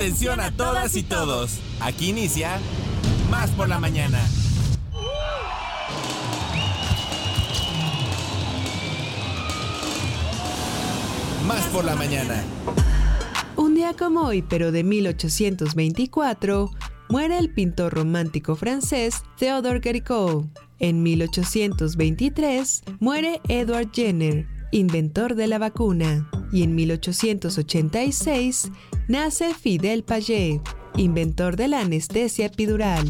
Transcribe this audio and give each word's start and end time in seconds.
Atención 0.00 0.40
a 0.40 0.50
todas 0.50 0.96
y 0.96 1.02
todos. 1.02 1.60
Aquí 1.78 2.08
inicia 2.08 2.58
Más 3.30 3.50
por 3.50 3.68
la 3.68 3.78
mañana. 3.78 4.18
Más 11.46 11.66
por 11.66 11.84
la 11.84 11.96
mañana. 11.96 12.42
Un 13.56 13.74
día 13.74 13.92
como 13.92 14.22
hoy, 14.22 14.40
pero 14.40 14.72
de 14.72 14.84
1824, 14.84 16.70
muere 17.10 17.36
el 17.36 17.52
pintor 17.52 17.92
romántico 17.92 18.56
francés 18.56 19.22
Theodore 19.38 19.82
Géricault. 19.82 20.48
En 20.78 21.02
1823 21.02 22.84
muere 23.00 23.42
Edward 23.48 23.90
Jenner, 23.92 24.46
inventor 24.72 25.34
de 25.34 25.46
la 25.46 25.58
vacuna. 25.58 26.26
Y 26.52 26.62
en 26.62 26.74
1886 26.74 28.72
nace 29.10 29.54
Fidel 29.54 30.04
Paget, 30.04 30.60
inventor 30.96 31.56
de 31.56 31.66
la 31.66 31.80
anestesia 31.80 32.46
epidural. 32.46 33.04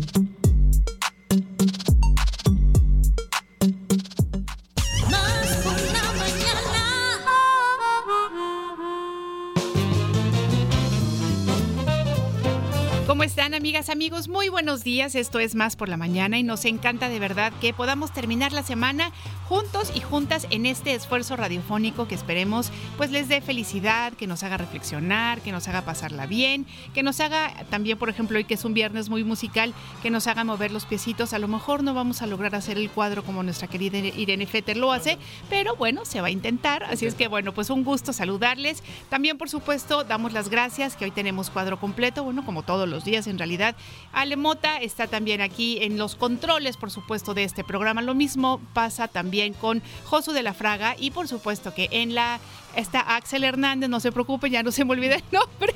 ¿Cómo 13.21 13.29
están 13.29 13.53
amigas, 13.53 13.91
amigos? 13.91 14.29
Muy 14.29 14.49
buenos 14.49 14.83
días, 14.83 15.15
esto 15.15 15.41
es 15.41 15.55
Más 15.55 15.77
por 15.77 15.91
la 15.91 15.99
Mañana 15.99 16.39
y 16.39 16.43
nos 16.43 16.65
encanta 16.65 17.11
de 17.11 17.19
verdad 17.19 17.53
que 17.61 17.75
podamos 17.75 18.15
terminar 18.15 18.55
la 18.55 18.63
semana 18.63 19.13
juntos 19.47 19.93
y 19.95 20.01
juntas 20.01 20.47
en 20.49 20.65
este 20.65 20.95
esfuerzo 20.95 21.37
radiofónico 21.37 22.09
que 22.09 22.15
esperemos 22.15 22.71
pues 22.97 23.11
les 23.11 23.29
dé 23.29 23.43
felicidad, 23.43 24.15
que 24.15 24.27
nos 24.27 24.43
haga 24.43 24.57
reflexionar, 24.57 25.43
que 25.43 25.53
nos 25.53 25.69
haga 25.69 25.83
pasarla 25.83 26.25
bien, 26.25 26.65
que 26.95 27.03
nos 27.03 27.21
haga 27.21 27.53
también, 27.69 27.99
por 27.99 28.09
ejemplo, 28.09 28.39
hoy 28.39 28.45
que 28.45 28.55
es 28.55 28.65
un 28.65 28.73
viernes 28.73 29.11
muy 29.11 29.23
musical, 29.23 29.75
que 30.03 30.09
nos 30.09 30.27
haga 30.27 30.43
mover 30.45 30.71
los 30.71 30.87
piecitos. 30.87 31.35
A 31.35 31.39
lo 31.39 31.49
mejor 31.49 31.83
no 31.83 31.93
vamos 31.93 32.23
a 32.23 32.27
lograr 32.27 32.55
hacer 32.55 32.79
el 32.79 32.89
cuadro 32.89 33.23
como 33.23 33.43
nuestra 33.43 33.69
querida 33.69 33.99
Irene 33.99 34.47
Fetter 34.47 34.79
lo 34.79 34.93
hace, 34.93 35.19
pero 35.51 35.77
bueno, 35.77 36.07
se 36.07 36.23
va 36.23 36.29
a 36.29 36.31
intentar. 36.31 36.85
Así 36.85 37.05
es 37.05 37.15
que 37.15 37.29
bueno, 37.29 37.53
pues 37.53 37.69
un 37.69 37.85
gusto 37.85 38.15
saludarles. 38.15 38.83
También, 39.11 39.37
por 39.37 39.51
supuesto, 39.51 40.05
damos 40.05 40.33
las 40.33 40.49
gracias 40.49 40.97
que 40.97 41.05
hoy 41.05 41.11
tenemos 41.11 41.51
cuadro 41.51 41.79
completo, 41.79 42.25
bueno, 42.25 42.47
como 42.47 42.63
todos 42.63 42.89
los 42.89 43.05
días 43.05 43.10
en 43.11 43.39
realidad. 43.39 43.75
Ale 44.13 44.37
Mota 44.37 44.79
está 44.79 45.09
también 45.09 45.41
aquí 45.41 45.79
en 45.83 45.99
los 45.99 46.15
controles, 46.15 46.77
por 46.77 46.91
supuesto, 46.91 47.35
de 47.35 47.45
este 47.45 47.65
programa. 47.65 48.03
Lo 48.03 48.15
mismo 48.15 48.61
pasa 48.73 49.09
también 49.09 49.53
con 49.53 49.83
Josu 50.05 50.33
de 50.33 50.43
la 50.43 50.55
Fraga 50.55 50.95
y 50.99 51.11
por 51.11 51.27
supuesto 51.27 51.75
que 51.75 51.89
en 51.91 52.15
la 52.15 52.39
está 52.77 53.01
Axel 53.17 53.45
Hernández, 53.45 53.89
no 53.89 54.01
se 54.01 54.13
preocupe, 54.13 54.51
ya 54.51 54.63
no 54.63 54.73
se 54.73 54.85
me 54.85 54.93
olvida 54.93 55.17
el 55.17 55.25
nombre. 55.33 55.75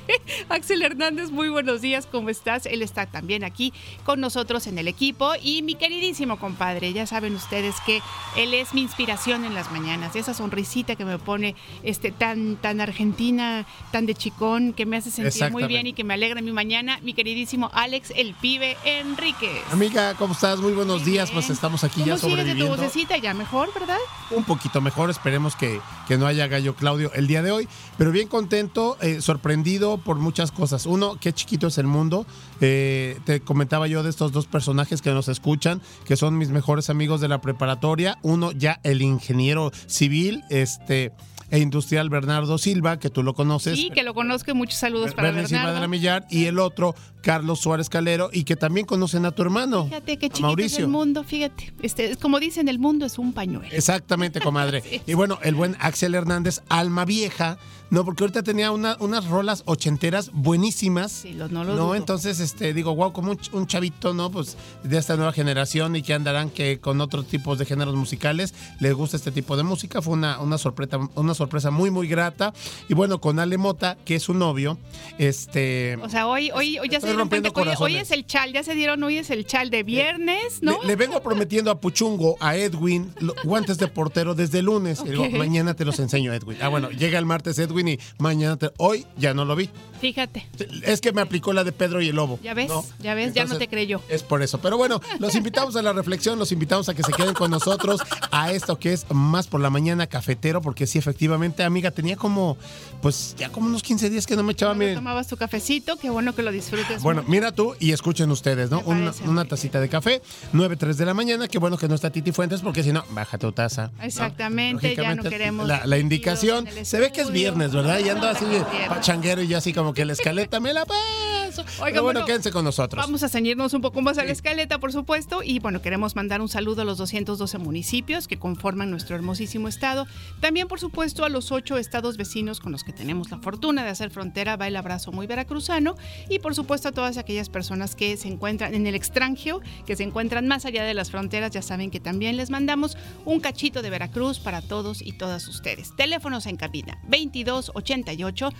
Axel 0.48 0.82
Hernández, 0.82 1.30
muy 1.30 1.48
buenos 1.48 1.80
días, 1.80 2.06
¿cómo 2.10 2.30
estás? 2.30 2.66
Él 2.66 2.82
está 2.82 3.06
también 3.06 3.44
aquí 3.44 3.72
con 4.04 4.20
nosotros 4.20 4.66
en 4.66 4.78
el 4.78 4.88
equipo 4.88 5.32
y 5.42 5.62
mi 5.62 5.74
queridísimo 5.74 6.38
compadre, 6.38 6.92
ya 6.92 7.06
saben 7.06 7.34
ustedes 7.34 7.74
que 7.86 8.00
él 8.36 8.54
es 8.54 8.74
mi 8.74 8.82
inspiración 8.82 9.44
en 9.44 9.54
las 9.54 9.70
mañanas, 9.70 10.16
esa 10.16 10.34
sonrisita 10.34 10.96
que 10.96 11.04
me 11.04 11.18
pone 11.18 11.54
este 11.82 12.10
tan 12.10 12.56
tan 12.56 12.80
argentina, 12.80 13.66
tan 13.90 14.06
de 14.06 14.14
chicón, 14.14 14.72
que 14.72 14.86
me 14.86 14.96
hace 14.96 15.10
sentir 15.10 15.50
muy 15.50 15.64
bien 15.64 15.86
y 15.86 15.92
que 15.92 16.04
me 16.04 16.14
alegra 16.14 16.40
mi 16.40 16.52
mañana, 16.52 16.98
mi 17.02 17.14
queridísimo 17.14 17.70
Alex 17.72 18.12
el 18.16 18.34
pibe 18.34 18.76
Enríquez. 18.84 19.62
Amiga, 19.72 20.14
¿cómo 20.14 20.34
estás? 20.34 20.58
Muy 20.60 20.72
buenos 20.72 21.04
días, 21.04 21.30
pues 21.30 21.50
estamos 21.50 21.84
aquí 21.84 22.00
¿Cómo 22.00 22.06
ya 22.06 22.18
sobreviviendo. 22.18 22.64
de 22.64 22.70
tu 22.70 22.76
vocecita 22.76 23.16
ya 23.16 23.34
mejor, 23.34 23.72
verdad? 23.74 23.98
Un 24.30 24.44
poquito 24.44 24.80
mejor, 24.80 25.10
esperemos 25.10 25.56
que, 25.56 25.80
que 26.08 26.16
no 26.18 26.26
haya 26.26 26.46
gallo 26.46 26.74
Claudio 26.84 27.10
el 27.14 27.26
día 27.26 27.42
de 27.42 27.50
hoy, 27.50 27.66
pero 27.96 28.12
bien 28.12 28.28
contento, 28.28 28.98
eh, 29.00 29.22
sorprendido 29.22 29.96
por 29.96 30.18
muchas 30.18 30.52
cosas. 30.52 30.84
Uno, 30.84 31.16
qué 31.18 31.32
chiquito 31.32 31.68
es 31.68 31.78
el 31.78 31.86
mundo. 31.86 32.26
Eh, 32.60 33.18
te 33.24 33.40
comentaba 33.40 33.86
yo 33.86 34.02
de 34.02 34.10
estos 34.10 34.32
dos 34.32 34.44
personajes 34.44 35.00
que 35.00 35.10
nos 35.12 35.28
escuchan, 35.28 35.80
que 36.04 36.16
son 36.16 36.36
mis 36.36 36.50
mejores 36.50 36.90
amigos 36.90 37.22
de 37.22 37.28
la 37.28 37.40
preparatoria. 37.40 38.18
Uno, 38.20 38.52
ya 38.52 38.80
el 38.82 39.00
ingeniero 39.00 39.72
civil, 39.86 40.44
este 40.50 41.12
e 41.50 41.58
industrial 41.58 42.10
Bernardo 42.10 42.58
Silva, 42.58 42.98
que 42.98 43.10
tú 43.10 43.22
lo 43.22 43.34
conoces. 43.34 43.78
Sí, 43.78 43.90
que 43.90 44.02
lo 44.02 44.14
conozco 44.14 44.50
y 44.50 44.54
muchos 44.54 44.78
saludos 44.78 45.14
para 45.14 45.28
Bernardo. 45.28 45.48
Silva 45.48 45.72
de 45.72 45.80
la 45.80 45.88
Millar, 45.88 46.26
y 46.30 46.44
el 46.46 46.58
otro, 46.58 46.94
Carlos 47.22 47.60
Suárez 47.60 47.88
Calero, 47.88 48.30
y 48.32 48.44
que 48.44 48.56
también 48.56 48.86
conocen 48.86 49.24
a 49.24 49.30
tu 49.30 49.42
hermano, 49.42 49.86
Fíjate 49.86 50.16
qué 50.16 50.26
chiquito 50.28 50.36
es 50.36 50.42
Mauricio. 50.42 50.84
el 50.84 50.90
mundo, 50.90 51.24
fíjate. 51.24 51.72
Este, 51.82 52.10
es 52.10 52.16
como 52.16 52.40
dicen, 52.40 52.68
el 52.68 52.78
mundo 52.78 53.06
es 53.06 53.18
un 53.18 53.32
pañuelo. 53.32 53.68
Exactamente, 53.72 54.40
comadre. 54.40 54.82
Sí. 54.90 55.00
Y 55.06 55.14
bueno, 55.14 55.38
el 55.42 55.54
buen 55.54 55.76
Axel 55.80 56.14
Hernández, 56.14 56.60
alma 56.68 57.04
vieja, 57.04 57.58
no, 57.94 58.04
porque 58.04 58.24
ahorita 58.24 58.42
tenía 58.42 58.70
una- 58.72 58.96
unas 59.00 59.26
rolas 59.26 59.62
ochenteras 59.66 60.30
buenísimas. 60.32 61.12
Sí, 61.12 61.32
lo- 61.32 61.48
no 61.48 61.64
lo 61.64 61.74
No, 61.76 61.82
dudo. 61.84 61.94
entonces, 61.94 62.40
este, 62.40 62.74
digo, 62.74 62.94
wow, 62.94 63.12
como 63.12 63.30
un, 63.30 63.38
un 63.52 63.66
chavito, 63.66 64.12
¿no? 64.12 64.30
Pues 64.30 64.56
de 64.82 64.98
esta 64.98 65.16
nueva 65.16 65.32
generación 65.32 65.96
y 65.96 66.02
que 66.02 66.12
andarán 66.14 66.50
que 66.50 66.80
con 66.80 67.00
otros 67.00 67.26
tipos 67.26 67.58
de 67.58 67.64
géneros 67.64 67.94
musicales 67.94 68.54
les 68.80 68.92
gusta 68.94 69.16
este 69.16 69.30
tipo 69.32 69.56
de 69.56 69.62
música. 69.62 70.02
Fue 70.02 70.12
una, 70.14 70.40
una 70.40 70.58
sorpresa, 70.58 70.98
una 71.14 71.34
sorpresa 71.34 71.70
muy, 71.70 71.90
muy 71.90 72.08
grata. 72.08 72.52
Y 72.88 72.94
bueno, 72.94 73.20
con 73.20 73.38
Ale 73.38 73.56
Mota, 73.58 73.96
que 74.04 74.16
es 74.16 74.22
su 74.22 74.34
novio, 74.34 74.76
este. 75.18 75.96
O 76.02 76.08
sea, 76.08 76.26
hoy, 76.26 76.50
hoy, 76.52 76.78
hoy 76.78 76.88
ya 76.88 77.00
se 77.00 77.06
dieron 77.06 77.28
cuenta 77.28 77.50
hoy, 77.54 77.68
hoy 77.78 77.96
es 77.96 78.10
el 78.10 78.26
chal, 78.26 78.52
ya 78.52 78.62
se 78.62 78.74
dieron, 78.74 79.02
hoy 79.02 79.18
es 79.18 79.30
el 79.30 79.46
chal 79.46 79.70
de 79.70 79.82
viernes, 79.82 80.58
¿no? 80.62 80.80
Le, 80.82 80.88
le 80.88 80.96
vengo 80.96 81.22
prometiendo 81.22 81.70
a 81.70 81.80
Puchungo, 81.80 82.36
a 82.40 82.56
Edwin, 82.56 83.12
lo- 83.20 83.34
guantes 83.44 83.78
de 83.78 83.88
portero 83.88 84.34
desde 84.34 84.58
el 84.58 84.66
lunes. 84.66 85.02
Y 85.04 85.10
digo, 85.10 85.28
mañana 85.30 85.74
te 85.74 85.84
los 85.84 85.98
enseño, 85.98 86.32
Edwin. 86.32 86.58
Ah, 86.60 86.68
bueno, 86.68 86.90
llega 86.90 87.18
el 87.18 87.26
martes 87.26 87.58
Edwin 87.58 87.83
mañana 88.18 88.56
te- 88.56 88.70
Hoy 88.78 89.06
ya 89.16 89.34
no 89.34 89.44
lo 89.44 89.54
vi. 89.56 89.68
Fíjate, 90.04 90.46
Es 90.82 91.00
que 91.00 91.12
me 91.12 91.22
aplicó 91.22 91.54
la 91.54 91.64
de 91.64 91.72
Pedro 91.72 92.02
y 92.02 92.08
el 92.10 92.16
Lobo. 92.16 92.38
ya 92.42 92.52
ves, 92.52 92.68
¿no? 92.68 92.84
ya 93.00 93.14
ves, 93.14 93.32
ya 93.32 93.46
no 93.46 93.56
te 93.56 93.68
creyó. 93.68 94.02
Es 94.10 94.22
por 94.22 94.42
eso. 94.42 94.58
Pero 94.58 94.76
bueno, 94.76 95.00
los 95.18 95.34
invitamos 95.34 95.76
a 95.76 95.82
la 95.82 95.94
reflexión, 95.94 96.38
los 96.38 96.52
invitamos 96.52 96.90
a 96.90 96.94
que 96.94 97.02
se 97.02 97.10
queden 97.12 97.32
con 97.32 97.50
nosotros 97.50 98.02
a 98.30 98.52
esto 98.52 98.78
que 98.78 98.92
es 98.92 99.06
más 99.10 99.46
por 99.46 99.62
la 99.62 99.70
mañana 99.70 100.06
cafetero, 100.06 100.60
porque 100.60 100.86
sí, 100.86 100.98
efectivamente, 100.98 101.62
amiga, 101.62 101.90
tenía 101.90 102.16
como, 102.16 102.58
pues 103.00 103.34
ya 103.38 103.48
como 103.48 103.66
unos 103.68 103.82
15 103.82 104.10
días 104.10 104.26
que 104.26 104.36
no 104.36 104.42
me 104.42 104.52
echaba, 104.52 104.74
miren. 104.74 104.96
tomabas 104.96 105.26
tu 105.26 105.38
cafecito, 105.38 105.96
qué 105.96 106.10
bueno 106.10 106.34
que 106.34 106.42
lo 106.42 106.52
disfrutes. 106.52 107.02
Bueno, 107.02 107.22
mucho. 107.22 107.30
mira 107.30 107.52
tú 107.52 107.74
y 107.80 107.92
escuchen 107.92 108.30
ustedes, 108.30 108.70
¿no? 108.70 108.80
Una, 108.80 109.10
una 109.26 109.46
tacita 109.46 109.80
de 109.80 109.88
café, 109.88 110.20
9, 110.52 110.76
3 110.76 110.98
de 110.98 111.06
la 111.06 111.14
mañana. 111.14 111.48
Qué 111.48 111.58
bueno 111.58 111.78
que 111.78 111.88
no 111.88 111.94
está 111.94 112.10
Titi 112.10 112.30
Fuentes, 112.30 112.60
porque 112.60 112.82
si 112.82 112.92
no, 112.92 113.04
baja 113.12 113.38
tu 113.38 113.52
taza. 113.52 113.90
¿no? 113.96 114.04
Exactamente, 114.04 114.94
ya 114.94 115.14
no 115.14 115.22
queremos 115.22 115.66
La, 115.66 115.86
la 115.86 115.96
indicación. 115.96 116.66
Se 116.82 117.00
ve 117.00 117.10
que 117.10 117.22
es 117.22 117.30
viernes, 117.30 117.72
¿verdad? 117.72 118.00
Y 118.04 118.10
ando 118.10 118.28
así 118.28 118.44
pachanguero 118.88 119.40
y 119.42 119.48
ya 119.48 119.58
así 119.58 119.72
como 119.72 119.93
que 119.94 120.04
la 120.04 120.12
escaleta 120.12 120.60
me 120.60 120.72
la 120.72 120.84
paso. 120.84 121.62
Oiga, 121.62 121.84
Pero 121.84 122.02
bueno, 122.02 122.02
bueno, 122.02 122.26
quédense 122.26 122.50
con 122.50 122.64
nosotros. 122.64 123.04
Vamos 123.04 123.22
a 123.22 123.28
ceñirnos 123.28 123.74
un 123.74 123.80
poco 123.80 124.02
más 124.02 124.18
a 124.18 124.24
la 124.24 124.32
escaleta, 124.32 124.78
por 124.78 124.92
supuesto, 124.92 125.42
y 125.42 125.60
bueno, 125.60 125.80
queremos 125.80 126.16
mandar 126.16 126.40
un 126.40 126.48
saludo 126.48 126.82
a 126.82 126.84
los 126.84 126.98
212 126.98 127.58
municipios 127.58 128.26
que 128.26 128.38
conforman 128.38 128.90
nuestro 128.90 129.16
hermosísimo 129.16 129.68
estado. 129.68 130.06
También, 130.40 130.68
por 130.68 130.80
supuesto, 130.80 131.24
a 131.24 131.28
los 131.28 131.52
ocho 131.52 131.78
estados 131.78 132.16
vecinos 132.16 132.60
con 132.60 132.72
los 132.72 132.84
que 132.84 132.92
tenemos 132.92 133.30
la 133.30 133.38
fortuna 133.38 133.84
de 133.84 133.90
hacer 133.90 134.10
frontera, 134.10 134.56
va 134.56 134.68
el 134.68 134.76
abrazo 134.76 135.12
muy 135.12 135.26
veracruzano, 135.26 135.94
y 136.28 136.40
por 136.40 136.54
supuesto 136.54 136.88
a 136.88 136.92
todas 136.92 137.18
aquellas 137.18 137.48
personas 137.48 137.94
que 137.94 138.16
se 138.16 138.28
encuentran 138.28 138.74
en 138.74 138.86
el 138.86 138.94
extranjero, 138.94 139.60
que 139.86 139.96
se 139.96 140.02
encuentran 140.02 140.48
más 140.48 140.64
allá 140.64 140.84
de 140.84 140.94
las 140.94 141.10
fronteras, 141.10 141.52
ya 141.52 141.62
saben 141.62 141.90
que 141.90 142.00
también 142.00 142.36
les 142.36 142.50
mandamos 142.50 142.96
un 143.24 143.40
cachito 143.40 143.82
de 143.82 143.90
Veracruz 143.90 144.40
para 144.40 144.62
todos 144.62 145.02
y 145.02 145.12
todas 145.12 145.46
ustedes. 145.48 145.94
Teléfonos 145.96 146.46
en 146.46 146.56
cabina 146.56 146.98
2288 147.04 148.50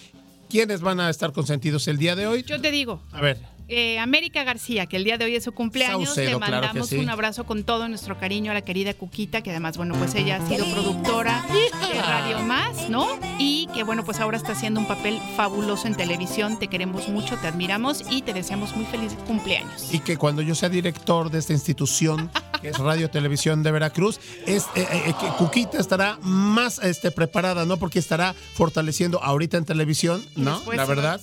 ¿Quiénes 0.49 0.81
van 0.81 1.00
a 1.00 1.10
estar 1.10 1.32
consentidos 1.32 1.87
el 1.88 1.99
día 1.99 2.16
de 2.16 2.26
hoy? 2.26 2.42
Yo 2.44 2.60
te 2.60 2.70
digo. 2.70 3.02
A 3.12 3.20
ver. 3.20 3.55
Eh, 3.68 3.98
América 3.98 4.44
García, 4.44 4.86
que 4.86 4.96
el 4.96 5.02
día 5.02 5.18
de 5.18 5.24
hoy 5.24 5.34
es 5.34 5.42
su 5.42 5.52
cumpleaños, 5.52 6.16
le 6.16 6.38
mandamos 6.38 6.92
un 6.92 7.10
abrazo 7.10 7.44
con 7.44 7.64
todo 7.64 7.88
nuestro 7.88 8.16
cariño 8.16 8.52
a 8.52 8.54
la 8.54 8.62
querida 8.62 8.94
Cuquita, 8.94 9.42
que 9.42 9.50
además, 9.50 9.76
bueno, 9.76 9.94
pues 9.98 10.14
ella 10.14 10.36
ha 10.36 10.48
sido 10.48 10.64
productora 10.66 11.44
de 11.50 12.00
Radio 12.00 12.38
Más, 12.40 12.88
¿no? 12.88 13.18
Y 13.40 13.68
que, 13.74 13.82
bueno, 13.82 14.04
pues 14.04 14.20
ahora 14.20 14.36
está 14.36 14.52
haciendo 14.52 14.78
un 14.78 14.86
papel 14.86 15.20
fabuloso 15.36 15.88
en 15.88 15.96
televisión. 15.96 16.60
Te 16.60 16.68
queremos 16.68 17.08
mucho, 17.08 17.36
te 17.38 17.48
admiramos 17.48 18.04
y 18.08 18.22
te 18.22 18.32
deseamos 18.32 18.76
muy 18.76 18.86
feliz 18.86 19.14
cumpleaños. 19.26 19.92
Y 19.92 19.98
que 19.98 20.16
cuando 20.16 20.42
yo 20.42 20.54
sea 20.54 20.68
director 20.68 21.30
de 21.30 21.40
esta 21.40 21.52
institución, 21.52 22.30
que 22.60 22.68
es 22.68 22.78
Radio 22.78 23.10
Televisión 23.10 23.64
de 23.64 23.72
Veracruz, 23.72 24.20
es, 24.46 24.64
eh, 24.76 24.86
eh, 24.90 25.14
que 25.20 25.26
Cuquita 25.38 25.78
estará 25.78 26.18
más 26.22 26.78
este, 26.78 27.10
preparada, 27.10 27.64
¿no? 27.64 27.78
Porque 27.78 27.98
estará 27.98 28.32
fortaleciendo 28.54 29.20
ahorita 29.22 29.56
en 29.56 29.64
televisión, 29.64 30.24
¿no? 30.36 30.62
la 30.72 30.84
verdad. 30.84 31.20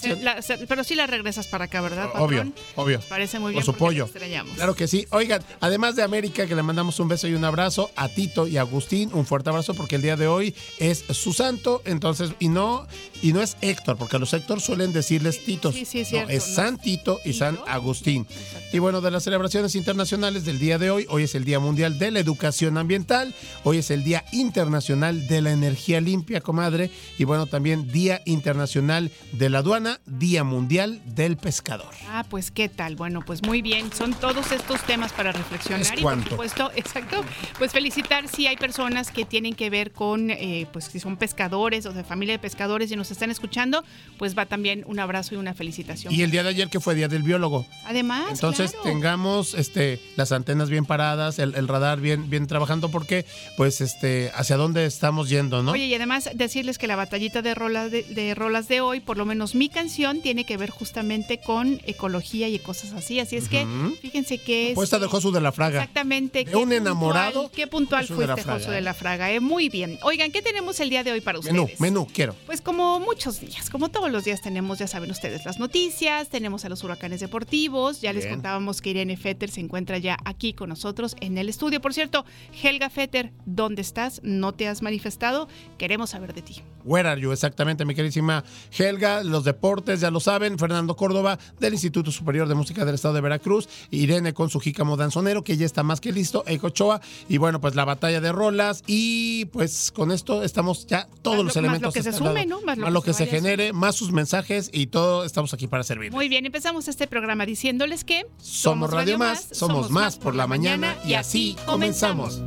pero 0.67 0.83
sí 0.83 0.95
la 0.95 1.07
regresas 1.07 1.47
para 1.47 1.65
acá, 1.65 1.79
¿verdad? 1.79 2.09
Obvio, 2.41 2.53
obvio. 2.75 3.01
parece 3.09 3.39
muy 3.39 3.51
bien. 3.51 3.63
Por 3.63 3.73
su 3.73 3.77
pollo. 3.77 4.09
Claro 4.55 4.75
que 4.75 4.87
sí. 4.87 5.05
Oigan, 5.11 5.43
además 5.59 5.95
de 5.95 6.03
América, 6.03 6.45
que 6.45 6.55
le 6.55 6.63
mandamos 6.63 6.99
un 6.99 7.07
beso 7.07 7.27
y 7.27 7.33
un 7.33 7.45
abrazo, 7.45 7.91
a 7.95 8.09
Tito 8.09 8.47
y 8.47 8.57
Agustín, 8.57 9.09
un 9.13 9.25
fuerte 9.25 9.49
abrazo 9.49 9.73
porque 9.73 9.95
el 9.95 10.01
día 10.01 10.15
de 10.15 10.27
hoy 10.27 10.55
es 10.79 11.03
su 11.09 11.33
santo, 11.33 11.81
entonces, 11.85 12.31
y 12.39 12.49
no, 12.49 12.87
y 13.23 13.31
no 13.31 13.41
es 13.41 13.55
Héctor, 13.61 13.97
porque 13.97 14.17
a 14.17 14.19
los 14.19 14.33
Héctor 14.33 14.59
suelen 14.59 14.91
decirles 14.91 15.45
Titos. 15.45 15.73
Sí, 15.73 15.85
sí, 15.85 16.01
es 16.01 16.09
cierto. 16.09 16.29
es 16.29 16.43
San 16.43 16.77
Tito 16.77 17.21
y 17.23 17.31
San 17.31 17.57
Agustín. 17.67 18.27
Y 18.73 18.79
bueno, 18.79 18.99
de 18.99 19.11
las 19.11 19.23
celebraciones 19.23 19.75
internacionales 19.75 20.43
del 20.43 20.59
día 20.59 20.77
de 20.77 20.91
hoy, 20.91 21.05
hoy 21.09 21.23
es 21.23 21.33
el 21.33 21.45
Día 21.45 21.59
Mundial 21.59 21.97
de 21.97 22.11
la 22.11 22.19
Educación 22.19 22.77
Ambiental, 22.77 23.33
hoy 23.63 23.77
es 23.77 23.91
el 23.91 24.03
Día 24.03 24.25
Internacional 24.33 25.25
de 25.27 25.41
la 25.41 25.51
Energía 25.51 26.01
Limpia, 26.01 26.41
comadre, 26.41 26.91
y 27.17 27.23
bueno, 27.23 27.45
también 27.45 27.87
Día 27.87 28.21
Internacional 28.25 29.09
de 29.31 29.49
la 29.49 29.59
Aduana, 29.59 30.01
Día 30.05 30.43
Mundial 30.43 31.01
del 31.05 31.37
Pescador. 31.37 31.93
Ah, 32.09 32.25
pues 32.29 32.51
qué 32.51 32.67
tal. 32.67 32.97
Bueno, 32.97 33.21
pues 33.25 33.41
muy 33.43 33.61
bien. 33.61 33.93
Son 33.93 34.13
todos 34.13 34.51
estos 34.51 34.81
temas 34.81 35.13
para 35.13 35.31
reflexionar. 35.31 35.97
y 35.97 36.01
por 36.01 36.29
supuesto, 36.29 36.71
exacto. 36.75 37.23
Pues 37.57 37.71
felicitar 37.71 38.27
si 38.27 38.47
hay 38.47 38.57
personas 38.57 39.11
que 39.11 39.23
tienen 39.23 39.55
que 39.55 39.69
ver 39.69 39.93
con, 39.93 40.29
eh, 40.29 40.67
pues 40.73 40.85
si 40.85 40.99
son 40.99 41.15
pescadores 41.15 41.85
o 41.85 41.93
de 41.93 42.03
familia 42.03 42.33
de 42.33 42.39
pescadores 42.39 42.91
y 42.91 42.97
nos 42.97 43.12
están 43.13 43.31
escuchando, 43.31 43.83
pues 44.17 44.37
va 44.37 44.45
también 44.45 44.83
un 44.87 44.99
abrazo 44.99 45.35
y 45.35 45.37
una 45.37 45.53
felicitación. 45.53 46.13
Y 46.13 46.21
el 46.21 46.31
día 46.31 46.43
de 46.43 46.49
ayer 46.49 46.69
que 46.69 46.79
fue 46.79 46.95
Día 46.95 47.07
del 47.07 47.23
Biólogo. 47.23 47.65
Además, 47.85 48.25
entonces 48.31 48.75
tengamos 48.83 49.53
este 49.53 49.99
las 50.15 50.31
antenas 50.31 50.69
bien 50.69 50.85
paradas, 50.85 51.39
el, 51.39 51.67
radar 51.67 51.99
bien 51.99 52.29
bien 52.29 52.47
trabajando 52.47 52.89
porque 52.89 53.25
pues 53.57 53.81
este 53.81 54.31
hacia 54.35 54.57
dónde 54.57 54.85
estamos 54.85 55.29
yendo, 55.29 55.63
¿no? 55.63 55.71
Oye, 55.71 55.85
y 55.85 55.95
además 55.95 56.29
decirles 56.33 56.77
que 56.77 56.87
la 56.87 56.95
batallita 56.95 57.41
de 57.41 57.55
rolas 57.55 57.91
de 57.91 58.33
rolas 58.35 58.67
de 58.67 58.81
hoy, 58.81 58.99
por 58.99 59.17
lo 59.17 59.25
menos 59.25 59.55
mi 59.55 59.69
canción 59.69 60.21
tiene 60.21 60.45
que 60.45 60.57
ver 60.57 60.69
justamente 60.69 61.39
con 61.39 61.81
ecología 61.85 62.47
y 62.47 62.59
cosas 62.59 62.93
así. 62.93 63.19
Así 63.19 63.35
es 63.35 63.49
que 63.49 63.65
fíjense 64.01 64.37
que 64.37 64.69
es. 64.69 64.75
Puesta 64.75 64.99
de 64.99 65.07
Josu 65.07 65.31
de 65.31 65.41
la 65.41 65.51
Fraga. 65.51 65.79
Exactamente. 65.79 66.45
De 66.45 66.55
un 66.55 66.71
enamorado. 66.73 67.49
Qué 67.53 67.67
puntual 67.67 68.07
fue 68.07 68.25
este 68.25 68.43
Josu 68.43 68.71
de 68.71 68.81
la 68.81 68.93
Fraga. 68.93 69.31
Eh. 69.31 69.39
Muy 69.39 69.69
bien. 69.69 69.99
Oigan, 70.03 70.31
¿qué 70.31 70.41
tenemos 70.41 70.79
el 70.79 70.89
día 70.89 71.03
de 71.03 71.11
hoy 71.11 71.21
para 71.21 71.39
ustedes? 71.39 71.53
Menú, 71.53 71.69
menú, 71.79 72.07
quiero. 72.11 72.35
Pues 72.45 72.61
como 72.61 72.99
muchos 73.03 73.39
días, 73.39 73.69
como 73.69 73.89
todos 73.89 74.11
los 74.11 74.23
días 74.23 74.41
tenemos, 74.41 74.79
ya 74.79 74.87
saben 74.87 75.11
ustedes, 75.11 75.45
las 75.45 75.59
noticias, 75.59 76.29
tenemos 76.29 76.65
a 76.65 76.69
los 76.69 76.83
huracanes 76.83 77.19
deportivos. 77.19 78.01
Ya 78.01 78.13
les 78.13 78.25
contábamos 78.25 78.81
que 78.81 78.91
Irene 78.91 79.17
Fetter 79.17 79.49
se 79.49 79.59
encuentra 79.59 79.97
ya 79.97 80.17
aquí 80.25 80.53
con 80.53 80.69
nosotros 80.69 81.15
en 81.19 81.37
el 81.37 81.49
estudio. 81.49 81.81
Por 81.81 81.93
cierto, 81.93 82.25
Helga 82.61 82.89
Fetter, 82.89 83.31
¿dónde 83.45 83.81
estás? 83.81 84.21
¿No 84.23 84.53
te 84.53 84.67
has 84.67 84.81
manifestado? 84.81 85.47
Queremos 85.77 86.11
saber 86.11 86.33
de 86.33 86.41
ti. 86.41 86.61
Where 86.83 87.07
are 87.07 87.19
you? 87.19 87.31
Exactamente, 87.31 87.85
mi 87.85 87.95
queridísima 87.95 88.43
Helga. 88.77 89.23
Los 89.23 89.43
deportes, 89.43 90.01
ya 90.01 90.11
lo 90.11 90.19
saben. 90.19 90.57
Fernando 90.57 90.95
Córdoba 90.95 91.39
del 91.59 91.73
Instituto 91.73 92.11
Superior 92.11 92.47
de 92.47 92.55
Música 92.55 92.85
del 92.85 92.95
Estado 92.95 93.13
de 93.15 93.21
Veracruz, 93.21 93.67
Irene 93.91 94.33
con 94.33 94.49
su 94.49 94.59
jícamo 94.59 94.97
danzonero, 94.97 95.43
que 95.43 95.57
ya 95.57 95.65
está 95.65 95.83
más 95.83 96.01
que 96.01 96.11
listo, 96.11 96.43
Ecochoa, 96.47 97.01
y 97.29 97.37
bueno, 97.37 97.61
pues 97.61 97.75
la 97.75 97.85
batalla 97.85 98.21
de 98.21 98.31
rolas, 98.31 98.83
y 98.87 99.45
pues 99.45 99.91
con 99.91 100.11
esto 100.11 100.43
estamos 100.43 100.85
ya 100.87 101.07
todos 101.21 101.43
los 101.43 101.55
elementos. 101.55 101.95
Más 101.95 101.95
lo 101.95 102.03
que 102.03 102.11
se 102.11 102.17
sume, 102.17 102.45
¿no? 102.45 102.61
Más 102.61 102.77
lo, 102.77 102.92
que, 103.01 103.13
se, 103.13 103.25
genere, 103.25 103.73
más 103.73 103.95
sus 103.95 104.11
mensajes 104.11 104.69
y 104.71 104.87
todo, 104.87 105.25
estamos 105.25 105.53
aquí 105.53 105.67
para 105.67 105.83
servir. 105.83 106.11
Muy 106.11 106.29
bien, 106.29 106.45
empezamos 106.45 106.87
este 106.87 107.07
programa 107.07 107.45
diciéndoles 107.45 108.03
que 108.03 108.25
somos 108.37 108.91
Radio 108.91 109.17
Más, 109.17 109.47
somos 109.51 109.89
más 109.89 110.17
por 110.17 110.35
la 110.35 110.47
mañana, 110.47 110.95
y 111.05 111.13
así 111.13 111.55
comenzamos. 111.65 112.41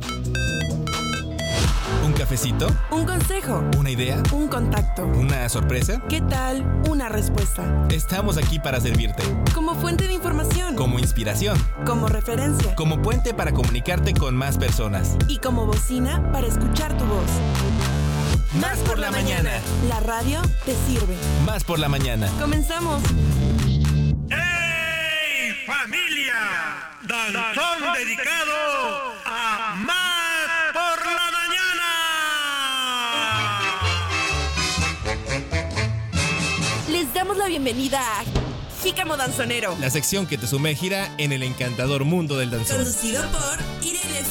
¿Un 2.07 2.13
cafecito? 2.13 2.67
¿Un 2.89 3.05
consejo? 3.05 3.63
¿Una 3.77 3.89
idea? 3.89 4.23
¿Un 4.31 4.47
contacto? 4.47 5.05
¿Una 5.05 5.49
sorpresa? 5.49 6.01
¿Qué 6.07 6.21
tal? 6.21 6.65
¿Una 6.89 7.09
respuesta? 7.09 7.85
Estamos 7.91 8.37
aquí 8.37 8.59
para 8.59 8.79
servirte. 8.79 9.23
Como 9.53 9.75
fuente 9.75 10.07
de 10.07 10.13
información. 10.13 10.75
Como 10.75 10.99
inspiración. 10.99 11.57
Como 11.85 12.07
referencia. 12.07 12.75
Como 12.75 13.01
puente 13.01 13.33
para 13.33 13.51
comunicarte 13.51 14.13
con 14.13 14.37
más 14.37 14.57
personas. 14.57 15.17
Y 15.27 15.39
como 15.39 15.65
bocina 15.65 16.31
para 16.31 16.47
escuchar 16.47 16.97
tu 16.97 17.03
voz. 17.03 17.96
Más 18.53 18.79
por 18.79 18.97
la 18.99 19.11
mañana. 19.11 19.51
La 19.87 19.99
radio 19.99 20.41
te 20.65 20.75
sirve. 20.87 21.15
Más 21.45 21.63
por 21.63 21.79
la 21.79 21.89
mañana. 21.89 22.29
Comenzamos. 22.39 23.03
¡Hey, 24.29 25.53
familia! 25.65 26.33
Danzón 27.03 27.93
dedicado 27.93 29.13
a 29.25 29.75
más 29.75 30.07
damos 37.17 37.37
la 37.37 37.47
bienvenida 37.47 37.99
a 37.99 38.46
Jícamo 38.87 39.17
Danzonero. 39.17 39.75
La 39.81 39.89
sección 39.89 40.25
que 40.27 40.37
te 40.37 40.47
sumergirá 40.47 41.13
en 41.17 41.33
el 41.33 41.43
encantador 41.43 42.05
mundo 42.05 42.37
del 42.37 42.51
danzón. 42.51 42.77
Conducido 42.77 43.21
por 43.31 43.85
Irene 43.85 44.21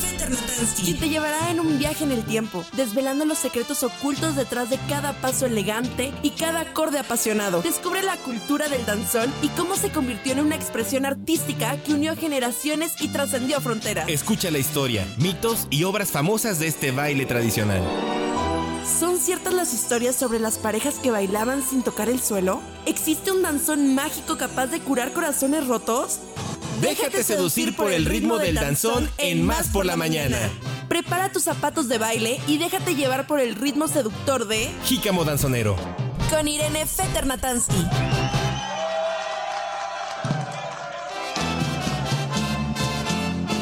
Y 0.82 0.94
te 0.94 1.10
llevará 1.10 1.50
en 1.50 1.60
un 1.60 1.78
viaje 1.78 2.04
en 2.04 2.10
el 2.10 2.25
tiempo, 2.25 2.64
desvelando 2.72 3.26
los 3.26 3.36
secretos 3.36 3.82
ocultos 3.82 4.34
detrás 4.34 4.70
de 4.70 4.78
cada 4.88 5.12
paso 5.20 5.44
elegante 5.44 6.10
y 6.22 6.30
cada 6.30 6.60
acorde 6.60 6.98
apasionado. 6.98 7.60
Descubre 7.60 8.02
la 8.02 8.16
cultura 8.16 8.70
del 8.70 8.86
danzón 8.86 9.30
y 9.42 9.48
cómo 9.48 9.76
se 9.76 9.90
convirtió 9.90 10.32
en 10.32 10.40
una 10.40 10.56
expresión 10.56 11.04
artística 11.04 11.76
que 11.82 11.92
unió 11.92 12.16
generaciones 12.16 12.94
y 12.98 13.08
trascendió 13.08 13.60
fronteras. 13.60 14.08
Escucha 14.08 14.50
la 14.50 14.56
historia, 14.56 15.06
mitos 15.18 15.66
y 15.68 15.84
obras 15.84 16.10
famosas 16.10 16.58
de 16.58 16.68
este 16.68 16.92
baile 16.92 17.26
tradicional. 17.26 17.82
¿Son 18.87 19.19
ciertas 19.19 19.52
las 19.52 19.75
historias 19.75 20.14
sobre 20.14 20.38
las 20.38 20.59
parejas 20.59 20.95
que 20.95 21.11
bailaban 21.11 21.62
sin 21.62 21.83
tocar 21.83 22.09
el 22.09 22.23
suelo? 22.23 22.62
¿Existe 22.87 23.33
un 23.33 23.43
danzón 23.43 23.95
mágico 23.95 24.38
capaz 24.38 24.69
de 24.69 24.81
curar 24.81 25.12
corazones 25.12 25.66
rotos? 25.66 26.21
Déjate 26.81 27.25
seducir 27.25 27.75
por 27.75 27.93
el 27.93 28.05
ritmo 28.05 28.38
del 28.38 28.55
danzón 28.55 29.11
en 29.19 29.45
Más 29.45 29.69
por 29.69 29.85
la 29.85 29.97
Mañana. 29.97 30.38
Prepara 30.88 31.33
tus 31.33 31.43
zapatos 31.43 31.88
de 31.88 31.99
baile 31.99 32.40
y 32.47 32.59
déjate 32.59 32.95
llevar 32.95 33.26
por 33.26 33.40
el 33.40 33.57
ritmo 33.57 33.88
seductor 33.88 34.47
de 34.47 34.71
Jícamo 34.85 35.25
Danzonero. 35.25 35.76
Con 36.31 36.47
Irene 36.47 36.87
Feternatansky. 36.87 37.85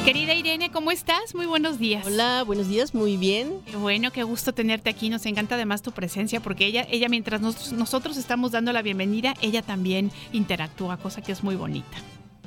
Querida 0.04 0.34
Irene, 0.34 0.70
¿cómo 0.70 0.90
estás? 0.90 1.34
Muy 1.34 1.46
buenos 1.46 1.78
días. 1.78 2.06
Hola, 2.06 2.42
buenos 2.44 2.68
días, 2.68 2.94
muy 2.94 3.16
bien. 3.16 3.54
Qué 3.64 3.78
bueno, 3.78 4.10
qué 4.12 4.22
gusto 4.22 4.52
tenerte 4.52 4.90
aquí. 4.90 5.08
Nos 5.08 5.24
encanta 5.24 5.54
además 5.54 5.80
tu 5.80 5.92
presencia 5.92 6.40
porque 6.40 6.66
ella, 6.66 6.86
ella 6.90 7.08
mientras 7.08 7.40
nosotros 7.40 8.18
estamos 8.18 8.52
dando 8.52 8.70
la 8.74 8.82
bienvenida, 8.82 9.32
ella 9.40 9.62
también 9.62 10.12
interactúa, 10.32 10.98
cosa 10.98 11.22
que 11.22 11.32
es 11.32 11.42
muy 11.42 11.56
bonita. 11.56 11.96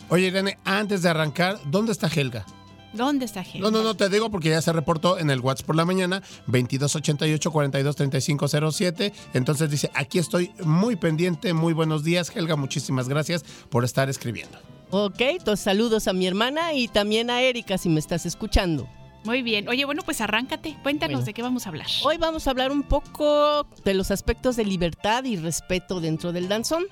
Oye, 0.09 0.27
Irene, 0.27 0.59
antes 0.65 1.01
de 1.01 1.09
arrancar, 1.09 1.57
¿dónde 1.65 1.93
está 1.93 2.07
Helga? 2.15 2.45
¿Dónde 2.93 3.25
está 3.25 3.41
Helga? 3.41 3.61
No, 3.61 3.71
no, 3.71 3.81
no, 3.81 3.95
te 3.95 4.07
digo 4.09 4.29
porque 4.29 4.49
ya 4.49 4.61
se 4.61 4.71
reportó 4.71 5.17
en 5.17 5.31
el 5.31 5.39
WhatsApp 5.39 5.65
por 5.65 5.75
la 5.75 5.85
mañana, 5.85 6.21
2288 6.45 7.51
42 7.51 7.95
3507. 7.95 9.13
Entonces 9.33 9.71
dice, 9.71 9.89
aquí 9.95 10.19
estoy 10.19 10.51
muy 10.63 10.95
pendiente, 10.95 11.55
muy 11.55 11.73
buenos 11.73 12.03
días, 12.03 12.31
Helga, 12.35 12.55
muchísimas 12.55 13.09
gracias 13.09 13.43
por 13.71 13.83
estar 13.83 14.11
escribiendo. 14.11 14.59
Ok, 14.89 15.19
entonces 15.19 15.63
saludos 15.63 16.07
a 16.07 16.13
mi 16.13 16.27
hermana 16.27 16.73
y 16.73 16.87
también 16.87 17.29
a 17.29 17.41
Erika 17.41 17.77
si 17.77 17.89
me 17.89 17.99
estás 17.99 18.25
escuchando. 18.25 18.87
Muy 19.25 19.41
bien. 19.41 19.67
Oye, 19.67 19.83
bueno, 19.83 20.03
pues 20.05 20.21
arráncate. 20.21 20.77
Cuéntanos 20.83 21.15
Bueno. 21.15 21.25
de 21.25 21.33
qué 21.33 21.41
vamos 21.41 21.65
a 21.65 21.69
hablar. 21.69 21.87
Hoy 22.03 22.17
vamos 22.17 22.47
a 22.47 22.51
hablar 22.51 22.71
un 22.71 22.83
poco 22.83 23.67
de 23.83 23.93
los 23.93 24.11
aspectos 24.11 24.55
de 24.55 24.63
libertad 24.63 25.25
y 25.25 25.35
respeto 25.35 25.99
dentro 25.99 26.31
del 26.31 26.47
danzón. 26.47 26.85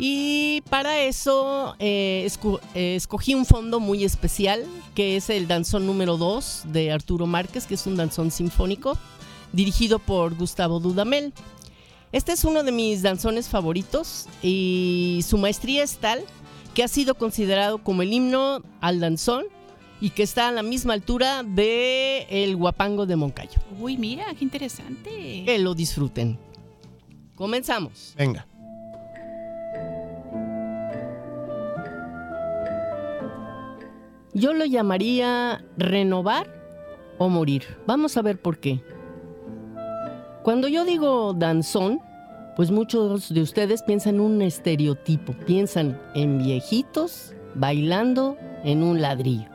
Y 0.00 0.60
para 0.70 1.00
eso 1.00 1.74
eh, 1.80 2.22
esco- 2.24 2.60
eh, 2.76 2.94
escogí 2.94 3.34
un 3.34 3.44
fondo 3.44 3.80
muy 3.80 4.04
especial, 4.04 4.64
que 4.94 5.16
es 5.16 5.28
el 5.30 5.48
danzón 5.48 5.86
número 5.86 6.16
2 6.16 6.62
de 6.66 6.92
Arturo 6.92 7.26
Márquez, 7.26 7.66
que 7.66 7.74
es 7.74 7.84
un 7.88 7.96
danzón 7.96 8.30
sinfónico, 8.30 8.96
dirigido 9.52 9.98
por 9.98 10.36
Gustavo 10.36 10.78
Dudamel. 10.78 11.32
Este 12.12 12.30
es 12.32 12.44
uno 12.44 12.62
de 12.62 12.70
mis 12.70 13.02
danzones 13.02 13.48
favoritos 13.48 14.26
y 14.40 15.24
su 15.28 15.36
maestría 15.36 15.82
es 15.82 15.96
tal 15.98 16.22
que 16.78 16.84
ha 16.84 16.86
sido 16.86 17.16
considerado 17.16 17.78
como 17.78 18.02
el 18.02 18.12
himno 18.12 18.62
al 18.80 19.00
danzón 19.00 19.46
y 20.00 20.10
que 20.10 20.22
está 20.22 20.46
a 20.46 20.52
la 20.52 20.62
misma 20.62 20.92
altura 20.92 21.42
de 21.42 22.24
el 22.30 22.54
guapango 22.54 23.04
de 23.04 23.16
Moncayo. 23.16 23.58
Uy, 23.80 23.96
mira, 23.96 24.26
qué 24.38 24.44
interesante. 24.44 25.42
Que 25.44 25.58
lo 25.58 25.74
disfruten. 25.74 26.38
Comenzamos. 27.34 28.14
Venga. 28.16 28.46
Yo 34.32 34.52
lo 34.52 34.64
llamaría 34.64 35.64
renovar 35.76 36.46
o 37.18 37.28
morir. 37.28 37.64
Vamos 37.88 38.16
a 38.16 38.22
ver 38.22 38.40
por 38.40 38.60
qué. 38.60 38.84
Cuando 40.44 40.68
yo 40.68 40.84
digo 40.84 41.34
danzón, 41.34 41.98
pues 42.58 42.72
muchos 42.72 43.32
de 43.32 43.40
ustedes 43.40 43.84
piensan 43.84 44.16
en 44.16 44.20
un 44.20 44.42
estereotipo. 44.42 45.32
Piensan 45.46 45.96
en 46.16 46.38
viejitos 46.38 47.32
bailando 47.54 48.36
en 48.64 48.82
un 48.82 49.00
ladrillo. 49.00 49.48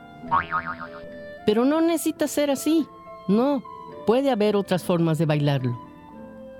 Pero 1.44 1.66
no 1.66 1.82
necesita 1.82 2.26
ser 2.26 2.50
así. 2.50 2.86
No, 3.28 3.62
puede 4.06 4.30
haber 4.30 4.56
otras 4.56 4.84
formas 4.84 5.18
de 5.18 5.26
bailarlo. 5.26 5.78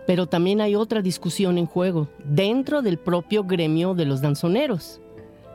Pero 0.06 0.26
también 0.26 0.60
hay 0.60 0.74
otra 0.74 1.00
discusión 1.00 1.56
en 1.56 1.64
juego 1.64 2.08
dentro 2.26 2.82
del 2.82 2.98
propio 2.98 3.44
gremio 3.44 3.94
de 3.94 4.04
los 4.04 4.20
danzoneros. 4.20 5.00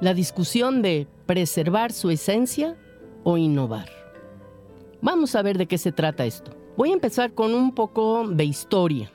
La 0.01 0.15
discusión 0.15 0.81
de 0.81 1.05
preservar 1.27 1.91
su 1.91 2.09
esencia 2.09 2.75
o 3.23 3.37
innovar. 3.37 3.91
Vamos 5.03 5.35
a 5.35 5.43
ver 5.43 5.59
de 5.59 5.67
qué 5.67 5.77
se 5.77 5.91
trata 5.91 6.25
esto. 6.25 6.49
Voy 6.75 6.89
a 6.89 6.93
empezar 6.93 7.33
con 7.33 7.53
un 7.53 7.75
poco 7.75 8.27
de 8.27 8.45
historia. 8.45 9.11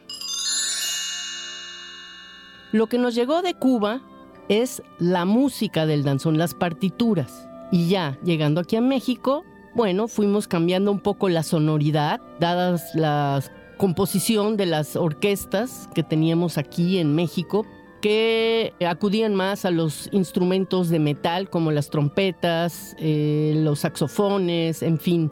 Lo 2.74 2.88
que 2.88 2.98
nos 2.98 3.14
llegó 3.14 3.40
de 3.40 3.54
Cuba 3.54 4.00
es 4.48 4.82
la 4.98 5.26
música 5.26 5.86
del 5.86 6.02
danzón, 6.02 6.38
las 6.38 6.54
partituras. 6.54 7.48
Y 7.70 7.86
ya 7.88 8.18
llegando 8.24 8.60
aquí 8.60 8.74
a 8.74 8.80
México, 8.80 9.44
bueno, 9.76 10.08
fuimos 10.08 10.48
cambiando 10.48 10.90
un 10.90 10.98
poco 10.98 11.28
la 11.28 11.44
sonoridad, 11.44 12.20
dadas 12.40 12.92
la 12.96 13.40
composición 13.76 14.56
de 14.56 14.66
las 14.66 14.96
orquestas 14.96 15.88
que 15.94 16.02
teníamos 16.02 16.58
aquí 16.58 16.98
en 16.98 17.14
México, 17.14 17.64
que 18.00 18.72
acudían 18.84 19.36
más 19.36 19.64
a 19.64 19.70
los 19.70 20.08
instrumentos 20.10 20.88
de 20.88 20.98
metal 20.98 21.50
como 21.50 21.70
las 21.70 21.90
trompetas, 21.90 22.96
eh, 22.98 23.52
los 23.58 23.78
saxofones, 23.78 24.82
en 24.82 24.98
fin, 24.98 25.30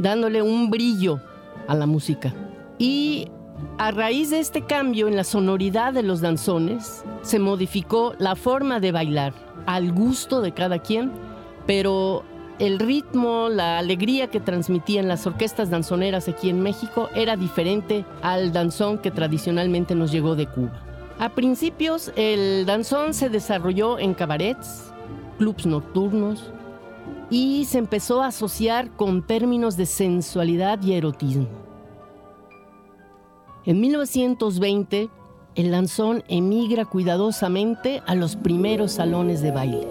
dándole 0.00 0.42
un 0.42 0.68
brillo 0.68 1.20
a 1.68 1.76
la 1.76 1.86
música. 1.86 2.34
Y 2.76 3.28
a 3.78 3.90
raíz 3.90 4.30
de 4.30 4.40
este 4.40 4.62
cambio 4.62 5.08
en 5.08 5.16
la 5.16 5.24
sonoridad 5.24 5.92
de 5.92 6.02
los 6.02 6.20
danzones, 6.20 7.04
se 7.22 7.38
modificó 7.38 8.14
la 8.18 8.36
forma 8.36 8.80
de 8.80 8.92
bailar 8.92 9.32
al 9.66 9.92
gusto 9.92 10.40
de 10.40 10.52
cada 10.52 10.78
quien, 10.78 11.12
pero 11.66 12.24
el 12.58 12.78
ritmo, 12.78 13.48
la 13.48 13.78
alegría 13.78 14.28
que 14.28 14.40
transmitían 14.40 15.08
las 15.08 15.26
orquestas 15.26 15.70
danzoneras 15.70 16.28
aquí 16.28 16.48
en 16.48 16.60
México 16.60 17.08
era 17.14 17.36
diferente 17.36 18.04
al 18.22 18.52
danzón 18.52 18.98
que 18.98 19.10
tradicionalmente 19.10 19.94
nos 19.94 20.12
llegó 20.12 20.36
de 20.36 20.46
Cuba. 20.46 20.80
A 21.18 21.30
principios, 21.30 22.12
el 22.16 22.66
danzón 22.66 23.14
se 23.14 23.28
desarrolló 23.28 23.98
en 23.98 24.14
cabarets, 24.14 24.92
clubs 25.38 25.66
nocturnos 25.66 26.50
y 27.30 27.64
se 27.64 27.78
empezó 27.78 28.22
a 28.22 28.28
asociar 28.28 28.90
con 28.90 29.22
términos 29.22 29.76
de 29.76 29.86
sensualidad 29.86 30.82
y 30.82 30.92
erotismo. 30.92 31.48
En 33.64 33.80
1920, 33.80 35.08
el 35.54 35.70
danzón 35.70 36.24
emigra 36.26 36.84
cuidadosamente 36.84 38.02
a 38.06 38.16
los 38.16 38.34
primeros 38.34 38.90
salones 38.90 39.40
de 39.40 39.52
baile. 39.52 39.86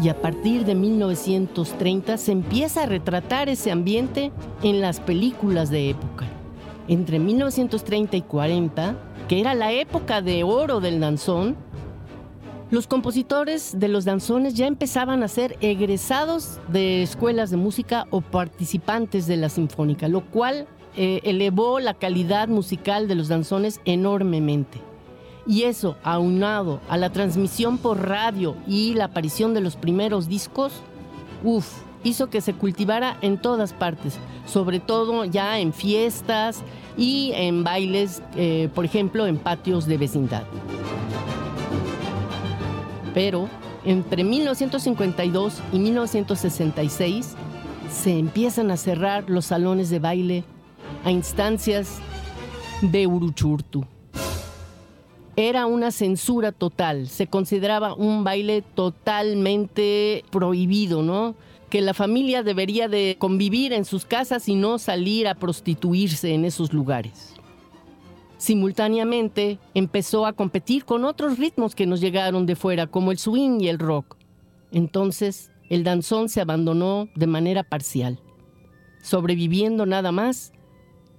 Y 0.00 0.08
a 0.08 0.20
partir 0.20 0.64
de 0.64 0.76
1930 0.76 2.16
se 2.18 2.30
empieza 2.30 2.84
a 2.84 2.86
retratar 2.86 3.48
ese 3.48 3.72
ambiente 3.72 4.30
en 4.62 4.80
las 4.80 5.00
películas 5.00 5.70
de 5.70 5.90
época. 5.90 6.26
Entre 6.86 7.18
1930 7.18 8.16
y 8.18 8.22
40, 8.22 8.96
que 9.26 9.40
era 9.40 9.54
la 9.54 9.72
época 9.72 10.22
de 10.22 10.44
oro 10.44 10.78
del 10.78 11.00
danzón, 11.00 11.56
los 12.70 12.86
compositores 12.86 13.76
de 13.76 13.88
los 13.88 14.04
danzones 14.04 14.54
ya 14.54 14.68
empezaban 14.68 15.24
a 15.24 15.28
ser 15.28 15.56
egresados 15.60 16.60
de 16.68 17.02
escuelas 17.02 17.50
de 17.50 17.56
música 17.56 18.06
o 18.10 18.20
participantes 18.20 19.26
de 19.26 19.36
la 19.36 19.48
sinfónica, 19.48 20.06
lo 20.06 20.20
cual 20.30 20.68
eh, 20.96 21.20
elevó 21.24 21.80
la 21.80 21.94
calidad 21.94 22.48
musical 22.48 23.08
de 23.08 23.14
los 23.14 23.28
danzones 23.28 23.80
enormemente. 23.84 24.80
Y 25.46 25.62
eso, 25.62 25.96
aunado 26.04 26.80
a 26.88 26.96
la 26.96 27.10
transmisión 27.10 27.78
por 27.78 28.08
radio 28.08 28.54
y 28.66 28.94
la 28.94 29.06
aparición 29.06 29.54
de 29.54 29.60
los 29.60 29.76
primeros 29.76 30.28
discos, 30.28 30.72
uff, 31.42 31.66
hizo 32.04 32.30
que 32.30 32.40
se 32.40 32.54
cultivara 32.54 33.16
en 33.22 33.38
todas 33.38 33.72
partes, 33.72 34.18
sobre 34.46 34.80
todo 34.80 35.24
ya 35.24 35.58
en 35.58 35.72
fiestas 35.72 36.62
y 36.96 37.32
en 37.34 37.64
bailes, 37.64 38.22
eh, 38.36 38.68
por 38.74 38.84
ejemplo, 38.84 39.26
en 39.26 39.38
patios 39.38 39.86
de 39.86 39.98
vecindad. 39.98 40.44
Pero 43.14 43.48
entre 43.84 44.24
1952 44.24 45.60
y 45.72 45.78
1966 45.78 47.34
se 47.90 48.18
empiezan 48.18 48.70
a 48.70 48.76
cerrar 48.76 49.28
los 49.28 49.46
salones 49.46 49.90
de 49.90 49.98
baile 49.98 50.44
a 51.04 51.10
instancias 51.10 52.00
de 52.80 53.06
Uruchurtu. 53.06 53.84
Era 55.34 55.66
una 55.66 55.90
censura 55.90 56.52
total, 56.52 57.08
se 57.08 57.26
consideraba 57.26 57.94
un 57.94 58.22
baile 58.22 58.62
totalmente 58.62 60.24
prohibido, 60.30 61.02
¿no? 61.02 61.34
Que 61.70 61.80
la 61.80 61.94
familia 61.94 62.42
debería 62.42 62.86
de 62.86 63.16
convivir 63.18 63.72
en 63.72 63.86
sus 63.86 64.04
casas 64.04 64.48
y 64.48 64.54
no 64.54 64.78
salir 64.78 65.26
a 65.26 65.34
prostituirse 65.34 66.34
en 66.34 66.44
esos 66.44 66.72
lugares. 66.72 67.34
Simultáneamente 68.36 69.58
empezó 69.72 70.26
a 70.26 70.34
competir 70.34 70.84
con 70.84 71.04
otros 71.04 71.38
ritmos 71.38 71.74
que 71.74 71.86
nos 71.86 72.00
llegaron 72.00 72.44
de 72.44 72.56
fuera, 72.56 72.86
como 72.86 73.10
el 73.10 73.18
swing 73.18 73.60
y 73.60 73.68
el 73.68 73.78
rock. 73.78 74.16
Entonces, 74.70 75.50
el 75.70 75.84
danzón 75.84 76.28
se 76.28 76.40
abandonó 76.40 77.08
de 77.14 77.26
manera 77.26 77.62
parcial, 77.62 78.18
sobreviviendo 79.00 79.86
nada 79.86 80.12
más 80.12 80.52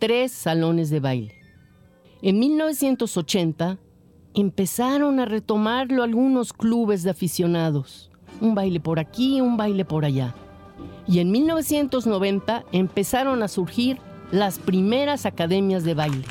tres 0.04 0.34
salones 0.34 0.90
de 0.90 1.00
baile. 1.00 1.34
En 2.22 2.38
1980 2.38 3.78
empezaron 4.34 5.22
a 5.22 5.24
retomarlo 5.24 6.04
algunos 6.04 6.52
clubes 6.52 7.04
de 7.04 7.12
aficionados, 7.12 8.12
un 8.42 8.54
baile 8.54 8.82
por 8.82 9.00
aquí, 9.00 9.40
un 9.40 9.56
baile 9.56 9.86
por 9.86 10.04
allá. 10.04 10.36
Y 11.08 11.20
en 11.20 11.32
1990 11.32 12.66
empezaron 12.74 13.44
a 13.44 13.48
surgir 13.48 13.98
las 14.30 14.60
primeras 14.60 15.26
academias 15.26 15.86
de 15.86 15.94
baile. 15.94 16.26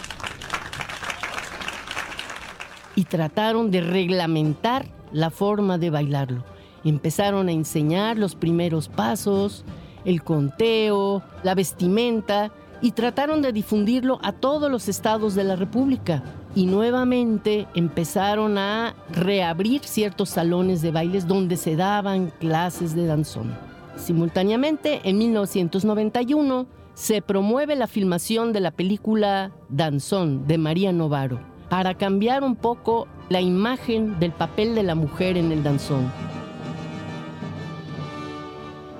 Y 2.95 3.05
trataron 3.05 3.71
de 3.71 3.81
reglamentar 3.81 4.85
la 5.13 5.31
forma 5.31 5.79
de 5.79 5.89
bailarlo. 5.89 6.45
Empezaron 6.85 7.49
a 7.49 7.53
enseñar 7.53 8.19
los 8.19 8.35
primeros 8.35 8.89
pasos, 8.89 9.65
el 10.05 10.23
conteo, 10.23 11.23
la 11.43 11.55
vestimenta 11.55 12.53
y 12.83 12.91
trataron 12.91 13.41
de 13.41 13.53
difundirlo 13.53 14.19
a 14.23 14.33
todos 14.33 14.71
los 14.71 14.89
estados 14.89 15.35
de 15.35 15.45
la 15.45 15.57
República. 15.57 16.23
Y 16.55 16.67
nuevamente 16.67 17.67
empezaron 17.75 18.59
a 18.59 18.95
reabrir 19.11 19.83
ciertos 19.85 20.29
salones 20.29 20.83
de 20.83 20.91
bailes 20.91 21.27
donde 21.27 21.57
se 21.57 21.77
daban 21.77 22.33
clases 22.41 22.95
de 22.95 23.07
danzón. 23.07 23.57
Simultáneamente, 23.97 25.01
en 25.05 25.17
1991, 25.19 26.67
se 26.95 27.23
promueve 27.23 27.77
la 27.77 27.87
filmación 27.87 28.53
de 28.53 28.61
la 28.61 28.71
película 28.71 29.53
Danzón 29.71 30.47
de 30.47 30.59
María 30.59 30.93
Novaro 30.93 31.41
para 31.71 31.95
cambiar 31.95 32.43
un 32.43 32.57
poco 32.57 33.09
la 33.31 33.41
imagen 33.41 34.19
del 34.21 34.33
papel 34.33 34.75
de 34.75 34.83
la 34.83 34.95
mujer 34.95 35.39
en 35.39 35.53
el 35.53 35.63
danzón. 35.63 36.13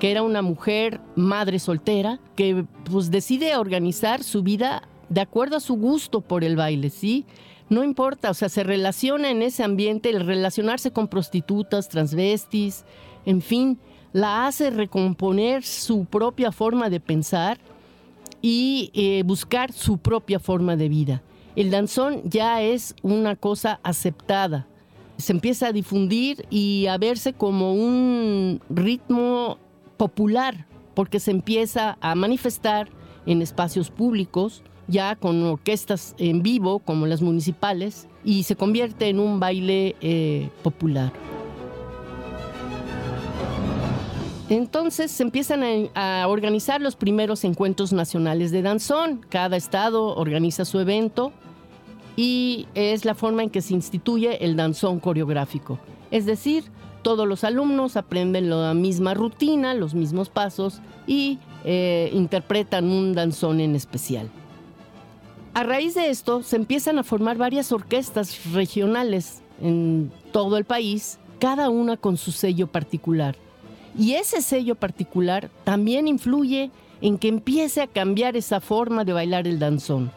Que 0.03 0.11
era 0.11 0.21
una 0.21 0.41
mujer 0.41 0.99
madre 1.15 1.59
soltera 1.59 2.19
que 2.35 2.65
pues 2.91 3.09
decide 3.09 3.55
organizar 3.55 4.21
su 4.21 4.43
vida 4.43 4.83
de 5.07 5.21
acuerdo 5.21 5.55
a 5.55 5.61
su 5.61 5.75
gusto 5.75 6.19
por 6.19 6.43
el 6.43 6.57
baile, 6.57 6.89
¿sí? 6.89 7.23
No 7.69 7.85
importa, 7.85 8.29
o 8.29 8.33
sea, 8.33 8.49
se 8.49 8.65
relaciona 8.65 9.31
en 9.31 9.41
ese 9.41 9.63
ambiente, 9.63 10.09
el 10.09 10.25
relacionarse 10.25 10.91
con 10.91 11.07
prostitutas, 11.07 11.87
transvestis, 11.87 12.83
en 13.25 13.41
fin, 13.41 13.79
la 14.11 14.45
hace 14.45 14.71
recomponer 14.71 15.63
su 15.63 16.03
propia 16.03 16.51
forma 16.51 16.89
de 16.89 16.99
pensar 16.99 17.57
y 18.41 18.91
eh, 18.93 19.23
buscar 19.23 19.71
su 19.71 19.99
propia 19.99 20.39
forma 20.39 20.75
de 20.75 20.89
vida. 20.89 21.23
El 21.55 21.71
danzón 21.71 22.23
ya 22.25 22.61
es 22.61 22.93
una 23.03 23.37
cosa 23.37 23.79
aceptada, 23.83 24.67
se 25.17 25.31
empieza 25.31 25.67
a 25.67 25.71
difundir 25.71 26.45
y 26.49 26.87
a 26.87 26.97
verse 26.97 27.31
como 27.31 27.73
un 27.73 28.59
ritmo 28.69 29.59
popular, 30.03 30.65
porque 30.95 31.17
se 31.21 31.31
empieza 31.31 31.97
a 32.01 32.13
manifestar 32.13 32.89
en 33.25 33.41
espacios 33.41 33.89
públicos, 33.89 34.61
ya 34.89 35.15
con 35.15 35.41
orquestas 35.43 36.13
en 36.17 36.43
vivo 36.43 36.79
como 36.79 37.07
las 37.07 37.21
municipales, 37.21 38.09
y 38.25 38.43
se 38.43 38.57
convierte 38.57 39.07
en 39.07 39.21
un 39.21 39.39
baile 39.39 39.95
eh, 40.01 40.49
popular. 40.61 41.13
Entonces 44.49 45.09
se 45.09 45.23
empiezan 45.23 45.63
a, 45.95 46.27
organizar 46.27 46.81
los 46.81 46.97
primeros 46.97 47.45
encuentros 47.45 47.93
nacionales 47.93 48.51
de 48.51 48.61
danzón. 48.61 49.25
Cada 49.29 49.55
estado 49.55 50.17
organiza 50.17 50.65
su 50.65 50.81
evento 50.81 51.31
y 52.17 52.67
es 52.75 53.05
la 53.05 53.15
forma 53.15 53.41
en 53.43 53.49
que 53.49 53.61
se 53.61 53.73
instituye 53.73 54.43
el 54.43 54.57
danzón 54.57 54.99
coreográfico. 54.99 55.79
Es 56.11 56.25
decir, 56.25 56.65
todos 57.03 57.27
los 57.27 57.43
alumnos 57.43 57.97
aprenden 57.97 58.49
la 58.49 58.73
misma 58.73 59.13
rutina, 59.13 59.73
los 59.73 59.93
mismos 59.93 60.29
pasos 60.29 60.79
y 61.05 61.37
eh, 61.65 62.09
interpretan 62.13 62.85
un 62.89 63.13
danzón 63.13 63.59
en 63.59 63.75
especial. 63.75 64.29
A 65.53 65.63
raíz 65.63 65.93
de 65.93 66.09
esto 66.09 66.41
se 66.41 66.55
empiezan 66.55 66.97
a 66.97 67.03
formar 67.03 67.37
varias 67.37 67.71
orquestas 67.71 68.51
regionales 68.53 69.43
en 69.61 70.11
todo 70.31 70.57
el 70.57 70.65
país, 70.65 71.19
cada 71.39 71.69
una 71.69 71.97
con 71.97 72.17
su 72.17 72.31
sello 72.31 72.67
particular. 72.67 73.35
Y 73.95 74.13
ese 74.13 74.41
sello 74.41 74.73
particular 74.73 75.51
también 75.63 76.07
influye 76.07 76.71
en 77.01 77.19
que 77.19 77.27
empiece 77.27 77.81
a 77.81 77.87
cambiar 77.87 78.35
esa 78.35 78.61
forma 78.61 79.03
de 79.03 79.13
bailar 79.13 79.47
el 79.47 79.59
danzón. 79.59 80.11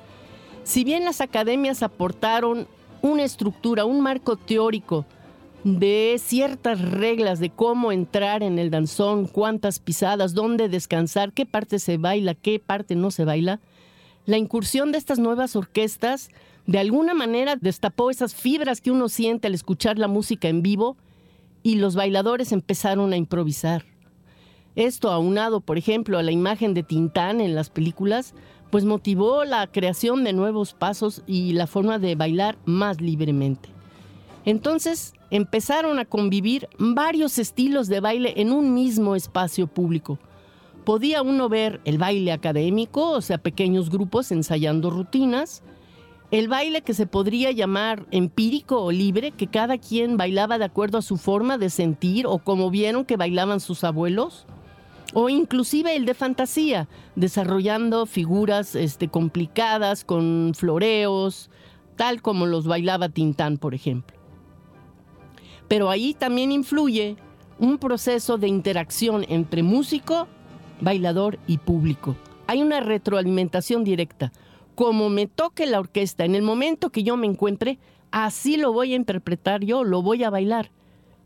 Si 0.65 0.85
bien 0.85 1.05
las 1.05 1.21
academias 1.21 1.83
aportaron 1.83 2.67
una 3.03 3.25
estructura, 3.25 3.85
un 3.85 4.01
marco 4.01 4.37
teórico 4.37 5.05
de 5.67 6.21
ciertas 6.23 6.81
reglas 6.81 7.41
de 7.41 7.51
cómo 7.51 7.91
entrar 7.91 8.45
en 8.45 8.61
el 8.61 8.71
danzón, 8.71 9.27
cuántas 9.27 9.81
pisadas, 9.81 10.33
dónde 10.33 10.69
descansar, 10.69 11.33
qué 11.33 11.45
parte 11.45 11.81
se 11.81 11.97
baila, 11.97 12.35
qué 12.35 12.61
parte 12.61 12.95
no 12.95 13.11
se 13.11 13.25
baila, 13.25 13.59
la 14.27 14.39
incursión 14.39 14.93
de 14.93 14.99
estas 14.99 15.19
nuevas 15.19 15.57
orquestas 15.57 16.31
de 16.67 16.79
alguna 16.79 17.15
manera 17.15 17.57
destapó 17.57 18.13
esas 18.13 18.33
fibras 18.33 18.81
que 18.81 18.93
uno 18.93 19.09
siente 19.09 19.49
al 19.49 19.55
escuchar 19.55 19.99
la 19.99 20.07
música 20.07 20.47
en 20.47 20.63
vivo 20.63 20.97
y 21.65 21.75
los 21.77 21.97
bailadores 21.97 22.53
empezaron 22.53 23.13
a 23.13 23.17
improvisar. 23.17 23.85
Esto, 24.77 25.11
aunado, 25.11 25.61
por 25.61 25.79
ejemplo, 25.79 26.17
a 26.17 26.23
la 26.23 26.31
imagen 26.31 26.75
de 26.75 26.85
Tintán 26.85 27.41
en 27.41 27.57
las 27.57 27.71
películas, 27.71 28.35
pues 28.71 28.85
motivó 28.85 29.45
la 29.45 29.67
creación 29.67 30.23
de 30.23 30.33
nuevos 30.33 30.75
pasos 30.75 31.25
y 31.27 31.55
la 31.55 31.67
forma 31.67 31.99
de 31.99 32.15
bailar 32.15 32.57
más 32.67 33.01
libremente. 33.01 33.69
Entonces 34.45 35.16
empezaron 35.31 35.99
a 35.99 36.05
convivir 36.05 36.69
varios 36.79 37.39
estilos 37.39 37.89
de 37.89 38.01
baile 38.01 38.35
en 38.37 38.53
un 38.53 38.75
mismo 38.75 39.17
espacio 39.17 39.67
público. 39.67 40.19
Podía 40.85 41.23
uno 41.23 41.49
ver 41.49 41.81
el 41.85 41.99
baile 41.99 42.33
académico, 42.33 43.11
o 43.11 43.21
sea, 43.21 43.39
pequeños 43.39 43.91
grupos 43.91 44.31
ensayando 44.31 44.91
rutinas, 44.91 45.63
el 46.31 46.49
baile 46.49 46.83
que 46.83 46.95
se 46.95 47.07
podría 47.07 47.53
llamar 47.53 48.07
empírico 48.11 48.83
o 48.83 48.93
libre, 48.93 49.33
que 49.33 49.47
cada 49.47 49.79
quien 49.79 50.17
bailaba 50.17 50.59
de 50.59 50.65
acuerdo 50.65 50.99
a 50.99 51.03
su 51.03 51.17
forma 51.17 51.59
de 51.59 51.71
sentir 51.71 52.27
o 52.27 52.39
como 52.39 52.71
vieron 52.71 53.05
que 53.05 53.17
bailaban 53.17 53.61
sus 53.61 53.85
abuelos, 53.85 54.47
o 55.15 55.29
inclusive 55.29 55.95
el 55.95 56.05
de 56.05 56.15
fantasía, 56.15 56.89
desarrollando 57.15 58.07
figuras 58.07 58.75
este, 58.75 59.09
complicadas 59.09 60.05
con 60.05 60.53
floreos, 60.55 61.49
tal 61.97 62.23
como 62.23 62.47
los 62.47 62.67
bailaba 62.67 63.09
Tintán, 63.09 63.57
por 63.57 63.75
ejemplo. 63.75 64.16
Pero 65.69 65.91
ahí 65.91 66.15
también 66.15 66.53
influye 66.53 67.17
un 67.59 67.79
proceso 67.79 68.39
de 68.39 68.49
interacción 68.49 69.25
entre 69.29 69.63
músico, 69.63 70.29
bailador 70.81 71.39
y 71.47 71.59
público. 71.59 72.17
Hay 72.47 72.63
una 72.63 72.81
retroalimentación 72.81 73.83
directa 73.83 74.33
como 74.77 75.09
me 75.09 75.27
toque 75.27 75.67
la 75.67 75.81
orquesta, 75.81 76.27
en 76.27 76.35
el 76.35 76.43
momento 76.43 76.91
que 76.91 77.03
yo 77.03 77.17
me 77.17 77.27
encuentre, 77.27 77.79
así 78.11 78.59
lo 78.59 78.75
voy 78.75 78.93
a 78.93 78.97
interpretar 78.97 79.65
yo, 79.65 79.83
lo 79.83 80.03
voy 80.03 80.23
a 80.23 80.31
bailar. 80.31 80.71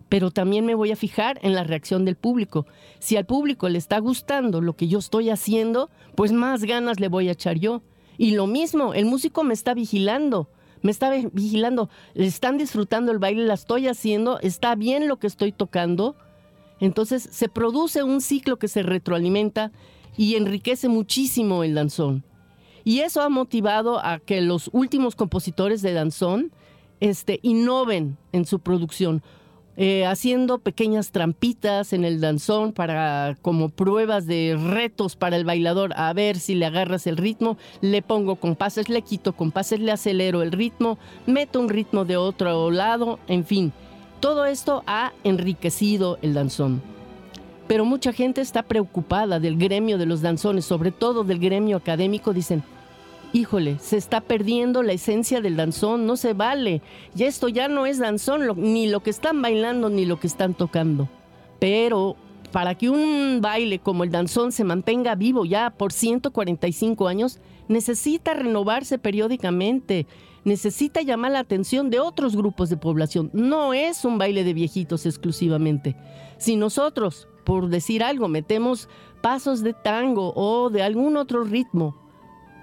Pero 0.09 0.31
también 0.31 0.65
me 0.65 0.77
voy 0.77 0.93
a 0.93 0.97
fijar 0.97 1.41
en 1.43 1.55
la 1.55 1.65
reacción 1.65 2.05
del 2.05 2.15
público. 2.15 2.67
Si 3.01 3.17
al 3.17 3.27
público 3.27 3.69
le 3.69 3.79
está 3.79 3.99
gustando 3.99 4.61
lo 4.61 4.75
que 4.75 4.87
yo 4.87 5.01
estoy 5.01 5.31
haciendo, 5.31 5.91
pues 6.15 6.31
más 6.31 6.63
ganas 6.63 7.01
le 7.01 7.09
voy 7.09 7.29
a 7.29 7.33
echar 7.33 7.59
yo. 7.59 7.83
Y 8.17 8.33
lo 8.33 8.47
mismo, 8.47 8.95
el 8.95 9.07
músico 9.07 9.43
me 9.43 9.55
está 9.55 9.75
vigilando, 9.75 10.49
me 10.83 10.91
está 10.91 11.11
vigilando, 11.33 11.91
están 12.15 12.59
disfrutando 12.59 13.13
el 13.13 13.19
baile, 13.19 13.45
la 13.45 13.55
estoy 13.55 13.89
haciendo, 13.89 14.41
está 14.41 14.75
bien 14.75 15.09
lo 15.09 15.19
que 15.19 15.27
estoy 15.27 15.53
tocando. 15.53 16.17
Entonces 16.81 17.29
se 17.31 17.49
produce 17.49 18.03
un 18.03 18.21
ciclo 18.21 18.59
que 18.59 18.69
se 18.69 18.83
retroalimenta 18.83 19.73
y 20.17 20.37
enriquece 20.37 20.89
muchísimo 20.89 21.63
el 21.63 21.75
danzón. 21.75 22.25
Y 22.85 23.01
eso 23.01 23.21
ha 23.21 23.29
motivado 23.29 24.05
a 24.05 24.19
que 24.19 24.41
los 24.41 24.71
últimos 24.73 25.15
compositores 25.15 25.83
de 25.83 25.93
danzón 25.93 26.53
este, 27.01 27.41
innoven 27.43 28.17
en 28.33 28.47
su 28.47 28.61
producción, 28.61 29.23
eh, 29.83 30.05
haciendo 30.05 30.59
pequeñas 30.59 31.11
trampitas 31.11 31.95
en 31.95 32.05
el 32.05 32.21
danzón 32.21 32.75
para 32.75 33.39
como 33.41 33.71
pruebas 33.71 34.27
de 34.27 34.55
retos 34.63 35.17
para 35.17 35.37
el 35.37 35.47
bailador, 35.47 35.95
a 35.97 36.13
ver 36.13 36.39
si 36.39 36.55
le 36.55 36.67
agarras 36.67 37.07
el 37.07 37.17
ritmo, 37.17 37.57
le 37.81 38.03
pongo 38.03 38.37
compases, 38.37 38.91
le 38.91 39.01
quito 39.01 39.33
compases, 39.33 39.81
le 39.81 39.91
acelero 39.91 40.43
el 40.43 40.53
ritmo, 40.53 40.99
meto 41.25 41.61
un 41.61 41.71
ritmo 41.71 42.05
de 42.05 42.19
otro 42.19 42.71
lado, 42.71 43.21
en 43.27 43.47
fin, 43.47 43.73
todo 44.21 44.45
esto 44.45 44.85
ha 44.87 45.15
enriquecido 45.25 46.19
el 46.21 46.35
danzón. 46.35 46.83
Pero 47.67 47.87
mucha 47.87 48.13
gente 48.13 48.43
está 48.43 48.63
preocupada 48.63 49.41
del 49.41 49.57
gremio 49.57 49.97
de 49.97 50.05
los 50.05 50.21
danzones, 50.21 50.67
sobre 50.67 50.91
todo 50.91 51.25
del 51.25 51.39
gremio 51.39 51.79
académico, 51.79 52.35
dicen, 52.35 52.63
híjole, 53.33 53.79
se 53.79 53.97
está 53.97 54.21
perdiendo 54.21 54.83
la 54.83 54.93
esencia 54.93 55.41
del 55.41 55.57
danzón, 55.57 56.07
no 56.07 56.17
se 56.17 56.33
vale, 56.33 56.83
y 57.17 57.25
esto 57.25 57.49
ya 57.49 57.69
no 57.69 57.87
es 57.87 57.99
danzón, 57.99 58.43
ni 58.57 58.89
lo 58.89 59.01
que 59.01 59.11
están 59.11 59.43
bailando, 59.43 59.91
ni 59.91 60.05
lo 60.05 60.19
que 60.19 60.27
están 60.27 60.55
tocando. 60.55 61.09
Pero 61.59 62.17
para 62.53 62.75
que 62.75 62.91
un 62.91 63.41
baile 63.41 63.79
como 63.79 64.05
el 64.05 64.11
danzón 64.11 64.53
se 64.53 64.65
mantenga 64.65 65.15
vivo 65.15 65.45
ya 65.45 65.71
por 65.71 65.93
145 65.93 67.09
años, 67.09 67.39
necesita 67.69 68.35
renovarse 68.35 68.99
periódicamente, 68.99 70.07
necesita 70.45 71.03
llamar 71.03 71.33
la 71.33 71.39
atención 71.41 71.91
de 71.91 72.01
otros 72.01 72.35
grupos 72.35 72.71
de 72.71 72.77
población. 72.77 73.31
No 73.33 73.75
es 73.75 74.05
un 74.05 74.19
baile 74.19 74.43
de 74.43 74.55
viejitos 74.55 75.07
exclusivamente. 75.07 75.97
Si 76.39 76.57
nosotros 76.57 77.29
por 77.45 77.69
decir 77.69 78.05
algo, 78.05 78.29
metemos 78.29 78.89
pasos 79.23 79.63
de 79.63 79.73
tango 79.73 80.33
o 80.37 80.71
de 80.71 80.83
algún 80.83 81.17
otro 81.17 81.43
ritmo 81.43 82.00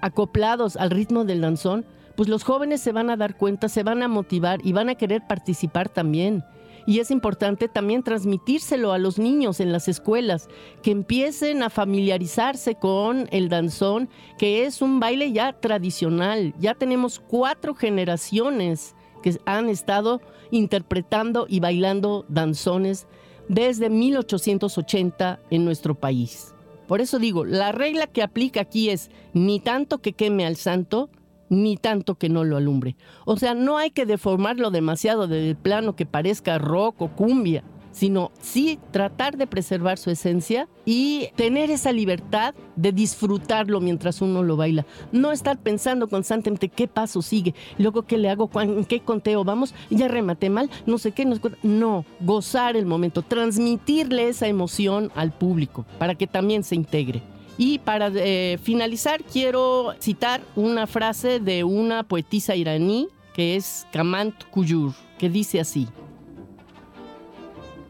acoplados 0.00 0.76
al 0.76 0.90
ritmo 0.90 1.24
del 1.24 1.40
danzón, 1.40 1.84
pues 2.16 2.28
los 2.28 2.42
jóvenes 2.42 2.80
se 2.80 2.92
van 2.92 3.10
a 3.10 3.16
dar 3.16 3.36
cuenta, 3.36 3.68
se 3.68 3.82
van 3.82 4.02
a 4.02 4.08
motivar 4.08 4.58
y 4.64 4.72
van 4.72 4.88
a 4.88 4.96
querer 4.96 5.22
participar 5.28 5.88
también. 5.88 6.44
Y 6.84 7.00
es 7.00 7.10
importante 7.10 7.68
también 7.68 8.02
transmitírselo 8.02 8.92
a 8.92 8.98
los 8.98 9.18
niños 9.18 9.60
en 9.60 9.72
las 9.72 9.88
escuelas, 9.88 10.48
que 10.82 10.90
empiecen 10.90 11.62
a 11.62 11.70
familiarizarse 11.70 12.76
con 12.76 13.28
el 13.30 13.48
danzón, 13.48 14.08
que 14.38 14.64
es 14.64 14.80
un 14.80 14.98
baile 14.98 15.30
ya 15.30 15.52
tradicional. 15.52 16.54
Ya 16.58 16.74
tenemos 16.74 17.20
cuatro 17.20 17.74
generaciones 17.74 18.96
que 19.22 19.38
han 19.44 19.68
estado 19.68 20.22
interpretando 20.50 21.46
y 21.48 21.60
bailando 21.60 22.24
danzones 22.28 23.06
desde 23.48 23.90
1880 23.90 25.40
en 25.50 25.64
nuestro 25.64 25.94
país. 25.94 26.54
Por 26.88 27.02
eso 27.02 27.18
digo, 27.18 27.44
la 27.44 27.70
regla 27.70 28.06
que 28.06 28.22
aplica 28.22 28.62
aquí 28.62 28.88
es 28.88 29.10
ni 29.34 29.60
tanto 29.60 29.98
que 29.98 30.14
queme 30.14 30.46
al 30.46 30.56
santo, 30.56 31.10
ni 31.50 31.76
tanto 31.76 32.16
que 32.16 32.30
no 32.30 32.44
lo 32.44 32.56
alumbre. 32.56 32.96
O 33.26 33.36
sea, 33.36 33.54
no 33.54 33.76
hay 33.76 33.90
que 33.90 34.06
deformarlo 34.06 34.70
demasiado 34.70 35.28
del 35.28 35.54
plano 35.54 35.94
que 35.94 36.06
parezca 36.06 36.58
rock 36.58 37.02
o 37.02 37.08
cumbia, 37.08 37.62
sino 37.98 38.30
sí 38.40 38.78
tratar 38.92 39.36
de 39.36 39.48
preservar 39.48 39.98
su 39.98 40.10
esencia 40.10 40.68
y 40.84 41.30
tener 41.34 41.68
esa 41.72 41.90
libertad 41.90 42.54
de 42.76 42.92
disfrutarlo 42.92 43.80
mientras 43.80 44.22
uno 44.22 44.44
lo 44.44 44.56
baila. 44.56 44.86
No 45.10 45.32
estar 45.32 45.58
pensando 45.58 46.06
constantemente 46.06 46.68
qué 46.68 46.86
paso 46.86 47.22
sigue, 47.22 47.56
luego 47.76 48.02
qué 48.02 48.16
le 48.16 48.30
hago, 48.30 48.48
en 48.60 48.84
qué 48.84 49.00
conteo 49.00 49.42
vamos, 49.42 49.74
ya 49.90 50.06
rematé 50.06 50.48
mal, 50.48 50.70
no 50.86 50.98
sé 50.98 51.10
qué. 51.10 51.24
No, 51.24 51.40
no, 51.64 52.04
gozar 52.20 52.76
el 52.76 52.86
momento, 52.86 53.22
transmitirle 53.22 54.28
esa 54.28 54.46
emoción 54.46 55.10
al 55.16 55.32
público 55.32 55.84
para 55.98 56.14
que 56.14 56.28
también 56.28 56.62
se 56.62 56.76
integre. 56.76 57.20
Y 57.56 57.80
para 57.80 58.12
eh, 58.14 58.58
finalizar, 58.62 59.24
quiero 59.24 59.92
citar 59.98 60.40
una 60.54 60.86
frase 60.86 61.40
de 61.40 61.64
una 61.64 62.04
poetisa 62.04 62.54
iraní 62.54 63.08
que 63.34 63.56
es 63.56 63.88
Kamant 63.92 64.44
Kuyur, 64.50 64.92
que 65.18 65.28
dice 65.28 65.58
así. 65.58 65.88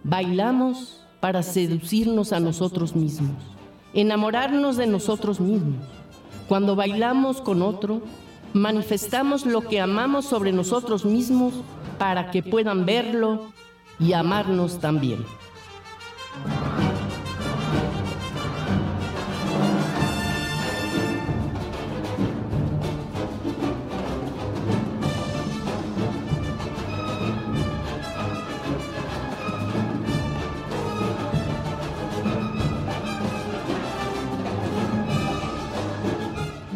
Bailamos 0.08 1.04
para 1.20 1.42
seducirnos 1.42 2.32
a 2.32 2.40
nosotros 2.40 2.96
mismos, 2.96 3.36
enamorarnos 3.92 4.78
de 4.78 4.86
nosotros 4.86 5.38
mismos. 5.38 5.84
Cuando 6.48 6.74
bailamos 6.74 7.42
con 7.42 7.60
otro, 7.60 8.00
manifestamos 8.54 9.44
lo 9.44 9.60
que 9.60 9.82
amamos 9.82 10.24
sobre 10.24 10.50
nosotros 10.50 11.04
mismos 11.04 11.52
para 11.98 12.30
que 12.30 12.42
puedan 12.42 12.86
verlo 12.86 13.52
y 14.00 14.14
amarnos 14.14 14.80
también. 14.80 15.26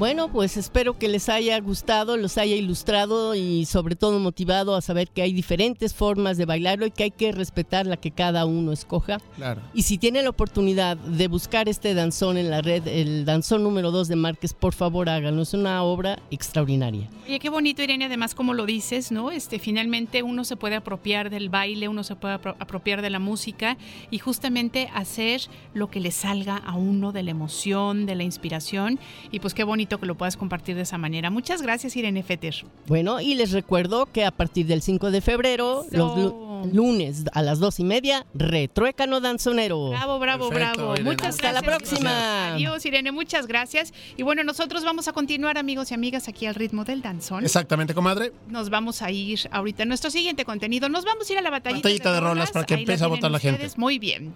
Bueno, 0.03 0.33
pues 0.33 0.57
espero 0.57 0.99
que 0.99 1.07
les 1.07 1.29
haya 1.29 1.61
gustado, 1.61 2.17
los 2.17 2.37
haya 2.37 2.57
ilustrado 2.57 3.37
y 3.37 3.67
sobre 3.67 3.95
todo 3.95 4.19
motivado 4.19 4.75
a 4.75 4.81
saber 4.81 5.09
que 5.09 5.23
hay 5.23 5.33
diferentes 5.33 5.95
formas 5.95 6.37
de 6.37 6.45
bailarlo 6.45 6.87
y 6.87 6.91
que 6.91 7.05
hay 7.05 7.13
que 7.13 7.31
respetar 7.31 7.87
la 7.87 7.97
que 7.97 8.11
cada 8.11 8.45
uno 8.45 8.73
escoja. 8.73 9.21
Claro. 9.37 9.61
Y 9.73 9.83
si 9.83 9.99
tienen 9.99 10.25
la 10.25 10.31
oportunidad 10.31 10.97
de 10.97 11.29
buscar 11.29 11.69
este 11.69 11.95
danzón 11.95 12.37
en 12.37 12.51
la 12.51 12.63
red, 12.63 12.85
el 12.89 13.25
danzón 13.25 13.63
número 13.63 13.93
2 13.93 14.09
de 14.09 14.17
Márquez, 14.17 14.55
por 14.55 14.75
favor 14.75 15.09
háganlo. 15.09 15.43
Es 15.43 15.55
una 15.55 15.85
obra 15.85 16.19
extraordinaria. 16.33 17.09
Oye, 17.29 17.39
qué 17.39 17.49
bonito, 17.49 17.81
Irene, 17.81 18.07
además 18.07 18.35
como 18.35 18.55
lo 18.55 18.67
dices, 18.67 19.13
¿no? 19.13 19.31
Este, 19.31 19.61
finalmente 19.61 20.25
uno 20.25 20.43
se 20.43 20.57
puede 20.57 20.75
apropiar 20.75 21.31
del 21.31 21.49
baile, 21.49 21.87
uno 21.87 22.03
se 22.03 22.17
puede 22.17 22.35
apropiar 22.35 23.03
de 23.03 23.11
la 23.11 23.21
música 23.21 23.77
y 24.11 24.19
justamente 24.19 24.91
hacer 24.93 25.43
lo 25.75 25.91
que 25.91 26.01
le 26.01 26.11
salga 26.11 26.57
a 26.57 26.75
uno 26.75 27.13
de 27.13 27.23
la 27.23 27.31
emoción, 27.31 28.05
de 28.05 28.17
la 28.17 28.25
inspiración. 28.25 28.99
Y 29.31 29.39
pues 29.39 29.55
qué 29.55 29.63
bonito 29.63 29.92
que 29.99 30.07
lo 30.07 30.15
puedas 30.15 30.37
compartir 30.37 30.77
de 30.77 30.83
esa 30.83 30.99
manera. 30.99 31.31
Muchas 31.31 31.63
gracias, 31.63 31.97
Irene 31.97 32.23
Feter. 32.23 32.65
Bueno, 32.87 33.21
y 33.21 33.35
les 33.35 33.53
recuerdo 33.53 34.07
que 34.07 34.25
a 34.25 34.31
partir 34.31 34.67
del 34.67 34.83
5 34.83 35.11
de 35.11 35.21
febrero, 35.21 35.85
los 35.91 36.35
lunes 36.73 37.25
a 37.33 37.43
las 37.43 37.59
dos 37.59 37.81
y 37.81 37.85
media, 37.85 38.27
Retruécano 38.35 39.21
Danzonero. 39.21 39.91
Bravo, 39.91 40.19
bravo, 40.19 40.51
bravo. 40.51 40.95
Muchas 41.03 41.37
Hasta 41.37 41.53
la 41.53 41.63
próxima. 41.63 42.55
Adiós, 42.55 42.85
Irene, 42.87 43.13
muchas 43.13 43.47
gracias. 43.47 43.93
Y 44.17 44.23
bueno, 44.23 44.45
nosotros 44.45 44.85
vamos 44.85 45.09
a 45.09 45.13
continuar, 45.13 45.59
amigos 45.59 45.91
y 45.91 45.95
amigas, 45.95 46.29
aquí 46.29 46.47
al 46.47 46.55
ritmo 46.55 46.85
del 46.85 47.03
danzón. 47.03 47.45
Exactamente, 47.45 47.95
comadre. 47.95 48.33
Nos 48.49 48.71
vamos 48.71 49.03
a 49.03 49.11
ir 49.11 49.41
ahorita 49.51 49.83
a 49.83 49.87
nuestro 49.87 50.11
siguiente 50.11 50.45
contenido. 50.45 50.89
Nos 50.89 51.05
vamos 51.05 51.29
a 51.29 51.33
ir 51.33 51.39
a 51.39 51.43
la 51.43 51.51
batallita, 51.51 51.89
batallita 51.89 52.13
de, 52.13 52.21
rolas, 52.21 52.51
para 52.51 52.67
que 52.67 52.75
empiece 52.75 53.05
a 53.05 53.09
votar 53.09 53.31
la 53.31 53.39
gente. 53.39 53.69
Muy 53.77 53.99
bien. 53.99 54.35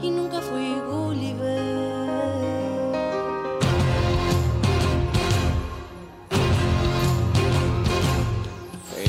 y 0.00 0.10
nunca 0.10 0.40
fui 0.40 0.74
Gulliver. 0.90 1.91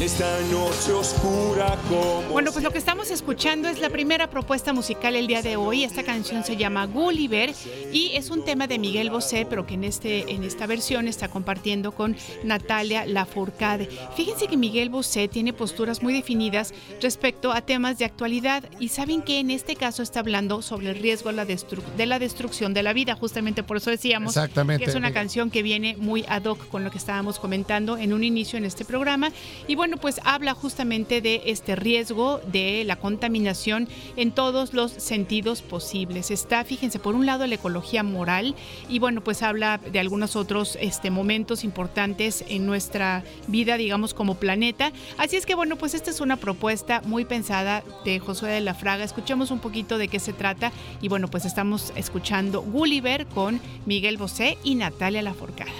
Esta 0.03 0.37
noche 0.51 0.91
oscura 0.91 1.77
como... 1.87 2.23
Bueno, 2.23 2.51
pues 2.51 2.61
lo 2.61 2.71
que 2.71 2.77
estamos 2.77 3.09
escuchando 3.09 3.69
es 3.69 3.79
la 3.79 3.89
primera 3.89 4.29
propuesta 4.29 4.73
musical 4.73 5.15
el 5.15 5.27
día 5.27 5.41
de 5.41 5.55
hoy. 5.55 5.85
Esta 5.85 6.03
canción 6.03 6.43
se 6.43 6.57
llama 6.57 6.85
Gulliver 6.87 7.53
y 7.93 8.11
es 8.13 8.29
un 8.29 8.43
tema 8.43 8.67
de 8.67 8.79
Miguel 8.79 9.09
Bosé, 9.09 9.47
pero 9.49 9.65
que 9.65 9.75
en, 9.75 9.85
este, 9.85 10.29
en 10.33 10.43
esta 10.43 10.67
versión 10.67 11.07
está 11.07 11.29
compartiendo 11.29 11.93
con 11.93 12.17
Natalia 12.43 13.05
Lafourcade. 13.05 13.87
Fíjense 14.17 14.47
que 14.47 14.57
Miguel 14.57 14.89
Bosé 14.89 15.29
tiene 15.29 15.53
posturas 15.53 16.03
muy 16.03 16.13
definidas 16.13 16.73
respecto 17.01 17.53
a 17.53 17.61
temas 17.61 17.97
de 17.97 18.03
actualidad 18.03 18.65
y 18.81 18.89
saben 18.89 19.21
que 19.21 19.39
en 19.39 19.51
este 19.51 19.77
caso 19.77 20.03
está 20.03 20.19
hablando 20.19 20.61
sobre 20.61 20.89
el 20.89 20.99
riesgo 20.99 21.29
de 21.29 21.35
la, 21.37 21.45
de 21.45 22.05
la 22.05 22.19
destrucción 22.19 22.73
de 22.73 22.83
la 22.83 22.91
vida. 22.91 23.15
Justamente 23.15 23.63
por 23.63 23.77
eso 23.77 23.89
decíamos 23.89 24.35
que 24.35 24.83
es 24.83 24.95
una 24.95 25.13
canción 25.13 25.49
que 25.49 25.63
viene 25.63 25.95
muy 25.97 26.25
ad 26.27 26.43
hoc 26.43 26.67
con 26.67 26.83
lo 26.83 26.91
que 26.91 26.97
estábamos 26.97 27.39
comentando 27.39 27.97
en 27.97 28.11
un 28.11 28.25
inicio 28.25 28.57
en 28.57 28.65
este 28.65 28.83
programa. 28.83 29.31
Y 29.65 29.75
bueno, 29.75 29.92
pues 29.97 30.19
habla 30.23 30.53
justamente 30.53 31.21
de 31.21 31.41
este 31.45 31.75
riesgo 31.75 32.39
de 32.51 32.83
la 32.85 32.95
contaminación 32.95 33.87
en 34.15 34.31
todos 34.31 34.73
los 34.73 34.91
sentidos 34.91 35.61
posibles. 35.61 36.31
Está, 36.31 36.63
fíjense, 36.63 36.99
por 36.99 37.15
un 37.15 37.25
lado 37.25 37.45
la 37.47 37.55
ecología 37.55 38.03
moral 38.03 38.55
y 38.89 38.99
bueno, 38.99 39.21
pues 39.21 39.43
habla 39.43 39.79
de 39.79 39.99
algunos 39.99 40.35
otros 40.35 40.77
este, 40.81 41.09
momentos 41.09 41.63
importantes 41.63 42.43
en 42.47 42.65
nuestra 42.65 43.23
vida, 43.47 43.77
digamos, 43.77 44.13
como 44.13 44.35
planeta. 44.35 44.91
Así 45.17 45.35
es 45.35 45.45
que 45.45 45.55
bueno, 45.55 45.75
pues 45.75 45.93
esta 45.93 46.09
es 46.09 46.21
una 46.21 46.37
propuesta 46.37 47.01
muy 47.05 47.25
pensada 47.25 47.83
de 48.05 48.19
Josué 48.19 48.51
de 48.51 48.61
la 48.61 48.73
Fraga. 48.73 49.03
Escuchemos 49.03 49.51
un 49.51 49.59
poquito 49.59 49.97
de 49.97 50.07
qué 50.07 50.19
se 50.19 50.33
trata 50.33 50.71
y 51.01 51.07
bueno, 51.07 51.27
pues 51.27 51.45
estamos 51.45 51.93
escuchando 51.95 52.61
Gulliver 52.61 53.25
con 53.27 53.59
Miguel 53.85 54.17
Bosé 54.17 54.57
y 54.63 54.75
Natalia 54.75 55.21
Laforcada. 55.21 55.71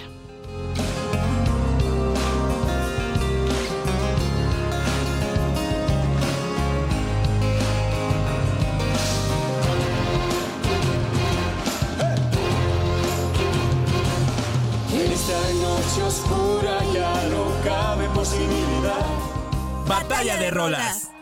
Oscura 16.06 16.84
ya 16.92 17.12
no 17.28 17.44
cabe 17.64 18.08
posibilidad. 18.10 19.06
Batalla 19.86 20.36
de 20.36 20.50
rolas. 20.50 21.13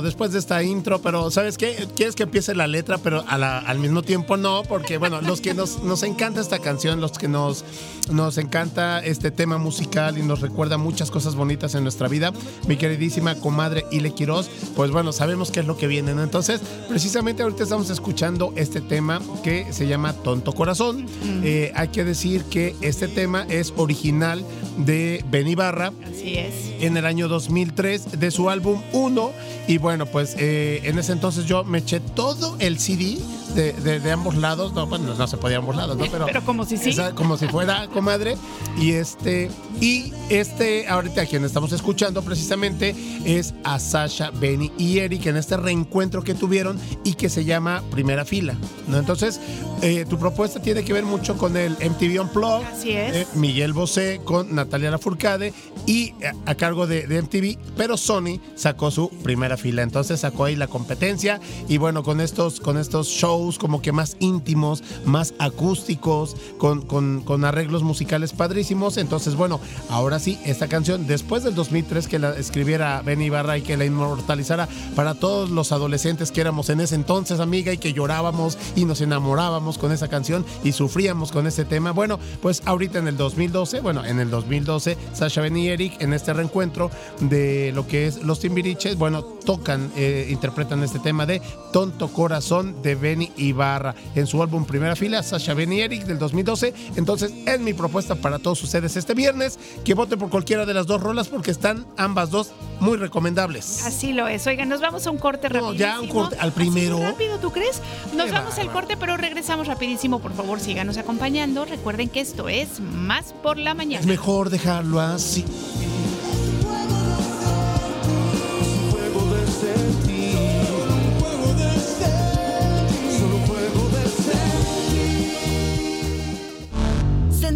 Bueno, 0.00 0.06
después 0.06 0.32
de 0.32 0.38
esta 0.38 0.62
intro, 0.62 1.02
pero 1.02 1.30
¿sabes 1.30 1.58
qué? 1.58 1.86
Quieres 1.94 2.14
que 2.14 2.22
empiece 2.22 2.54
la 2.54 2.66
letra, 2.66 2.96
pero 2.96 3.22
al 3.28 3.78
mismo 3.78 4.00
tiempo 4.00 4.38
no, 4.38 4.62
porque 4.66 4.96
bueno, 4.96 5.20
los 5.20 5.42
que 5.42 5.52
nos, 5.52 5.82
nos 5.82 6.02
encanta 6.04 6.40
esta 6.40 6.58
canción, 6.58 7.02
los 7.02 7.18
que 7.18 7.28
nos, 7.28 7.66
nos 8.10 8.38
encanta 8.38 9.04
este 9.04 9.30
tema 9.30 9.58
musical 9.58 10.16
y 10.16 10.22
nos 10.22 10.40
recuerda 10.40 10.78
muchas 10.78 11.10
cosas 11.10 11.34
bonitas 11.34 11.74
en 11.74 11.82
nuestra 11.82 12.08
vida, 12.08 12.32
mi 12.66 12.78
queridísima 12.78 13.34
comadre 13.34 13.84
Ile 13.90 14.14
Quiroz, 14.14 14.48
pues 14.74 14.90
bueno, 14.90 15.12
sabemos 15.12 15.50
qué 15.50 15.60
es 15.60 15.66
lo 15.66 15.76
que 15.76 15.86
viene. 15.86 16.12
Entonces, 16.12 16.62
precisamente 16.88 17.42
ahorita 17.42 17.64
estamos 17.64 17.90
escuchando 17.90 18.54
este 18.56 18.80
tema 18.80 19.20
que 19.42 19.70
se 19.70 19.86
llama 19.86 20.14
Tonto 20.14 20.54
Corazón. 20.54 21.04
Eh, 21.44 21.72
hay 21.74 21.88
que 21.88 22.04
decir 22.04 22.44
que 22.44 22.74
este 22.80 23.06
tema 23.06 23.44
es 23.50 23.74
original 23.76 24.46
de 24.78 25.22
Benny 25.30 25.54
Barra. 25.54 25.92
Así 26.04 26.38
es. 26.38 26.54
En 26.80 26.96
el 26.96 27.04
año 27.04 27.28
2003 27.28 28.18
de 28.18 28.30
su 28.30 28.48
álbum 28.48 28.80
1. 28.92 29.32
Y 29.68 29.78
bueno, 29.78 29.89
pues 29.98 30.36
eh, 30.38 30.80
en 30.84 30.98
ese 30.98 31.12
entonces 31.12 31.46
yo 31.46 31.64
me 31.64 31.78
eché 31.78 32.00
todo 32.00 32.56
el 32.60 32.78
CD 32.78 33.18
de, 33.54 34.12
ambos 34.12 34.36
lados. 34.36 34.72
No, 34.72 34.86
bueno, 34.86 35.14
no 35.14 35.26
se 35.26 35.36
podía 35.36 35.58
ambos 35.58 35.76
lados, 35.76 35.96
¿no? 35.96 36.04
Pero, 36.10 36.26
Pero 36.26 36.44
como 36.44 36.64
si 36.64 36.76
sí. 36.76 36.96
como 37.14 37.36
si 37.36 37.46
fuera 37.46 37.88
comadre. 37.88 38.36
Y 38.78 38.92
este, 38.92 39.50
y 39.80 40.12
este, 40.28 40.88
ahorita 40.88 41.26
quien 41.26 41.44
estamos 41.44 41.72
escuchando 41.72 42.22
precisamente 42.22 42.94
es 43.24 43.54
a 43.64 43.78
Sasha, 43.78 44.30
Benny 44.30 44.72
y 44.78 44.98
Eric 44.98 45.26
en 45.26 45.36
este 45.36 45.56
reencuentro 45.56 46.22
que 46.22 46.34
tuvieron 46.34 46.78
y 47.04 47.14
que 47.14 47.28
se 47.28 47.44
llama 47.44 47.82
Primera 47.90 48.24
Fila. 48.24 48.54
¿no? 48.88 48.98
Entonces, 48.98 49.40
eh, 49.82 50.04
tu 50.08 50.18
propuesta 50.18 50.60
tiene 50.60 50.84
que 50.84 50.92
ver 50.92 51.04
mucho 51.04 51.36
con 51.36 51.56
el 51.56 51.72
MTV 51.72 52.20
Unplugged. 52.22 52.66
Así 52.66 52.92
es. 52.92 53.16
Eh, 53.16 53.26
Miguel 53.34 53.72
Bosé 53.72 54.20
con 54.24 54.54
Natalia 54.54 54.90
Lafourcade 54.90 55.52
y 55.86 56.14
a, 56.46 56.54
cargo 56.54 56.86
de, 56.86 57.06
de, 57.06 57.22
MTV, 57.22 57.58
pero 57.76 57.96
Sony 57.96 58.40
sacó 58.54 58.90
su 58.90 59.08
primera 59.08 59.56
fila. 59.56 59.82
Entonces 59.82 60.20
sacó 60.20 60.44
ahí 60.44 60.56
la 60.56 60.68
competencia 60.68 61.40
y 61.68 61.78
bueno, 61.78 62.02
con 62.02 62.20
estos, 62.20 62.60
con 62.60 62.78
estos 62.78 63.08
shows 63.08 63.39
como 63.58 63.80
que 63.80 63.92
más 63.92 64.16
íntimos, 64.20 64.82
más 65.04 65.34
acústicos, 65.38 66.36
con, 66.58 66.82
con, 66.82 67.22
con 67.22 67.44
arreglos 67.44 67.82
musicales 67.82 68.32
padrísimos. 68.32 68.96
Entonces, 68.96 69.34
bueno, 69.34 69.60
ahora 69.88 70.18
sí, 70.18 70.38
esta 70.44 70.68
canción, 70.68 71.06
después 71.06 71.42
del 71.42 71.54
2003 71.54 72.06
que 72.06 72.18
la 72.18 72.30
escribiera 72.36 73.02
Benny 73.02 73.26
Ibarra 73.26 73.58
y 73.58 73.62
que 73.62 73.76
la 73.76 73.84
inmortalizara 73.84 74.68
para 74.94 75.14
todos 75.14 75.50
los 75.50 75.72
adolescentes 75.72 76.30
que 76.30 76.40
éramos 76.40 76.68
en 76.70 76.80
ese 76.80 76.94
entonces, 76.94 77.40
amiga, 77.40 77.72
y 77.72 77.78
que 77.78 77.92
llorábamos 77.92 78.58
y 78.76 78.84
nos 78.84 79.00
enamorábamos 79.00 79.78
con 79.78 79.92
esa 79.92 80.08
canción 80.08 80.44
y 80.62 80.72
sufríamos 80.72 81.32
con 81.32 81.46
ese 81.46 81.64
tema. 81.64 81.92
Bueno, 81.92 82.18
pues 82.42 82.62
ahorita 82.66 82.98
en 82.98 83.08
el 83.08 83.16
2012, 83.16 83.80
bueno, 83.80 84.04
en 84.04 84.20
el 84.20 84.30
2012, 84.30 84.96
Sasha, 85.12 85.40
Benny 85.40 85.66
y 85.66 85.68
Eric 85.68 86.02
en 86.02 86.12
este 86.12 86.32
reencuentro 86.32 86.90
de 87.20 87.72
lo 87.74 87.86
que 87.86 88.06
es 88.06 88.22
Los 88.22 88.40
Timbiriches, 88.40 88.96
bueno, 88.96 89.22
tocan, 89.22 89.90
eh, 89.96 90.28
interpretan 90.30 90.82
este 90.82 90.98
tema 90.98 91.26
de 91.26 91.40
Tonto 91.72 92.08
Corazón 92.08 92.82
de 92.82 92.94
Benny 92.94 93.29
Ibarra 93.36 93.94
en 94.14 94.26
su 94.26 94.42
álbum 94.42 94.64
Primera 94.64 94.96
Fila, 94.96 95.22
Sasha, 95.22 95.54
Benny 95.54 95.76
y 95.76 95.80
Eric 95.82 96.04
del 96.04 96.18
2012. 96.18 96.74
Entonces, 96.96 97.32
es 97.46 97.60
mi 97.60 97.72
propuesta 97.72 98.14
para 98.14 98.38
todos 98.38 98.62
ustedes 98.62 98.96
este 98.96 99.14
viernes 99.14 99.58
que 99.84 99.94
voten 99.94 100.18
por 100.18 100.30
cualquiera 100.30 100.66
de 100.66 100.74
las 100.74 100.86
dos 100.86 101.02
rolas 101.02 101.28
porque 101.28 101.50
están 101.50 101.86
ambas 101.96 102.30
dos 102.30 102.52
muy 102.80 102.96
recomendables. 102.96 103.84
Así 103.84 104.12
lo 104.12 104.28
es. 104.28 104.46
Oigan, 104.46 104.68
nos 104.68 104.80
vamos 104.80 105.06
a 105.06 105.10
un 105.10 105.18
corte 105.18 105.48
rápido. 105.48 105.74
ya 105.74 106.00
un 106.00 106.08
corte 106.08 106.36
al 106.38 106.52
primero. 106.52 106.98
rápido, 107.00 107.38
¿tú 107.38 107.50
crees? 107.52 107.80
Nos 108.14 108.30
vamos 108.30 108.58
al 108.58 108.70
corte, 108.70 108.96
pero 108.96 109.16
regresamos 109.16 109.66
rapidísimo. 109.66 110.20
Por 110.20 110.32
favor, 110.34 110.60
síganos 110.60 110.96
acompañando. 110.96 111.64
Recuerden 111.64 112.08
que 112.08 112.20
esto 112.20 112.48
es 112.48 112.80
Más 112.80 113.32
por 113.42 113.56
la 113.56 113.74
Mañana. 113.74 114.00
Es 114.00 114.06
mejor 114.06 114.50
dejarlo 114.50 115.00
así. 115.00 115.44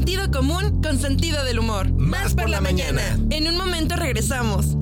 Sentido 0.05 0.31
común 0.31 0.83
con 0.83 1.01
sentido 1.01 1.43
del 1.45 1.61
humor. 1.61 1.91
Más, 1.91 2.35
por, 2.35 2.51
la, 2.51 2.61
mañana. 2.61 3.19
En 3.31 3.49
un 3.49 3.57
momento 3.57 3.97
regresamos. 3.97 4.77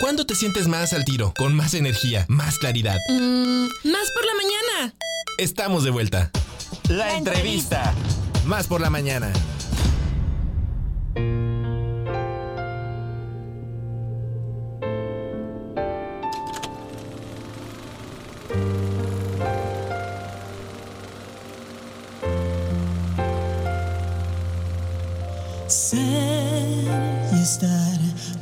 ¿Cuándo 0.00 0.24
te 0.24 0.34
sientes 0.34 0.66
más 0.66 0.94
al 0.94 1.04
tiro? 1.04 1.34
Con 1.36 1.54
más 1.54 1.74
energía, 1.74 2.24
más 2.30 2.58
claridad. 2.58 2.96
Mm, 3.10 3.64
más 3.64 4.10
por 4.14 4.24
la 4.24 4.32
mañana. 4.40 4.94
Estamos 5.36 5.84
de 5.84 5.90
vuelta. 5.90 6.30
La, 6.88 7.14
entrevista. 7.14 7.92
Más 8.46 8.68
por 8.68 8.80
la 8.80 8.88
mañana. 8.88 9.30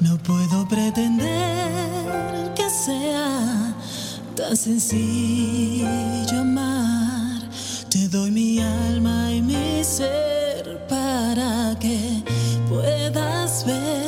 No 0.00 0.16
puedo 0.18 0.68
pretender 0.68 2.52
que 2.54 2.70
sea 2.70 3.74
tan 4.36 4.56
sencillo 4.56 6.38
amar. 6.38 7.42
Te 7.90 8.06
doy 8.08 8.30
mi 8.30 8.60
alma 8.60 9.32
y 9.32 9.42
mi 9.42 9.82
ser 9.82 10.86
para 10.88 11.76
que 11.80 12.22
puedas 12.68 13.66
ver 13.66 14.01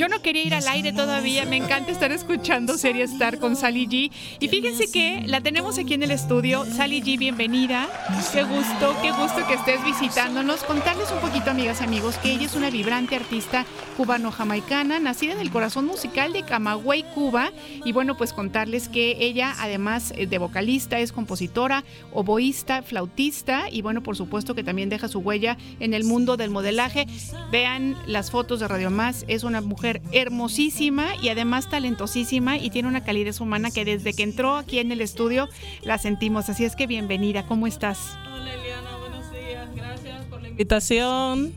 yo 0.00 0.08
no 0.08 0.22
quería 0.22 0.44
ir 0.44 0.54
al 0.54 0.66
aire 0.66 0.94
todavía, 0.94 1.44
me 1.44 1.58
encanta 1.58 1.92
estar 1.92 2.10
escuchando 2.10 2.78
Serie 2.78 3.04
Star 3.04 3.38
con 3.38 3.54
Sally 3.54 3.86
G. 3.86 4.10
Y 4.40 4.48
fíjense 4.48 4.90
que 4.90 5.24
la 5.26 5.42
tenemos 5.42 5.76
aquí 5.78 5.92
en 5.92 6.02
el 6.02 6.10
estudio. 6.10 6.64
Sally 6.64 7.02
G, 7.02 7.18
bienvenida. 7.18 7.86
Qué 8.32 8.42
gusto, 8.44 8.96
qué 9.02 9.10
gusto 9.10 9.46
que 9.46 9.52
estés 9.52 9.84
visitándonos. 9.84 10.64
Contarles 10.64 11.12
un 11.12 11.18
poquito, 11.18 11.50
amigas 11.50 11.82
y 11.82 11.84
amigos, 11.84 12.16
que 12.16 12.32
ella 12.32 12.46
es 12.46 12.54
una 12.54 12.70
vibrante 12.70 13.14
artista 13.14 13.66
cubano-jamaicana, 13.98 15.00
nacida 15.00 15.34
en 15.34 15.40
el 15.40 15.50
corazón 15.50 15.84
musical 15.84 16.32
de 16.32 16.44
Camagüey, 16.44 17.02
Cuba. 17.14 17.52
Y 17.84 17.92
bueno, 17.92 18.16
pues 18.16 18.32
contarles 18.32 18.88
que 18.88 19.18
ella, 19.20 19.54
además 19.58 20.14
de 20.16 20.38
vocalista, 20.38 20.98
es 20.98 21.12
compositora, 21.12 21.84
oboísta, 22.14 22.80
flautista 22.80 23.68
y 23.70 23.82
bueno, 23.82 24.02
por 24.02 24.16
supuesto 24.16 24.54
que 24.54 24.64
también 24.64 24.88
deja 24.88 25.08
su 25.08 25.18
huella 25.18 25.58
en 25.78 25.92
el 25.92 26.04
mundo 26.04 26.38
del 26.38 26.48
modelaje. 26.48 27.06
Vean 27.52 27.98
las 28.06 28.30
fotos 28.30 28.60
de 28.60 28.68
Radio 28.68 28.90
Más, 28.90 29.26
es 29.28 29.44
una 29.44 29.60
mujer 29.60 29.89
hermosísima 30.12 31.16
y 31.22 31.28
además 31.28 31.68
talentosísima 31.68 32.56
y 32.56 32.70
tiene 32.70 32.88
una 32.88 33.02
calidez 33.02 33.40
humana 33.40 33.70
que 33.70 33.84
desde 33.84 34.12
que 34.12 34.22
entró 34.22 34.56
aquí 34.56 34.78
en 34.78 34.92
el 34.92 35.00
estudio 35.00 35.48
la 35.82 35.98
sentimos. 35.98 36.48
Así 36.48 36.64
es 36.64 36.76
que 36.76 36.86
bienvenida, 36.86 37.46
¿cómo 37.46 37.66
estás? 37.66 37.98
Hola 38.32 38.54
Eliana, 38.54 38.96
buenos 38.98 39.32
días, 39.32 39.68
gracias 39.74 40.24
por 40.26 40.42
la 40.42 40.48
invitación. 40.48 41.52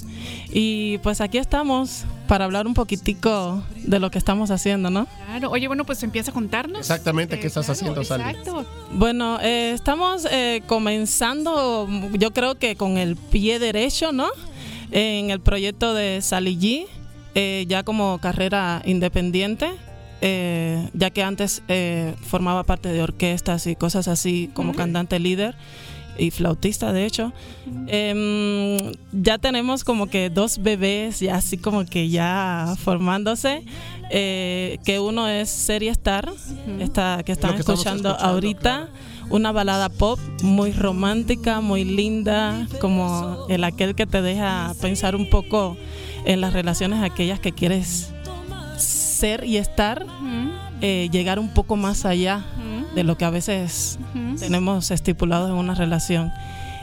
Y 0.52 1.00
pues 1.00 1.20
aquí 1.22 1.38
estamos 1.38 2.06
para 2.28 2.46
hablar 2.46 2.68
un 2.68 2.74
poquitico 2.74 3.64
de 3.76 4.00
lo 4.00 4.12
que 4.12 4.18
estamos 4.18 4.52
haciendo, 4.52 4.90
¿no? 4.90 5.08
Claro, 5.26 5.50
oye, 5.52 5.68
bueno, 5.68 5.84
pues 5.84 6.04
empieza 6.04 6.32
a 6.32 6.34
contarnos. 6.34 6.80
Exactamente, 6.80 7.40
¿qué 7.40 7.48
estás 7.48 7.70
haciendo, 7.70 8.04
Sally? 8.04 8.24
Exacto. 8.24 8.66
Bueno, 8.94 9.40
eh, 9.42 9.72
estamos 9.74 10.28
eh, 10.32 10.62
comenzando, 10.68 11.88
yo 12.14 12.32
creo 12.32 12.56
que 12.56 12.76
con 12.76 12.98
el 12.98 13.16
pie 13.16 13.60
derecho, 13.60 14.12
¿no? 14.12 14.28
En 14.92 15.32
el 15.32 15.40
proyecto 15.40 15.94
de 15.94 16.22
Sally 16.22 16.58
G 16.58 16.88
eh, 17.36 17.66
ya 17.68 17.84
como 17.84 18.20
carrera 18.20 18.82
independiente, 18.86 19.72
eh, 20.22 20.88
ya 20.94 21.10
que 21.10 21.24
antes 21.24 21.64
eh, 21.68 22.14
formaba 22.22 22.64
parte 22.64 22.90
de 22.90 23.02
orquestas 23.02 23.66
y 23.66 23.76
cosas 23.76 24.08
así 24.08 24.52
como 24.54 24.74
cantante 24.74 25.20
líder 25.20 25.56
y 26.18 26.30
flautista 26.30 26.94
de 26.94 27.06
hecho. 27.06 27.34
Em, 27.88 28.78
ya 29.12 29.40
tenemos 29.40 29.84
como 29.84 30.08
que 30.08 30.30
dos 30.30 30.62
bebés 30.62 31.22
ya 31.22 31.36
así 31.36 31.58
como 31.58 31.86
que 31.86 32.10
ya 32.10 32.76
formándose, 32.78 33.64
que 34.12 35.00
uno 35.02 35.28
es 35.28 35.50
Serie 35.50 35.90
Star, 35.90 36.32
esta, 36.80 37.24
que 37.26 37.32
están 37.32 37.56
escuchando, 37.56 38.10
ahorita. 38.10 38.90
Una 39.30 39.52
balada 39.52 39.90
pop 39.90 40.20
muy 40.44 40.74
romántica, 40.74 41.62
muy 41.62 41.86
linda, 41.86 42.68
como 42.80 43.48
el 43.50 43.64
aquel 43.64 43.96
que 43.96 44.06
te 44.06 44.22
deja 44.22 44.76
pensar 44.82 45.16
un 45.16 45.30
poco 45.30 45.78
en 46.26 46.42
las 46.42 46.54
relaciones 46.54 47.04
aquellas 47.04 47.40
que 47.40 47.52
quieres 47.52 48.14
ser 48.78 49.44
y 49.44 49.58
estar, 49.58 50.06
eh, 50.82 51.10
llegar 51.12 51.40
un 51.40 51.50
poco 51.50 51.76
más 51.76 52.06
allá 52.06 52.44
de 52.96 53.04
lo 53.04 53.18
que 53.18 53.26
a 53.26 53.30
veces 53.30 53.98
tenemos 54.40 54.92
estipulado 54.92 55.48
en 55.48 55.54
una 55.54 55.76
relación. 55.76 56.32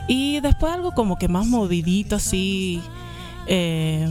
Y 0.07 0.39
después 0.41 0.73
algo 0.73 0.91
como 0.91 1.17
que 1.17 1.27
más 1.27 1.45
movidito, 1.45 2.15
así, 2.15 2.81
eh, 3.47 4.07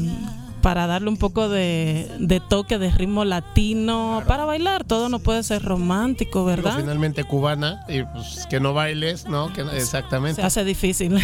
para 0.62 0.86
darle 0.86 1.08
un 1.08 1.16
poco 1.16 1.48
de, 1.48 2.40
toque 2.48 2.78
de 2.78 2.90
ritmo 2.90 3.24
latino, 3.24 4.22
para 4.26 4.44
bailar. 4.44 4.84
Todo 4.84 5.08
no 5.08 5.18
puede 5.18 5.42
ser 5.42 5.62
romántico, 5.62 6.44
¿verdad? 6.44 6.76
finalmente 6.78 7.24
cubana, 7.24 7.84
y 7.88 8.02
pues 8.02 8.46
que 8.48 8.60
no 8.60 8.72
bailes, 8.72 9.26
¿no? 9.26 9.52
Que, 9.52 9.62
exactamente. 9.62 10.40
Se 10.40 10.46
hace 10.46 10.64
difícil. 10.64 11.14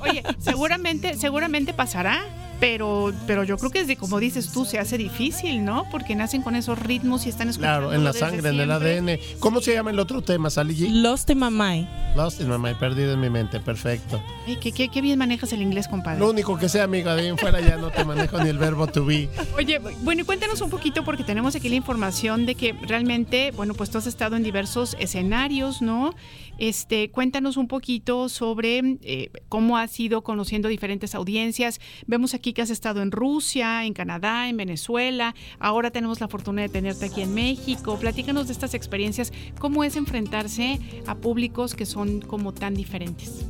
Oye, 0.00 0.22
seguramente, 0.38 1.16
seguramente 1.16 1.72
pasará 1.72 2.20
pero, 2.60 3.12
pero 3.26 3.42
yo 3.42 3.56
creo 3.56 3.70
que 3.70 3.80
desde, 3.80 3.96
como 3.96 4.20
dices 4.20 4.52
tú, 4.52 4.64
se 4.64 4.78
hace 4.78 4.98
difícil, 4.98 5.64
¿no? 5.64 5.86
Porque 5.90 6.14
nacen 6.14 6.42
con 6.42 6.54
esos 6.54 6.78
ritmos 6.78 7.26
y 7.26 7.30
están 7.30 7.48
escuchando. 7.48 7.88
Claro, 7.88 7.94
en 7.94 8.04
la 8.04 8.12
sangre, 8.12 8.50
en 8.50 8.60
el 8.60 8.70
ADN. 8.70 9.18
¿Cómo 9.38 9.60
se 9.60 9.72
llama 9.72 9.90
el 9.90 9.98
otro 9.98 10.22
tema, 10.22 10.50
Sally 10.50 10.76
G? 10.76 10.90
Lost 10.90 11.30
in 11.30 11.38
my 11.38 11.50
mind. 11.50 11.88
Lost 12.16 12.40
in 12.40 12.48
my 12.48 12.58
mind, 12.58 12.76
perdido 12.78 13.14
en 13.14 13.20
mi 13.20 13.30
mente, 13.30 13.60
perfecto. 13.60 14.22
Ay, 14.46 14.56
qué, 14.56 14.72
qué, 14.72 14.88
qué 14.88 15.00
bien 15.00 15.18
manejas 15.18 15.52
el 15.52 15.62
inglés, 15.62 15.88
compadre. 15.88 16.18
Lo 16.20 16.30
único 16.30 16.58
que 16.58 16.68
sea, 16.68 16.84
amiga, 16.84 17.14
de 17.14 17.22
ahí 17.22 17.28
en 17.28 17.38
fuera 17.38 17.60
ya 17.60 17.76
no 17.76 17.90
te 17.90 18.04
manejo 18.04 18.38
ni 18.42 18.50
el 18.50 18.58
verbo 18.58 18.86
to 18.86 19.04
be. 19.06 19.30
Oye, 19.56 19.78
bueno, 20.02 20.22
y 20.22 20.24
cuéntanos 20.24 20.60
un 20.60 20.68
poquito, 20.68 21.02
porque 21.02 21.24
tenemos 21.24 21.56
aquí 21.56 21.68
la 21.68 21.76
información 21.76 22.44
de 22.44 22.54
que 22.56 22.74
realmente, 22.82 23.52
bueno, 23.52 23.74
pues 23.74 23.90
tú 23.90 23.98
has 23.98 24.06
estado 24.06 24.36
en 24.36 24.42
diversos 24.42 24.96
escenarios, 24.98 25.80
¿no? 25.80 26.14
Este, 26.60 27.10
cuéntanos 27.10 27.56
un 27.56 27.68
poquito 27.68 28.28
sobre 28.28 28.98
eh, 29.00 29.30
cómo 29.48 29.78
has 29.78 29.98
ido 29.98 30.22
conociendo 30.22 30.68
diferentes 30.68 31.14
audiencias. 31.14 31.80
Vemos 32.06 32.34
aquí 32.34 32.52
que 32.52 32.60
has 32.60 32.68
estado 32.68 33.00
en 33.00 33.10
Rusia, 33.10 33.86
en 33.86 33.94
Canadá, 33.94 34.46
en 34.46 34.58
Venezuela. 34.58 35.34
Ahora 35.58 35.90
tenemos 35.90 36.20
la 36.20 36.28
fortuna 36.28 36.60
de 36.60 36.68
tenerte 36.68 37.06
aquí 37.06 37.22
en 37.22 37.32
México. 37.32 37.98
Platícanos 37.98 38.46
de 38.46 38.52
estas 38.52 38.74
experiencias. 38.74 39.32
¿Cómo 39.58 39.84
es 39.84 39.96
enfrentarse 39.96 40.78
a 41.06 41.14
públicos 41.14 41.74
que 41.74 41.86
son 41.86 42.20
como 42.20 42.52
tan 42.52 42.74
diferentes? 42.74 43.46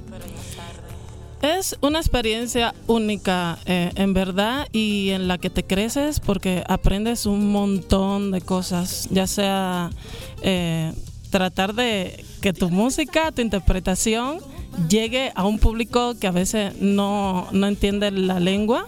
Es 1.43 1.77
una 1.81 1.99
experiencia 1.99 2.77
única, 2.87 3.59
eh, 3.67 3.91
en 3.97 4.15
verdad, 4.15 4.69
y 4.71 5.11
en 5.11 5.27
la 5.27 5.39
que 5.39 5.51
te 5.51 5.65
creces 5.65 6.21
porque 6.21 6.63
aprendes 6.69 7.27
un 7.27 7.51
montón 7.51 8.31
de 8.31 8.41
cosas, 8.41 9.09
ya 9.11 9.27
sea 9.27 9.91
eh, 10.43 10.93
tratar 11.31 11.75
de 11.75 12.25
que 12.41 12.53
tu 12.53 12.71
música, 12.71 13.33
tu 13.33 13.43
interpretación 13.43 14.39
llegue 14.89 15.33
a 15.35 15.45
un 15.45 15.59
público 15.59 16.15
que 16.19 16.27
a 16.27 16.31
veces 16.31 16.75
no, 16.81 17.49
no 17.53 17.67
entiende 17.67 18.11
la 18.11 18.41
lengua. 18.41 18.87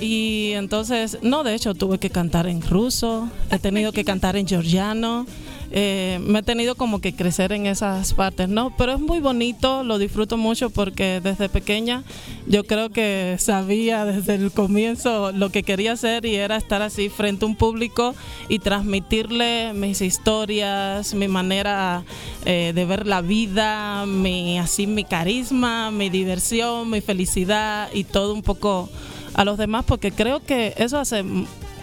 Y 0.00 0.52
entonces, 0.52 1.18
no, 1.22 1.42
de 1.42 1.54
hecho, 1.54 1.74
tuve 1.74 1.98
que 1.98 2.10
cantar 2.10 2.46
en 2.46 2.62
ruso, 2.62 3.28
he 3.50 3.58
tenido 3.58 3.92
que 3.92 4.04
cantar 4.04 4.36
en 4.36 4.46
georgiano. 4.46 5.26
Eh, 5.70 6.18
me 6.22 6.38
he 6.38 6.42
tenido 6.42 6.76
como 6.76 7.00
que 7.00 7.14
crecer 7.14 7.52
en 7.52 7.66
esas 7.66 8.14
partes, 8.14 8.48
¿no? 8.48 8.74
Pero 8.76 8.92
es 8.92 9.00
muy 9.00 9.20
bonito, 9.20 9.84
lo 9.84 9.98
disfruto 9.98 10.38
mucho 10.38 10.70
porque 10.70 11.20
desde 11.22 11.50
pequeña 11.50 12.04
yo 12.46 12.64
creo 12.64 12.90
que 12.90 13.36
sabía 13.38 14.06
desde 14.06 14.36
el 14.36 14.50
comienzo 14.50 15.30
lo 15.32 15.50
que 15.50 15.62
quería 15.62 15.92
hacer 15.92 16.24
y 16.24 16.36
era 16.36 16.56
estar 16.56 16.80
así 16.80 17.10
frente 17.10 17.44
a 17.44 17.48
un 17.48 17.54
público 17.54 18.14
y 18.48 18.60
transmitirle 18.60 19.74
mis 19.74 20.00
historias, 20.00 21.12
mi 21.12 21.28
manera 21.28 22.02
eh, 22.46 22.72
de 22.74 22.84
ver 22.86 23.06
la 23.06 23.20
vida, 23.20 24.06
mi, 24.06 24.58
así 24.58 24.86
mi 24.86 25.04
carisma, 25.04 25.90
mi 25.90 26.08
diversión, 26.08 26.88
mi 26.88 27.02
felicidad 27.02 27.90
y 27.92 28.04
todo 28.04 28.32
un 28.32 28.42
poco 28.42 28.88
a 29.34 29.44
los 29.44 29.58
demás 29.58 29.84
porque 29.86 30.12
creo 30.12 30.40
que 30.40 30.72
eso 30.78 30.98
hace 30.98 31.22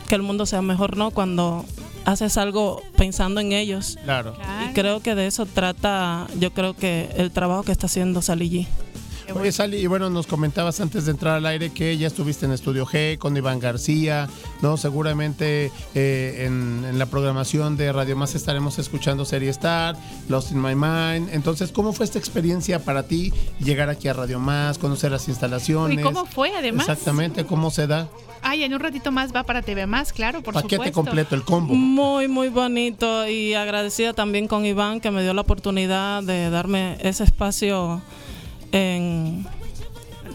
que 0.07 0.15
el 0.15 0.21
mundo 0.21 0.45
sea 0.45 0.61
mejor, 0.61 0.97
¿no? 0.97 1.11
Cuando 1.11 1.65
haces 2.05 2.37
algo 2.37 2.81
pensando 2.97 3.41
en 3.41 3.51
ellos. 3.51 3.97
Claro. 4.03 4.35
Y 4.63 4.73
creo 4.73 5.01
que 5.01 5.15
de 5.15 5.27
eso 5.27 5.45
trata, 5.45 6.27
yo 6.39 6.53
creo 6.53 6.73
que 6.73 7.09
el 7.17 7.31
trabajo 7.31 7.63
que 7.63 7.71
está 7.71 7.87
haciendo 7.87 8.21
Sally 8.21 8.49
G. 8.49 8.67
Oye, 9.33 9.51
Sally, 9.51 9.77
y 9.77 9.87
bueno, 9.87 10.09
nos 10.09 10.27
comentabas 10.27 10.79
antes 10.79 11.05
de 11.05 11.11
entrar 11.11 11.35
al 11.35 11.45
aire 11.45 11.71
que 11.71 11.97
ya 11.97 12.07
estuviste 12.07 12.45
en 12.45 12.51
Estudio 12.51 12.85
G 12.85 13.17
con 13.17 13.35
Iván 13.35 13.59
García, 13.59 14.29
¿no? 14.61 14.77
Seguramente 14.77 15.71
eh, 15.93 16.45
en, 16.45 16.85
en, 16.87 16.99
la 16.99 17.07
programación 17.07 17.77
de 17.77 17.91
Radio 17.91 18.15
Más 18.15 18.35
estaremos 18.35 18.79
escuchando 18.79 19.25
Serie 19.25 19.49
Star, 19.49 19.95
Lost 20.29 20.51
in 20.51 20.61
My 20.61 20.75
Mind. 20.75 21.29
Entonces, 21.31 21.71
¿cómo 21.71 21.93
fue 21.93 22.05
esta 22.05 22.19
experiencia 22.19 22.83
para 22.83 23.07
ti 23.07 23.33
llegar 23.59 23.89
aquí 23.89 24.07
a 24.07 24.13
Radio 24.13 24.39
Más, 24.39 24.77
conocer 24.77 25.11
las 25.11 25.27
instalaciones? 25.27 25.99
¿Y 25.99 26.01
cómo 26.01 26.25
fue 26.25 26.55
además? 26.55 26.87
Exactamente, 26.87 27.45
¿cómo 27.45 27.71
se 27.71 27.87
da? 27.87 28.09
Ay, 28.41 28.63
en 28.63 28.73
un 28.75 28.79
ratito 28.79 29.11
más 29.11 29.35
va 29.35 29.43
para 29.43 29.63
TV 29.63 29.87
Más, 29.87 30.13
claro, 30.13 30.43
por 30.43 30.53
Paquete 30.53 30.75
supuesto. 30.75 30.93
completo, 30.93 31.33
el 31.33 31.43
combo. 31.43 31.73
Muy, 31.73 32.27
muy 32.27 32.49
bonito 32.49 33.27
y 33.27 33.55
agradecida 33.55 34.13
también 34.13 34.47
con 34.47 34.65
Iván 34.67 35.01
que 35.01 35.09
me 35.09 35.23
dio 35.23 35.33
la 35.33 35.41
oportunidad 35.41 36.21
de 36.21 36.51
darme 36.51 36.97
ese 37.01 37.23
espacio 37.23 38.01
en 38.75 39.47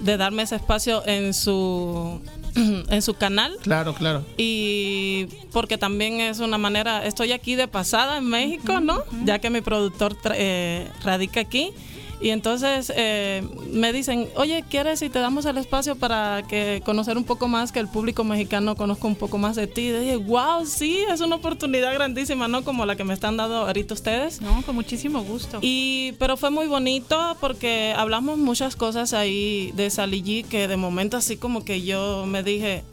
de 0.02 0.16
darme 0.16 0.42
ese 0.42 0.56
espacio 0.56 1.06
en 1.06 1.34
su 1.34 2.20
en 2.54 3.02
su 3.02 3.14
canal. 3.14 3.56
Claro, 3.62 3.94
claro. 3.94 4.24
Y 4.36 5.26
porque 5.52 5.78
también 5.78 6.20
es 6.20 6.40
una 6.40 6.58
manera, 6.58 7.04
estoy 7.04 7.32
aquí 7.32 7.54
de 7.54 7.68
pasada 7.68 8.18
en 8.18 8.24
México, 8.24 8.80
¿no? 8.80 9.02
Ya 9.24 9.38
que 9.38 9.50
mi 9.50 9.60
productor 9.60 10.16
eh, 10.34 10.88
radica 11.04 11.40
aquí. 11.40 11.72
Y 12.20 12.30
entonces 12.30 12.92
eh, 12.94 13.42
me 13.72 13.92
dicen, 13.92 14.28
oye, 14.36 14.62
¿quieres 14.68 14.98
si 14.98 15.08
te 15.08 15.18
damos 15.20 15.46
el 15.46 15.56
espacio 15.56 15.96
para 15.96 16.42
que 16.46 16.82
conocer 16.84 17.16
un 17.16 17.24
poco 17.24 17.48
más, 17.48 17.72
que 17.72 17.80
el 17.80 17.88
público 17.88 18.24
mexicano 18.24 18.76
conozca 18.76 19.06
un 19.06 19.16
poco 19.16 19.38
más 19.38 19.56
de 19.56 19.66
ti? 19.66 19.88
Y 19.88 19.92
dije, 19.92 20.16
wow, 20.16 20.66
sí, 20.66 20.98
es 21.10 21.20
una 21.22 21.36
oportunidad 21.36 21.94
grandísima, 21.94 22.46
¿no? 22.46 22.62
Como 22.62 22.84
la 22.84 22.96
que 22.96 23.04
me 23.04 23.14
están 23.14 23.36
dando 23.38 23.56
ahorita 23.56 23.94
ustedes. 23.94 24.42
No, 24.42 24.62
con 24.62 24.74
muchísimo 24.74 25.22
gusto. 25.22 25.58
Y, 25.62 26.12
pero 26.18 26.36
fue 26.36 26.50
muy 26.50 26.66
bonito 26.66 27.36
porque 27.40 27.94
hablamos 27.96 28.38
muchas 28.38 28.76
cosas 28.76 29.14
ahí 29.14 29.72
de 29.74 29.88
Saligi 29.88 30.42
que 30.42 30.68
de 30.68 30.76
momento 30.76 31.16
así 31.16 31.36
como 31.36 31.64
que 31.64 31.82
yo 31.82 32.26
me 32.26 32.42
dije, 32.42 32.84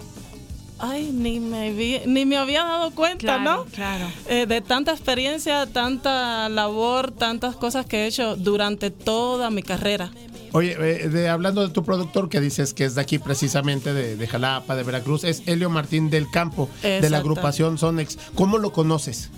ay, 0.80 1.12
ni 1.12 1.40
me, 1.40 1.72
vi, 1.72 2.00
ni 2.06 2.26
me 2.26 2.38
había 2.38 2.64
dado 2.64 2.92
cuenta, 2.92 3.18
claro, 3.18 3.44
¿no? 3.44 3.66
Claro. 3.66 4.06
Eh, 4.28 4.46
de 4.46 4.62
tanta 4.62 4.92
experiencia, 4.92 5.66
tanta 5.66 6.50
labor, 6.50 7.12
tantas 7.12 7.56
cosas 7.56 7.86
que 7.86 8.04
he 8.04 8.08
hecho 8.08 8.36
durante 8.36 8.92
toda 8.92 9.50
mi 9.50 9.64
carrera. 9.64 10.12
Oye, 10.54 10.78
eh, 10.80 11.10
de, 11.10 11.30
hablando 11.30 11.68
de 11.68 11.74
tu 11.74 11.84
productor 11.84 12.30
que 12.30 12.40
dices 12.40 12.74
que 12.74 12.86
es 12.86 12.96
de 12.96 13.02
aquí 13.02 13.20
precisamente, 13.20 13.94
de, 13.94 14.16
de 14.16 14.28
Jalapa, 14.28 14.76
de 14.76 14.84
Veracruz, 14.84 15.24
es 15.24 15.44
Helio 15.46 15.70
Martín 15.70 16.10
del 16.10 16.30
Campo, 16.30 16.70
de 16.82 17.10
la 17.10 17.18
agrupación 17.18 17.78
Sonex. 17.78 18.18
¿Cómo 18.36 18.58
lo 18.58 18.72
conoces? 18.72 19.30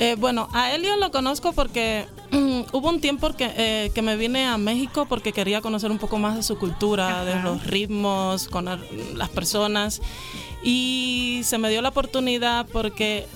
Eh, 0.00 0.14
bueno, 0.16 0.48
a 0.52 0.72
Helio 0.72 0.96
lo 0.96 1.10
conozco 1.10 1.52
porque 1.52 2.06
um, 2.32 2.64
hubo 2.72 2.88
un 2.88 3.00
tiempo 3.00 3.32
que, 3.32 3.50
eh, 3.56 3.90
que, 3.92 4.00
me 4.00 4.16
vine 4.16 4.46
a 4.46 4.56
México 4.56 5.06
porque 5.08 5.32
quería 5.32 5.60
conocer 5.60 5.90
un 5.90 5.98
poco 5.98 6.18
más 6.18 6.36
de 6.36 6.44
su 6.44 6.56
cultura, 6.56 7.08
Ajá. 7.08 7.24
de 7.24 7.42
los 7.42 7.66
ritmos, 7.66 8.46
con 8.46 8.66
las 8.66 9.28
personas. 9.30 10.00
Y 10.62 11.40
se 11.44 11.58
me 11.58 11.70
dio 11.70 11.82
la 11.82 11.90
oportunidad 11.90 12.66
porque 12.72 13.26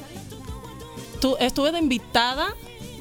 tu, 1.21 1.37
estuve 1.39 1.73
de 1.73 1.79
invitada, 1.79 2.55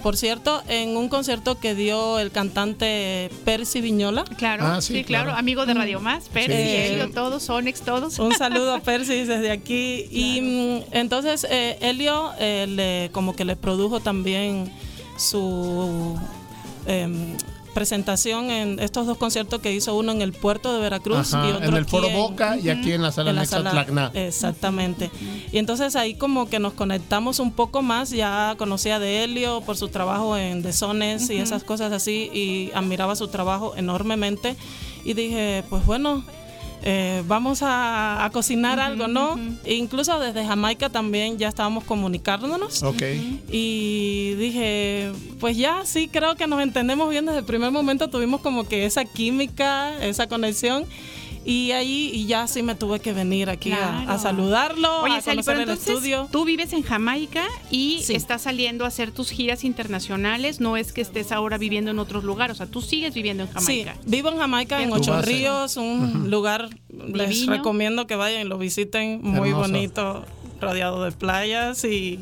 por 0.03 0.15
cierto, 0.15 0.61
en 0.67 0.95
un 0.95 1.09
concierto 1.09 1.59
que 1.59 1.75
dio 1.75 2.19
el 2.19 2.31
cantante 2.31 3.29
Percy 3.45 3.81
Viñola. 3.81 4.23
Claro, 4.23 4.65
ah, 4.65 4.81
sí, 4.81 4.93
sí 4.93 5.03
claro. 5.03 5.25
claro. 5.25 5.39
amigo 5.39 5.65
de 5.65 5.73
Radio 5.73 5.99
Más, 5.99 6.29
Percy, 6.29 6.51
sí. 6.51 6.57
Helio, 6.57 7.11
todos, 7.11 7.43
Sonex, 7.43 7.81
todos. 7.81 8.19
Un 8.19 8.33
saludo 8.33 8.75
a 8.75 8.79
Percy 8.83 9.25
desde 9.25 9.51
aquí. 9.51 10.05
Claro. 10.09 10.25
Y 10.25 10.41
mm, 10.41 10.83
entonces 10.91 11.45
eh, 11.49 11.77
Helio 11.81 12.31
eh, 12.39 12.67
le, 12.67 13.09
como 13.11 13.35
que 13.35 13.45
le 13.45 13.55
produjo 13.55 13.99
también 13.99 14.71
su 15.17 16.19
eh, 16.87 17.35
presentación 17.73 18.49
en 18.51 18.79
estos 18.79 19.07
dos 19.07 19.17
conciertos 19.17 19.61
que 19.61 19.73
hizo 19.73 19.95
uno 19.95 20.11
en 20.11 20.21
el 20.21 20.33
puerto 20.33 20.73
de 20.73 20.79
Veracruz 20.79 21.33
Ajá, 21.33 21.47
y 21.47 21.51
otro 21.51 21.69
en 21.69 21.75
el 21.75 21.85
Foro 21.85 22.09
Boca 22.09 22.57
y 22.57 22.69
aquí 22.69 22.91
en 22.91 23.01
la 23.01 23.11
sala 23.11 23.31
en 23.31 23.35
la 23.37 23.45
sala-. 23.45 24.11
Exactamente. 24.13 25.11
Y 25.51 25.57
entonces 25.57 25.95
ahí 25.95 26.15
como 26.15 26.49
que 26.49 26.59
nos 26.59 26.73
conectamos 26.73 27.39
un 27.39 27.51
poco 27.51 27.81
más, 27.81 28.11
ya 28.11 28.55
conocía 28.57 28.99
de 28.99 29.23
Helio 29.23 29.61
por 29.61 29.77
su 29.77 29.87
trabajo 29.87 30.37
en 30.37 30.61
Desones 30.61 31.29
y 31.29 31.37
esas 31.37 31.63
cosas 31.63 31.91
así 31.91 32.29
y 32.33 32.71
admiraba 32.73 33.15
su 33.15 33.27
trabajo 33.27 33.73
enormemente 33.75 34.55
y 35.03 35.13
dije, 35.13 35.63
pues 35.69 35.85
bueno, 35.85 36.23
eh, 36.83 37.23
vamos 37.27 37.61
a, 37.61 38.25
a 38.25 38.29
cocinar 38.31 38.79
algo, 38.79 39.07
¿no? 39.07 39.39
E 39.63 39.75
incluso 39.75 40.19
desde 40.19 40.45
Jamaica 40.45 40.89
también 40.89 41.37
ya 41.37 41.47
estábamos 41.47 41.83
comunicándonos. 41.83 42.81
Ok. 42.83 43.03
Y 43.51 44.33
dije, 44.35 45.11
pues 45.39 45.57
ya, 45.57 45.85
sí, 45.85 46.07
creo 46.07 46.35
que 46.35 46.47
nos 46.47 46.61
entendemos 46.61 47.09
bien 47.09 47.25
desde 47.25 47.39
el 47.39 47.45
primer 47.45 47.71
momento, 47.71 48.09
tuvimos 48.09 48.41
como 48.41 48.67
que 48.67 48.85
esa 48.85 49.05
química, 49.05 50.03
esa 50.03 50.27
conexión. 50.27 50.85
Y 51.43 51.71
ahí 51.71 52.11
y 52.13 52.27
ya 52.27 52.45
sí 52.47 52.61
me 52.61 52.75
tuve 52.75 52.99
que 52.99 53.13
venir 53.13 53.49
aquí 53.49 53.71
a- 53.71 54.17
saludarlo, 54.19 55.01
Oye, 55.01 55.15
a 55.15 55.21
Sally, 55.21 55.37
conocer 55.37 55.53
pero 55.55 55.63
el 55.63 55.69
entonces 55.69 55.95
estudio. 55.95 56.27
tú 56.31 56.45
vives 56.45 56.71
en 56.73 56.83
Jamaica 56.83 57.45
y 57.71 58.01
Sí. 58.03 58.13
estás 58.13 58.43
saliendo 58.43 58.85
a 58.85 58.89
hacer 58.89 59.11
tus 59.11 59.31
giras 59.31 59.63
internacionales. 59.63 60.59
No 60.59 60.77
es 60.77 60.93
que 60.93 61.01
estés 61.01 61.31
ahora 61.31 61.57
viviendo 61.57 61.89
en 61.89 61.97
otros 61.97 62.23
lugares, 62.23 62.55
o 62.55 62.57
sea, 62.57 62.67
tú 62.67 62.81
sigues 62.81 63.15
viviendo 63.15 63.43
en 63.43 63.49
Jamaica. 63.51 63.95
Sí, 63.95 63.99
vivo 64.05 64.29
en 64.29 64.37
Jamaica, 64.37 64.83
en 64.83 64.91
Ocho 64.93 65.11
base. 65.13 65.25
Ríos, 65.31 65.77
un 65.77 66.29
lugar, 66.29 66.69
les 66.89 67.29
Divino. 67.29 67.53
recomiendo 67.53 68.05
que 68.05 68.15
vayan 68.15 68.41
y 68.45 68.49
lo 68.49 68.59
visiten, 68.59 69.21
muy 69.23 69.49
Hermoso. 69.49 69.71
bonito, 69.71 70.25
rodeado 70.59 71.03
de 71.03 71.11
playas 71.11 71.83
y... 71.85 72.19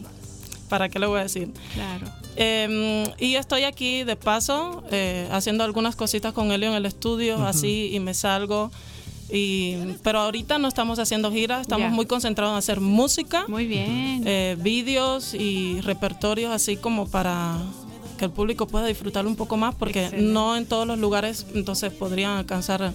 ¿Para 0.70 0.88
qué 0.88 1.00
le 1.00 1.08
voy 1.08 1.20
a 1.20 1.24
decir? 1.24 1.52
Claro. 1.74 2.06
Eh, 2.36 3.12
y 3.18 3.36
estoy 3.36 3.64
aquí 3.64 4.04
de 4.04 4.16
paso, 4.16 4.84
eh, 4.91 5.28
haciendo 5.32 5.64
algunas 5.64 5.96
cositas 5.96 6.32
con 6.32 6.52
Helio 6.52 6.70
en 6.70 6.76
el 6.76 6.86
estudio, 6.86 7.43
así, 7.46 7.89
y 7.91 8.00
me 8.00 8.14
salgo. 8.14 8.72
Y, 9.32 9.76
pero 10.04 10.20
ahorita 10.20 10.58
no 10.58 10.68
estamos 10.68 10.98
haciendo 11.00 11.32
giras, 11.32 11.62
estamos 11.62 11.90
Ya. 11.90 11.94
muy 11.96 12.06
concentrados 12.06 12.54
en 12.54 12.58
hacer 12.58 12.80
música, 12.82 13.46
Muy 13.48 13.68
bien. 13.68 14.24
eh, 14.26 14.58
vídeos 14.60 15.34
y 15.34 15.82
repertorios 15.82 16.52
así 16.52 16.78
como 16.78 17.08
para 17.08 17.58
que 18.20 18.26
el 18.26 18.32
público 18.32 18.67
pueda 18.67 18.86
disfrutarlo 18.86 19.30
un 19.30 19.36
poco 19.36 19.57
más, 19.57 19.74
porque 19.74 20.03
Excelente. 20.03 20.32
no 20.32 20.55
en 20.55 20.67
todos 20.67 20.86
los 20.86 20.99
lugares 20.99 21.47
entonces 21.55 21.91
podrían 21.91 22.38
alcanzar 22.38 22.93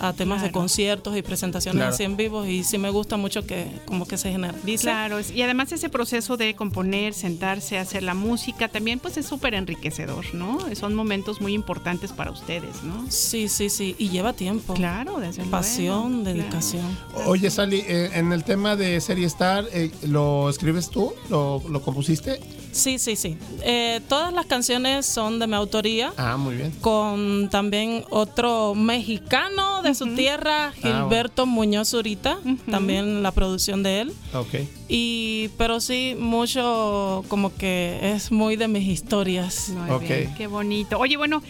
a 0.00 0.12
temas 0.14 0.40
de 0.42 0.50
conciertos 0.50 1.16
y 1.16 1.22
presentaciones 1.22 1.78
Claro. 1.78 1.94
así 1.94 2.02
en 2.02 2.16
vivo 2.16 2.46
y 2.46 2.64
sí 2.64 2.78
me 2.78 2.88
gusta 2.90 3.18
mucho 3.18 3.46
que 3.46 3.66
como 3.84 4.08
que 4.08 4.16
se 4.16 4.32
generalice. 4.32 4.84
Claro, 4.84 5.18
y 5.20 5.42
además 5.42 5.70
ese 5.70 5.90
proceso 5.90 6.36
de 6.38 6.54
componer, 6.56 7.12
sentarse, 7.12 7.78
hacer 7.78 8.02
la 8.02 8.14
música, 8.14 8.68
también 8.68 8.98
pues 8.98 9.18
es 9.18 9.26
súper 9.26 9.52
enriquecedor, 9.54 10.34
¿no? 10.34 10.58
Son 10.74 10.94
momentos 10.94 11.40
muy 11.42 11.52
importantes 11.52 12.10
para 12.10 12.30
ustedes, 12.30 12.82
¿no? 12.82 13.04
Sí, 13.10 13.48
sí, 13.48 13.68
sí, 13.68 13.94
y 13.98 14.08
lleva 14.08 14.32
tiempo. 14.32 14.72
Claro, 14.74 15.20
desde 15.20 15.42
luego. 15.42 15.50
Pasión, 15.50 16.22
Claro. 16.22 16.38
dedicación. 16.38 16.98
Oye, 17.26 17.50
Sally, 17.50 17.84
eh, 17.86 18.10
en 18.14 18.32
el 18.32 18.44
tema 18.44 18.74
de 18.76 18.98
Serie 19.00 19.26
Star, 19.26 19.66
eh, 19.72 19.90
¿lo 20.08 20.48
escribes 20.48 20.88
tú? 20.88 21.12
¿Lo, 21.28 21.62
lo 21.68 21.82
compusiste? 21.82 22.40
Sí, 22.72 22.98
sí, 22.98 23.16
sí. 23.16 23.36
Eh, 23.62 24.00
todas 24.08 24.32
las 24.32 24.46
canciones 24.46 25.04
son 25.06 25.38
de 25.38 25.46
mi 25.46 25.54
autoría. 25.54 26.12
Ah, 26.16 26.36
muy 26.36 26.56
bien. 26.56 26.70
con 26.80 27.48
también 27.50 28.04
otro 28.10 28.74
mexicano 28.74 29.82
de 29.82 29.94
su 29.94 30.14
tierra, 30.14 30.72
Gilberto 30.72 31.44
Muñoz 31.46 31.88
Zurita, 31.90 32.38
también 32.70 33.22
la 33.22 33.30
producción 33.32 33.82
de 33.82 34.00
él. 34.00 34.12
Ok. 34.34 34.66
Y 34.88 35.48
pero 35.58 35.80
sí 35.80 36.16
mucho 36.18 37.24
como 37.28 37.54
que 37.54 37.98
es 38.14 38.30
muy 38.32 38.56
de 38.56 38.68
mis 38.68 38.86
historias. 38.88 39.68
Muy 39.70 39.90
Ok. 39.90 40.02
bien, 40.02 40.34
qué 40.36 40.46
bonito. 40.46 40.98
Oye, 40.98 41.16
bueno, 41.16 41.42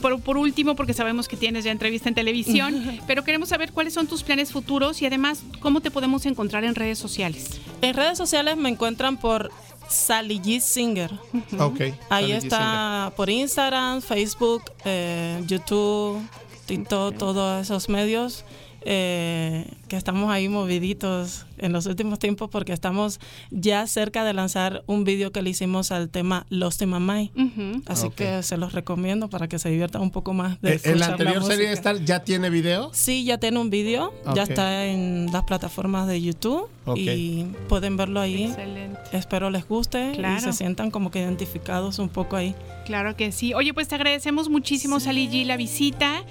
por- 0.00 0.20
por 0.20 0.36
último, 0.38 0.74
porque 0.76 0.94
sabemos 0.94 1.28
que 1.28 1.36
tienes 1.36 1.64
ya 1.64 1.70
entrevista 1.72 2.08
en 2.08 2.14
televisión, 2.14 3.00
pero 3.06 3.22
queremos 3.24 3.48
saber 3.50 3.72
cuáles 3.72 3.94
son 3.94 4.06
tus 4.06 4.22
planes 4.22 4.52
futuros 4.52 5.00
y 5.02 5.06
además 5.06 5.42
cómo 5.60 5.80
te 5.80 5.90
podemos 5.90 6.24
encontrar 6.26 6.64
en 6.64 6.74
redes 6.74 6.98
sociales. 6.98 7.60
En 7.82 7.94
redes 7.94 8.16
sociales 8.18 8.56
me 8.56 8.68
encuentran 8.70 9.16
por 9.18 9.50
Sally 9.94 10.38
G 10.40 10.60
Singer. 10.60 11.10
Ok. 11.58 11.80
Ahí 12.10 12.28
Sally 12.32 12.46
está 12.46 13.12
por 13.16 13.30
Instagram, 13.30 14.00
Facebook, 14.02 14.62
eh, 14.84 15.42
YouTube, 15.46 16.20
TikTok, 16.66 17.16
todos 17.16 17.62
esos 17.62 17.88
medios. 17.88 18.44
eh, 18.82 19.66
que 19.84 19.96
estamos 19.96 20.30
ahí 20.30 20.48
moviditos 20.48 21.46
en 21.58 21.72
los 21.72 21.86
últimos 21.86 22.18
tiempos 22.18 22.50
porque 22.50 22.72
estamos 22.72 23.20
ya 23.50 23.86
cerca 23.86 24.24
de 24.24 24.32
lanzar 24.34 24.82
un 24.86 25.04
vídeo 25.04 25.32
que 25.32 25.42
le 25.42 25.50
hicimos 25.50 25.92
al 25.92 26.08
tema 26.08 26.46
Lost 26.50 26.82
in 26.82 26.90
My 26.90 27.00
Mind. 27.00 27.30
Ujú. 27.36 27.82
Así 27.86 28.06
Ok. 28.08 28.14
que 28.14 28.42
se 28.42 28.56
los 28.56 28.72
recomiendo 28.72 29.28
para 29.28 29.48
que 29.48 29.58
se 29.58 29.68
diviertan 29.70 30.02
un 30.02 30.10
poco 30.10 30.32
más. 30.32 30.60
De 30.60 30.74
Eh, 30.74 30.80
¿El 30.84 30.98
la 31.00 31.06
anterior 31.06 31.42
Serie 31.44 31.68
música. 31.68 31.72
Star 31.72 32.04
ya 32.04 32.24
tiene 32.24 32.50
video? 32.50 32.90
Sí, 32.92 33.24
ya 33.24 33.38
tiene 33.38 33.58
un 33.58 33.70
vídeo, 33.70 34.12
ya 34.34 34.42
Ok. 34.44 34.50
está 34.50 34.86
en 34.86 35.28
las 35.32 35.44
plataformas 35.44 36.06
de 36.08 36.20
YouTube 36.20 36.68
Ok. 36.86 36.98
y 36.98 37.46
pueden 37.68 37.96
verlo 37.96 38.20
ahí. 38.20 38.44
Excelente. 38.44 38.98
Espero 39.12 39.50
les 39.50 39.66
guste 39.66 40.12
Claro. 40.16 40.36
y 40.38 40.40
se 40.40 40.52
sientan 40.52 40.90
como 40.90 41.10
que 41.10 41.20
identificados 41.20 41.98
un 41.98 42.08
poco 42.08 42.36
ahí. 42.36 42.54
Claro 42.86 43.16
que 43.16 43.32
sí. 43.32 43.54
Oye, 43.54 43.72
pues 43.72 43.88
te 43.88 43.94
agradecemos 43.94 44.48
muchísimo, 44.48 45.00
Sally 45.00 45.28
G, 45.28 45.46
la 45.46 45.56
visita. 45.56 46.22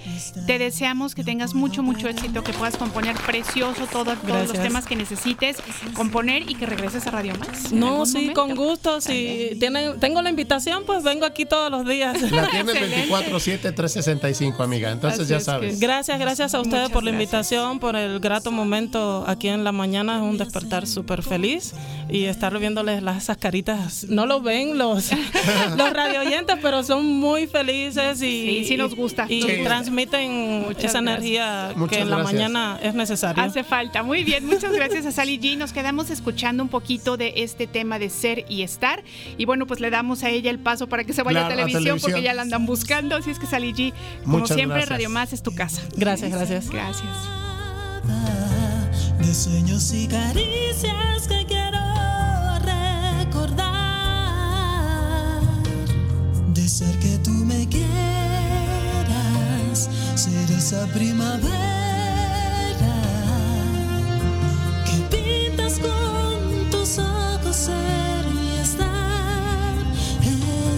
Te 0.46 0.58
deseamos 0.58 1.14
que 1.14 1.24
tengas 1.24 1.54
mucho, 1.54 1.82
mucho 1.82 2.08
éxito, 2.08 2.44
que 2.44 2.52
puedas 2.52 2.76
componer 2.76 3.16
precioso 3.44 3.86
todo, 3.90 4.14
todos 4.16 4.48
los 4.48 4.52
temas 4.52 4.86
que 4.86 4.96
necesites 4.96 5.56
componer 5.94 6.48
y 6.50 6.54
que 6.54 6.66
regreses 6.66 7.06
a 7.06 7.10
Radio 7.10 7.34
Más. 7.38 7.72
No, 7.72 8.06
sí, 8.06 8.18
momento. 8.18 8.40
con 8.40 8.54
gusto. 8.54 9.00
Si 9.00 9.56
tienen, 9.60 9.98
tengo 10.00 10.22
la 10.22 10.30
invitación, 10.30 10.84
pues 10.86 11.02
vengo 11.02 11.26
aquí 11.26 11.44
todos 11.44 11.70
los 11.70 11.86
días. 11.86 12.20
La 12.32 12.48
tienes 12.48 12.74
Excelente. 12.76 13.08
24-7, 13.12 13.60
365, 13.74 14.62
amiga. 14.62 14.90
Entonces 14.90 15.20
Así 15.20 15.30
ya 15.30 15.36
es 15.38 15.44
sabes. 15.44 15.80
Gracias, 15.80 16.18
gracias 16.18 16.54
a 16.54 16.60
ustedes 16.60 16.82
Muchas 16.84 16.92
por 16.92 17.04
la 17.04 17.10
gracias. 17.10 17.22
invitación, 17.32 17.78
por 17.78 17.96
el 17.96 18.20
grato 18.20 18.50
momento 18.50 19.24
aquí 19.26 19.48
en 19.48 19.64
la 19.64 19.72
mañana. 19.72 20.16
Es 20.16 20.22
un 20.22 20.38
despertar 20.38 20.86
súper 20.86 21.22
feliz 21.22 21.74
y 22.08 22.24
estar 22.24 22.56
viéndoles 22.58 23.02
las, 23.02 23.22
esas 23.24 23.36
caritas. 23.36 24.04
No 24.08 24.26
lo 24.26 24.40
ven 24.40 24.78
los, 24.78 25.10
los 25.76 25.92
radio 25.92 26.20
oyentes, 26.20 26.56
pero 26.62 26.82
son 26.82 27.04
muy 27.06 27.46
felices 27.46 28.20
y, 28.22 28.24
Sí, 28.44 28.64
sí 28.68 28.76
nos 28.76 28.94
gusta. 28.94 29.26
Y 29.28 29.40
Nos 29.40 29.50
gusta. 29.50 29.64
transmiten 29.64 30.62
Muchas 30.66 30.84
esa 30.84 31.00
gracias. 31.00 31.02
energía 31.02 31.72
Muchas 31.76 31.96
que 31.96 32.02
en 32.02 32.10
la 32.10 32.16
gracias. 32.16 32.34
mañana 32.34 32.78
es 32.82 32.94
necesaria. 32.94 33.33
Hace 33.36 33.64
falta. 33.64 34.02
Muy 34.02 34.24
bien, 34.24 34.46
muchas 34.46 34.72
gracias 34.72 35.06
a 35.06 35.12
Sally 35.12 35.38
G. 35.38 35.56
Nos 35.56 35.72
quedamos 35.72 36.10
escuchando 36.10 36.62
un 36.62 36.68
poquito 36.68 37.16
de 37.16 37.32
este 37.36 37.66
tema 37.66 37.98
de 37.98 38.10
ser 38.10 38.44
y 38.48 38.62
estar. 38.62 39.02
Y 39.38 39.44
bueno, 39.44 39.66
pues 39.66 39.80
le 39.80 39.90
damos 39.90 40.22
a 40.24 40.30
ella 40.30 40.50
el 40.50 40.58
paso 40.58 40.88
para 40.88 41.04
que 41.04 41.12
se 41.12 41.22
vaya 41.22 41.40
Claro, 41.40 41.44
a 41.44 41.48
a 41.48 41.56
televisión, 41.56 41.82
televisión. 41.84 42.10
porque 42.12 42.24
ya 42.24 42.34
la 42.34 42.42
andan 42.42 42.66
buscando. 42.66 43.16
Así 43.16 43.30
es 43.30 43.38
que 43.38 43.46
Sally 43.46 43.72
G, 43.72 43.92
como 44.24 44.38
Muchas 44.38 44.56
siempre, 44.56 44.76
gracias. 44.78 44.90
Radio 44.90 45.10
Más 45.10 45.32
es 45.32 45.42
tu 45.42 45.54
casa. 45.54 45.82
Gracias, 45.96 46.30
gracias. 46.30 46.70
Gracias. 46.70 47.08
de 49.18 49.34
sueños 49.34 49.92
y 49.94 50.06
caricias 50.06 51.28
que 51.28 51.44
quiero 51.46 51.78
recordar. 52.60 53.74
De 56.54 56.68
ser 56.68 56.98
que 56.98 57.18
tú 57.18 57.30
me 57.30 57.66
quieras, 57.68 57.88
ser 60.14 60.50
esa 60.56 60.86
primavera 60.88 61.83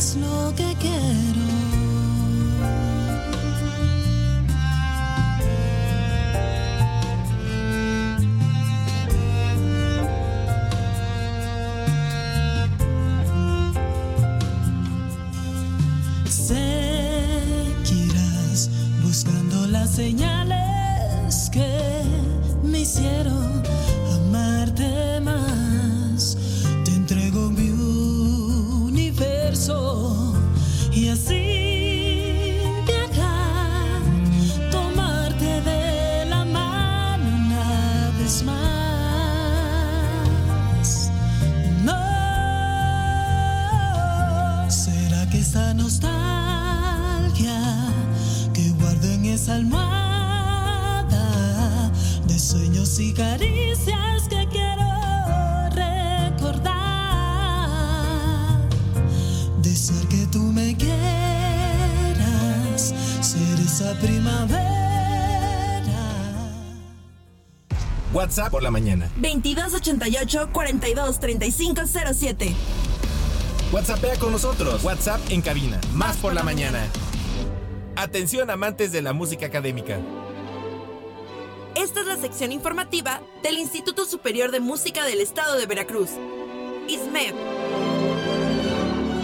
es 0.06 0.16
lo 0.16 0.54
que 0.54 0.74
quiero. 0.78 1.46
Seguirás 16.28 17.80
buscando 19.02 19.66
las 19.66 19.90
señales 19.90 20.35
almohada 49.48 51.12
de 52.26 52.38
sueños 52.38 52.98
y 52.98 53.12
caricias 53.12 54.28
que 54.28 54.46
quiero 54.50 54.84
recordar, 55.70 56.70
de 59.62 59.74
ser 59.74 60.08
que 60.08 60.26
tú 60.32 60.40
me 60.40 60.76
quieras, 60.76 60.94
ser 63.20 63.60
esa 63.60 63.92
primavera. 64.00 64.76
WhatsApp 68.12 68.50
por 68.50 68.62
la 68.62 68.70
mañana. 68.70 69.10
2288 69.16 70.50
42 70.52 71.20
35 71.20 71.82
07. 72.14 72.54
WhatsAppea 73.72 74.16
con 74.16 74.32
nosotros. 74.32 74.82
WhatsApp 74.84 75.20
en 75.28 75.42
cabina. 75.42 75.80
Más 75.92 76.16
por 76.16 76.32
la 76.32 76.42
mañana. 76.42 76.86
Atención 77.98 78.50
amantes 78.50 78.92
de 78.92 79.00
la 79.00 79.14
música 79.14 79.46
académica. 79.46 79.98
Esta 81.74 82.00
es 82.00 82.06
la 82.06 82.16
sección 82.16 82.52
informativa 82.52 83.22
del 83.42 83.56
Instituto 83.56 84.04
Superior 84.04 84.50
de 84.50 84.60
Música 84.60 85.06
del 85.06 85.22
Estado 85.22 85.56
de 85.56 85.64
Veracruz. 85.64 86.10
ISMED. 86.88 87.34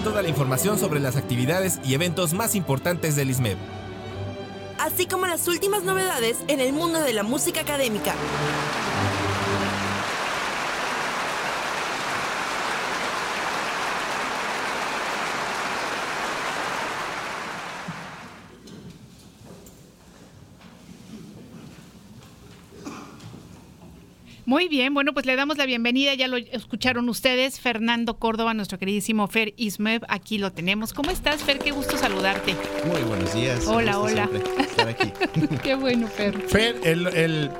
Toda 0.02 0.22
la 0.22 0.28
información 0.30 0.78
sobre 0.78 1.00
las 1.00 1.16
actividades 1.16 1.80
y 1.84 1.92
eventos 1.92 2.32
más 2.32 2.54
importantes 2.54 3.14
del 3.14 3.28
ISMEB. 3.30 3.58
así 4.78 5.06
como 5.06 5.26
las 5.26 5.46
últimas 5.48 5.84
novedades 5.84 6.38
en 6.48 6.60
el 6.60 6.72
mundo 6.72 7.00
de 7.00 7.12
la 7.12 7.22
música 7.22 7.60
académica. 7.60 8.14
Muy 24.52 24.68
bien, 24.68 24.92
bueno, 24.92 25.14
pues 25.14 25.24
le 25.24 25.34
damos 25.34 25.56
la 25.56 25.64
bienvenida, 25.64 26.12
ya 26.12 26.28
lo 26.28 26.36
escucharon 26.36 27.08
ustedes, 27.08 27.58
Fernando 27.58 28.18
Córdoba, 28.18 28.52
nuestro 28.52 28.78
queridísimo 28.78 29.26
Fer 29.26 29.54
Ismev, 29.56 30.02
aquí 30.08 30.36
lo 30.36 30.52
tenemos. 30.52 30.92
¿Cómo 30.92 31.10
estás, 31.10 31.42
Fer? 31.42 31.58
Qué 31.58 31.70
gusto 31.70 31.96
saludarte. 31.96 32.54
Muy 32.86 33.00
buenos 33.00 33.32
días. 33.32 33.66
Hola, 33.66 33.98
hola. 33.98 34.28
siempre 34.30 34.62
estar 34.62 34.88
aquí. 34.88 35.10
Qué 35.62 35.74
bueno, 35.74 36.06
Fer. 36.06 36.38
Fer, 36.38 36.76
el, 36.84 37.06
el- 37.06 37.50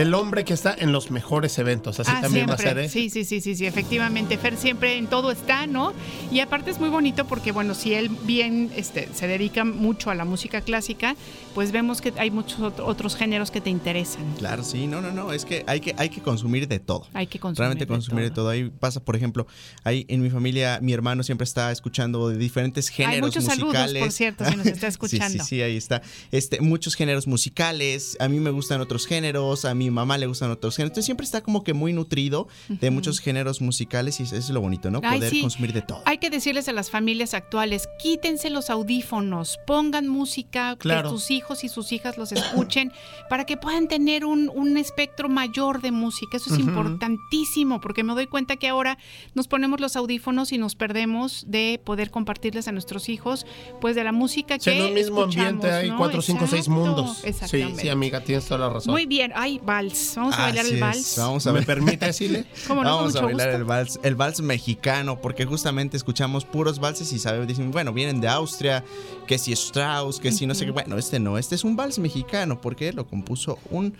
el 0.00 0.14
hombre 0.14 0.44
que 0.44 0.52
está 0.54 0.74
en 0.78 0.92
los 0.92 1.10
mejores 1.10 1.58
eventos. 1.58 2.00
Así 2.00 2.10
Ah, 2.14 2.20
también 2.20 2.48
va 2.48 2.54
a 2.54 2.58
ser, 2.58 2.78
¿eh? 2.78 2.88
Sí, 2.88 3.10
sí, 3.10 3.24
sí, 3.24 3.40
sí, 3.40 3.54
sí, 3.56 3.66
efectivamente. 3.66 4.36
Fer 4.38 4.56
siempre 4.56 4.96
en 4.96 5.06
todo 5.06 5.30
está, 5.30 5.66
¿no? 5.66 5.92
Y 6.30 6.40
aparte 6.40 6.70
es 6.70 6.78
muy 6.80 6.88
bonito 6.88 7.26
porque, 7.26 7.52
bueno, 7.52 7.74
si 7.74 7.94
él 7.94 8.08
bien 8.24 8.70
este, 8.76 9.08
se 9.14 9.26
dedica 9.26 9.64
mucho 9.64 10.10
a 10.10 10.14
la 10.14 10.24
música 10.24 10.60
clásica, 10.60 11.16
pues 11.54 11.72
vemos 11.72 12.00
que 12.00 12.12
hay 12.16 12.30
muchos 12.30 12.58
ot- 12.60 12.82
otros 12.84 13.16
géneros 13.16 13.50
que 13.50 13.60
te 13.60 13.70
interesan. 13.70 14.24
Claro, 14.38 14.62
sí, 14.62 14.86
no, 14.86 15.00
no, 15.00 15.10
no, 15.12 15.32
es 15.32 15.44
que 15.44 15.64
hay 15.66 15.80
que, 15.80 15.94
hay 15.98 16.08
que 16.08 16.20
consumir 16.20 16.68
de 16.68 16.78
todo. 16.78 17.06
Hay 17.12 17.26
que 17.26 17.38
consumir 17.38 17.58
Realmente 17.60 17.84
de 17.84 17.88
consumir 17.88 18.24
de 18.24 18.30
todo. 18.30 18.48
Ahí 18.48 18.70
pasa, 18.70 19.00
por 19.00 19.16
ejemplo, 19.16 19.46
ahí 19.84 20.04
en 20.08 20.22
mi 20.22 20.30
familia, 20.30 20.78
mi 20.82 20.92
hermano 20.92 21.22
siempre 21.22 21.44
está 21.44 21.70
escuchando 21.72 22.28
de 22.28 22.36
diferentes 22.38 22.88
géneros 22.88 23.28
muchos 23.28 23.44
saludos, 23.44 23.66
musicales. 23.74 24.02
por 24.02 24.12
cierto, 24.12 24.44
si 24.44 24.56
nos 24.56 24.66
está 24.66 24.80
Sí, 24.90 24.92
escuchando. 24.92 25.44
Sí, 25.44 25.48
sí, 25.56 25.62
ahí 25.62 25.76
está. 25.76 26.02
Este, 26.32 26.60
muchos 26.60 26.94
géneros 26.94 27.26
musicales. 27.26 28.16
A 28.20 28.28
mí 28.28 28.38
me 28.40 28.50
gustan 28.50 28.80
otros 28.80 29.06
géneros, 29.06 29.64
a 29.64 29.74
mi 29.90 29.94
mamá 29.96 30.16
le 30.18 30.26
gustan 30.26 30.50
otros 30.50 30.76
géneros. 30.76 30.90
Entonces 30.90 31.04
siempre 31.06 31.24
está 31.24 31.40
como 31.42 31.62
que 31.64 31.74
muy 31.74 31.92
nutrido 31.92 32.48
de 32.68 32.90
muchos 32.90 33.20
géneros 33.20 33.60
musicales 33.60 34.18
y 34.20 34.22
eso 34.24 34.36
es 34.36 34.48
lo 34.50 34.60
bonito, 34.60 34.90
¿no? 34.90 35.00
Ay, 35.04 35.18
Poder 35.18 35.30
sí. 35.30 35.40
consumir 35.42 35.72
de 35.72 35.82
todo. 35.82 36.02
Hay 36.06 36.18
que 36.18 36.30
decirles 36.30 36.68
a 36.68 36.72
las 36.72 36.90
familias 36.90 37.34
actuales, 37.34 37.88
quítense 38.02 38.50
los 38.50 38.70
audífonos, 38.70 39.58
pongan 39.66 40.08
música, 40.08 40.76
Claro. 40.78 41.10
que 41.10 41.16
sus 41.18 41.30
hijos 41.30 41.64
y 41.64 41.68
sus 41.68 41.92
hijas 41.92 42.16
los 42.18 42.32
escuchen, 42.32 42.92
para 43.28 43.44
que 43.44 43.56
puedan 43.56 43.88
tener 43.88 44.24
un, 44.24 44.50
un 44.54 44.76
espectro 44.76 45.28
mayor 45.28 45.80
de 45.82 45.90
música. 45.92 46.36
Eso 46.36 46.54
es 46.54 46.60
importantísimo, 46.60 47.80
porque 47.80 48.02
me 48.04 48.14
doy 48.14 48.26
cuenta 48.26 48.56
que 48.56 48.68
ahora 48.68 48.98
nos 49.34 49.48
ponemos 49.48 49.80
los 49.80 49.96
audífonos 49.96 50.52
y 50.52 50.58
nos 50.58 50.74
perdemos 50.74 51.44
de 51.48 51.80
poder 51.84 52.10
compartirles 52.10 52.68
a 52.68 52.72
nuestros 52.72 53.08
hijos, 53.08 53.46
pues 53.80 53.96
de 53.96 54.04
la 54.04 54.12
música 54.12 54.58
Sí, 54.58 54.70
que 54.70 54.78
en 54.78 54.84
un 54.86 54.94
mismo 54.94 55.22
ambiente 55.22 55.70
hay 55.70 55.90
¿no? 55.90 55.98
cuatro, 55.98 56.22
cinco, 56.22 56.46
seis 56.46 56.68
mundos. 56.68 57.18
Sí, 57.18 57.28
Exactamente. 57.28 57.82
sí, 57.82 57.88
amiga, 57.88 58.20
tienes 58.22 58.44
toda 58.46 58.60
la 58.60 58.68
razón. 58.74 58.92
Muy 58.92 59.06
bien, 59.06 59.32
ay, 59.34 59.60
vals. 59.70 60.14
Vamos 60.16 60.34
a 60.34 60.42
bailar 60.42 60.64
Así 60.64 60.70
el 60.70 60.74
es. 60.76 60.80
vals. 60.80 61.14
Vamos 61.18 61.46
a 61.46 61.52
¿Me 61.52 61.58
ver. 61.58 61.66
permite 61.66 62.06
decirle? 62.06 62.44
¿Cómo 62.66 62.82
no? 62.82 62.90
Con 62.90 62.98
Vamos 62.98 63.16
a 63.16 63.22
bailar 63.22 63.46
gusto. 63.48 63.56
el 63.58 63.64
vals, 63.64 64.00
el 64.02 64.14
vals 64.16 64.40
mexicano, 64.40 65.20
porque 65.20 65.44
justamente 65.46 65.96
escuchamos 65.96 66.44
puros 66.44 66.80
valses 66.80 67.12
y 67.12 67.18
sabemos, 67.18 67.46
dicen, 67.46 67.70
bueno, 67.70 67.92
vienen 67.92 68.20
de 68.20 68.28
Austria, 68.28 68.84
que 69.26 69.38
si 69.38 69.52
Strauss, 69.52 70.18
que 70.18 70.32
si 70.32 70.46
no 70.46 70.54
sé 70.54 70.64
qué. 70.64 70.72
Bueno, 70.72 70.98
este 70.98 71.20
no, 71.20 71.38
este 71.38 71.54
es 71.54 71.62
un 71.64 71.76
vals 71.76 71.98
mexicano, 72.00 72.60
porque 72.60 72.92
lo 72.92 73.06
compuso 73.06 73.58
un, 73.70 73.94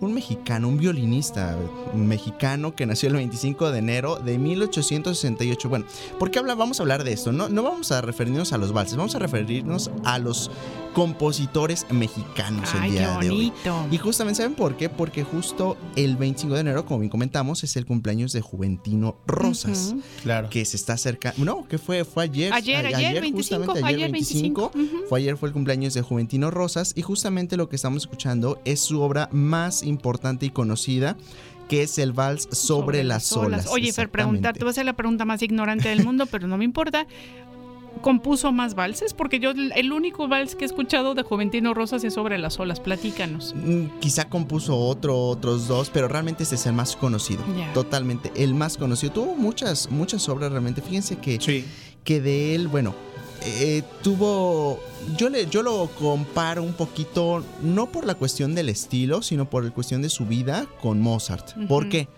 un 0.00 0.12
mexicano, 0.14 0.68
un 0.68 0.78
violinista 0.78 1.56
mexicano 1.94 2.74
que 2.74 2.86
nació 2.86 3.08
el 3.08 3.14
25 3.16 3.70
de 3.70 3.78
enero 3.78 4.16
de 4.16 4.38
1868. 4.38 5.68
Bueno, 5.68 5.84
¿por 6.18 6.30
qué 6.30 6.38
habla, 6.38 6.54
vamos 6.54 6.78
a 6.80 6.82
hablar 6.82 7.04
de 7.04 7.12
esto? 7.12 7.32
No, 7.32 7.48
no 7.48 7.62
vamos 7.62 7.92
a 7.92 8.00
referirnos 8.00 8.52
a 8.52 8.58
los 8.58 8.72
valses, 8.72 8.96
vamos 8.96 9.14
a 9.14 9.18
referirnos 9.18 9.90
a 10.04 10.18
los 10.18 10.50
compositores 10.94 11.84
mexicanos 11.90 12.72
el 12.74 12.80
qué 12.84 12.88
día 12.92 13.18
de 13.20 13.30
hoy. 13.30 13.52
Y 13.90 13.98
justamente, 13.98 14.38
¿saben 14.38 14.54
por 14.54 14.76
qué? 14.78 14.88
Porque 14.88 15.24
justo 15.24 15.76
el 15.94 16.16
25 16.16 16.54
de 16.54 16.60
enero, 16.62 16.86
como 16.86 17.00
bien 17.00 17.10
comentamos, 17.10 17.62
es 17.64 17.76
el 17.76 17.84
cumpleaños 17.84 18.32
de 18.32 18.40
Juventino 18.40 19.16
Rosas. 19.26 19.94
Claro. 20.22 20.48
Que 20.48 20.64
se 20.64 20.76
está 20.76 20.94
acerca. 20.94 21.34
No, 21.36 21.68
que 21.68 21.76
fue, 21.76 22.04
fue 22.06 22.24
ayer. 22.24 22.50
Ayer, 22.52 22.86
a- 22.86 22.96
ayer, 22.96 23.20
25, 23.20 23.36
justamente 23.36 23.84
ayer, 23.84 23.98
ayer 24.00 24.10
25. 24.12 24.70
Ujú. 24.74 24.86
Fue 25.08 25.18
ayer, 25.20 25.36
fue 25.36 25.50
el 25.50 25.52
cumpleaños 25.52 25.92
de 25.92 26.00
Juventino 26.00 26.50
Rosas. 26.50 26.92
Y 26.96 27.02
justamente 27.02 27.58
lo 27.58 27.68
que 27.68 27.76
estamos 27.76 28.02
escuchando 28.04 28.58
es 28.64 28.80
su 28.80 29.02
obra 29.02 29.28
más 29.32 29.82
importante 29.86 30.46
y 30.46 30.50
conocida, 30.50 31.16
que 31.68 31.82
es 31.82 31.98
el 31.98 32.12
Vals 32.12 32.48
sobre, 32.52 33.04
las 33.04 33.32
olas. 33.32 33.66
Oye, 33.70 33.92
Fer, 33.92 34.10
preguntar, 34.10 34.54
te 34.54 34.60
voy 34.60 34.68
a 34.68 34.70
hacer 34.70 34.84
la 34.84 34.94
pregunta 34.94 35.24
más 35.24 35.42
ignorante 35.42 35.88
del 35.88 36.04
mundo, 36.04 36.26
pero 36.26 36.46
no 36.46 36.56
me 36.56 36.64
importa. 36.64 37.06
¿Compuso 38.02 38.52
más 38.52 38.74
valses? 38.74 39.14
Porque 39.14 39.40
yo 39.40 39.52
el 39.52 39.92
único 39.92 40.28
vals 40.28 40.54
que 40.54 40.64
he 40.64 40.66
escuchado 40.66 41.14
de 41.14 41.22
Juventino 41.22 41.72
Rosas 41.72 42.04
es 42.04 42.14
sobre 42.14 42.36
las 42.36 42.60
olas. 42.60 42.78
Platícanos. 42.78 43.54
Mm, 43.56 43.98
Quizá 44.00 44.28
compuso 44.28 44.76
otro, 44.78 45.18
otros 45.18 45.66
dos, 45.66 45.90
pero 45.90 46.06
realmente 46.06 46.42
este 46.42 46.56
es 46.56 46.66
el 46.66 46.74
más 46.74 46.94
conocido. 46.94 47.42
Totalmente, 47.72 48.30
el 48.36 48.54
más 48.54 48.76
conocido. 48.76 49.12
Tuvo 49.12 49.34
muchas, 49.34 49.90
muchas 49.90 50.28
obras 50.28 50.52
realmente. 50.52 50.82
Fíjense 50.82 51.16
que, 51.16 51.64
que 52.04 52.20
de 52.20 52.54
él, 52.54 52.68
bueno, 52.68 52.94
eh, 53.46 53.82
tuvo. 54.02 54.80
Yo, 55.16 55.28
le, 55.28 55.46
yo 55.46 55.62
lo 55.62 55.88
comparo 55.98 56.62
un 56.62 56.72
poquito, 56.72 57.44
no 57.62 57.86
por 57.86 58.04
la 58.04 58.14
cuestión 58.16 58.54
del 58.54 58.68
estilo, 58.68 59.22
sino 59.22 59.48
por 59.48 59.64
la 59.64 59.70
cuestión 59.70 60.02
de 60.02 60.08
su 60.08 60.26
vida 60.26 60.66
con 60.82 61.00
Mozart. 61.00 61.52
¿Por 61.68 61.84
Ujú. 61.84 61.90
qué? 61.90 62.08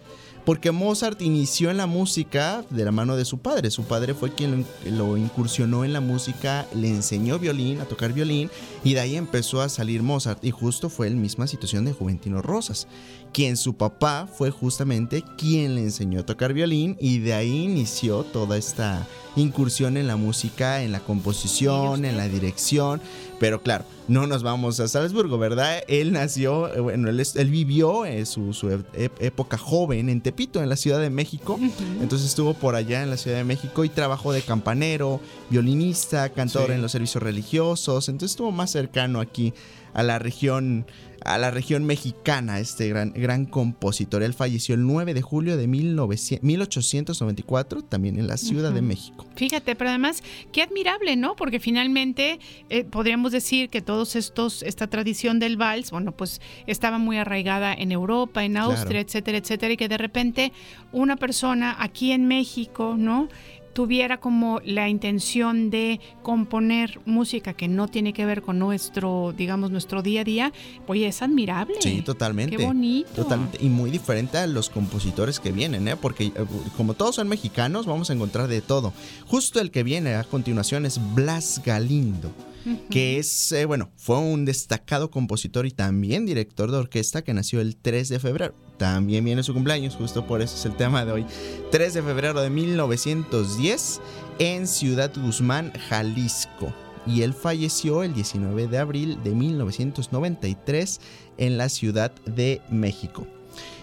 Porque 0.49 0.73
Mozart 0.73 1.21
inició 1.21 1.71
en 1.71 1.77
la 1.77 1.87
música 1.87 2.65
de 2.71 2.83
la 2.83 2.91
mano 2.91 3.17
de 3.17 3.27
su 3.27 3.37
padre. 3.37 3.71
Su 3.71 3.85
padre 3.85 4.15
fue 4.15 4.35
quien 4.35 4.65
lo, 4.87 5.19
incursionó 5.19 5.85
en 5.85 5.93
la 5.93 6.01
música, 6.01 6.67
le 6.75 6.89
enseñó 6.89 7.39
violín, 7.39 7.83
a 7.83 7.85
tocar 7.85 8.15
violín, 8.15 8.49
y 8.83 8.95
de 8.95 9.01
ahí 9.01 9.17
empezó 9.17 9.61
a 9.61 9.69
salir 9.69 10.03
Mozart. 10.03 10.43
Y 10.43 10.51
justo 10.51 10.89
fue 10.89 11.11
la 11.11 11.17
misma 11.17 11.47
situación 11.47 11.85
de 11.85 11.93
Juventino 11.93 12.41
Rosas, 12.41 12.89
quien 13.31 13.59
su 13.59 13.75
papá 13.75 14.27
fue 14.27 14.51
justamente 14.51 15.23
quien 15.37 15.75
le 15.75 15.83
enseñó 15.83 16.21
a 16.21 16.25
tocar 16.25 16.55
violín, 16.55 16.97
y 16.99 17.19
de 17.19 17.35
ahí 17.35 17.65
inició 17.65 18.25
toda 18.25 18.57
esta 18.57 19.07
incursión 19.37 19.99
en 19.99 20.07
la 20.07 20.17
música, 20.17 20.81
en 20.81 20.93
la 20.93 21.01
composición, 21.01 22.07
en 22.07 22.17
la 22.17 22.27
dirección. 22.27 23.03
Pero 23.41 23.63
claro, 23.63 23.85
no 24.09 24.27
nos 24.27 24.43
vamos 24.43 24.81
a 24.81 24.89
Salzburgo, 24.89 25.39
¿verdad? 25.39 25.83
Él 25.87 26.11
nació, 26.13 26.75
eh, 26.75 26.81
bueno, 26.81 27.09
él, 27.09 27.51
vivió 27.51 28.05
eh, 28.05 28.27
su, 28.27 28.53
su 28.53 28.69
ep- 28.71 29.11
época 29.21 29.57
joven 29.57 30.09
en 30.09 30.21
Tepito, 30.21 30.61
en 30.61 30.69
la 30.69 30.77
Ciudad 30.77 30.99
de 31.01 31.09
México. 31.11 31.59
Entonces 32.01 32.27
estuvo 32.29 32.55
por 32.55 32.75
allá 32.75 33.03
en 33.03 33.11
la 33.11 33.17
Ciudad 33.17 33.37
de 33.37 33.45
México 33.45 33.85
y 33.85 33.89
trabajó 33.91 34.33
de 34.33 34.43
campanero, 34.43 35.21
violinista, 35.51 36.29
cantor 36.31 36.67
Sí. 36.67 36.73
en 36.73 36.83
los 36.83 36.91
servicios 36.93 37.23
religiosos. 37.23 38.09
Entonces 38.09 38.33
estuvo 38.33 38.51
más 38.51 38.71
cercano 38.73 39.21
aquí 39.21 39.55
a 39.95 40.03
la 40.03 40.19
región 40.19 40.85
a 41.25 41.39
la 41.39 41.51
región 41.51 41.85
mexicana, 41.85 42.61
este 42.61 42.89
gran, 42.89 43.13
gran 43.13 43.45
compositor. 43.47 44.23
Él 44.23 44.35
falleció 44.35 44.75
el 44.75 44.87
9 44.87 45.15
de 45.15 45.23
julio 45.23 45.57
de 45.57 45.67
1900 45.67 46.43
1894, 46.43 47.83
también 47.83 48.19
en 48.19 48.27
la 48.27 48.37
Ciudad 48.37 48.73
de. 48.73 48.83
México. 48.83 49.27
Fíjate, 49.37 49.75
pero 49.77 49.91
además, 49.91 50.23
qué 50.53 50.63
admirable, 50.63 51.17
¿no? 51.17 51.37
Porque 51.37 51.61
finalmente 51.61 52.39
eh, 52.71 52.85
podríamos 52.85 53.33
decir 53.33 53.69
que 53.71 53.83
todos 53.83 54.17
estos, 54.17 54.63
esta 54.63 54.87
tradición 54.87 55.39
del 55.39 55.57
vals, 55.57 55.91
bueno, 55.91 56.13
pues 56.13 56.41
estaba 56.67 56.99
muy 56.99 57.17
arraigada 57.19 57.75
en 57.75 57.93
Europa, 57.93 58.45
en 58.45 58.53
Claro. 58.53 58.71
Austria, 58.71 59.01
etcétera, 59.01 59.39
etcétera, 59.39 59.73
y 59.73 59.77
que 59.77 59.89
de 59.89 59.99
repente 59.99 60.53
una 60.93 61.17
persona 61.17 61.77
aquí 61.79 62.13
en 62.13 62.27
México, 62.27 62.95
¿no? 62.99 63.29
Tuviera 63.79 64.19
como 64.19 64.61
la 64.65 64.89
intención 64.89 65.71
de 65.71 66.01
componer 66.25 66.99
música 67.07 67.53
que 67.53 67.69
no 67.69 67.87
tiene 67.87 68.13
que 68.13 68.27
ver 68.27 68.43
con 68.43 68.59
nuestro, 68.59 69.33
digamos, 69.39 69.71
nuestro 69.71 70.03
día 70.03 70.23
a 70.23 70.25
día, 70.25 70.53
oye, 70.89 71.07
es 71.07 71.23
admirable. 71.23 71.77
Sí, 71.79 72.03
totalmente. 72.03 72.57
Qué 72.57 72.67
bonito. 72.67 73.09
Totalmente. 73.15 73.59
Y 73.61 73.69
muy 73.69 73.93
diferente 73.93 74.37
a 74.37 74.49
los 74.49 74.69
compositores 74.69 75.39
que 75.39 75.53
vienen, 75.53 75.87
¿eh? 75.87 75.95
Porque 75.95 76.25
eh, 76.25 76.33
como 76.77 76.95
todos 76.95 77.15
son 77.15 77.29
mexicanos, 77.29 77.87
vamos 77.87 78.11
a 78.11 78.15
encontrar 78.15 78.49
de 78.49 78.63
todo. 78.63 78.93
Justo 79.27 79.61
el 79.61 79.71
que 79.71 79.85
viene 79.85 80.17
a 80.17 80.25
continuación 80.25 80.85
es 80.85 81.01
Blas 81.15 81.63
Galindo. 81.65 82.33
Que 82.91 83.19
es, 83.21 83.53
eh, 83.53 83.65
bueno, 83.65 83.91
fue 83.97 84.19
un 84.19 84.45
destacado 84.45 85.11
compositor 85.11 85.67
y 85.67 85.71
también 85.71 86.27
director 86.27 86.73
de 86.73 86.79
orquesta 86.79 87.23
que 87.23 87.33
nació 87.33 87.61
el 87.61 87.77
3 87.77 88.09
de 88.09 88.19
febrero. 88.19 88.55
También 88.79 89.25
viene 89.25 89.43
su 89.43 89.53
cumpleaños, 89.53 89.97
justo 89.97 90.27
por 90.27 90.41
eso 90.41 90.57
es 90.57 90.65
el 90.65 90.77
tema 90.77 91.05
de 91.05 91.13
hoy. 91.13 91.27
3 91.71 91.95
de 91.95 92.03
febrero 92.03 92.41
de 92.41 92.49
1910 92.49 94.01
en 94.39 94.67
Ciudad 94.67 95.13
Guzmán, 95.15 95.73
Jalisco 95.89 96.73
y 97.09 97.23
él 97.23 97.33
falleció 97.33 98.03
el 98.03 98.15
19 98.15 98.69
de 98.69 98.79
abril 98.79 99.19
de 99.23 99.35
1993 99.35 101.01
en 101.39 101.59
la 101.59 101.69
Ciudad 101.69 102.13
de 102.27 102.61
México. 102.71 103.27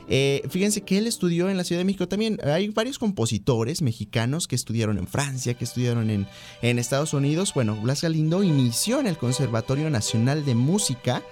Eh, 0.07 0.43
fíjense 0.49 0.81
que 0.81 0.99
él 0.99 1.07
estudió 1.07 1.49
en 1.49 1.57
la 1.57 1.63
Ciudad 1.63 1.79
de 1.79 1.85
México 1.85 2.07
también. 2.07 2.39
Hay 2.43 2.69
varios 2.69 2.99
compositores 2.99 3.81
mexicanos 3.81 4.47
que 4.47 4.55
estudiaron 4.55 4.99
en 4.99 5.07
Francia, 5.07 5.55
que 5.55 5.63
estudiaron 5.63 6.11
en, 6.11 6.27
en 6.61 6.77
Estados 6.77 7.13
Unidos. 7.13 7.53
Bueno, 7.55 7.75
Blas 7.75 8.01
Galindo 8.01 8.43
inició 8.43 8.99
en 8.99 9.07
el 9.07 9.17
Conservatorio 9.17 9.89
Nacional 9.89 10.45
de 10.45 10.53
Música 10.53 11.23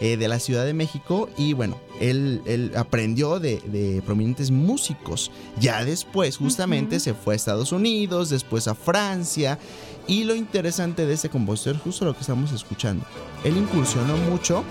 eh, 0.00 0.16
de 0.16 0.28
la 0.28 0.38
Ciudad 0.38 0.64
de 0.64 0.74
México 0.74 1.28
y 1.36 1.52
bueno, 1.52 1.78
él, 2.00 2.42
él 2.46 2.72
aprendió 2.76 3.38
de, 3.38 3.60
de 3.66 4.02
prominentes 4.02 4.50
músicos. 4.50 5.30
Ya 5.58 5.84
después 5.84 6.36
justamente 6.36 7.00
se 7.00 7.14
fue 7.14 7.34
a 7.34 7.36
Estados 7.36 7.72
Unidos, 7.72 8.30
después 8.30 8.66
a 8.68 8.74
Francia 8.74 9.58
y 10.06 10.24
lo 10.24 10.34
interesante 10.34 11.06
de 11.06 11.14
este 11.14 11.28
compositor 11.28 11.76
es 11.76 11.82
justo 11.82 12.04
lo 12.04 12.14
que 12.14 12.20
estamos 12.20 12.52
escuchando. 12.52 13.04
Él 13.44 13.56
incursionó 13.56 14.16
mucho 14.16 14.64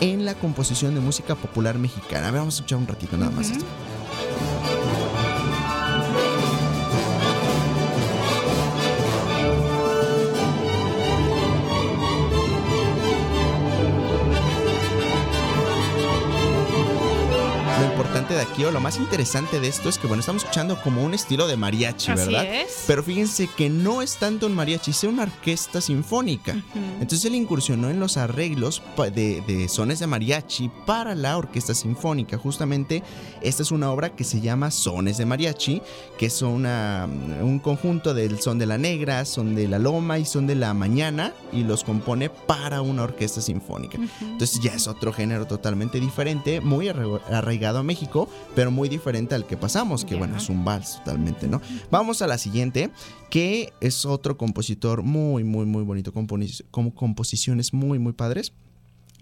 en 0.00 0.24
la 0.24 0.34
composición 0.34 0.94
de 0.94 1.00
música 1.00 1.34
popular 1.34 1.78
mexicana. 1.78 2.28
A 2.28 2.30
ver, 2.30 2.40
vamos 2.40 2.54
a 2.54 2.58
escuchar 2.58 2.78
un 2.78 2.86
ratito 2.86 3.16
nada 3.16 3.30
más 3.30 3.50
esto. 3.50 3.64
Lo 4.34 4.46
importante 4.46 4.99
de 18.34 18.40
de 18.40 18.42
aquí 18.42 18.64
o 18.64 18.70
lo 18.70 18.80
más 18.80 18.98
interesante 18.98 19.60
de 19.60 19.68
esto 19.68 19.88
es 19.88 19.98
que, 19.98 20.06
bueno, 20.06 20.20
estamos 20.20 20.42
escuchando 20.42 20.80
como 20.82 21.02
un 21.02 21.14
estilo 21.14 21.46
de 21.46 21.56
mariachi, 21.56 22.12
¿verdad? 22.12 22.44
es. 22.44 22.84
Pero 22.86 23.02
fíjense 23.02 23.48
que 23.48 23.68
no 23.68 24.02
es 24.02 24.16
tanto 24.16 24.46
un 24.46 24.54
mariachi, 24.54 24.92
es 24.92 25.04
una 25.04 25.24
orquesta 25.24 25.80
sinfónica. 25.80 26.56
Entonces 27.00 27.24
él 27.24 27.34
incursionó 27.34 27.90
en 27.90 27.98
los 27.98 28.16
arreglos 28.16 28.82
de, 28.96 29.42
de 29.46 29.68
sones 29.68 29.98
de 29.98 30.06
mariachi 30.06 30.70
para 30.86 31.14
la 31.14 31.36
orquesta 31.36 31.74
sinfónica. 31.74 32.38
Justamente 32.38 33.02
esta 33.42 33.62
es 33.62 33.70
una 33.72 33.90
obra 33.90 34.10
que 34.10 34.24
se 34.24 34.40
llama 34.40 34.70
Sones 34.70 35.18
de 35.18 35.26
Mariachi, 35.26 35.82
que 36.18 36.26
es 36.26 36.42
una, 36.42 37.08
un 37.42 37.58
conjunto 37.58 38.14
del 38.14 38.40
son 38.40 38.58
de 38.58 38.66
la 38.66 38.78
negra, 38.78 39.24
son 39.24 39.54
de 39.54 39.66
la 39.66 39.78
loma 39.78 40.18
y 40.18 40.24
son 40.24 40.46
de 40.46 40.54
la 40.54 40.72
mañana 40.74 41.32
y 41.52 41.64
los 41.64 41.84
compone 41.84 42.30
para 42.30 42.80
una 42.82 43.02
orquesta 43.02 43.40
sinfónica. 43.40 43.98
Entonces 44.20 44.60
ya 44.60 44.72
es 44.72 44.86
otro 44.86 45.12
género 45.12 45.46
totalmente 45.46 45.98
diferente, 45.98 46.60
muy 46.60 46.88
arraigado 46.88 47.78
a 47.78 47.82
México, 47.82 48.19
pero 48.54 48.70
muy 48.70 48.88
diferente 48.88 49.34
al 49.34 49.46
que 49.46 49.56
pasamos, 49.56 50.04
que 50.04 50.16
bueno, 50.16 50.36
es 50.36 50.48
un 50.48 50.64
vals 50.64 50.98
totalmente, 50.98 51.48
¿no? 51.48 51.60
Vamos 51.90 52.22
a 52.22 52.26
la 52.26 52.38
siguiente, 52.38 52.90
que 53.30 53.72
es 53.80 54.04
otro 54.04 54.36
compositor 54.36 55.02
muy, 55.02 55.44
muy, 55.44 55.66
muy 55.66 55.84
bonito, 55.84 56.12
como 56.12 56.94
composiciones 56.94 57.72
muy, 57.72 57.98
muy 57.98 58.12
padres, 58.12 58.52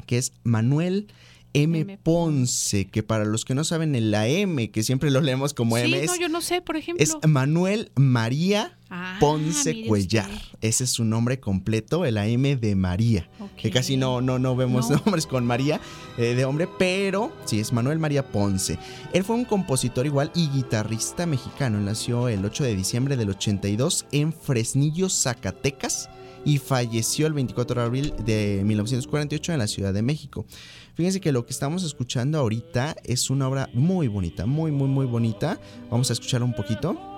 que 0.07 0.19
es 0.19 0.33
Manuel 0.45 1.09
M. 1.55 1.99
Ponce, 2.03 2.87
que 2.87 3.03
para 3.03 3.25
los 3.25 3.45
que 3.45 3.55
no 3.55 3.65
saben, 3.65 4.11
la 4.11 4.29
M, 4.29 4.71
que 4.71 4.83
siempre 4.83 5.11
lo 5.11 5.21
leemos 5.21 5.55
como 5.55 5.77
sí, 5.77 5.83
M, 5.85 6.07
no, 6.07 6.17
yo 6.17 6.29
no 6.29 6.41
sé, 6.41 6.61
por 6.61 6.77
ejemplo. 6.77 7.03
es 7.03 7.17
Manuel 7.27 7.91
María 7.97 8.79
Ah, 8.91 9.19
Ponce 9.21 9.85
Cuellar. 9.87 10.31
Ese 10.63 10.85
es 10.85 10.91
su 10.91 11.05
nombre 11.05 11.41
completo, 11.41 12.07
el 12.07 12.17
AM 12.17 12.59
de 12.59 12.75
María. 12.75 13.29
Que 13.57 13.71
casi 13.71 13.97
no, 13.99 14.23
no, 14.23 14.39
no 14.39 14.57
vemos 14.57 14.89
No. 14.89 14.97
nombres 15.05 15.27
con 15.27 15.45
María 15.45 15.81
eh, 16.17 16.35
de 16.35 16.45
hombre, 16.45 16.69
pero 16.79 17.33
sí, 17.45 17.61
es 17.61 17.73
Manuel 17.73 17.99
María 17.99 18.27
Ponce. 18.27 18.79
Él 19.13 19.25
fue 19.25 19.37
un 19.37 19.45
compositor 19.45 20.07
igual 20.07 20.31
y 20.35 20.49
guitarrista 20.49 21.27
mexicano. 21.27 21.79
Nació 21.81 22.29
el 22.29 22.45
8 22.45 22.65
de 22.65 22.77
diciembre 22.77 23.17
del 23.17 23.31
82 23.31 24.07
en 24.13 24.33
Fresnillo, 24.33 25.11
Zacatecas. 25.11 26.09
Y 26.45 26.59
falleció 26.59 27.27
el 27.27 27.33
24 27.33 27.81
de 27.81 27.87
abril 27.87 28.15
de 28.25 28.63
1948 28.65 29.53
en 29.53 29.59
la 29.59 29.67
Ciudad 29.67 29.93
de 29.93 30.03
México. 30.03 30.47
Fíjense 30.95 31.21
que 31.21 31.33
lo 31.33 31.47
que 31.47 31.53
estamos 31.53 31.85
escuchando 31.85 32.39
ahorita 32.39 32.97
es 33.05 33.31
una 33.31 33.49
obra 33.49 33.69
muy 33.73 34.09
bonita, 34.09 34.47
muy, 34.47 34.73
muy, 34.73 34.89
muy 34.89 35.07
bonita. 35.07 35.61
Vamos 35.91 36.11
a 36.11 36.15
escuchar 36.15 36.43
un 36.43 36.55
poquito. 36.55 37.18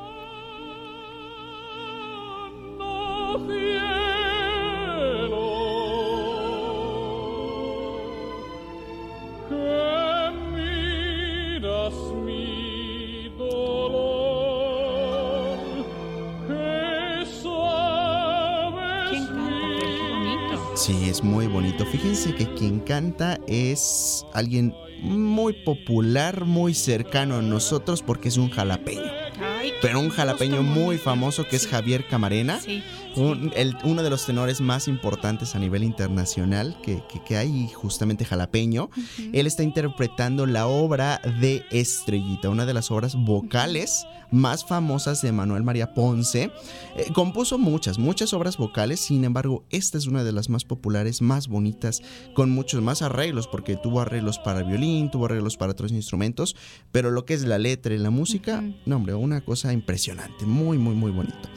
Quien 22.60 22.80
canta 22.80 23.40
es 23.46 24.26
alguien 24.34 24.74
muy 25.00 25.54
popular, 25.64 26.44
muy 26.44 26.74
cercano 26.74 27.36
a 27.36 27.42
nosotros 27.42 28.02
porque 28.02 28.28
es 28.28 28.36
un 28.36 28.50
jalapeño. 28.50 29.09
Pero 29.82 29.98
un 30.00 30.10
jalapeño 30.10 30.62
muy 30.62 30.98
famoso 30.98 31.46
que 31.48 31.56
es 31.56 31.66
Javier 31.66 32.06
Camarena. 32.06 32.60
Sí. 32.60 32.82
Un- 33.16 33.50
el- 33.56 33.76
uno 33.82 34.02
de 34.02 34.10
los 34.10 34.24
tenores 34.26 34.60
más 34.60 34.86
importantes 34.86 35.54
a 35.54 35.58
nivel 35.58 35.82
internacional 35.82 36.76
que, 36.82 37.02
que- 37.10 37.22
que 37.24 37.36
hay, 37.36 37.68
justamente 37.74 38.24
jalapeño. 38.24 38.90
Él 39.32 39.46
está 39.46 39.62
interpretando 39.62 40.46
la 40.46 40.66
obra 40.66 41.20
de 41.40 41.64
Estrellita, 41.70 42.50
una 42.50 42.66
de 42.66 42.74
las 42.74 42.90
obras 42.90 43.16
vocales 43.16 44.06
más 44.30 44.64
famosas 44.64 45.22
de 45.22 45.32
Manuel 45.32 45.64
María 45.64 45.92
Ponce. 45.92 46.52
Eh, 46.96 47.10
compuso 47.12 47.58
muchas, 47.58 47.98
muchas 47.98 48.32
obras 48.32 48.58
vocales, 48.58 49.00
sin 49.00 49.24
embargo, 49.24 49.64
esta 49.70 49.98
es 49.98 50.06
una 50.06 50.22
de 50.22 50.30
las 50.30 50.48
más 50.48 50.64
populares, 50.64 51.20
más 51.20 51.48
bonitas, 51.48 52.00
con 52.34 52.50
muchos 52.50 52.80
más 52.80 53.02
arreglos, 53.02 53.48
porque 53.48 53.74
tuvo 53.76 54.00
arreglos 54.00 54.38
para 54.38 54.62
violín, 54.62 55.10
tuvo 55.10 55.24
arreglos 55.24 55.56
para 55.56 55.72
otros 55.72 55.90
instrumentos, 55.90 56.54
pero 56.92 57.10
lo 57.10 57.24
que 57.24 57.34
es 57.34 57.42
la 57.42 57.58
letra 57.58 57.92
y 57.92 57.98
la 57.98 58.10
música, 58.10 58.62
no 58.86 58.96
hombre, 58.96 59.14
una 59.14 59.40
cosa 59.40 59.69
impresionante, 59.72 60.44
muy, 60.46 60.78
muy, 60.78 60.94
muy 60.94 61.10
bonito. 61.10 61.48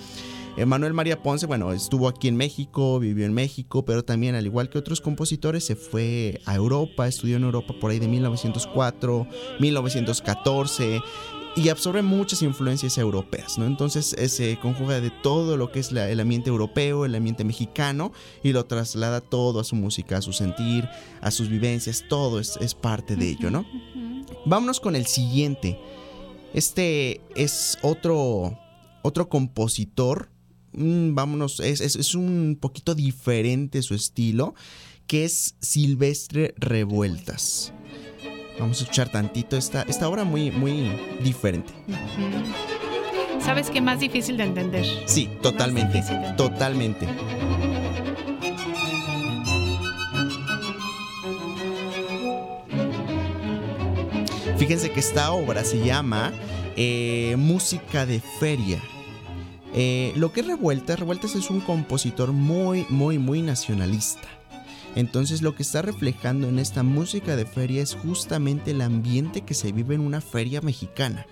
Manuel 0.68 0.94
María 0.94 1.22
Ponce, 1.24 1.48
bueno, 1.48 1.74
estuvo 1.74 2.08
aquí 2.08 2.28
en 2.28 2.36
México, 2.36 3.00
vivió 3.00 3.26
en 3.26 3.34
México, 3.34 3.86
pero 3.86 4.06
también, 4.06 4.36
al 4.36 4.46
igual 4.46 4.70
que 4.70 4.78
otros 4.78 5.02
compositores, 5.02 5.66
se 5.66 5.76
fue 5.76 6.42
a 6.46 6.54
Europa, 6.54 7.08
estudió 7.08 7.38
en 7.38 7.44
Europa 7.44 7.74
por 7.82 7.90
ahí 7.90 7.98
de 7.98 8.08
1904, 8.08 9.28
1914 9.60 11.02
y 11.56 11.70
absorbe 11.70 12.02
muchas 12.04 12.42
influencias 12.44 12.98
europeas, 12.98 13.58
¿no? 13.58 13.66
Entonces 13.66 14.14
eh, 14.14 14.28
se 14.30 14.58
conjuga 14.60 15.00
de 15.02 15.12
todo 15.12 15.56
lo 15.58 15.72
que 15.72 15.80
es 15.80 15.92
la- 15.92 16.10
el 16.10 16.20
ambiente 16.20 16.50
europeo, 16.50 17.06
el 17.06 17.14
ambiente 17.16 17.44
mexicano 17.44 18.12
y 18.44 18.54
lo 18.54 18.66
traslada 18.66 19.22
todo 19.22 19.60
a 19.60 19.64
su 19.64 19.76
música, 19.76 20.18
a 20.18 20.22
su 20.22 20.34
sentir, 20.34 20.88
a 21.22 21.32
sus 21.32 21.50
vivencias, 21.50 22.06
todo 22.10 22.40
es, 22.40 22.58
es 22.58 22.74
parte 22.76 23.16
de 23.16 23.30
ello, 23.30 23.50
¿no? 23.52 23.66
Vámonos 24.46 24.80
con 24.80 24.96
el 24.96 25.06
siguiente. 25.06 25.80
Este 26.54 27.22
es 27.36 27.78
otro, 27.82 28.58
otro 29.02 29.30
compositor. 29.30 30.30
mm, 30.76 31.14
vámonos, 31.14 31.60
es, 31.60 31.82
es- 31.82 31.96
es 31.96 32.16
un 32.16 32.58
poquito 32.60 32.96
diferente 32.96 33.82
su 33.84 33.94
estilo, 33.94 34.56
que 35.06 35.24
es 35.26 35.56
Silvestre 35.60 36.56
Revueltas. 36.58 37.72
Vamos 38.60 38.80
a 38.80 38.84
escuchar 38.84 39.10
tantito 39.12 39.56
esta, 39.58 39.84
esta 39.84 40.08
obra 40.10 40.24
muy, 40.24 40.50
muy 40.52 40.90
diferente. 41.24 41.72
¿Sabes 43.40 43.70
qué 43.70 43.82
más 43.82 44.00
difícil 44.00 44.38
de 44.38 44.44
entender? 44.46 44.86
Sí, 45.06 45.28
totalmente, 45.42 46.04
totalmente. 46.38 47.08
Fíjense 54.64 54.92
que 54.92 55.02
esta 55.02 55.34
obra 55.34 55.66
se 55.66 55.84
llama 55.84 56.32
eh, 56.78 57.36
Música 57.38 58.06
de 58.06 58.22
Feria. 58.22 58.82
Eh, 59.74 60.14
lo 60.16 60.32
que 60.32 60.40
es 60.40 60.48
Revueltas, 60.48 60.98
Revueltas 60.98 61.36
es 61.36 61.50
un 61.50 61.60
compositor 61.60 62.32
muy, 62.32 62.86
muy, 62.88 63.18
muy 63.18 63.42
nacionalista. 63.42 64.30
Entonces 64.96 65.42
lo 65.42 65.54
que 65.54 65.64
está 65.64 65.82
reflejando 65.82 66.48
en 66.48 66.60
esta 66.60 66.82
música 66.82 67.36
de 67.36 67.46
feria 67.46 67.84
es 67.84 67.94
justamente 67.94 68.72
el 68.72 68.80
ambiente 68.80 69.42
que 69.42 69.54
se 69.54 69.74
vive 69.74 69.96
en 69.96 70.02
una 70.02 70.22
feria 70.22 70.62
mexicana. 70.62 71.26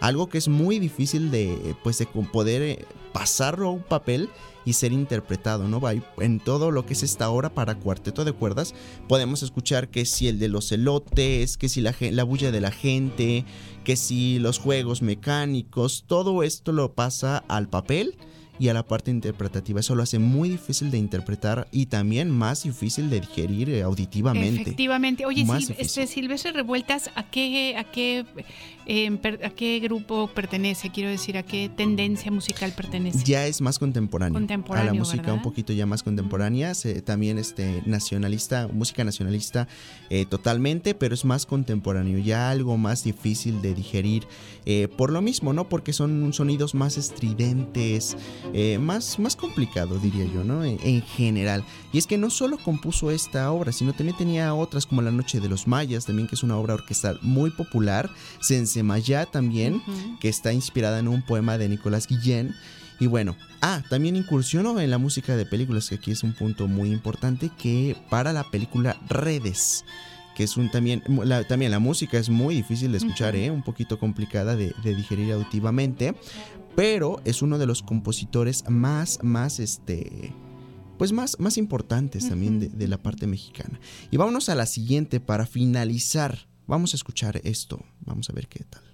Algo 0.00 0.30
que 0.30 0.38
es 0.38 0.48
muy 0.48 0.78
difícil 0.78 1.30
de, 1.30 1.76
pues, 1.82 1.98
de 1.98 2.06
poder 2.06 2.62
eh, 2.62 2.86
pasarlo 3.12 3.68
a 3.68 3.72
un 3.72 3.82
papel 3.82 4.30
y 4.64 4.74
ser 4.74 4.92
interpretado, 4.92 5.68
¿no? 5.68 5.80
En 6.18 6.38
todo 6.40 6.70
lo 6.70 6.84
que 6.86 6.92
es 6.92 7.02
esta 7.02 7.30
obra 7.30 7.48
para 7.54 7.76
cuarteto 7.76 8.24
de 8.24 8.32
cuerdas, 8.32 8.74
podemos 9.08 9.42
escuchar 9.42 9.88
que 9.88 10.04
si 10.04 10.28
el 10.28 10.38
de 10.38 10.48
los 10.48 10.70
elotes, 10.72 11.56
que 11.56 11.68
si 11.68 11.80
la, 11.80 11.94
la 12.00 12.24
bulla 12.24 12.50
de 12.50 12.60
la 12.60 12.70
gente, 12.70 13.44
que 13.84 13.96
si 13.96 14.38
los 14.38 14.58
juegos 14.58 15.00
mecánicos, 15.02 16.04
todo 16.06 16.42
esto 16.42 16.72
lo 16.72 16.92
pasa 16.94 17.38
al 17.48 17.68
papel 17.68 18.16
y 18.58 18.68
a 18.68 18.74
la 18.74 18.82
parte 18.86 19.10
interpretativa. 19.10 19.80
Eso 19.80 19.94
lo 19.94 20.02
hace 20.02 20.18
muy 20.18 20.50
difícil 20.50 20.90
de 20.90 20.98
interpretar 20.98 21.66
y 21.72 21.86
también 21.86 22.28
más 22.28 22.64
difícil 22.64 23.08
de 23.08 23.20
digerir 23.20 23.70
eh, 23.70 23.80
auditivamente. 23.82 24.60
Efectivamente. 24.60 25.24
Oye, 25.24 25.46
Más 25.46 25.62
Sil- 25.64 25.68
difícil. 25.72 26.02
este, 26.02 26.06
Silvestre 26.06 26.52
Revueltas, 26.52 27.08
¿a 27.14 27.30
qué, 27.30 27.74
a, 27.78 27.84
qué, 27.84 28.26
eh, 28.92 29.10
per- 29.22 29.44
¿a 29.44 29.50
qué 29.50 29.78
grupo 29.78 30.28
pertenece? 30.34 30.90
Quiero 30.90 31.10
decir, 31.10 31.38
¿a 31.38 31.44
qué 31.44 31.68
tendencia 31.74 32.30
musical 32.32 32.72
pertenece? 32.72 33.22
Ya 33.24 33.46
es 33.46 33.60
más 33.60 33.78
contemporáneo. 33.78 34.34
Contemporáneo, 34.34 34.90
A 34.90 34.92
la 34.94 34.98
música 34.98 35.22
¿verdad? 35.22 35.34
un 35.36 35.42
poquito 35.42 35.72
ya 35.72 35.86
más 35.86 36.02
contemporánea. 36.02 36.74
se- 36.74 37.00
también 37.02 37.38
este 37.38 37.82
nacionalista, 37.86 38.66
música 38.72 39.04
nacionalista 39.04 39.68
eh, 40.10 40.26
totalmente, 40.26 40.94
pero 40.94 41.14
es 41.14 41.24
más 41.24 41.46
contemporáneo. 41.46 42.18
Ya 42.18 42.50
algo 42.50 42.76
más 42.76 43.04
difícil 43.04 43.62
de 43.62 43.74
digerir. 43.74 44.26
eh, 44.66 44.88
por 44.96 45.10
lo 45.12 45.22
mismo, 45.22 45.52
¿no? 45.52 45.68
Porque 45.68 45.92
son 45.92 46.32
sonidos 46.32 46.74
más 46.74 46.98
estridentes. 46.98 48.16
eh, 48.52 48.78
más, 48.78 49.18
más 49.18 49.36
complicado, 49.36 49.98
diría 49.98 50.24
yo, 50.24 50.42
¿no? 50.44 50.64
En, 50.64 50.78
en 50.82 51.02
general. 51.02 51.64
Y 51.92 51.98
es 51.98 52.06
que 52.06 52.18
no 52.18 52.28
solo 52.30 52.58
compuso 52.58 53.10
esta 53.10 53.50
obra, 53.52 53.70
sino 53.72 53.92
también 53.92 54.16
tenía 54.18 54.52
otras 54.54 54.86
como 54.86 55.02
La 55.02 55.10
Noche 55.12 55.40
de 55.40 55.48
los 55.48 55.66
Mayas, 55.66 56.06
también 56.06 56.26
que 56.28 56.34
es 56.34 56.42
una 56.42 56.56
obra 56.56 56.74
orquestal 56.74 57.18
muy 57.22 57.50
popular. 57.50 58.10
Sensemayá 58.80 59.26
también, 59.26 59.82
que 60.20 60.28
está 60.28 60.52
inspirada 60.52 60.98
en 60.98 61.08
un 61.08 61.22
poema 61.22 61.58
de 61.58 61.68
Nicolás 61.68 62.06
Guillén. 62.06 62.54
Y 62.98 63.06
bueno, 63.06 63.36
ah, 63.60 63.82
también 63.90 64.16
incursionó 64.16 64.78
en 64.80 64.90
la 64.90 64.98
música 64.98 65.36
de 65.36 65.44
películas, 65.46 65.88
que 65.88 65.96
aquí 65.96 66.10
es 66.10 66.22
un 66.22 66.32
punto 66.32 66.66
muy 66.66 66.90
importante, 66.90 67.50
que 67.58 67.96
para 68.08 68.32
la 68.32 68.44
película 68.50 68.98
Redes, 69.08 69.84
que 70.34 70.44
es 70.44 70.56
un 70.56 70.70
también, 70.70 71.02
la, 71.24 71.44
también 71.44 71.70
la 71.70 71.78
música 71.78 72.18
es 72.18 72.30
muy 72.30 72.54
difícil 72.54 72.92
de 72.92 72.98
escuchar. 72.98 73.36
¿eh? 73.36 73.50
un 73.50 73.62
poquito 73.62 73.98
complicada 73.98 74.56
de, 74.56 74.74
de 74.82 74.94
digerir 74.94 75.32
auditivamente, 75.32 76.14
pero 76.74 77.20
es 77.24 77.42
uno 77.42 77.58
de 77.58 77.66
los 77.66 77.82
compositores 77.82 78.64
más, 78.68 79.18
más, 79.22 79.60
este, 79.60 80.32
pues 80.98 81.12
más, 81.12 81.38
más 81.38 81.58
importantes 81.58 82.28
también 82.28 82.60
de, 82.60 82.68
de 82.68 82.88
la 82.88 82.96
parte 82.98 83.26
mexicana. 83.26 83.78
Y 84.10 84.16
vámonos 84.16 84.48
a 84.48 84.54
la 84.54 84.64
siguiente 84.66 85.20
para 85.20 85.46
finalizar. 85.46 86.49
Vamos 86.70 86.94
a 86.94 86.96
escuchar 86.96 87.40
esto, 87.42 87.84
vamos 88.00 88.30
a 88.30 88.32
ver 88.32 88.46
qué 88.46 88.62
tal. 88.64 88.89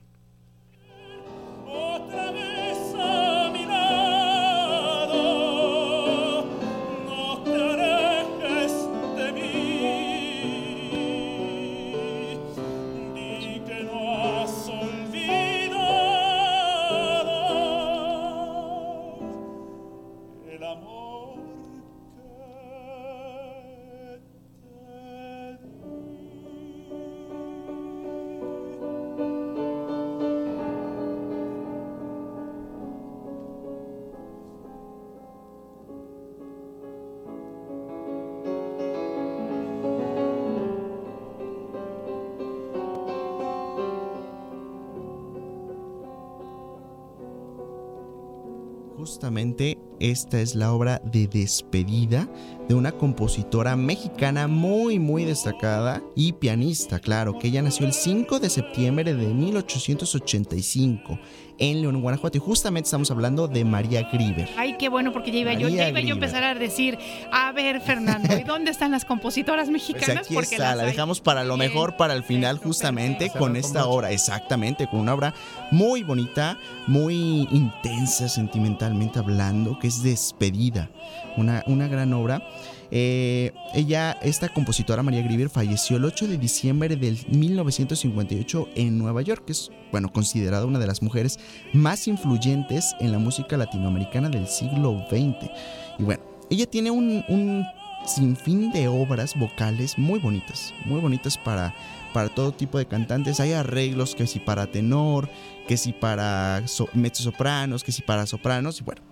Esta 50.00 50.40
es 50.40 50.54
la 50.54 50.72
obra 50.72 51.00
de 51.04 51.26
despedida 51.26 52.28
de 52.68 52.74
una 52.74 52.92
compositora 52.92 53.76
mexicana 53.76 54.48
muy 54.48 54.98
muy 54.98 55.24
destacada 55.24 56.02
y 56.14 56.32
pianista, 56.32 56.98
claro, 56.98 57.38
que 57.38 57.48
ella 57.48 57.62
nació 57.62 57.86
el 57.86 57.92
5 57.92 58.40
de 58.40 58.50
septiembre 58.50 59.14
de 59.14 59.26
1885 59.26 61.18
en 61.58 61.80
León, 61.80 62.00
Guanajuato. 62.00 62.36
Y 62.36 62.40
justamente 62.40 62.86
estamos 62.86 63.10
hablando 63.10 63.48
de 63.48 63.64
María 63.64 64.08
Grieber. 64.12 64.48
Ay, 64.56 64.76
qué 64.78 64.88
bueno, 64.88 65.12
porque 65.12 65.30
ya 65.30 65.38
iba, 65.38 65.54
yo, 65.54 65.68
ya 65.68 65.88
iba 65.88 66.00
yo 66.00 66.10
a 66.10 66.14
empezar 66.14 66.44
a 66.44 66.54
decir, 66.54 66.98
a 67.32 67.52
ver, 67.52 67.80
Fernando, 67.80 68.36
¿y 68.36 68.44
dónde 68.44 68.70
están 68.70 68.90
las 68.90 69.04
compositoras 69.04 69.68
mexicanas? 69.68 70.26
Pues 70.28 70.46
aquí 70.46 70.54
está, 70.56 70.74
la 70.74 70.84
dejamos 70.84 71.20
para 71.20 71.44
lo 71.44 71.56
mejor, 71.56 71.96
para 71.96 72.14
el 72.14 72.24
final, 72.24 72.58
justamente 72.58 73.30
con 73.30 73.56
esta 73.56 73.86
obra, 73.86 74.10
exactamente, 74.10 74.86
con 74.86 75.00
una 75.00 75.14
obra 75.14 75.34
muy 75.70 76.02
bonita, 76.02 76.58
muy 76.86 77.48
intensa 77.50 78.28
sentimentalmente 78.28 79.18
hablando, 79.18 79.78
que 79.78 79.88
es 79.88 80.02
Despedida, 80.02 80.90
una, 81.36 81.62
una 81.66 81.88
gran 81.88 82.12
obra. 82.12 82.42
Eh, 82.90 83.52
ella, 83.74 84.12
esta 84.22 84.48
compositora 84.48 85.02
María 85.02 85.22
Grieber, 85.22 85.48
falleció 85.48 85.96
el 85.96 86.04
8 86.04 86.28
de 86.28 86.38
diciembre 86.38 86.96
del 86.96 87.18
1958 87.28 88.68
en 88.74 88.98
Nueva 88.98 89.22
York, 89.22 89.44
que 89.46 89.52
es, 89.52 89.70
bueno, 89.92 90.12
considerada 90.12 90.66
una 90.66 90.78
de 90.78 90.86
las 90.86 91.02
mujeres 91.02 91.38
más 91.72 92.06
influyentes 92.08 92.94
en 93.00 93.12
la 93.12 93.18
música 93.18 93.56
latinoamericana 93.56 94.28
del 94.28 94.46
siglo 94.46 95.04
XX. 95.10 95.50
Y 95.98 96.02
bueno, 96.02 96.22
ella 96.50 96.66
tiene 96.66 96.90
un, 96.90 97.24
un 97.28 97.64
sinfín 98.06 98.70
de 98.72 98.88
obras 98.88 99.34
vocales 99.38 99.98
muy 99.98 100.18
bonitas, 100.18 100.72
muy 100.84 101.00
bonitas 101.00 101.36
para, 101.36 101.74
para 102.12 102.28
todo 102.28 102.52
tipo 102.52 102.78
de 102.78 102.86
cantantes. 102.86 103.40
Hay 103.40 103.52
arreglos 103.52 104.14
que 104.14 104.26
si 104.26 104.38
para 104.38 104.66
tenor, 104.66 105.28
que 105.66 105.76
si 105.76 105.92
para 105.92 106.66
so, 106.66 106.88
mezzosopranos, 106.94 107.82
que 107.82 107.92
si 107.92 108.02
para 108.02 108.26
sopranos, 108.26 108.80
y 108.80 108.84
bueno 108.84 109.05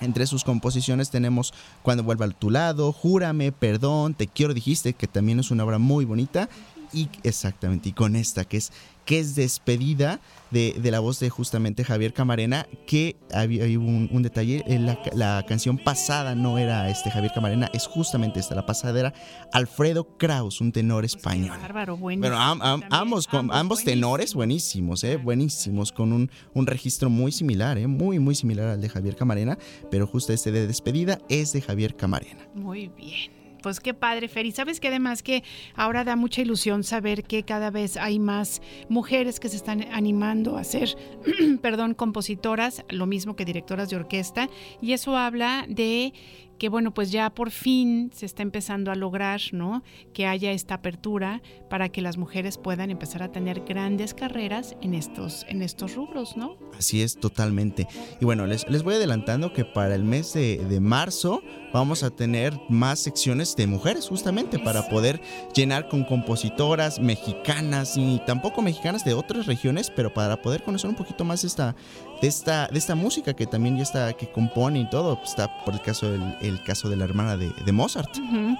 entre 0.00 0.26
sus 0.26 0.44
composiciones 0.44 1.10
tenemos 1.10 1.54
Cuando 1.82 2.02
vuelva 2.02 2.26
a 2.26 2.30
tu 2.30 2.50
lado, 2.50 2.92
Júrame, 2.92 3.52
Perdón, 3.52 4.14
Te 4.14 4.26
quiero 4.26 4.54
dijiste, 4.54 4.92
que 4.92 5.06
también 5.06 5.40
es 5.40 5.50
una 5.50 5.64
obra 5.64 5.78
muy 5.78 6.04
bonita. 6.04 6.48
Y 6.92 7.08
exactamente, 7.24 7.88
y 7.88 7.92
con 7.92 8.16
esta 8.16 8.44
que 8.44 8.58
es 8.58 8.72
que 9.06 9.20
es 9.20 9.34
despedida 9.34 10.20
de, 10.50 10.90
la 10.90 11.00
voz 11.00 11.20
de 11.20 11.30
justamente 11.30 11.84
Javier 11.84 12.12
Camarena, 12.12 12.66
que 12.86 13.16
había, 13.32 13.64
un, 13.78 14.08
un, 14.12 14.22
detalle, 14.22 14.64
eh, 14.66 14.78
la, 14.78 14.98
la, 15.12 15.44
canción 15.46 15.78
pasada 15.78 16.34
no 16.34 16.58
era 16.58 16.88
este 16.90 17.10
Javier 17.10 17.32
Camarena, 17.32 17.70
es 17.72 17.86
justamente 17.86 18.40
esta, 18.40 18.54
la 18.54 18.66
pasada 18.66 18.98
era 18.98 19.14
Alfredo 19.52 20.16
Kraus, 20.16 20.60
un 20.60 20.72
tenor 20.72 21.02
pues 21.02 21.14
español. 21.14 21.56
bárbaro, 21.60 21.96
Bueno, 21.96 22.36
ambos, 22.38 23.26
con, 23.26 23.50
ambos 23.52 23.84
tenores 23.84 24.34
buenísimos, 24.34 25.04
eh, 25.04 25.16
buenísimos, 25.16 25.92
con 25.92 26.12
un, 26.12 26.30
un 26.54 26.66
registro 26.66 27.10
muy 27.10 27.32
similar, 27.32 27.78
eh, 27.78 27.86
muy, 27.86 28.18
muy 28.18 28.34
similar 28.34 28.68
al 28.68 28.80
de 28.80 28.88
Javier 28.88 29.16
Camarena, 29.16 29.58
pero 29.90 30.06
justo 30.06 30.32
este 30.32 30.52
de 30.52 30.66
despedida 30.66 31.20
es 31.28 31.52
de 31.52 31.60
Javier 31.60 31.96
Camarena. 31.96 32.48
Muy 32.54 32.88
bien 32.88 33.35
pues 33.66 33.80
qué 33.80 33.94
padre, 33.94 34.28
Fer. 34.28 34.52
Sabes 34.52 34.78
que 34.78 34.86
además 34.86 35.24
que 35.24 35.42
ahora 35.74 36.04
da 36.04 36.14
mucha 36.14 36.40
ilusión 36.40 36.84
saber 36.84 37.24
que 37.24 37.42
cada 37.42 37.72
vez 37.72 37.96
hay 37.96 38.20
más 38.20 38.62
mujeres 38.88 39.40
que 39.40 39.48
se 39.48 39.56
están 39.56 39.82
animando 39.90 40.56
a 40.56 40.62
ser, 40.62 40.96
perdón, 41.62 41.94
compositoras, 41.94 42.84
lo 42.90 43.06
mismo 43.06 43.34
que 43.34 43.44
directoras 43.44 43.90
de 43.90 43.96
orquesta. 43.96 44.48
Y 44.80 44.92
eso 44.92 45.16
habla 45.16 45.66
de 45.68 46.14
que 46.58 46.68
bueno, 46.68 46.92
pues 46.92 47.10
ya 47.10 47.30
por 47.30 47.50
fin 47.50 48.10
se 48.14 48.26
está 48.26 48.42
empezando 48.42 48.90
a 48.90 48.94
lograr, 48.94 49.40
¿no? 49.52 49.82
Que 50.12 50.26
haya 50.26 50.52
esta 50.52 50.74
apertura 50.74 51.42
para 51.68 51.88
que 51.88 52.00
las 52.00 52.16
mujeres 52.16 52.58
puedan 52.58 52.90
empezar 52.90 53.22
a 53.22 53.32
tener 53.32 53.60
grandes 53.60 54.14
carreras 54.14 54.76
en 54.80 54.94
estos, 54.94 55.44
en 55.48 55.62
estos 55.62 55.94
rubros, 55.94 56.36
¿no? 56.36 56.56
Así 56.78 57.02
es, 57.02 57.18
totalmente. 57.18 57.86
Y 58.20 58.24
bueno, 58.24 58.46
les, 58.46 58.68
les 58.68 58.82
voy 58.82 58.94
adelantando 58.94 59.52
que 59.52 59.64
para 59.64 59.94
el 59.94 60.04
mes 60.04 60.32
de, 60.32 60.58
de 60.58 60.80
marzo 60.80 61.42
vamos 61.72 62.02
a 62.02 62.10
tener 62.10 62.58
más 62.68 63.00
secciones 63.00 63.54
de 63.56 63.66
mujeres, 63.66 64.08
justamente, 64.08 64.58
para 64.58 64.88
poder 64.88 65.20
llenar 65.54 65.88
con 65.88 66.04
compositoras 66.04 67.00
mexicanas 67.00 67.96
y 67.96 68.20
tampoco 68.26 68.62
mexicanas 68.62 69.04
de 69.04 69.14
otras 69.14 69.46
regiones, 69.46 69.90
pero 69.90 70.12
para 70.12 70.40
poder 70.40 70.62
conocer 70.62 70.88
un 70.88 70.96
poquito 70.96 71.24
más 71.24 71.44
esta, 71.44 71.76
de 72.20 72.28
esta, 72.28 72.68
de 72.68 72.78
esta 72.78 72.94
música 72.94 73.34
que 73.34 73.46
también 73.46 73.76
ya 73.76 73.82
está, 73.82 74.12
que 74.14 74.30
compone 74.30 74.80
y 74.80 74.90
todo. 74.90 75.20
Está 75.22 75.64
por 75.64 75.74
el 75.74 75.82
caso 75.82 76.10
del 76.10 76.36
el 76.40 76.62
caso 76.62 76.88
de 76.88 76.96
la 76.96 77.04
hermana 77.04 77.36
de, 77.36 77.50
de 77.64 77.72
Mozart. 77.72 78.10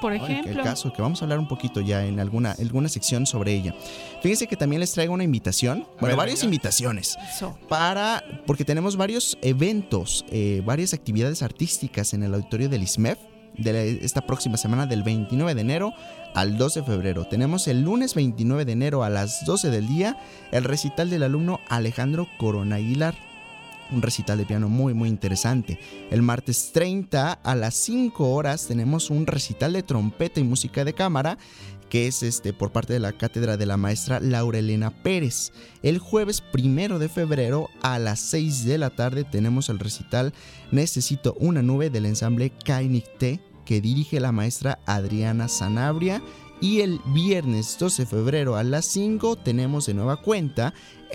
por 0.00 0.12
ejemplo. 0.12 0.52
El, 0.52 0.62
caso 0.62 0.92
que 0.92 1.02
vamos 1.02 1.22
a 1.22 1.24
hablar 1.24 1.38
un 1.38 1.48
poquito 1.48 1.80
ya 1.80 2.04
en 2.04 2.20
alguna, 2.20 2.52
alguna 2.58 2.88
sección 2.88 3.26
sobre 3.26 3.54
ella. 3.54 3.74
Fíjense 4.22 4.46
que 4.46 4.56
también 4.56 4.80
les 4.80 4.92
traigo 4.92 5.14
una 5.14 5.24
invitación, 5.24 5.86
bueno, 6.00 6.16
varias 6.16 6.42
invitaciones. 6.42 7.16
Para, 7.68 8.22
porque 8.46 8.64
tenemos 8.64 8.96
varios 8.96 9.38
eventos, 9.42 10.24
eh, 10.30 10.62
varias 10.64 10.94
actividades 10.94 11.42
artísticas 11.42 12.14
en 12.14 12.22
el 12.22 12.34
auditorio 12.34 12.68
del 12.68 12.82
ISMEF 12.82 13.18
de 13.56 14.04
esta 14.04 14.20
próxima 14.20 14.56
semana 14.56 14.86
del 14.86 15.02
29 15.02 15.54
de 15.54 15.60
enero 15.60 15.94
al 16.34 16.58
12 16.58 16.80
de 16.80 16.86
febrero. 16.86 17.24
Tenemos 17.24 17.68
el 17.68 17.82
lunes 17.82 18.14
29 18.14 18.64
de 18.64 18.72
enero 18.72 19.02
a 19.02 19.10
las 19.10 19.44
12 19.46 19.70
del 19.70 19.88
día 19.88 20.18
el 20.52 20.64
recital 20.64 21.08
del 21.08 21.22
alumno 21.22 21.60
Alejandro 21.68 22.28
Corona 22.38 22.76
Aguilar 22.76 23.14
un 23.90 24.02
recital 24.02 24.38
de 24.38 24.46
piano 24.46 24.68
muy 24.68 24.94
muy 24.94 25.08
interesante. 25.08 25.78
El 26.10 26.22
martes 26.22 26.70
30 26.72 27.32
a 27.32 27.54
las 27.54 27.74
5 27.74 28.32
horas 28.32 28.66
tenemos 28.66 29.10
un 29.10 29.26
recital 29.26 29.72
de 29.72 29.82
trompeta 29.82 30.40
y 30.40 30.44
música 30.44 30.84
de 30.84 30.94
cámara 30.94 31.38
que 31.88 32.06
es 32.06 32.22
este 32.22 32.52
por 32.52 32.72
parte 32.72 32.92
de 32.92 33.00
la 33.00 33.12
cátedra 33.12 33.56
de 33.56 33.66
la 33.66 33.76
maestra 33.76 34.20
Laura 34.20 34.58
Elena 34.58 34.90
Pérez. 34.90 35.52
El 35.82 35.98
jueves 35.98 36.40
primero 36.40 36.98
de 36.98 37.08
febrero 37.08 37.68
a 37.82 37.98
las 37.98 38.20
6 38.20 38.64
de 38.64 38.78
la 38.78 38.90
tarde 38.90 39.24
tenemos 39.24 39.68
el 39.68 39.78
recital 39.78 40.32
Necesito 40.72 41.36
una 41.38 41.62
nube 41.62 41.90
del 41.90 42.06
ensamble 42.06 42.50
Kainik 42.64 43.18
T 43.18 43.40
que 43.64 43.80
dirige 43.80 44.20
la 44.20 44.32
maestra 44.32 44.78
Adriana 44.86 45.48
Sanabria 45.48 46.22
y 46.60 46.80
el 46.80 47.00
viernes 47.06 47.76
12 47.78 48.02
de 48.02 48.06
febrero 48.06 48.56
a 48.56 48.62
las 48.62 48.86
5 48.86 49.36
tenemos 49.36 49.86
de 49.86 49.94
nueva 49.94 50.16
cuenta 50.16 50.72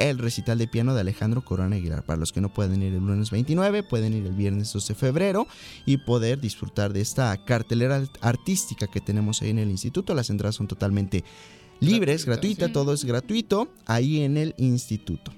el 0.09 0.17
recital 0.17 0.57
de 0.57 0.67
piano 0.67 0.93
de 0.93 1.01
Alejandro 1.01 1.43
Corona 1.43 1.75
Aguilar. 1.75 2.03
Para 2.03 2.19
los 2.19 2.31
que 2.31 2.41
no 2.41 2.53
pueden 2.53 2.81
ir 2.81 2.93
el 2.93 3.05
lunes 3.05 3.31
29, 3.31 3.83
pueden 3.83 4.13
ir 4.13 4.25
el 4.25 4.33
viernes 4.33 4.71
12 4.73 4.93
de 4.93 4.99
febrero 4.99 5.47
y 5.85 5.97
poder 5.97 6.39
disfrutar 6.39 6.93
de 6.93 7.01
esta 7.01 7.35
cartelera 7.45 8.03
artística 8.21 8.87
que 8.87 9.01
tenemos 9.01 9.41
ahí 9.41 9.49
en 9.49 9.59
el 9.59 9.69
instituto. 9.69 10.15
Las 10.15 10.29
entradas 10.29 10.55
son 10.55 10.67
totalmente 10.67 11.23
libres, 11.79 12.25
gratuitas, 12.25 12.71
todo 12.71 12.93
es 12.93 13.03
gratuito 13.05 13.71
ahí 13.85 14.21
en 14.21 14.37
el 14.37 14.55
instituto. 14.57 15.31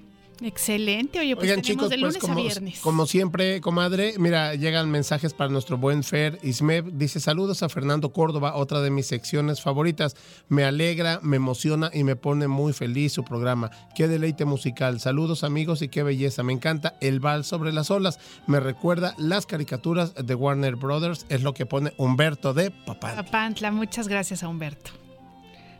Excelente, 0.44 1.20
oye, 1.20 1.36
pues 1.36 1.48
tenemos 1.48 1.66
chicos, 1.66 1.89
de 1.89 1.98
lunes 1.98 2.18
pues 2.18 2.22
como, 2.22 2.39
a 2.39 2.44
viernes. 2.44 2.80
Como 2.82 3.06
siempre, 3.06 3.62
comadre, 3.62 4.16
mira, 4.20 4.56
llegan 4.56 4.91
mensajes 4.91 5.34
para 5.34 5.50
nuestro 5.50 5.78
buen 5.78 6.04
Fer 6.04 6.38
Ismev. 6.44 6.91
Dice, 6.98 7.22
saludos 7.22 7.64
a 7.64 7.70
Fernando 7.70 8.12
Córdoba, 8.12 8.56
otra 8.56 8.82
de 8.82 8.91
mis 8.91 9.08
secciones 9.08 9.62
favoritas. 9.62 10.18
Me 10.50 10.66
alegra, 10.66 11.20
me 11.24 11.38
emociona 11.38 11.89
y 11.94 12.04
me 12.04 12.18
pone 12.18 12.50
muy 12.50 12.74
feliz 12.74 13.14
su 13.14 13.24
programa. 13.24 13.72
Qué 13.96 14.10
deleite 14.10 14.44
musical. 14.44 15.00
Saludos 15.00 15.46
amigos 15.46 15.82
y 15.82 15.88
qué 15.88 16.04
belleza. 16.04 16.44
Me 16.44 16.52
encanta 16.52 16.96
el 17.00 17.22
bal 17.22 17.46
sobre 17.46 17.72
las 17.72 17.89
olas. 17.89 18.20
Me 18.46 18.60
recuerda 18.60 19.16
las 19.18 19.46
caricaturas 19.46 20.14
de 20.14 20.36
Warner 20.36 20.76
Brothers. 20.76 21.26
Es 21.30 21.41
lo 21.41 21.54
que 21.54 21.66
pone 21.66 21.94
Humberto 21.98 22.54
de 22.54 22.72
Papantla. 22.72 23.24
Papantla, 23.24 23.72
muchas 23.72 24.10
gracias 24.10 24.44
a 24.44 24.50
Humberto. 24.50 25.03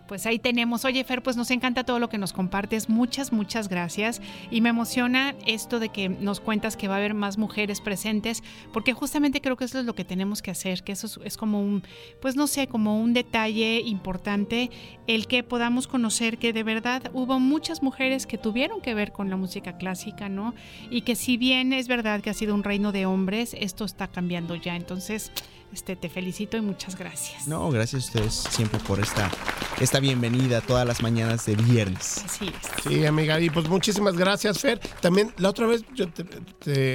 Pues 0.08 0.26
ahí 0.26 0.39
tenemos. 0.39 0.86
Oye, 0.86 1.04
Fer, 1.04 1.24
pues 1.24 1.38
nos 1.38 1.51
encanta 1.51 1.84
todo 1.84 1.99
lo 1.99 2.10
que 2.10 2.18
nos 2.18 2.34
compartes. 2.34 2.89
Muchas, 2.89 3.32
muchas 3.32 3.70
gracias. 3.70 4.22
Y 4.51 4.62
me 4.62 4.70
emociona 4.70 5.36
esto 5.45 5.80
de 5.80 5.89
que 5.89 6.10
nos 6.10 6.39
cuentas 6.39 6.76
que 6.76 6.88
va 6.88 6.95
a 6.95 6.97
haber 6.97 7.14
más 7.14 7.38
mujeres 7.38 7.82
presentes, 7.82 8.43
porque 8.72 8.93
justamente 8.93 9.41
creo 9.41 9.56
que 9.56 9.66
eso 9.66 9.80
es 9.80 9.86
lo 9.86 9.95
que 9.95 10.06
tenemos 10.06 10.41
que 10.41 10.51
hacer, 10.51 10.84
que 10.84 10.91
eso 10.91 11.22
es, 11.24 11.38
como 11.38 11.62
un, 11.62 11.84
pues 12.22 12.36
no 12.36 12.47
sé, 12.47 12.68
como 12.68 12.99
un 12.99 13.14
detalle 13.14 13.82
importante, 13.82 14.72
el 15.08 15.28
que 15.28 15.43
podamos 15.43 15.88
conocer 15.88 16.38
que 16.38 16.54
de 16.54 16.64
verdad 16.64 17.12
hubo 17.14 17.39
muchas 17.39 17.82
mujeres 17.82 18.26
que 18.26 18.38
tuvieron 18.38 18.82
que 18.82 18.93
ver 18.93 19.12
con 19.12 19.30
la 19.30 19.38
música 19.38 19.78
clásica, 19.78 20.30
¿no? 20.30 20.54
Y 20.89 21.01
que 21.01 21.16
si 21.16 21.38
bien 21.38 21.74
es 21.74 21.88
verdad 21.88 22.22
que 22.22 22.30
ha 22.30 22.34
sido 22.34 22.56
un 22.56 22.64
reino 22.64 22.91
de 22.91 23.06
hombres, 23.06 23.56
esto 23.60 23.86
está 23.86 24.08
cambiando 24.08 24.56
ya. 24.56 24.76
Entonces, 24.76 25.32
este, 25.74 25.95
te 25.95 26.07
felicito 26.07 26.55
y 26.55 26.61
muchas 26.61 26.95
gracias. 26.95 27.47
No, 27.47 27.71
gracias 27.71 28.03
a 28.03 28.05
ustedes 28.05 28.34
siempre 28.34 28.80
por 28.80 28.99
esta, 28.99 29.32
esta 29.82 29.99
bienvenida 29.99 30.61
todas 30.61 30.86
las 30.86 31.01
mañanas 31.01 31.47
de 31.47 31.55
viernes. 31.55 32.24
Así 32.24 32.47
es. 32.47 32.84
Sí, 32.84 33.05
amiga, 33.05 33.39
y 33.39 33.49
pues 33.49 33.67
muchísimas 33.67 34.15
gracias, 34.15 34.59
Fer. 34.59 34.80
También 35.01 35.34
la 35.38 35.49
otra 35.49 35.65
vez 35.65 35.84
yo 35.95 36.05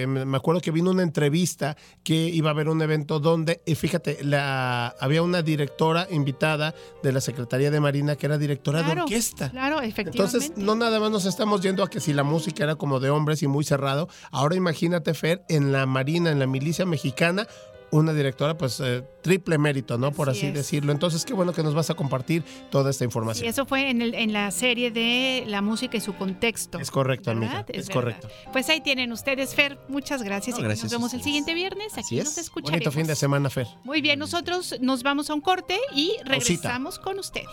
me 0.06 0.36
acuerdo 0.36 0.60
que 0.60 0.70
vino 0.70 0.92
una 0.92 1.02
entrevista 1.02 1.76
que 2.04 2.14
iba 2.14 2.50
a 2.50 2.52
haber 2.52 2.68
un 2.68 2.80
evento 2.80 3.18
donde, 3.18 3.62
y 3.66 3.74
fíjate, 3.74 4.22
la, 4.22 4.94
había 5.00 5.22
una 5.22 5.42
directora 5.42 6.06
invitada 6.10 6.72
de 7.02 7.12
la 7.12 7.20
Secretaría 7.20 7.72
de 7.72 7.80
Marina 7.80 8.14
que 8.14 8.26
era 8.26 8.38
directora 8.38 8.84
de 8.84 9.00
orquesta. 9.00 9.50
Claro, 9.50 9.80
efectivamente. 9.80 10.36
Entonces, 10.36 10.56
no 10.56 10.76
nada 10.76 11.00
más 11.00 11.10
nos 11.10 11.24
estamos 11.24 11.62
yendo 11.62 11.82
a 11.82 11.90
que 11.90 11.98
si 11.98 12.12
la 12.12 12.22
música 12.22 12.62
era 12.62 12.76
como 12.76 13.00
de 13.00 13.10
hombres 13.10 13.42
y 13.42 13.48
muy 13.48 13.64
cerrado, 13.64 14.08
ahora 14.30 14.54
imagínate, 14.54 15.14
Fer, 15.14 15.42
en 15.48 15.72
la 15.72 15.84
Marina, 15.86 16.30
en 16.30 16.38
la 16.38 16.46
milicia 16.46 16.86
mexicana, 16.86 17.48
una 17.90 18.12
directora, 18.12 18.56
pues 18.56 18.80
eh, 18.80 19.02
triple 19.22 19.58
mérito, 19.58 19.98
¿no? 19.98 20.12
Por 20.12 20.30
así, 20.30 20.50
decirlo. 20.50 20.92
Entonces, 20.92 21.24
qué 21.24 21.34
bueno 21.34 21.52
que 21.52 21.62
nos 21.62 21.74
vas 21.74 21.90
a 21.90 21.94
compartir 21.94 22.42
toda 22.70 22.90
esta 22.90 23.04
información. 23.04 23.46
Y 23.46 23.48
eso 23.48 23.66
fue 23.66 23.90
en, 23.90 24.02
el, 24.02 24.14
en 24.14 24.32
la 24.32 24.50
serie 24.50 24.90
de 24.90 25.44
la 25.46 25.62
música 25.62 25.96
y 25.96 26.00
su 26.00 26.14
contexto. 26.14 26.78
Es 26.78 26.90
correcto, 26.90 27.30
amiga. 27.30 27.64
Es, 27.68 27.88
correcto. 27.90 28.28
Pues 28.52 28.68
ahí 28.68 28.80
tienen 28.80 29.12
ustedes, 29.12 29.54
Fer. 29.54 29.78
Muchas 29.88 30.22
gracias. 30.22 30.58
y 30.58 30.62
nos 30.62 30.90
vemos 30.90 31.14
el 31.14 31.22
siguiente 31.22 31.54
viernes. 31.54 31.96
Aquí 31.96 32.16
nos 32.18 32.38
escucharemos. 32.38 32.80
Bonito 32.80 32.92
fin 32.92 33.06
de 33.06 33.16
semana, 33.16 33.50
Fer. 33.50 33.66
Muy 33.84 34.00
bien, 34.00 34.18
nosotros 34.18 34.76
nos 34.80 35.02
vamos 35.02 35.30
a 35.30 35.34
un 35.34 35.40
corte 35.40 35.78
y 35.94 36.16
regresamos 36.24 36.98
con 36.98 37.18
ustedes. 37.18 37.48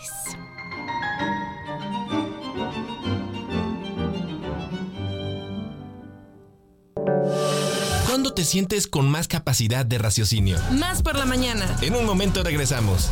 ¿Cuándo 8.16 8.32
te 8.32 8.44
sientes 8.44 8.86
con 8.86 9.10
más 9.10 9.28
capacidad 9.28 9.84
de 9.84 9.98
raciocinio? 9.98 10.56
Más 10.70 11.02
por 11.02 11.18
la 11.18 11.26
mañana. 11.26 11.76
En 11.82 11.94
un 11.94 12.06
momento 12.06 12.42
regresamos. 12.42 13.10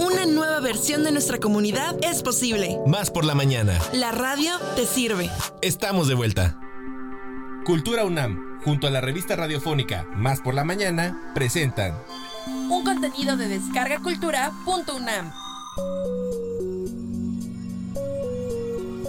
Una 0.00 0.24
nueva 0.24 0.60
versión 0.60 1.04
de 1.04 1.12
nuestra 1.12 1.36
comunidad 1.36 1.94
es 2.00 2.22
posible. 2.22 2.78
Más 2.86 3.10
por 3.10 3.26
la 3.26 3.34
mañana. 3.34 3.78
La 3.92 4.10
radio 4.10 4.52
te 4.76 4.86
sirve. 4.86 5.28
Estamos 5.60 6.08
de 6.08 6.14
vuelta. 6.14 6.58
Cultura 7.66 8.06
UNAM, 8.06 8.62
junto 8.64 8.86
a 8.86 8.90
la 8.90 9.02
revista 9.02 9.36
radiofónica 9.36 10.06
Más 10.16 10.40
por 10.40 10.54
la 10.54 10.64
mañana, 10.64 11.32
presentan 11.34 11.94
un 12.46 12.82
contenido 12.84 13.36
de 13.36 13.48
descargacultura.unam. 13.48 15.32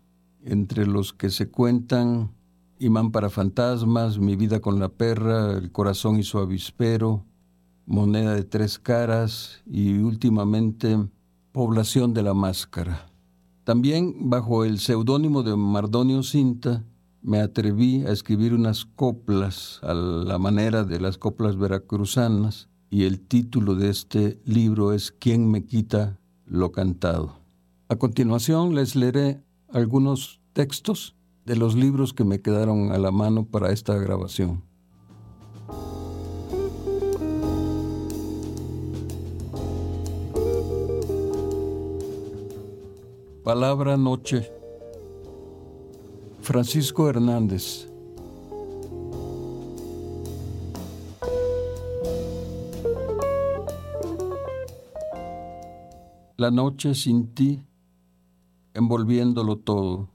entre 0.43 0.85
los 0.85 1.13
que 1.13 1.29
se 1.29 1.49
cuentan 1.49 2.31
Imán 2.79 3.11
para 3.11 3.29
fantasmas, 3.29 4.17
Mi 4.19 4.35
vida 4.35 4.59
con 4.59 4.79
la 4.79 4.89
perra, 4.89 5.53
El 5.53 5.71
corazón 5.71 6.19
y 6.19 6.23
su 6.23 6.37
avispero, 6.39 7.25
Moneda 7.85 8.33
de 8.33 8.43
tres 8.43 8.79
caras 8.79 9.61
y 9.65 9.97
últimamente 9.97 10.97
Población 11.51 12.13
de 12.13 12.23
la 12.23 12.33
máscara. 12.33 13.12
También 13.63 14.29
bajo 14.29 14.65
el 14.65 14.79
seudónimo 14.79 15.41
de 15.41 15.55
Mardonio 15.55 16.21
Cinta 16.21 16.83
me 17.21 17.39
atreví 17.39 18.03
a 18.05 18.11
escribir 18.11 18.53
unas 18.53 18.83
coplas 18.83 19.79
a 19.83 19.93
la 19.93 20.37
manera 20.37 20.83
de 20.83 20.99
las 20.99 21.17
coplas 21.17 21.55
veracruzanas 21.55 22.67
y 22.89 23.05
el 23.05 23.21
título 23.21 23.75
de 23.75 23.89
este 23.89 24.41
libro 24.43 24.91
es 24.91 25.13
¿Quién 25.13 25.49
me 25.49 25.65
quita 25.65 26.19
lo 26.45 26.73
cantado? 26.73 27.39
A 27.87 27.95
continuación 27.95 28.75
les 28.75 28.97
leeré 28.97 29.41
algunos 29.69 30.41
textos 30.51 31.15
de 31.45 31.55
los 31.55 31.75
libros 31.75 32.13
que 32.13 32.25
me 32.25 32.41
quedaron 32.41 32.91
a 32.91 32.97
la 32.97 33.11
mano 33.11 33.45
para 33.45 33.71
esta 33.71 33.95
grabación. 33.95 34.61
Palabra 43.43 43.97
Noche. 43.97 44.49
Francisco 46.39 47.09
Hernández. 47.09 47.89
La 56.37 56.51
noche 56.51 56.95
sin 56.95 57.33
ti, 57.33 57.65
envolviéndolo 58.73 59.57
todo. 59.57 60.07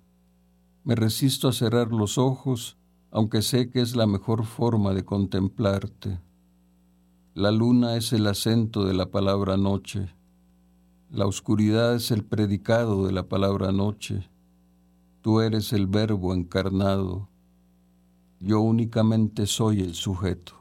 Me 0.84 0.94
resisto 0.94 1.48
a 1.48 1.52
cerrar 1.52 1.92
los 1.92 2.16
ojos, 2.16 2.78
aunque 3.10 3.42
sé 3.42 3.68
que 3.68 3.82
es 3.82 3.94
la 3.94 4.06
mejor 4.06 4.46
forma 4.46 4.94
de 4.94 5.04
contemplarte. 5.04 6.18
La 7.34 7.50
luna 7.50 7.96
es 7.96 8.14
el 8.14 8.26
acento 8.26 8.86
de 8.86 8.94
la 8.94 9.10
palabra 9.10 9.58
noche 9.58 10.17
la 11.10 11.26
oscuridad 11.26 11.94
es 11.94 12.10
el 12.10 12.22
predicado 12.22 13.06
de 13.06 13.12
la 13.12 13.28
palabra 13.28 13.72
noche. 13.72 14.28
Tú 15.22 15.40
eres 15.40 15.72
el 15.72 15.86
verbo 15.86 16.34
encarnado. 16.34 17.30
Yo 18.40 18.60
únicamente 18.60 19.46
soy 19.46 19.80
el 19.80 19.94
sujeto. 19.94 20.57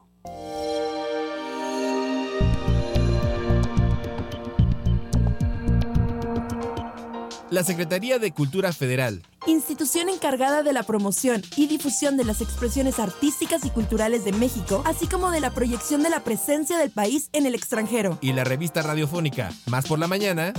La 7.49 7.63
Secretaría 7.63 8.19
de 8.19 8.31
Cultura 8.31 8.73
Federal 8.73 9.23
institución 9.47 10.09
encargada 10.09 10.63
de 10.63 10.73
la 10.73 10.83
promoción 10.83 11.41
y 11.55 11.67
difusión 11.67 12.17
de 12.17 12.25
las 12.25 12.41
expresiones 12.41 12.99
artísticas 12.99 13.65
y 13.65 13.69
culturales 13.69 14.25
de 14.25 14.33
México, 14.33 14.81
así 14.85 15.07
como 15.07 15.31
de 15.31 15.39
la 15.39 15.51
proyección 15.51 16.03
de 16.03 16.09
la 16.09 16.23
presencia 16.23 16.77
del 16.77 16.91
país 16.91 17.29
en 17.33 17.45
el 17.45 17.55
extranjero. 17.55 18.17
Y 18.21 18.33
la 18.33 18.43
revista 18.43 18.81
radiofónica 18.81 19.51
Más 19.67 19.87
por 19.87 19.99
la 19.99 20.07
Mañana 20.07 20.53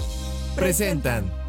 presentan. 0.56 1.47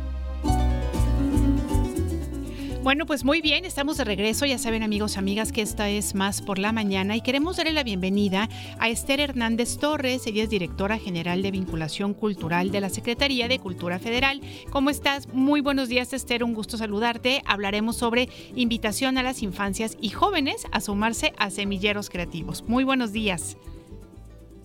Bueno, 2.81 3.05
pues 3.05 3.25
muy 3.25 3.41
bien, 3.41 3.65
estamos 3.65 3.97
de 3.97 4.05
regreso. 4.05 4.45
Ya 4.45 4.57
saben, 4.57 4.83
amigos, 4.83 5.17
amigas, 5.17 5.51
que 5.51 5.61
esta 5.61 5.89
es 5.89 6.15
más 6.15 6.41
por 6.41 6.57
la 6.57 6.71
mañana 6.71 7.17
y 7.17 7.21
queremos 7.21 7.57
darle 7.57 7.73
la 7.73 7.83
bienvenida 7.83 8.47
a 8.79 8.87
Esther 8.87 9.19
Hernández 9.19 9.77
Torres. 9.77 10.25
Ella 10.25 10.43
es 10.43 10.49
directora 10.49 10.97
general 10.97 11.41
de 11.41 11.51
vinculación 11.51 12.13
cultural 12.13 12.71
de 12.71 12.79
la 12.79 12.87
Secretaría 12.87 13.49
de 13.49 13.59
Cultura 13.59 13.99
Federal. 13.99 14.39
¿Cómo 14.69 14.89
estás? 14.89 15.27
Muy 15.33 15.59
buenos 15.59 15.89
días, 15.89 16.13
Esther. 16.13 16.41
Un 16.41 16.53
gusto 16.53 16.77
saludarte. 16.77 17.41
Hablaremos 17.45 17.97
sobre 17.97 18.29
invitación 18.55 19.17
a 19.17 19.23
las 19.23 19.43
infancias 19.43 19.97
y 19.99 20.11
jóvenes 20.11 20.65
a 20.71 20.79
sumarse 20.79 21.33
a 21.37 21.49
semilleros 21.49 22.09
creativos. 22.09 22.63
Muy 22.63 22.85
buenos 22.85 23.11
días. 23.11 23.57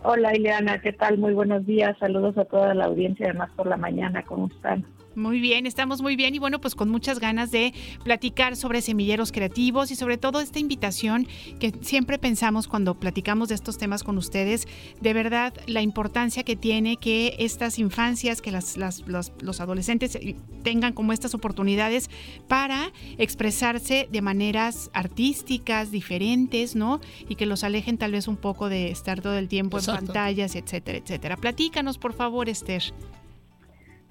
Hola, 0.04 0.36
Ileana, 0.36 0.80
¿qué 0.80 0.92
tal? 0.92 1.18
Muy 1.18 1.32
buenos 1.32 1.66
días. 1.66 1.98
Saludos 1.98 2.38
a 2.38 2.44
toda 2.44 2.74
la 2.74 2.84
audiencia 2.84 3.26
de 3.26 3.32
Más 3.32 3.50
por 3.56 3.66
la 3.66 3.76
Mañana. 3.76 4.22
¿Cómo 4.22 4.46
están? 4.46 4.86
Muy 5.16 5.40
bien, 5.40 5.66
estamos 5.66 6.02
muy 6.02 6.16
bien 6.16 6.34
y 6.34 6.38
bueno, 6.38 6.60
pues 6.60 6.74
con 6.74 6.88
muchas 6.88 7.20
ganas 7.20 7.50
de 7.50 7.72
platicar 8.02 8.56
sobre 8.56 8.80
semilleros 8.82 9.30
creativos 9.30 9.90
y 9.90 9.96
sobre 9.96 10.18
todo 10.18 10.40
esta 10.40 10.58
invitación 10.58 11.28
que 11.60 11.72
siempre 11.82 12.18
pensamos 12.18 12.66
cuando 12.66 12.98
platicamos 12.98 13.48
de 13.48 13.54
estos 13.54 13.78
temas 13.78 14.02
con 14.02 14.18
ustedes, 14.18 14.66
de 15.00 15.12
verdad 15.12 15.54
la 15.66 15.82
importancia 15.82 16.42
que 16.42 16.56
tiene 16.56 16.96
que 16.96 17.36
estas 17.38 17.78
infancias, 17.78 18.42
que 18.42 18.50
las, 18.50 18.76
los, 18.76 19.60
adolescentes 19.60 20.18
tengan 20.62 20.92
como 20.92 21.12
estas 21.12 21.34
oportunidades 21.34 22.10
para 22.48 22.92
expresarse 23.18 24.08
de 24.10 24.20
maneras 24.20 24.90
artísticas, 24.92 25.92
diferentes, 25.92 26.74
¿no? 26.74 27.00
Y 27.28 27.36
que 27.36 27.46
los 27.46 27.62
alejen 27.62 27.98
tal 27.98 28.12
vez 28.12 28.26
un 28.26 28.36
poco 28.36 28.68
de 28.68 28.90
estar 28.90 29.20
todo 29.20 29.38
el 29.38 29.48
tiempo 29.48 29.78
en 29.78 29.84
pantallas, 29.84 30.56
etcétera, 30.56 30.98
etcétera. 30.98 31.36
Platícanos, 31.36 31.98
por 31.98 32.14
favor, 32.14 32.48
Esther. 32.48 32.82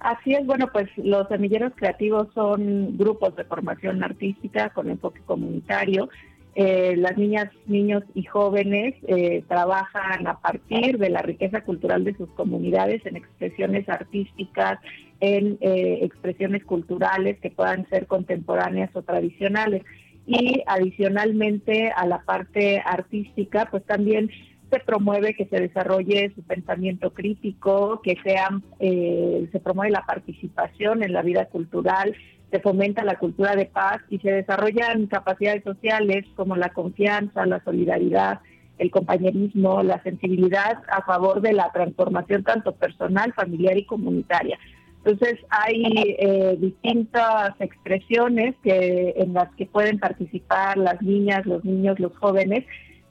Así 0.04 0.34
es, 0.34 0.44
bueno, 0.44 0.68
pues 0.70 0.86
los 0.98 1.26
semilleros 1.28 1.72
creativos 1.74 2.28
son 2.34 2.98
grupos 2.98 3.34
de 3.36 3.44
formación 3.44 4.04
artística 4.04 4.68
con 4.68 4.90
enfoque 4.90 5.22
comunitario. 5.24 6.10
Eh, 6.54 6.94
las 6.98 7.16
niñas, 7.16 7.48
niños 7.64 8.02
y 8.14 8.24
jóvenes 8.24 8.96
eh, 9.08 9.42
trabajan 9.48 10.26
a 10.26 10.38
partir 10.40 10.98
de 10.98 11.08
la 11.08 11.22
riqueza 11.22 11.62
cultural 11.62 12.04
de 12.04 12.14
sus 12.18 12.28
comunidades 12.32 13.00
en 13.06 13.16
expresiones 13.16 13.88
artísticas, 13.88 14.78
en 15.20 15.56
eh, 15.62 16.00
expresiones 16.02 16.64
culturales 16.64 17.38
que 17.40 17.50
puedan 17.50 17.88
ser 17.88 18.06
contemporáneas 18.06 18.94
o 18.94 19.00
tradicionales. 19.00 19.84
Y 20.26 20.62
adicionalmente 20.66 21.92
a 21.96 22.04
la 22.04 22.20
parte 22.24 22.82
artística, 22.84 23.68
pues 23.70 23.84
también 23.86 24.30
se 24.74 24.80
promueve 24.80 25.34
que 25.34 25.46
se 25.46 25.60
desarrolle 25.60 26.32
su 26.34 26.42
pensamiento 26.42 27.12
crítico, 27.12 28.00
que 28.02 28.16
sean, 28.24 28.64
eh, 28.80 29.48
se 29.52 29.60
promueve 29.60 29.92
la 29.92 30.04
participación 30.04 31.04
en 31.04 31.12
la 31.12 31.22
vida 31.22 31.46
cultural, 31.46 32.14
se 32.50 32.58
fomenta 32.58 33.04
la 33.04 33.18
cultura 33.18 33.54
de 33.54 33.66
paz 33.66 34.00
y 34.10 34.18
se 34.18 34.32
desarrollan 34.32 35.06
capacidades 35.06 35.62
sociales 35.62 36.24
como 36.34 36.56
la 36.56 36.70
confianza, 36.70 37.46
la 37.46 37.62
solidaridad, 37.62 38.40
el 38.78 38.90
compañerismo, 38.90 39.84
la 39.84 40.02
sensibilidad 40.02 40.82
a 40.88 41.02
favor 41.02 41.40
de 41.40 41.52
la 41.52 41.70
transformación 41.72 42.42
tanto 42.42 42.72
personal, 42.72 43.32
familiar 43.32 43.78
y 43.78 43.84
comunitaria. 43.86 44.58
Entonces 45.04 45.38
hay 45.50 46.16
eh, 46.18 46.56
distintas 46.58 47.54
expresiones 47.60 48.56
que 48.64 49.14
en 49.18 49.34
las 49.34 49.54
que 49.54 49.66
pueden 49.66 50.00
participar 50.00 50.78
las 50.78 51.00
niñas, 51.00 51.46
los 51.46 51.64
niños, 51.64 52.00
los 52.00 52.16
jóvenes 52.16 52.64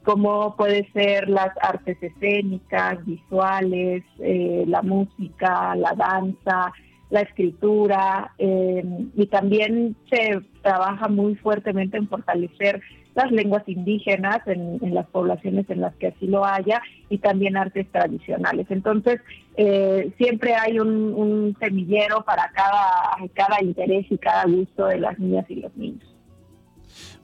como 0.04 0.54
puede 0.56 0.88
ser 0.92 1.28
las 1.28 1.50
artes 1.60 1.96
escénicas, 2.02 3.04
visuales, 3.04 4.04
eh, 4.18 4.64
la 4.66 4.82
música, 4.82 5.74
la 5.76 5.94
danza, 5.94 6.72
la 7.10 7.20
escritura, 7.20 8.32
em, 8.38 9.10
y 9.16 9.26
también 9.26 9.96
se 10.10 10.40
trabaja 10.62 11.08
muy 11.08 11.34
fuertemente 11.36 11.96
en 11.96 12.08
fortalecer 12.08 12.82
las 13.14 13.30
lenguas 13.30 13.62
indígenas 13.66 14.40
en, 14.46 14.92
las 14.92 15.06
poblaciones 15.06 15.70
en 15.70 15.80
las 15.80 15.94
que 15.94 16.08
así 16.08 16.26
lo 16.26 16.44
haya 16.44 16.82
y 17.08 17.18
también 17.18 17.56
artes 17.56 17.86
tradicionales. 17.92 18.66
Entonces, 18.70 19.20
eh, 19.56 20.12
siempre 20.18 20.54
hay 20.54 20.80
un, 20.80 21.14
un 21.14 21.56
semillero 21.60 22.24
para 22.24 22.50
cada, 22.52 23.28
cada 23.34 23.62
interés 23.62 24.06
y 24.10 24.18
cada 24.18 24.44
gusto 24.46 24.86
de 24.86 24.98
las 24.98 25.18
niñas 25.18 25.46
y 25.48 25.56
los 25.56 25.74
niños. 25.76 26.13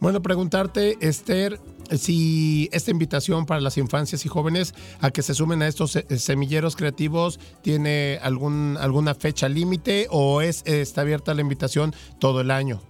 Bueno, 0.01 0.23
preguntarte, 0.23 0.97
Esther, 1.01 1.59
si 1.91 2.68
esta 2.73 2.91
invitación 2.91 3.47
para 3.47 3.61
las 3.61 3.79
infancias 3.79 4.25
y 4.25 4.29
jóvenes 4.29 4.75
a 5.01 5.11
que 5.11 5.23
se 5.23 5.35
sumen 5.35 5.62
a 5.62 5.66
estos 5.66 5.93
semilleros 5.93 6.77
creativos 6.77 7.39
tiene 7.62 8.18
algún, 8.23 8.77
alguna 8.81 9.14
fecha 9.14 9.49
límite 9.49 10.07
o 10.11 10.41
es 10.41 10.62
está 10.66 11.03
abierta 11.03 11.35
la 11.35 11.41
invitación 11.41 11.95
todo 12.18 12.41
el 12.41 12.51
año. 12.51 12.81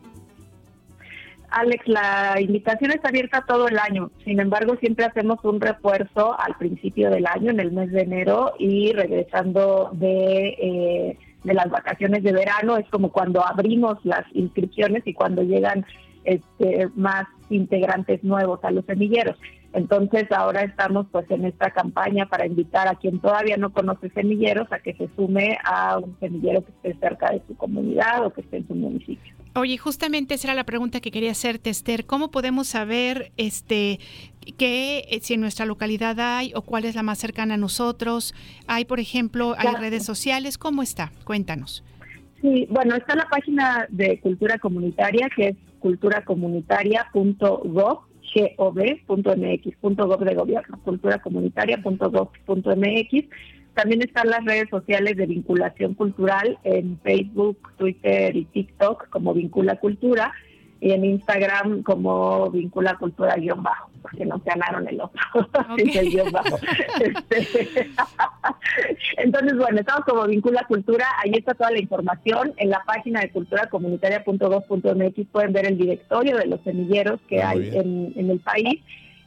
Alex, 1.51 1.87
la 1.89 2.41
invitación 2.41 2.93
está 2.93 3.09
abierta 3.09 3.45
todo 3.47 3.69
el 3.69 3.79
año. 3.79 4.11
Sin 4.25 4.41
embargo, 4.41 4.77
siempre 4.77 5.05
hacemos 5.05 5.39
un 5.45 5.61
refuerzo 5.61 6.39
al 6.39 6.57
principio 6.57 7.11
del 7.11 7.27
año, 7.27 7.51
en 7.51 7.61
el 7.61 7.73
mes 7.73 7.91
de 7.91 8.03
enero, 8.03 8.55
y 8.59 8.93
regresando 8.93 9.91
de, 9.93 10.49
eh, 10.49 11.19
de 11.43 11.55
las 11.55 11.69
vacaciones 11.69 12.23
de 12.23 12.33
verano, 12.33 12.77
es 12.77 12.89
como 12.91 13.11
cuando 13.11 13.45
abrimos 13.45 13.99
las 14.05 14.25
inscripciones 14.33 15.03
y 15.07 15.15
cuando 15.15 15.43
llegan 15.43 15.85
este, 16.25 16.89
más 16.95 17.27
integrantes 17.49 18.23
nuevos 18.23 18.61
a 18.63 18.71
los 18.71 18.85
semilleros. 18.85 19.37
Entonces 19.73 20.31
ahora 20.33 20.63
estamos 20.63 21.07
pues 21.13 21.31
en 21.31 21.45
esta 21.45 21.71
campaña 21.71 22.27
para 22.27 22.45
invitar 22.45 22.89
a 22.89 22.97
quien 22.97 23.21
todavía 23.21 23.57
no 23.57 23.73
conoce 23.73 24.11
semilleros 24.11 24.71
a 24.73 24.81
que 24.81 24.95
se 24.95 25.09
sume 25.15 25.59
a 25.65 25.99
un 25.99 26.17
semillero 26.19 26.65
que 26.65 26.73
esté 26.73 27.01
cerca 27.01 27.31
de 27.31 27.43
su 27.47 27.57
comunidad 27.57 28.27
o 28.27 28.33
que 28.33 28.41
esté 28.41 28.59
en 28.59 28.67
su 28.67 28.75
municipio. 28.75 29.33
Oye, 29.55 29.79
justamente 29.79 30.35
esa 30.35 30.49
era 30.49 30.55
la 30.55 30.65
pregunta 30.65 31.01
que 31.01 31.11
quería 31.11 31.33
hacerte, 31.33 31.71
Esther. 31.71 32.07
¿Cómo 32.07 32.31
podemos 32.31 32.69
saber 32.69 33.33
este 33.37 33.99
qué 34.57 35.05
eh, 35.09 35.21
si 35.23 35.35
en 35.35 35.41
nuestra 35.41 35.67
localidad 35.67 36.19
hay 36.19 36.53
o 36.55 36.63
cuál 36.63 36.85
es 36.85 36.95
la 36.97 37.03
más 37.03 37.19
cercana 37.19 37.55
a 37.55 37.57
nosotros? 37.57 38.35
Hay, 38.67 38.85
por 38.85 38.99
ejemplo, 38.99 39.55
hay 39.57 39.75
redes 39.75 40.05
sociales. 40.05 40.59
¿Cómo 40.59 40.83
está? 40.83 41.13
Cuéntanos. 41.25 41.85
Sí, 42.41 42.67
bueno, 42.71 42.97
está 42.97 43.15
la 43.15 43.29
página 43.29 43.87
de 43.91 44.19
Cultura 44.21 44.59
Comunitaria 44.59 45.29
que 45.35 45.49
es 45.49 45.57
culturacomunitaria.gov 45.81 48.11
gov.mx, 48.57 49.77
.gov 49.83 50.25
de 50.25 50.35
gobierno, 50.35 50.81
culturacomunitaria.gov.mx. 50.85 53.25
También 53.75 54.03
están 54.03 54.29
las 54.29 54.45
redes 54.45 54.69
sociales 54.69 55.17
de 55.17 55.27
vinculación 55.27 55.95
cultural 55.95 56.59
en 56.65 56.99
Facebook, 57.01 57.73
Twitter 57.77 58.35
y 58.37 58.45
TikTok 58.47 59.09
como 59.09 59.35
Vincula 59.35 59.79
Cultura 59.81 60.33
y 60.81 60.93
en 60.93 61.05
Instagram 61.05 61.83
como 61.83 62.49
Vincula 62.51 62.97
Cultura 62.97 63.37
guion 63.37 63.63
bajo, 63.63 63.91
porque 64.01 64.25
nos 64.25 64.43
ganaron 64.45 64.89
el 64.89 64.99
otro. 65.01 65.21
Este, 65.77 66.01
entonces, 69.19 69.57
bueno, 69.57 69.81
estamos 69.81 70.05
como 70.05 70.27
Vincula 70.27 70.65
Cultura, 70.67 71.07
ahí 71.23 71.33
está 71.35 71.55
toda 71.55 71.71
la 71.71 71.79
información. 71.79 72.53
En 72.57 72.71
la 72.71 72.83
página 72.85 73.21
de 73.21 73.31
culturacomunitaria.gov.mx 73.31 75.27
pueden 75.31 75.53
ver 75.53 75.67
el 75.67 75.79
directorio 75.79 76.39
de 76.39 76.47
los 76.47 76.61
semilleros 76.63 77.21
que 77.29 77.41
hay 77.43 77.77
en, 77.77 78.13
en 78.17 78.31
el 78.31 78.41
país 78.41 78.81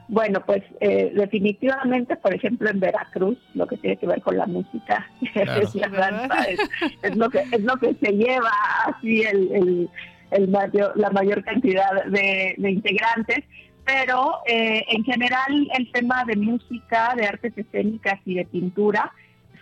Bueno, 0.08 0.44
pues 0.44 0.62
eh, 0.80 1.12
definitivamente, 1.14 2.16
por 2.16 2.34
ejemplo, 2.34 2.68
en 2.68 2.80
Veracruz, 2.80 3.38
lo 3.54 3.66
que 3.66 3.76
tiene 3.78 3.96
que 3.96 4.06
ver 4.06 4.20
con 4.20 4.36
la 4.36 4.46
música 4.46 5.08
es, 5.34 5.74
lo 7.16 7.30
que, 7.30 7.38
es 7.50 7.62
lo 7.62 7.76
que 7.76 7.94
se 7.94 8.12
lleva 8.12 8.50
así 8.84 9.22
el, 9.22 9.88
el, 10.30 10.48
mayor, 10.48 10.92
la 10.96 11.10
mayor 11.10 11.42
cantidad 11.44 12.04
de, 12.06 12.54
integrantes 12.58 13.44
pero 13.84 14.38
eh, 14.46 14.84
en 14.88 15.02
general 15.02 15.68
el 15.76 15.90
tema 15.90 16.24
de 16.24 16.36
música, 16.36 17.14
de 17.16 17.26
artes 17.26 17.52
escénicas 17.56 18.20
y 18.24 18.34
de 18.34 18.44
pintura 18.44 19.12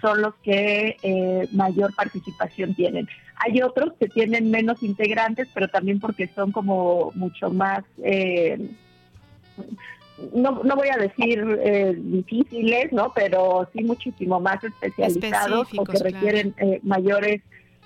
son 0.01 0.21
los 0.21 0.35
que 0.43 0.97
eh, 1.03 1.49
mayor 1.53 1.95
participación 1.95 2.75
tienen. 2.75 3.09
Hay 3.43 3.63
otros 3.63 3.93
que 3.99 4.09
tienen 4.09 4.51
menos 4.51 4.83
integrantes, 4.83 5.49
pero 5.55 5.69
también 5.69 5.99
porque 5.99 6.29
son 6.35 6.53
como 6.53 7.11
mucho 7.15 7.51
más, 7.51 7.85
eh, 8.03 8.69
no, 10.35 10.63
no 10.63 10.77
voy 10.77 10.89
a 10.89 10.99
decir 10.99 11.43
eh, 11.63 11.95
difíciles, 11.97 12.93
¿no? 12.93 13.13
Pero 13.15 13.69
sí 13.73 13.83
muchísimo 13.83 14.41
más 14.41 14.63
especializados 14.63 15.69
o 15.77 15.85
que 15.85 15.99
requieren 15.99 16.55
mayores 16.83 17.41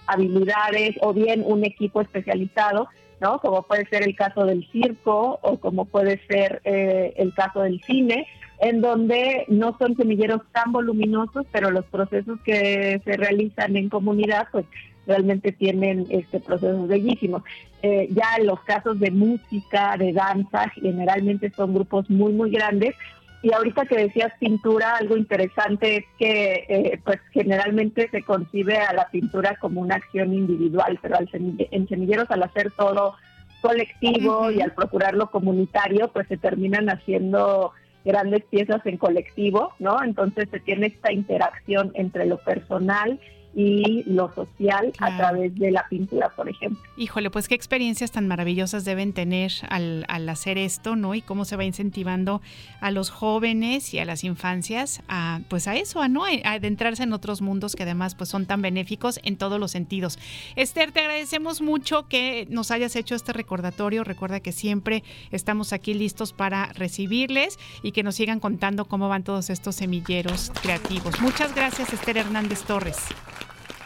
habilidades 0.06 0.96
o 1.00 1.12
bien 1.12 1.44
un 1.46 1.64
equipo 1.64 2.00
especializado. 2.00 2.88
¿no? 3.20 3.38
Como 3.38 3.62
puede 3.62 3.86
ser 3.86 4.02
el 4.02 4.16
caso 4.16 4.44
del 4.44 4.68
circo 4.70 5.38
o 5.40 5.58
como 5.58 5.84
puede 5.86 6.20
ser 6.26 6.60
el 6.64 7.32
caso 7.32 7.62
del 7.62 7.80
cine, 7.82 8.26
en 8.60 8.80
donde 8.80 9.44
no 9.48 9.76
son 9.78 9.96
semilleros 9.96 10.42
tan 10.52 10.72
voluminosos, 10.72 11.46
pero 11.52 11.70
los 11.70 11.84
procesos 11.86 12.38
que 12.44 13.00
se 13.04 13.16
realizan 13.16 13.76
en 13.76 13.88
comunidad 13.88 14.48
pues 14.52 14.66
realmente 15.06 15.52
tienen 15.52 16.06
este 16.10 16.40
procesos 16.40 16.88
bellísimos. 16.88 17.42
Eh, 17.82 18.08
ya 18.10 18.38
los 18.42 18.60
casos 18.60 18.98
de 18.98 19.10
música, 19.10 19.96
de 19.96 20.12
danza, 20.12 20.68
generalmente 20.70 21.50
son 21.50 21.74
grupos 21.74 22.08
muy, 22.10 22.32
muy 22.32 22.50
grandes. 22.50 22.94
Y 23.42 23.52
ahorita 23.52 23.84
que 23.84 23.96
decías 23.96 24.32
pintura, 24.40 24.96
algo 24.96 25.18
interesante 25.18 25.96
es 25.96 26.04
que 26.18 26.64
eh, 26.66 27.00
pues 27.04 27.20
generalmente 27.30 28.08
se 28.08 28.22
concibe 28.22 28.78
a 28.78 28.94
la 28.94 29.08
pintura 29.10 29.56
como 29.56 29.82
una 29.82 29.96
acción 29.96 30.32
individual, 30.32 30.98
pero 31.02 31.16
al 31.16 31.28
en 31.32 31.88
semilleros 31.88 32.30
al 32.30 32.42
hacer 32.42 32.70
todo 32.70 33.14
colectivo 33.60 34.50
y 34.50 34.60
al 34.62 34.72
procurarlo 34.72 35.30
comunitario, 35.30 36.08
pues 36.08 36.26
se 36.28 36.38
terminan 36.38 36.88
haciendo 36.88 37.72
grandes 38.04 38.44
piezas 38.44 38.84
en 38.84 38.98
colectivo, 38.98 39.72
¿no? 39.78 40.02
Entonces 40.02 40.48
se 40.50 40.60
tiene 40.60 40.88
esta 40.88 41.12
interacción 41.12 41.90
entre 41.94 42.26
lo 42.26 42.38
personal 42.38 43.18
y 43.54 44.02
lo 44.06 44.32
social 44.34 44.92
a 44.98 45.16
través 45.16 45.54
de 45.56 45.70
la 45.70 45.86
pintura, 45.88 46.30
por 46.30 46.48
ejemplo. 46.48 46.80
Híjole, 46.96 47.30
pues 47.30 47.48
qué 47.48 47.54
experiencias 47.54 48.10
tan 48.10 48.26
maravillosas 48.26 48.84
deben 48.84 49.12
tener 49.12 49.52
al, 49.68 50.04
al, 50.08 50.28
hacer 50.28 50.58
esto, 50.58 50.96
¿no? 50.96 51.14
Y 51.14 51.22
cómo 51.22 51.44
se 51.44 51.56
va 51.56 51.64
incentivando 51.64 52.42
a 52.80 52.90
los 52.90 53.10
jóvenes 53.10 53.94
y 53.94 53.98
a 53.98 54.04
las 54.04 54.24
infancias 54.24 55.02
a, 55.08 55.40
pues 55.48 55.68
a 55.68 55.76
eso, 55.76 56.00
a 56.00 56.08
no 56.08 56.24
a 56.24 56.30
adentrarse 56.44 57.02
en 57.02 57.12
otros 57.12 57.42
mundos 57.42 57.76
que 57.76 57.84
además 57.84 58.14
pues 58.14 58.28
son 58.28 58.46
tan 58.46 58.62
benéficos 58.62 59.20
en 59.22 59.36
todos 59.36 59.60
los 59.60 59.70
sentidos. 59.70 60.18
Esther, 60.56 60.92
te 60.92 61.00
agradecemos 61.00 61.60
mucho 61.60 62.08
que 62.08 62.46
nos 62.50 62.70
hayas 62.70 62.96
hecho 62.96 63.14
este 63.14 63.32
recordatorio. 63.32 64.04
Recuerda 64.04 64.40
que 64.40 64.52
siempre 64.52 65.04
estamos 65.30 65.72
aquí 65.72 65.94
listos 65.94 66.32
para 66.32 66.72
recibirles 66.72 67.58
y 67.82 67.92
que 67.92 68.02
nos 68.02 68.16
sigan 68.16 68.40
contando 68.40 68.86
cómo 68.86 69.08
van 69.08 69.24
todos 69.24 69.50
estos 69.50 69.76
semilleros 69.76 70.50
creativos. 70.62 71.20
Muchas 71.20 71.54
gracias, 71.54 71.92
Esther 71.92 72.18
Hernández 72.18 72.62
Torres. 72.62 72.98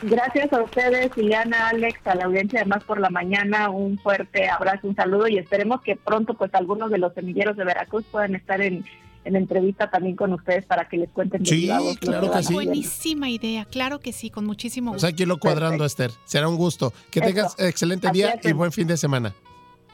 Gracias 0.03 0.53
a 0.53 0.63
ustedes, 0.63 1.11
Ileana, 1.17 1.69
Alex, 1.71 2.07
a 2.07 2.15
la 2.15 2.27
audiencia 2.27 2.61
de 2.61 2.67
Más 2.67 2.85
por 2.85 3.01
la 3.01 3.11
Mañana, 3.11 3.69
un 3.71 3.99
fuerte 3.99 4.49
abrazo, 4.49 4.87
un 4.87 4.95
saludo 4.95 5.27
y 5.27 5.39
esperemos 5.39 5.83
que 5.83 5.97
pronto 5.97 6.35
pues 6.35 6.55
algunos 6.55 6.91
de 6.91 6.99
los 6.99 7.13
semilleros 7.15 7.57
de 7.57 7.65
Veracruz 7.65 8.05
puedan 8.11 8.37
estar 8.37 8.61
en, 8.61 8.85
en 9.25 9.35
entrevista 9.35 9.91
también 9.91 10.15
con 10.15 10.33
ustedes 10.33 10.65
para 10.67 10.89
que 10.89 10.99
les 10.99 11.11
cuenten. 11.11 11.45
Sí, 11.45 11.67
claro 12.01 12.31
que, 12.31 12.43
sí. 12.45 12.55
Buenísima 12.55 13.29
idea, 13.29 13.65
claro 13.65 13.99
que 13.99 14.13
sí, 14.13 14.31
con 14.31 14.47
muchísimo 14.47 14.93
gusto. 14.93 15.07
aquí 15.07 15.27
lo 15.27 15.39
cuadrando, 15.39 15.85
Esther. 15.85 16.13
Será 16.25 16.49
un 16.49 16.57
gusto. 16.57 16.93
Que 17.11 17.21
tengas 17.21 17.57
excelente 17.59 18.09
día 18.13 18.39
y 18.43 18.53
buen 18.53 18.71
fin 18.71 18.87
de 18.87 18.97
semana. 18.97 19.35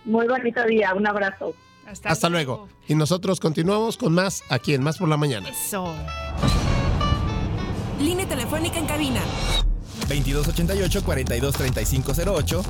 Muy 0.05 0.29
bonito 0.29 0.63
día, 0.65 0.93
un 0.95 1.07
abrazo. 1.07 1.55
Hasta, 2.05 2.29
luego. 2.29 2.69
Y 2.89 2.95
nosotros 2.95 3.41
continuamos 3.41 3.97
con 3.97 4.13
más 4.13 4.43
aquí 4.51 4.75
en 4.75 4.83
Más 4.83 4.99
por 4.99 5.09
la 5.09 5.17
Mañana. 5.17 5.49
Eso. 5.49 5.95
Línea 8.01 8.27
telefónica 8.27 8.79
en 8.79 8.87
cabina 8.87 9.21
2288-423508 10.09 12.63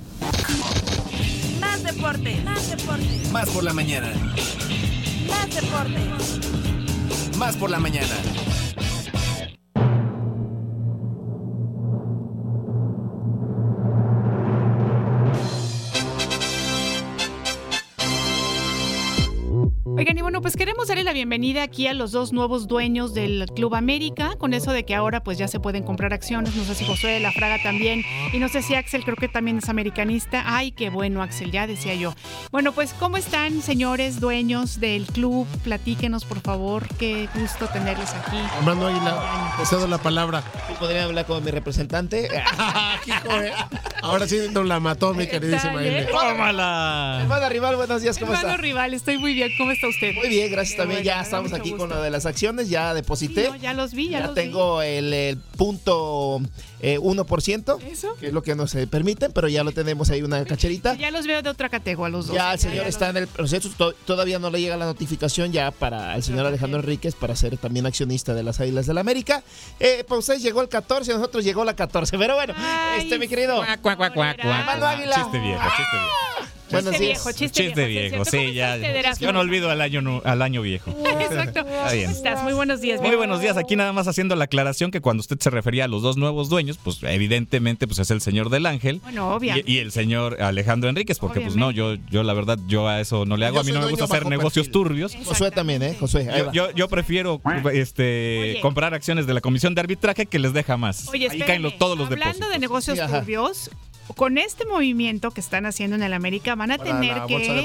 Más 1.60 1.82
deporte, 1.82 2.40
más 2.44 2.70
deporte. 2.70 3.20
Más 3.32 3.48
por 3.50 3.64
la 3.64 3.72
mañana. 3.72 4.12
Más 5.28 5.52
deporte. 5.54 5.98
Más 7.36 7.56
por 7.56 7.70
la 7.70 7.80
mañana. 7.80 8.14
Oigan, 20.04 20.18
y 20.18 20.20
bueno, 20.20 20.42
pues 20.42 20.54
queremos 20.54 20.88
darle 20.88 21.02
la 21.02 21.14
bienvenida 21.14 21.62
aquí 21.62 21.86
a 21.86 21.94
los 21.94 22.12
dos 22.12 22.34
nuevos 22.34 22.68
dueños 22.68 23.14
del 23.14 23.46
Club 23.56 23.74
América, 23.74 24.36
con 24.36 24.52
eso 24.52 24.70
de 24.70 24.84
que 24.84 24.94
ahora 24.94 25.22
pues 25.22 25.38
ya 25.38 25.48
se 25.48 25.60
pueden 25.60 25.82
comprar 25.82 26.12
acciones, 26.12 26.54
no 26.56 26.64
sé 26.64 26.74
si 26.74 26.84
Josué 26.84 27.12
de 27.12 27.20
la 27.20 27.32
Fraga 27.32 27.56
también, 27.62 28.04
y 28.30 28.36
no 28.36 28.50
sé 28.50 28.60
si 28.60 28.74
Axel 28.74 29.02
creo 29.02 29.16
que 29.16 29.28
también 29.28 29.56
es 29.56 29.68
americanista. 29.70 30.42
Ay, 30.44 30.72
qué 30.72 30.90
bueno 30.90 31.22
Axel, 31.22 31.50
ya 31.52 31.66
decía 31.66 31.94
yo. 31.94 32.12
Bueno, 32.52 32.72
pues 32.72 32.92
¿cómo 32.92 33.16
están 33.16 33.62
señores 33.62 34.20
dueños 34.20 34.78
del 34.78 35.06
club? 35.06 35.46
Platíquenos 35.62 36.26
por 36.26 36.42
favor, 36.42 36.86
qué 36.98 37.26
gusto 37.34 37.66
tenerles 37.68 38.12
aquí. 38.12 38.36
Armando 38.58 38.88
Águila, 38.88 39.54
cedo 39.64 39.86
la 39.86 39.96
palabra. 39.96 40.44
¿Podría 40.78 41.04
hablar 41.04 41.24
con 41.24 41.42
mi 41.42 41.50
representante? 41.50 42.28
ahora 44.02 44.28
sí 44.28 44.38
nos 44.52 44.66
la 44.66 44.80
mató 44.80 45.14
mi 45.14 45.26
queridísima 45.26 45.82
¿eh? 45.82 46.06
¡Tómala! 46.12 47.20
Hermano 47.22 47.48
Rival, 47.48 47.76
buenos 47.76 48.02
días, 48.02 48.18
¿cómo 48.18 48.34
Hermano 48.34 48.58
Rival, 48.58 48.92
estoy 48.92 49.16
muy 49.16 49.32
bien, 49.32 49.50
¿cómo 49.56 49.70
está 49.70 49.93
usted? 49.94 50.14
Muy 50.14 50.28
bien, 50.28 50.50
gracias 50.50 50.76
también. 50.76 51.02
ya 51.02 51.20
estamos 51.20 51.52
aquí 51.52 51.72
con 51.72 51.88
lo 51.88 52.00
de 52.00 52.10
las 52.10 52.26
acciones, 52.26 52.68
ya 52.68 52.94
deposité. 52.94 53.50
ya 53.60 53.72
los 53.72 53.94
vi, 53.94 54.10
ya, 54.10 54.20
ya 54.20 54.34
tengo 54.34 54.82
El, 54.82 55.38
punto 55.56 56.40
1%, 56.82 57.80
eh, 57.80 57.90
¿Eso? 57.90 58.14
que 58.16 58.26
es 58.26 58.32
lo 58.32 58.42
que 58.42 58.54
nos 58.54 58.74
permiten, 58.90 59.32
pero 59.32 59.48
ya 59.48 59.64
lo 59.64 59.72
tenemos 59.72 60.10
ahí 60.10 60.22
una 60.22 60.44
cacherita. 60.44 60.94
Ya 60.94 61.10
los 61.10 61.26
veo 61.26 61.40
de 61.42 61.50
otra 61.50 61.68
categoría 61.68 61.94
los 62.08 62.26
dos. 62.26 62.36
Ya 62.36 62.52
el 62.52 62.58
señor 62.58 62.86
está 62.86 63.10
en 63.10 63.18
el 63.18 63.26
proceso, 63.26 63.70
todavía 64.04 64.38
no 64.38 64.50
le 64.50 64.60
llega 64.60 64.76
la 64.76 64.86
notificación 64.86 65.52
ya 65.52 65.70
para 65.70 66.14
el 66.16 66.22
señor 66.22 66.46
Alejandro 66.46 66.80
Enríquez 66.80 67.14
para 67.14 67.36
ser 67.36 67.56
también 67.56 67.86
accionista 67.86 68.34
de 68.34 68.42
las 68.42 68.60
Águilas 68.60 68.86
del 68.86 68.94
la 68.94 69.00
América. 69.00 69.42
Eh, 69.80 70.04
para 70.06 70.18
ustedes 70.18 70.42
llegó 70.42 70.62
el 70.62 70.68
14, 70.68 71.12
a 71.12 71.14
nosotros 71.16 71.44
llegó 71.44 71.64
la 71.64 71.74
14, 71.74 72.16
pero 72.18 72.34
bueno, 72.34 72.54
este 72.98 73.18
mi 73.18 73.28
querido. 73.28 73.56
Cuac, 73.56 73.80
cuac, 73.80 74.14
cuac, 74.14 74.36
Chiste 74.36 75.38
viejo, 75.38 75.62
chiste 75.76 75.96
viejo. 75.96 76.54
Chiste 76.82 76.98
viejo, 76.98 77.32
chiste, 77.32 77.86
viejo. 77.86 78.24
Sí, 78.24 78.52
ya. 78.54 78.76
Yo 79.18 79.32
no 79.32 79.40
olvido 79.40 79.70
al 79.70 79.80
año, 79.80 80.22
al 80.24 80.42
año 80.42 80.62
viejo. 80.62 80.90
Exacto. 81.20 81.64
¿Cómo 81.64 81.90
estás? 81.90 82.42
Muy 82.42 82.52
buenos 82.52 82.80
días. 82.80 83.00
Muy 83.00 83.16
buenos 83.16 83.40
días. 83.40 83.56
Aquí 83.56 83.76
nada 83.76 83.92
más 83.92 84.08
haciendo 84.08 84.36
la 84.36 84.44
aclaración 84.44 84.90
que 84.90 85.00
cuando 85.00 85.20
usted 85.20 85.38
se 85.38 85.50
refería 85.50 85.84
a 85.84 85.88
los 85.88 86.02
dos 86.02 86.16
nuevos 86.16 86.48
dueños, 86.48 86.78
pues 86.82 86.98
evidentemente 87.02 87.86
pues 87.86 87.98
es 87.98 88.10
el 88.10 88.20
señor 88.20 88.50
del 88.50 88.66
Ángel. 88.66 89.00
Bueno, 89.02 89.34
obviamente. 89.34 89.70
Y, 89.70 89.78
el 89.78 89.92
señor 89.92 90.40
Alejandro 90.42 90.88
Enríquez, 90.88 91.18
porque 91.18 91.40
pues 91.40 91.56
no, 91.56 91.70
yo, 91.70 91.94
yo 92.10 92.22
la 92.22 92.32
verdad, 92.32 92.58
yo 92.66 92.88
a 92.88 93.00
eso 93.00 93.26
no 93.26 93.36
le 93.36 93.46
hago. 93.46 93.60
a 93.60 93.64
mí 93.64 93.72
no 93.72 93.80
me 93.80 93.90
gusta 93.90 94.04
hacer 94.04 94.26
negocios 94.26 94.70
turbios. 94.70 95.14
Josué 95.24 95.50
también, 95.50 95.82
¿eh? 95.82 95.96
Josué. 95.98 96.28
Yo, 96.52 96.70
yo, 96.72 96.88
prefiero 96.88 97.40
este 97.72 98.58
comprar 98.62 98.94
acciones 98.94 99.26
de 99.26 99.34
la 99.34 99.40
comisión 99.40 99.74
de 99.74 99.80
arbitraje 99.80 100.26
que 100.26 100.38
les 100.38 100.52
deja 100.52 100.76
más. 100.76 101.08
Oye, 101.08 101.28
Ahí 101.30 101.40
caen 101.40 101.64
todos 101.78 101.98
los 101.98 102.08
depósitos. 102.08 102.34
Hablando 102.34 102.48
de 102.52 102.58
negocios 102.58 102.98
turbios, 103.10 103.70
con 104.16 104.38
este 104.38 104.66
movimiento 104.66 105.30
que 105.30 105.40
están 105.40 105.66
haciendo 105.66 105.96
en 105.96 106.02
el 106.02 106.12
América 106.12 106.54
van 106.54 106.70
a 106.70 106.78
tener 106.78 107.22
que 107.26 107.64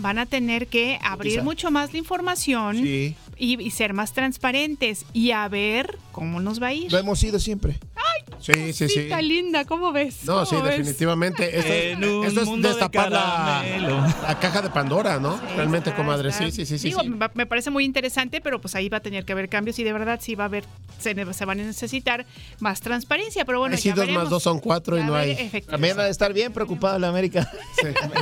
Van, 0.00 0.18
a 0.18 0.26
tener 0.26 0.66
que 0.66 0.98
abrir 1.02 1.42
mucho 1.42 1.70
más 1.70 1.92
la 1.92 1.98
información 1.98 2.76
y, 2.86 3.70
ser 3.70 3.92
más 3.92 4.12
transparentes 4.12 5.04
y 5.12 5.32
a 5.32 5.48
ver 5.48 5.98
cómo 6.12 6.40
nos 6.40 6.62
va 6.62 6.68
a 6.68 6.74
ir. 6.74 6.92
Lo 6.92 6.98
hemos 6.98 7.18
sido 7.18 7.38
siempre. 7.38 7.78
Ay, 7.96 8.34
sí, 8.40 8.72
sí, 8.72 8.88
sí. 8.88 9.08
linda, 9.22 9.64
¿cómo 9.64 9.92
ves? 9.92 10.24
No, 10.24 10.44
sí, 10.44 10.56
definitivamente. 10.62 11.58
Esto, 11.58 12.24
es, 12.42 12.62
destapar 12.62 13.10
la, 13.10 14.38
caja 14.40 14.62
de 14.62 14.70
Pandora, 14.70 15.18
¿no? 15.18 15.40
Realmente, 15.56 15.92
comadre. 15.94 16.32
Sí, 16.32 16.50
sí, 16.50 16.66
sí, 16.66 16.78
sí, 16.78 16.94
Me 17.34 17.46
parece 17.46 17.70
muy 17.70 17.84
interesante, 17.84 18.40
pero 18.40 18.60
pues 18.60 18.74
ahí 18.74 18.88
va 18.88 18.98
a 18.98 19.00
tener 19.00 19.24
que 19.24 19.32
haber 19.32 19.48
cambios 19.48 19.78
y 19.78 19.84
de 19.84 19.92
verdad 19.92 20.20
sí 20.22 20.34
va 20.34 20.44
a 20.44 20.46
haber, 20.46 20.64
se, 20.98 21.14
van 21.14 21.60
a 21.60 21.64
necesitar 21.64 22.26
más 22.60 22.80
transparencia. 22.80 23.44
Pero 23.44 23.58
bueno, 23.58 23.76
sí, 23.76 23.90
dos 23.90 24.08
más 24.10 24.28
dos 24.30 24.42
son 24.42 24.60
cuatro 24.60 24.98
y 24.98 25.02
no 25.02 25.14
hay 25.14 25.31
también 25.66 25.98
va 25.98 26.04
a 26.04 26.08
estar 26.08 26.32
bien 26.32 26.52
preocupado 26.52 26.98
la 26.98 27.08
América. 27.08 27.50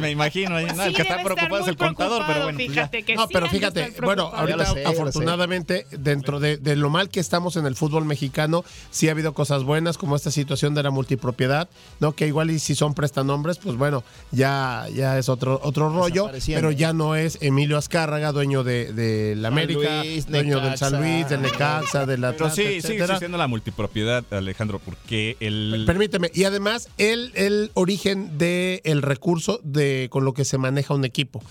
Me 0.01 0.11
imagino. 0.11 0.59
el 0.59 0.95
que 0.95 1.03
está 1.03 1.23
preocupado 1.23 1.59
es 1.59 1.69
el 1.69 1.77
contador, 1.77 2.23
pero 2.27 2.45
bueno. 2.45 2.59
Pues 2.59 3.17
no, 3.17 3.29
pero 3.29 3.49
fíjate, 3.49 3.95
bueno, 4.03 4.31
ahorita 4.35 4.75
afortunadamente, 4.87 5.87
dentro 5.91 6.41
de, 6.41 6.59
lo 6.77 6.91
mal 6.91 7.09
que 7.09 7.21
estamos 7.21 7.57
en 7.57 7.67
el 7.67 7.75
fútbol 7.77 8.05
mexicano, 8.05 8.65
sí 8.91 9.09
ha 9.09 9.13
habido 9.13 9.35
cosas 9.35 9.65
buenas, 9.65 9.99
como 9.99 10.17
esta 10.17 10.31
situación 10.31 10.75
de 10.75 10.83
la 10.83 10.91
multipropiedad, 10.91 11.69
¿no? 11.99 12.13
Que 12.13 12.27
igual 12.27 12.51
y 12.51 12.59
si 12.59 12.75
son 12.75 12.95
prestanombres, 12.95 13.59
pues 13.59 13.77
bueno, 13.77 14.05
ya, 14.31 14.87
ya 14.95 15.19
es 15.19 15.29
otro, 15.29 15.61
otro 15.63 15.91
rollo, 15.91 16.31
pero 16.47 16.71
ya 16.71 16.93
no 16.93 17.17
es 17.17 17.39
Emilio 17.41 17.77
Azcárraga, 17.77 18.33
dueño 18.33 18.65
de, 18.65 19.35
la 19.37 19.49
América, 19.49 20.03
dueño 20.29 20.61
del 20.61 20.79
San 20.79 21.01
Luis, 21.01 21.29
del 21.29 21.43
Necaxa, 21.43 22.07
de 22.07 22.19
la 22.19 22.33
Pero 22.33 22.51
sí, 22.51 22.81
sigue 22.81 23.07
siendo 23.19 23.39
la 23.39 23.47
multipropiedad, 23.47 24.25
Alejandro, 24.31 24.79
porque 24.79 25.37
el... 25.41 25.85
Permíteme, 25.87 26.31
y 26.35 26.45
además 26.45 26.89
el, 27.01 27.33
el 27.35 27.71
origen 27.75 28.37
del 28.39 28.81
el 28.85 29.03
recurso 29.03 29.61
de 29.65 30.09
con 30.11 30.25
lo 30.25 30.35
que 30.35 30.45
se 30.45 30.59
maneja 30.59 30.95
un 30.95 31.05
equipo. 31.05 31.43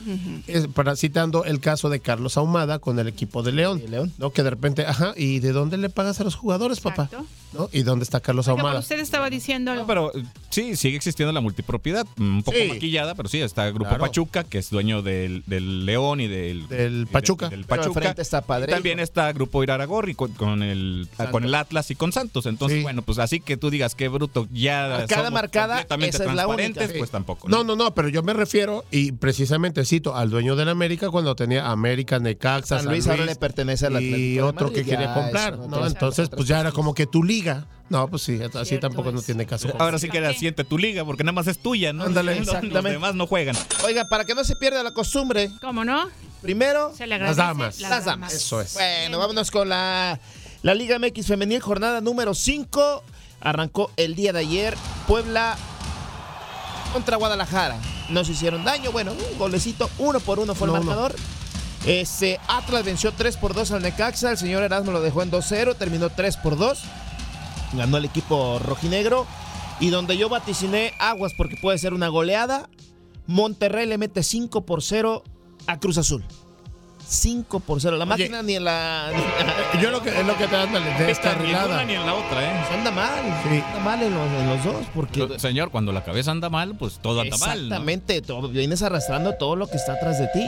para, 0.73 0.95
citando 0.95 1.43
el 1.45 1.59
caso 1.59 1.89
de 1.89 1.99
Carlos 1.99 2.37
Ahumada 2.37 2.79
con 2.79 2.99
el 2.99 3.07
equipo 3.07 3.43
de 3.43 3.51
León, 3.51 3.81
¿no? 4.17 4.31
Que 4.31 4.43
de 4.43 4.49
repente, 4.49 4.85
ajá, 4.85 5.13
¿y 5.17 5.39
de 5.39 5.51
dónde 5.51 5.77
le 5.77 5.89
pagas 5.89 6.19
a 6.19 6.23
los 6.23 6.35
jugadores, 6.35 6.79
papá? 6.79 7.09
¿No? 7.51 7.67
¿Y 7.73 7.81
dónde 7.81 8.03
está 8.03 8.19
Carlos 8.19 8.47
ahumada. 8.47 8.79
Usted 8.79 8.99
estaba 8.99 9.27
diciendo. 9.29 9.73
No, 9.73 9.87
pero 9.87 10.11
sí, 10.51 10.75
sigue 10.75 10.95
existiendo 10.97 11.31
la 11.33 11.41
multipropiedad, 11.41 12.05
un 12.19 12.43
poco 12.43 12.55
Sí. 12.59 12.67
maquillada, 12.67 13.15
pero 13.15 13.27
sí, 13.27 13.39
está 13.41 13.65
el 13.67 13.73
Grupo 13.73 13.89
Claro. 13.89 14.03
Pachuca, 14.03 14.43
que 14.43 14.59
es 14.59 14.69
dueño 14.69 15.01
del, 15.01 15.41
del 15.47 15.83
León 15.85 16.21
y 16.21 16.27
del, 16.27 16.67
Del 16.67 16.93
y 16.93 16.99
de- 16.99 17.05
Pachuca. 17.07 17.49
del 17.49 17.65
Pero 17.65 17.81
Pachuca. 17.81 17.99
enfrente 18.01 18.21
está 18.21 18.41
Padre. 18.41 18.71
Y 18.71 18.75
también 18.75 18.99
está 18.99 19.31
Grupo 19.33 19.63
Iraragorri 19.63 20.13
con, 20.13 20.31
con 20.33 20.61
el, 20.61 21.07
con 21.31 21.43
el 21.43 21.55
Atlas 21.55 21.89
y 21.89 21.95
con 21.95 22.11
Santos. 22.11 22.45
Entonces, 22.45 22.77
Sí. 22.79 22.83
bueno, 22.83 23.01
pues 23.01 23.17
así 23.17 23.39
que 23.39 23.57
tú 23.57 23.71
digas 23.71 23.95
qué 23.95 24.09
bruto, 24.09 24.47
ya 24.53 24.87
Marcada, 24.89 25.23
somos 25.23 25.31
marcada, 25.41 25.73
completamente 25.75 26.17
esa 26.17 26.25
es 26.25 26.33
la 26.35 26.47
única. 26.47 26.87
pues 26.97 27.11
tampoco. 27.11 27.47
No, 27.49 27.63
no, 27.63 27.75
no, 27.75 27.93
pero 27.93 28.09
yo 28.09 28.23
me 28.23 28.33
refiero, 28.33 28.85
y 28.91 29.11
precisamente 29.13 29.85
cito 29.85 30.15
al 30.15 30.29
dueño 30.29 30.55
del 30.55 30.69
América 30.69 31.09
cuando 31.09 31.35
tenía 31.35 31.67
América, 31.69 32.19
Necaxa, 32.19 32.79
San 32.79 32.85
Luis 32.87 33.07
ahora 33.07 33.25
le 33.25 33.35
pertenece 33.35 33.87
al 33.87 33.95
Atlético 33.95 34.17
y 34.17 34.33
de 34.35 34.41
otro 34.41 34.67
Madrid, 34.67 34.83
que 34.83 34.89
quería 34.89 35.13
comprar, 35.13 35.53
eso 35.53 35.67
no 35.67 35.85
Entonces, 35.87 36.29
pues 36.29 36.47
ya 36.47 36.59
era 36.59 36.71
como 36.71 36.93
que 36.93 37.05
tu 37.07 37.23
liga. 37.23 37.65
No, 37.89 38.07
pues 38.07 38.21
sí, 38.21 38.39
así 38.53 38.77
tampoco 38.77 39.11
no 39.11 39.19
tiene 39.19 39.47
caso. 39.47 39.69
Ahora 39.79 39.97
sí 39.97 40.09
que 40.09 40.19
era 40.19 40.31
siente 40.33 40.63
tu 40.63 40.77
liga, 40.77 41.03
porque 41.05 41.23
nada 41.23 41.33
más 41.33 41.47
es 41.47 41.57
tuya, 41.57 41.91
¿no? 41.91 42.03
Ándale. 42.03 42.35
Los- 42.35 42.45
Los 42.45 42.55
Exactamente. 42.57 42.91
demás 42.91 43.15
no 43.15 43.25
juegan. 43.25 43.55
Oiga, 43.83 44.05
para 44.05 44.25
que 44.25 44.35
no 44.35 44.43
se 44.43 44.55
pierda 44.57 44.83
la 44.83 44.91
costumbre, 44.93 45.49
¿Cómo 45.59 45.83
no? 45.83 46.07
primero 46.43 46.93
Se 46.95 47.07
le 47.07 47.17
Las 47.17 47.35
damas. 47.35 47.79
las 47.81 48.05
damas. 48.05 48.31
Eso 48.33 48.61
es. 48.61 48.75
Bueno, 48.75 49.17
vámonos 49.17 49.49
con 49.49 49.69
la, 49.69 50.19
la 50.61 50.73
Liga 50.75 50.99
MX 50.99 51.25
Femenil, 51.25 51.61
jornada 51.61 51.99
número 51.99 52.35
5. 52.35 53.03
Arrancó 53.41 53.91
el 53.97 54.15
día 54.15 54.33
de 54.33 54.39
ayer. 54.39 54.75
Puebla 55.07 55.55
contra 56.93 57.17
Guadalajara. 57.17 57.77
No 58.09 58.23
se 58.25 58.31
hicieron 58.33 58.63
daño. 58.63 58.91
Bueno, 58.91 59.11
un 59.13 59.37
golecito, 59.37 59.89
uno 59.99 60.19
por 60.19 60.39
uno 60.39 60.55
fue 60.55 60.67
el 60.67 60.73
No, 60.73 60.79
no. 60.79 60.85
marcador. 60.85 61.15
Este, 61.85 62.39
Atlas 62.47 62.83
venció 62.83 63.11
3 63.13 63.37
por 63.37 63.53
2 63.53 63.71
al 63.71 63.81
Necaxa. 63.81 64.31
El 64.31 64.37
señor 64.37 64.63
Erasmo 64.63 64.91
lo 64.91 65.01
dejó 65.01 65.21
en 65.21 65.31
2-0. 65.31 65.75
Terminó 65.75 66.09
3 66.09 66.37
por 66.37 66.57
2. 66.57 66.79
Ganó 67.73 67.97
el 67.97 68.05
equipo 68.05 68.59
rojinegro. 68.59 69.25
Y 69.79 69.89
donde 69.91 70.17
yo 70.17 70.27
vaticiné 70.27 70.93
aguas 70.99 71.33
porque 71.37 71.55
puede 71.61 71.77
ser 71.77 71.93
una 71.93 72.09
goleada. 72.09 72.69
Monterrey 73.27 73.85
le 73.85 73.97
mete 73.97 74.23
5 74.23 74.65
por 74.65 74.81
0 74.83 75.23
a 75.67 75.79
Cruz 75.79 75.97
Azul. 75.97 76.25
5 77.09 77.59
por 77.61 77.81
0. 77.81 77.97
La 77.97 78.05
máquina 78.05 78.41
ni 78.43 78.55
en 78.55 78.63
la. 78.65 79.11
Yo 79.81 79.89
lo 79.91 80.01
que 80.01 80.09
es 80.09 80.25
lo 80.25 80.37
que 80.37 80.47
te 80.47 80.55
anda 80.55 80.79
de 80.79 80.85
Ni 80.85 80.91
en 81.01 81.07
descarrilada. 81.07 81.65
una 81.75 81.83
ni 81.85 81.93
en 81.95 82.05
la 82.05 82.13
otra, 82.13 82.43
¿eh? 82.43 82.65
Anda 82.73 82.91
mal. 82.91 83.23
Sí. 83.49 83.63
Anda 83.65 83.79
mal 83.79 84.03
en 84.03 84.13
los, 84.13 84.31
en 84.31 84.47
los 84.49 84.63
dos. 84.63 84.85
Porque. 84.93 85.39
Señor, 85.39 85.71
cuando 85.71 85.91
la 85.91 86.03
cabeza 86.03 86.31
anda 86.31 86.49
mal, 86.49 86.75
pues 86.77 86.99
todo 87.01 87.21
anda 87.21 87.37
mal. 87.37 87.57
¿no? 87.57 87.63
Exactamente. 87.65 88.21
todo- 88.21 88.47
vienes 88.49 88.81
arrastrando 88.83 89.33
todo 89.35 89.55
lo 89.55 89.67
que 89.67 89.77
está 89.77 89.93
atrás 89.93 90.19
de 90.19 90.27
ti. 90.27 90.45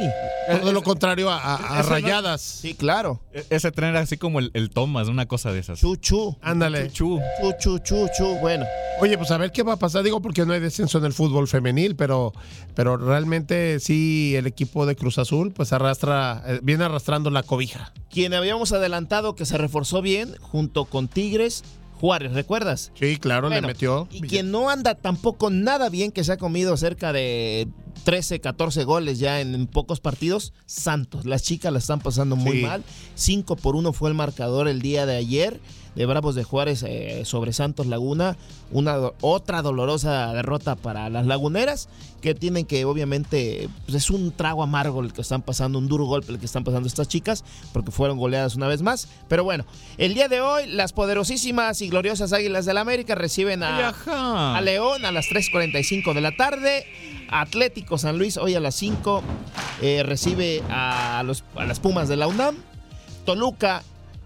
Todo 0.62 0.72
lo 0.72 0.84
contrario 0.84 1.30
a, 1.32 1.38
a- 1.38 1.56
a 1.78 1.80
Eso 1.80 1.90
no- 1.90 1.96
rayadas. 1.96 2.42
Sí, 2.42 2.76
claro. 2.76 3.20
E- 3.34 3.46
Ese 3.50 3.72
tren 3.72 3.90
era 3.90 4.02
así 4.02 4.18
como 4.18 4.40
el, 4.40 4.52
el 4.54 4.70
Thomas, 4.70 5.08
una 5.08 5.26
cosa 5.28 5.52
de 5.52 5.60
esas. 5.60 5.80
Chuchu. 5.80 6.38
Ándale. 6.42 6.92
Chu. 6.92 7.20
Chuchu, 7.42 7.80
chuchu. 7.80 8.38
Bueno. 8.40 8.66
Oye, 9.00 9.18
pues 9.18 9.32
a 9.32 9.38
ver 9.38 9.52
qué 9.52 9.64
va 9.64 9.74
a 9.74 9.78
pasar. 9.78 10.04
Digo, 10.04 10.22
porque 10.22 10.46
no 10.46 10.54
hay 10.54 10.60
descenso 10.60 11.00
en 11.00 11.06
el 11.06 11.14
fútbol 11.14 11.48
femenil, 11.48 11.96
pero, 11.96 12.34
pero 12.76 12.98
realmente 12.98 13.80
sí 13.80 14.36
el 14.36 14.46
equipo 14.46 14.86
de 14.86 14.96
Cruz 14.96 15.18
Azul, 15.18 15.52
pues 15.52 15.74
arrastra, 15.74 16.44
viene 16.62 16.84
arrastrando 16.84 17.30
la 17.30 17.44
cobija. 17.44 17.94
Quien 18.10 18.34
habíamos 18.34 18.72
adelantado 18.74 19.36
que 19.36 19.46
se 19.46 19.58
reforzó 19.58 20.02
bien 20.02 20.36
junto 20.42 20.86
con 20.86 21.08
Tigres, 21.08 21.64
Juárez, 22.00 22.32
¿recuerdas? 22.34 22.92
Sí, 23.00 23.18
claro, 23.18 23.48
Bueno, 23.50 23.62
le 23.62 23.68
metió. 23.74 24.08
Y 24.12 24.22
quien 24.22 24.50
no 24.52 24.70
anda 24.70 24.96
tampoco 24.96 25.50
nada 25.52 25.90
bien, 25.90 26.12
que 26.12 26.24
se 26.24 26.32
ha 26.32 26.38
comido 26.38 26.76
cerca 26.76 27.14
de 27.14 27.68
13, 28.06 28.40
14 28.40 28.84
goles 28.86 29.20
ya 29.20 29.40
en, 29.40 29.54
en 29.54 29.68
pocos 29.68 30.00
partidos, 30.00 30.52
Santos. 30.66 31.26
Las 31.26 31.44
chicas 31.44 31.72
la 31.72 31.78
están 31.80 32.00
pasando 32.00 32.36
muy 32.36 32.58
Sí. 32.58 32.64
mal. 32.66 32.84
5 33.14 33.56
por 33.56 33.76
1 33.76 33.94
fue 33.94 34.10
el 34.10 34.16
marcador 34.16 34.68
el 34.68 34.82
día 34.82 35.06
de 35.06 35.16
ayer 35.18 35.60
de 35.96 36.06
Bravos 36.06 36.36
de 36.36 36.44
Juárez 36.44 36.84
eh, 36.84 37.24
sobre 37.26 37.54
Santos 37.54 37.88
Laguna. 37.88 38.38
Una 38.72 38.98
otra 39.22 39.62
dolorosa 39.62 40.34
derrota 40.34 40.76
para 40.76 41.10
las 41.10 41.26
laguneras 41.26 41.90
que 42.22 42.36
tienen 42.36 42.66
que 42.66 42.86
obviamente 42.86 43.68
pues 43.86 43.96
es 43.96 44.10
un 44.10 44.32
trago 44.32 44.64
amargo 44.64 45.02
el 45.02 45.12
que 45.12 45.22
están 45.22 45.42
pasando, 45.42 45.80
un 45.80 45.88
duro 45.88 46.06
golpe 46.06 46.32
el 46.32 46.40
que 46.40 46.46
están 46.46 46.64
pasando 46.64 46.88
estas 46.88 47.08
chicas 47.08 47.44
porque 47.74 47.92
fueron 47.92 48.18
goleadas 48.18 48.56
una 48.56 48.68
vez 48.68 48.82
más. 48.82 49.08
Pero 49.28 49.44
bueno, 49.44 49.66
el 49.98 50.14
día 50.14 50.28
de 50.28 50.42
hoy 50.42 50.68
las 50.68 50.94
poderosísimas 50.94 51.82
y 51.82 51.90
gloriosas 51.90 52.34
Águilas 52.34 52.66
del 52.66 52.78
América 52.78 53.16
reciben 53.16 53.64
a 53.64 54.60
León 54.64 55.06
a 55.06 55.12
las 55.12 55.28
3.45 55.28 56.14
de 56.14 56.22
la 56.22 56.36
tarde. 56.36 56.86
Atlético 57.30 57.98
San 57.98 58.18
Luis 58.18 58.38
hoy 58.38 58.56
a 58.56 58.60
las 58.60 58.76
5 58.76 59.24
eh, 59.82 60.04
recibe 60.04 60.62
a, 60.70 61.24
los, 61.26 61.44
a 61.56 61.66
las 61.66 61.80
Pumas 61.80 62.08
de 62.08 62.18
la 62.18 62.28
UNAM. 62.28 62.56
Toluca 63.26 63.84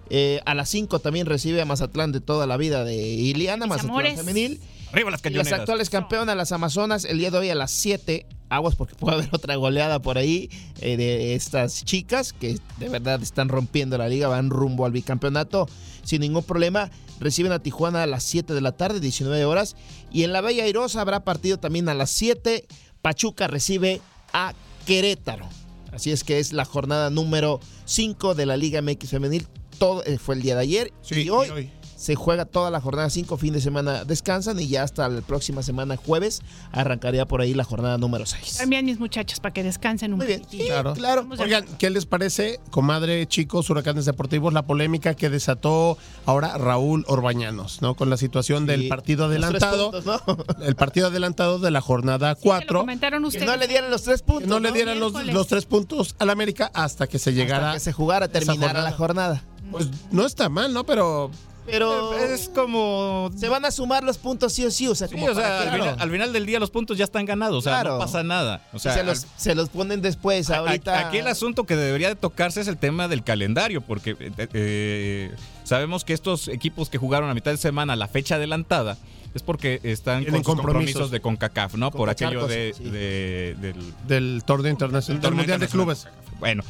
eh, 0.09 0.39
a 0.45 0.53
las 0.53 0.69
5 0.69 0.99
también 0.99 1.25
recibe 1.25 1.61
a 1.61 1.65
Mazatlán 1.65 2.11
de 2.11 2.21
toda 2.21 2.45
la 2.47 2.57
vida 2.57 2.83
de 2.83 2.95
Iliana, 2.95 3.65
Mis 3.65 3.69
Mazatlán 3.69 3.89
amores. 3.91 4.15
femenil. 4.19 4.61
Arriba 4.91 5.09
las 5.11 5.19
Y 5.19 5.23
las 5.23 5.33
cañoneras. 5.33 5.59
actuales 5.59 5.89
campeonas, 5.89 6.37
las 6.37 6.51
Amazonas, 6.51 7.05
el 7.05 7.17
día 7.17 7.31
de 7.31 7.37
hoy 7.39 7.49
a 7.49 7.55
las 7.55 7.71
7. 7.71 8.25
Aguas 8.47 8.75
porque 8.75 8.93
puede 8.95 9.17
haber 9.17 9.29
otra 9.33 9.55
goleada 9.55 9.99
por 10.01 10.17
ahí 10.19 10.49
eh, 10.79 10.95
de 10.97 11.33
estas 11.33 11.83
chicas 11.83 12.31
que 12.31 12.59
de 12.77 12.89
verdad 12.89 13.21
están 13.23 13.49
rompiendo 13.49 13.97
la 13.97 14.07
liga, 14.07 14.27
van 14.27 14.51
rumbo 14.51 14.85
al 14.85 14.91
bicampeonato 14.91 15.67
sin 16.03 16.21
ningún 16.21 16.43
problema. 16.43 16.91
Reciben 17.19 17.51
a 17.51 17.59
Tijuana 17.59 18.03
a 18.03 18.05
las 18.05 18.23
7 18.23 18.53
de 18.53 18.61
la 18.61 18.73
tarde, 18.73 18.99
19 18.99 19.43
horas. 19.45 19.75
Y 20.11 20.23
en 20.23 20.31
la 20.33 20.41
Bella 20.41 20.63
Airosa 20.65 21.01
habrá 21.01 21.23
partido 21.23 21.57
también 21.57 21.89
a 21.89 21.93
las 21.95 22.11
7. 22.11 22.65
Pachuca 23.01 23.47
recibe 23.47 23.99
a 24.31 24.53
Querétaro. 24.85 25.49
Así 25.91 26.11
es 26.11 26.23
que 26.23 26.39
es 26.39 26.53
la 26.53 26.65
jornada 26.65 27.09
número 27.09 27.59
5 27.85 28.35
de 28.35 28.45
la 28.45 28.57
Liga 28.57 28.81
MX 28.81 29.09
Femenil. 29.09 29.47
Todo 29.77 30.03
eh, 30.05 30.17
fue 30.17 30.35
el 30.35 30.41
día 30.41 30.55
de 30.55 30.61
ayer. 30.61 30.93
Sí, 31.01 31.23
y 31.23 31.29
hoy 31.29 31.47
y 31.47 31.51
hoy. 31.51 31.71
Se 31.95 32.15
juega 32.15 32.45
toda 32.45 32.69
la 32.71 32.81
jornada 32.81 33.09
5, 33.09 33.37
fin 33.37 33.53
de 33.53 33.61
semana 33.61 34.03
descansan 34.03 34.59
y 34.59 34.67
ya 34.67 34.83
hasta 34.83 35.07
la 35.09 35.21
próxima 35.21 35.63
semana, 35.63 35.95
jueves, 35.97 36.41
arrancaría 36.71 37.25
por 37.25 37.41
ahí 37.41 37.53
la 37.53 37.63
jornada 37.63 37.97
número 37.97 38.25
6. 38.25 38.57
También 38.57 38.85
mis 38.85 38.99
muchachos 38.99 39.39
para 39.39 39.53
que 39.53 39.63
descansen 39.63 40.11
un 40.13 40.17
Muy 40.19 40.27
bien, 40.27 40.43
sí, 40.49 40.59
Claro. 40.67 40.93
claro. 40.93 41.27
Oigan, 41.39 41.65
¿qué 41.79 41.89
les 41.89 42.05
parece, 42.05 42.59
comadre, 42.71 43.25
chicos, 43.27 43.69
huracanes 43.69 44.05
deportivos, 44.05 44.53
la 44.53 44.63
polémica 44.63 45.13
que 45.15 45.29
desató 45.29 45.97
ahora 46.25 46.57
Raúl 46.57 47.05
Orbañanos, 47.07 47.81
¿no? 47.81 47.95
Con 47.95 48.09
la 48.09 48.17
situación 48.17 48.65
del 48.65 48.81
Sí, 48.83 48.87
partido 48.87 49.25
adelantado, 49.25 49.91
puntos, 49.91 50.05
¿no? 50.05 50.45
el 50.65 50.75
partido 50.75 51.07
adelantado 51.07 51.59
de 51.59 51.71
la 51.71 51.81
jornada 51.81 52.35
Sí, 52.35 52.41
que 52.41 52.47
lo 52.49 52.53
4. 52.55 52.79
comentaron 52.81 53.21
Que 53.23 53.27
ustedes. 53.27 53.45
no 53.47 53.55
le 53.57 53.67
dieran 53.67 53.89
los 53.91 54.03
tres 54.03 54.21
puntos. 54.21 54.47
no 54.49 54.59
le 54.59 54.71
dieran 54.71 54.99
los, 54.99 55.13
los 55.27 55.47
tres 55.47 55.65
puntos 55.65 56.15
al 56.19 56.29
América 56.29 56.71
hasta 56.73 57.07
que 57.07 57.19
se 57.19 57.33
llegara. 57.33 57.67
Hasta 57.67 57.73
que 57.77 57.79
se 57.79 57.93
jugara, 57.93 58.27
terminara 58.27 58.81
la 58.81 58.91
jornada. 58.91 59.43
Pues 59.71 59.87
no 60.11 60.25
está 60.25 60.49
mal, 60.49 60.73
¿no? 60.73 60.85
Pero 60.85 61.31
Pero 61.65 62.13
Es 62.17 62.49
como. 62.49 63.31
se 63.35 63.49
van 63.49 63.65
a 63.65 63.71
sumar 63.71 64.03
los 64.03 64.17
puntos 64.17 64.53
sí 64.53 64.65
o 64.65 64.71
sí. 64.71 64.87
O 64.87 64.95
sea, 64.95 65.07
Sí, 65.07 65.15
como 65.15 65.27
o 65.27 65.33
sea, 65.33 65.43
para 65.43 65.61
al, 65.61 65.69
que- 65.71 65.77
final, 65.77 65.95
al 65.99 66.11
final 66.11 66.33
del 66.33 66.45
día 66.45 66.59
los 66.59 66.69
puntos 66.71 66.97
ya 66.97 67.03
están 67.05 67.25
ganados, 67.25 67.57
o 67.57 67.61
sea, 67.61 67.73
Claro. 67.81 67.93
no 67.93 67.99
pasa 67.99 68.23
nada. 68.23 68.61
O 68.73 68.79
sea, 68.79 68.93
se, 68.93 69.03
los, 69.03 69.25
se 69.35 69.55
los 69.55 69.69
ponen 69.69 70.01
después. 70.01 70.49
a- 70.49 70.55
a- 70.55 70.59
Ahorita. 70.59 71.07
aquí 71.07 71.17
el 71.17 71.27
asunto 71.27 71.65
que 71.65 71.75
debería 71.75 72.09
de 72.09 72.15
tocarse 72.15 72.61
es 72.61 72.67
el 72.67 72.77
tema 72.77 73.07
del 73.07 73.23
calendario, 73.23 73.81
porque 73.81 74.15
eh, 74.19 74.47
eh, 74.53 75.31
sabemos 75.63 76.03
que 76.05 76.13
estos 76.13 76.47
equipos 76.47 76.89
que 76.89 76.97
jugaron 76.97 77.29
a 77.29 77.33
mitad 77.33 77.51
de 77.51 77.57
semana 77.57 77.95
la 77.95 78.07
fecha 78.07 78.35
adelantada 78.35 78.97
es 79.33 79.41
porque 79.41 79.79
están 79.83 80.23
con 80.23 80.43
compromisos. 80.43 80.55
compromisos 80.65 81.11
de 81.11 81.19
CONCACAF, 81.19 81.75
¿no? 81.75 81.91
Con 81.91 81.97
Por 81.99 82.09
aquello 82.09 82.47
de, 82.47 82.73
sí. 82.77 82.83
de- 82.85 83.55
del 83.59 83.93
del 84.07 84.43
torneo 84.45 84.71
internacional, 84.71 85.21
del 85.21 85.33
Mundial 85.33 85.59
de 85.59 85.67
Clubes. 85.67 86.07
Bueno, 86.39 86.63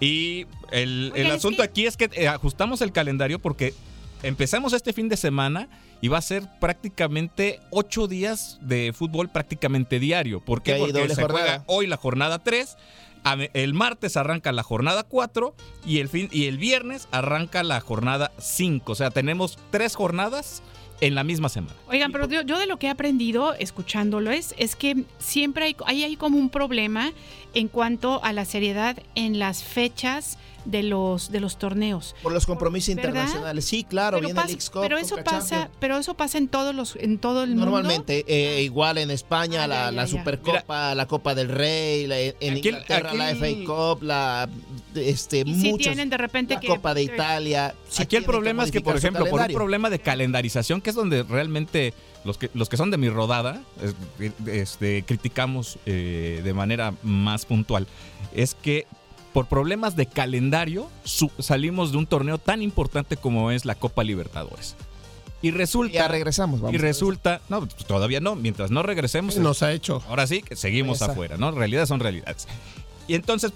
y 0.00 0.46
el, 0.72 1.12
el 1.14 1.30
asunto 1.30 1.58
que- 1.58 1.68
aquí 1.68 1.86
es 1.86 1.96
que 1.96 2.10
eh, 2.14 2.26
ajustamos 2.28 2.80
el 2.82 2.90
calendario 2.92 3.38
porque 3.38 3.74
empezamos 4.22 4.72
este 4.72 4.92
fin 4.92 5.08
de 5.08 5.16
semana 5.16 5.68
y 6.00 6.08
va 6.08 6.18
a 6.18 6.22
ser 6.22 6.44
prácticamente 6.60 7.60
ocho 7.70 8.06
días 8.06 8.58
de 8.60 8.92
fútbol 8.92 9.28
prácticamente 9.28 9.98
diario. 9.98 10.40
¿Por 10.40 10.62
qué? 10.62 10.76
Porque 10.76 10.92
doble 10.92 11.14
se 11.14 11.22
jornada. 11.22 11.44
juega 11.44 11.64
hoy 11.66 11.86
la 11.86 11.96
jornada 11.96 12.38
3. 12.38 12.76
El 13.52 13.74
martes 13.74 14.16
arranca 14.16 14.50
la 14.50 14.62
jornada 14.62 15.02
4 15.02 15.54
y 15.84 15.98
el, 15.98 16.08
fin, 16.08 16.30
y 16.32 16.46
el 16.46 16.56
viernes 16.56 17.06
arranca 17.10 17.62
la 17.62 17.80
jornada 17.80 18.32
5. 18.38 18.92
O 18.92 18.94
sea, 18.94 19.10
tenemos 19.10 19.58
tres 19.70 19.94
jornadas 19.94 20.62
en 21.02 21.14
la 21.14 21.22
misma 21.22 21.50
semana. 21.50 21.74
Oigan, 21.88 22.12
pero 22.12 22.28
yo, 22.28 22.42
yo 22.42 22.58
de 22.58 22.66
lo 22.66 22.78
que 22.78 22.86
he 22.86 22.90
aprendido 22.90 23.54
escuchándolo 23.54 24.30
es, 24.30 24.54
es 24.58 24.74
que 24.74 25.04
siempre 25.18 25.64
hay, 25.66 25.76
hay, 25.86 26.04
hay 26.04 26.16
como 26.16 26.38
un 26.38 26.48
problema 26.48 27.12
en 27.52 27.68
cuanto 27.68 28.22
a 28.24 28.32
la 28.32 28.46
seriedad 28.46 28.96
en 29.14 29.38
las 29.38 29.64
fechas 29.64 30.38
de 30.64 30.82
los, 30.82 31.30
de 31.32 31.40
los 31.40 31.58
torneos. 31.58 32.14
Por 32.22 32.32
los 32.32 32.46
compromisos 32.46 32.94
¿Verdad? 32.94 33.10
internacionales. 33.10 33.64
Sí, 33.64 33.84
claro, 33.84 34.18
pero, 34.18 34.28
viene 34.28 34.34
pasa- 34.40 34.48
el 34.48 34.54
X-Cup, 34.54 34.82
pero 34.82 34.98
eso 34.98 35.16
pasa, 35.24 35.48
Champions. 35.48 35.76
pero 35.80 35.96
eso 35.98 36.14
pasa 36.14 36.38
en 36.38 36.48
todos 36.48 36.74
los, 36.74 36.96
en 36.96 37.18
todo 37.18 37.42
el 37.44 37.50
mundo. 37.50 37.66
Normalmente, 37.66 38.24
eh, 38.28 38.62
igual 38.62 38.98
en 38.98 39.10
España, 39.10 39.64
Ah, 39.64 39.66
la, 39.66 39.74
ya, 39.86 39.90
la 39.92 40.04
ya. 40.04 40.08
Supercopa, 40.18 40.94
la 40.94 41.06
Copa 41.06 41.34
del 41.34 41.48
Rey, 41.48 42.06
la- 42.06 42.18
en 42.20 42.34
Aquí 42.58 42.68
Inglaterra 42.68 43.14
la 43.14 43.30
FA 43.30 43.46
Cup, 43.66 44.02
la 44.02 44.48
este 44.94 45.42
Y 45.46 45.54
sí 45.54 45.70
muchas- 45.70 45.78
tienen 45.94 46.10
de 46.10 46.16
repente 46.18 46.54
la 46.54 46.60
que- 46.60 46.66
Copa 46.68 46.94
de 46.94 47.02
Italia. 47.04 47.74
sí 47.88 48.02
Aquí 48.02 48.16
el 48.16 48.22
tienen 48.22 48.26
problema 48.26 48.64
es 48.64 48.70
que, 48.70 48.80
por 48.80 48.96
ejemplo, 48.96 49.26
por 49.26 49.40
un 49.40 49.46
problema 49.52 49.88
de 49.90 49.98
calendarización, 49.98 50.80
que 50.80 50.90
es 50.90 50.96
donde 50.96 51.22
realmente 51.22 51.94
los 52.24 52.36
que, 52.36 52.50
los 52.54 52.68
que 52.68 52.76
son 52.76 52.90
de 52.90 52.98
mi 52.98 53.08
rodada 53.08 53.62
es- 53.82 53.94
este, 54.46 55.02
criticamos 55.04 55.78
eh, 55.86 56.42
de 56.44 56.52
manera 56.54 56.92
más 57.02 57.46
puntual, 57.46 57.86
es 58.34 58.54
que 58.54 58.86
por 59.32 59.46
problemas 59.46 59.96
de 59.96 60.06
calendario 60.06 60.88
salimos 61.38 61.92
de 61.92 61.98
un 61.98 62.06
torneo 62.06 62.38
tan 62.38 62.62
importante 62.62 63.16
como 63.16 63.50
es 63.50 63.64
la 63.64 63.74
Copa 63.74 64.04
Libertadores. 64.04 64.76
Y 65.42 65.52
resulta. 65.52 65.94
Ya 65.94 66.08
regresamos, 66.08 66.60
vamos. 66.60 66.74
Y 66.74 66.78
resulta. 66.78 67.40
No, 67.48 67.66
todavía 67.86 68.20
no. 68.20 68.36
Mientras 68.36 68.70
no 68.70 68.82
regresemos. 68.82 69.36
Nos 69.38 69.62
ha 69.62 69.72
hecho. 69.72 70.02
Ahora 70.08 70.26
sí 70.26 70.42
que 70.42 70.54
seguimos 70.54 71.00
Esa. 71.00 71.12
afuera, 71.12 71.36
¿no? 71.38 71.50
Realidades 71.50 71.88
son 71.88 72.00
realidades. 72.00 72.46
Y 73.08 73.14
entonces, 73.14 73.52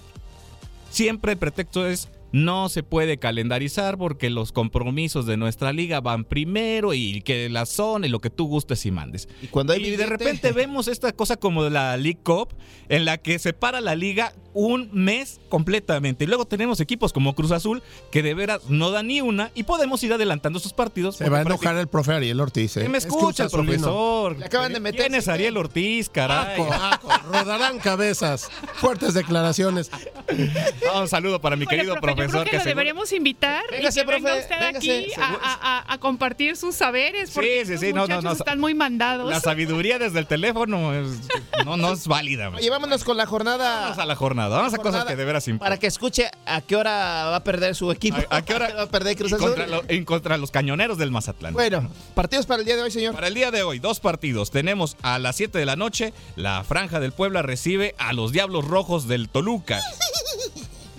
siempre 0.89 1.33
el 1.33 1.37
pretexto 1.37 1.87
es. 1.87 2.09
No 2.31 2.69
se 2.69 2.83
puede 2.83 3.17
calendarizar 3.17 3.97
porque 3.97 4.29
los 4.29 4.51
compromisos 4.51 5.25
de 5.25 5.37
nuestra 5.37 5.71
liga 5.73 6.01
van 6.01 6.25
primero 6.25 6.93
y 6.93 7.21
que 7.21 7.49
la 7.49 7.65
zona 7.65 8.07
y 8.07 8.09
lo 8.09 8.19
que 8.19 8.29
tú 8.29 8.47
gustes 8.47 8.85
y 8.85 8.91
mandes. 8.91 9.27
Y 9.41 9.47
cuando 9.47 9.73
hay 9.73 9.85
Y 9.85 9.95
de 9.95 10.05
repente 10.05 10.51
vemos 10.51 10.87
esta 10.87 11.11
cosa 11.13 11.37
como 11.37 11.63
de 11.63 11.69
la 11.69 11.95
League 11.97 12.19
Cup, 12.23 12.49
en 12.89 13.05
la 13.05 13.17
que 13.17 13.39
se 13.39 13.53
para 13.53 13.81
la 13.81 13.95
liga 13.95 14.33
un 14.53 14.89
mes 14.93 15.41
completamente. 15.49 16.23
Y 16.23 16.27
luego 16.27 16.45
tenemos 16.45 16.79
equipos 16.79 17.11
como 17.11 17.35
Cruz 17.35 17.51
Azul, 17.51 17.83
que 18.09 18.23
de 18.23 18.33
veras 18.33 18.69
no 18.69 18.89
dan 18.89 19.07
ni 19.07 19.19
una, 19.21 19.51
y 19.53 19.63
podemos 19.63 20.01
ir 20.03 20.13
adelantando 20.13 20.59
sus 20.59 20.73
partidos. 20.73 21.17
Se 21.17 21.29
va 21.29 21.39
a 21.39 21.41
enojar 21.41 21.75
el 21.77 21.87
profe 21.87 22.13
Ariel 22.13 22.39
Ortiz. 22.39 22.77
¿eh? 22.77 22.83
¿Qué 22.83 22.89
me 22.89 22.97
Es 22.97 23.05
escucha 23.05 23.43
el 23.43 23.49
profesor? 23.49 24.37
Le 24.37 24.45
acaban 24.45 24.73
de 24.73 24.79
meter 24.79 25.01
¿Quién 25.01 25.15
es 25.15 25.27
Ariel 25.27 25.57
Ortiz, 25.57 26.09
caray? 26.09 26.53
Aco, 26.53 26.73
aco, 26.73 27.09
rodarán 27.27 27.79
cabezas. 27.79 28.49
Fuertes 28.75 29.13
declaraciones. 29.13 29.91
Un 30.95 31.07
saludo 31.09 31.41
para 31.41 31.57
mi 31.57 31.65
Oye, 31.65 31.75
querido 31.77 31.95
profe, 32.15 32.27
yo 32.27 32.31
profesor. 32.31 32.41
creo 32.41 32.51
que, 32.51 32.57
lo 32.57 32.63
seguro- 32.63 32.69
deberíamos 32.75 33.11
invitar 33.13 33.63
Véngase, 33.71 33.99
y 34.01 34.05
que 34.05 34.11
venga 34.11 34.35
usted 34.35 34.59
véngase. 34.59 34.99
aquí 34.99 35.11
a, 35.17 35.25
a- 35.25 35.77
a- 35.79 35.93
a 35.93 35.97
compartir 35.99 36.55
sus 36.57 36.75
saberes 36.75 37.31
porque 37.31 37.49
Sí, 37.49 37.65
sí, 37.67 37.73
estos 37.73 37.79
sí, 37.81 37.93
no, 37.93 37.95
no, 37.95 38.01
muchachos 38.03 38.23
no. 38.23 38.31
están 38.33 38.59
muy 38.59 38.73
mandados. 38.73 39.29
La 39.29 39.39
sabiduría 39.39 39.99
desde 39.99 40.19
el 40.19 40.27
teléfono 40.27 40.93
es- 40.93 41.19
no, 41.65 41.77
no 41.77 41.93
es 41.93 42.07
válida. 42.07 42.49
man. 42.49 42.59
Oye, 42.59 42.69
vámonos 42.69 43.03
con 43.03 43.17
la 43.17 43.25
jornada. 43.25 43.81
Vamos 43.81 43.97
a 43.99 44.05
la 44.05 44.15
jornada, 44.15 44.57
vamos 44.57 44.73
a 44.73 44.77
cosas 44.77 45.05
que 45.05 45.15
de 45.15 45.25
veras 45.25 45.47
importan. 45.47 45.65
Para 45.65 45.79
que 45.79 45.87
escuche 45.87 46.29
a 46.45 46.61
qué 46.61 46.75
hora 46.75 46.91
va 47.25 47.35
a 47.37 47.43
perder 47.43 47.75
su 47.75 47.91
equipo. 47.91 48.17
¿A, 48.29 48.37
a 48.37 48.45
qué 48.45 48.53
hora 48.55 48.73
va 48.77 48.83
a 48.83 48.89
perder 48.89 49.15
Cruz 49.15 49.33
Azul? 49.33 49.47
contra, 49.47 49.67
lo- 49.67 49.83
en 49.87 50.05
contra 50.05 50.37
los 50.37 50.51
cañoneros 50.51 50.97
del 50.97 51.11
Mazatlán. 51.11 51.53
Bueno, 51.53 51.89
partidos 52.13 52.45
para 52.45 52.59
el 52.59 52.65
día 52.65 52.75
de 52.75 52.81
hoy, 52.83 52.91
señor. 52.91 53.13
Para 53.15 53.27
el 53.27 53.33
día 53.33 53.51
de 53.51 53.63
hoy, 53.63 53.79
dos 53.79 53.99
partidos. 53.99 54.51
Tenemos 54.51 54.97
a 55.01 55.19
las 55.19 55.35
7 55.35 55.57
de 55.57 55.65
la 55.65 55.75
noche, 55.75 56.13
la 56.35 56.63
Franja 56.63 56.99
del 56.99 57.11
Puebla 57.11 57.41
recibe 57.41 57.95
a 57.97 58.13
los 58.13 58.31
Diablos 58.31 58.65
Rojos 58.65 59.07
del 59.07 59.29
Toluca. 59.29 59.79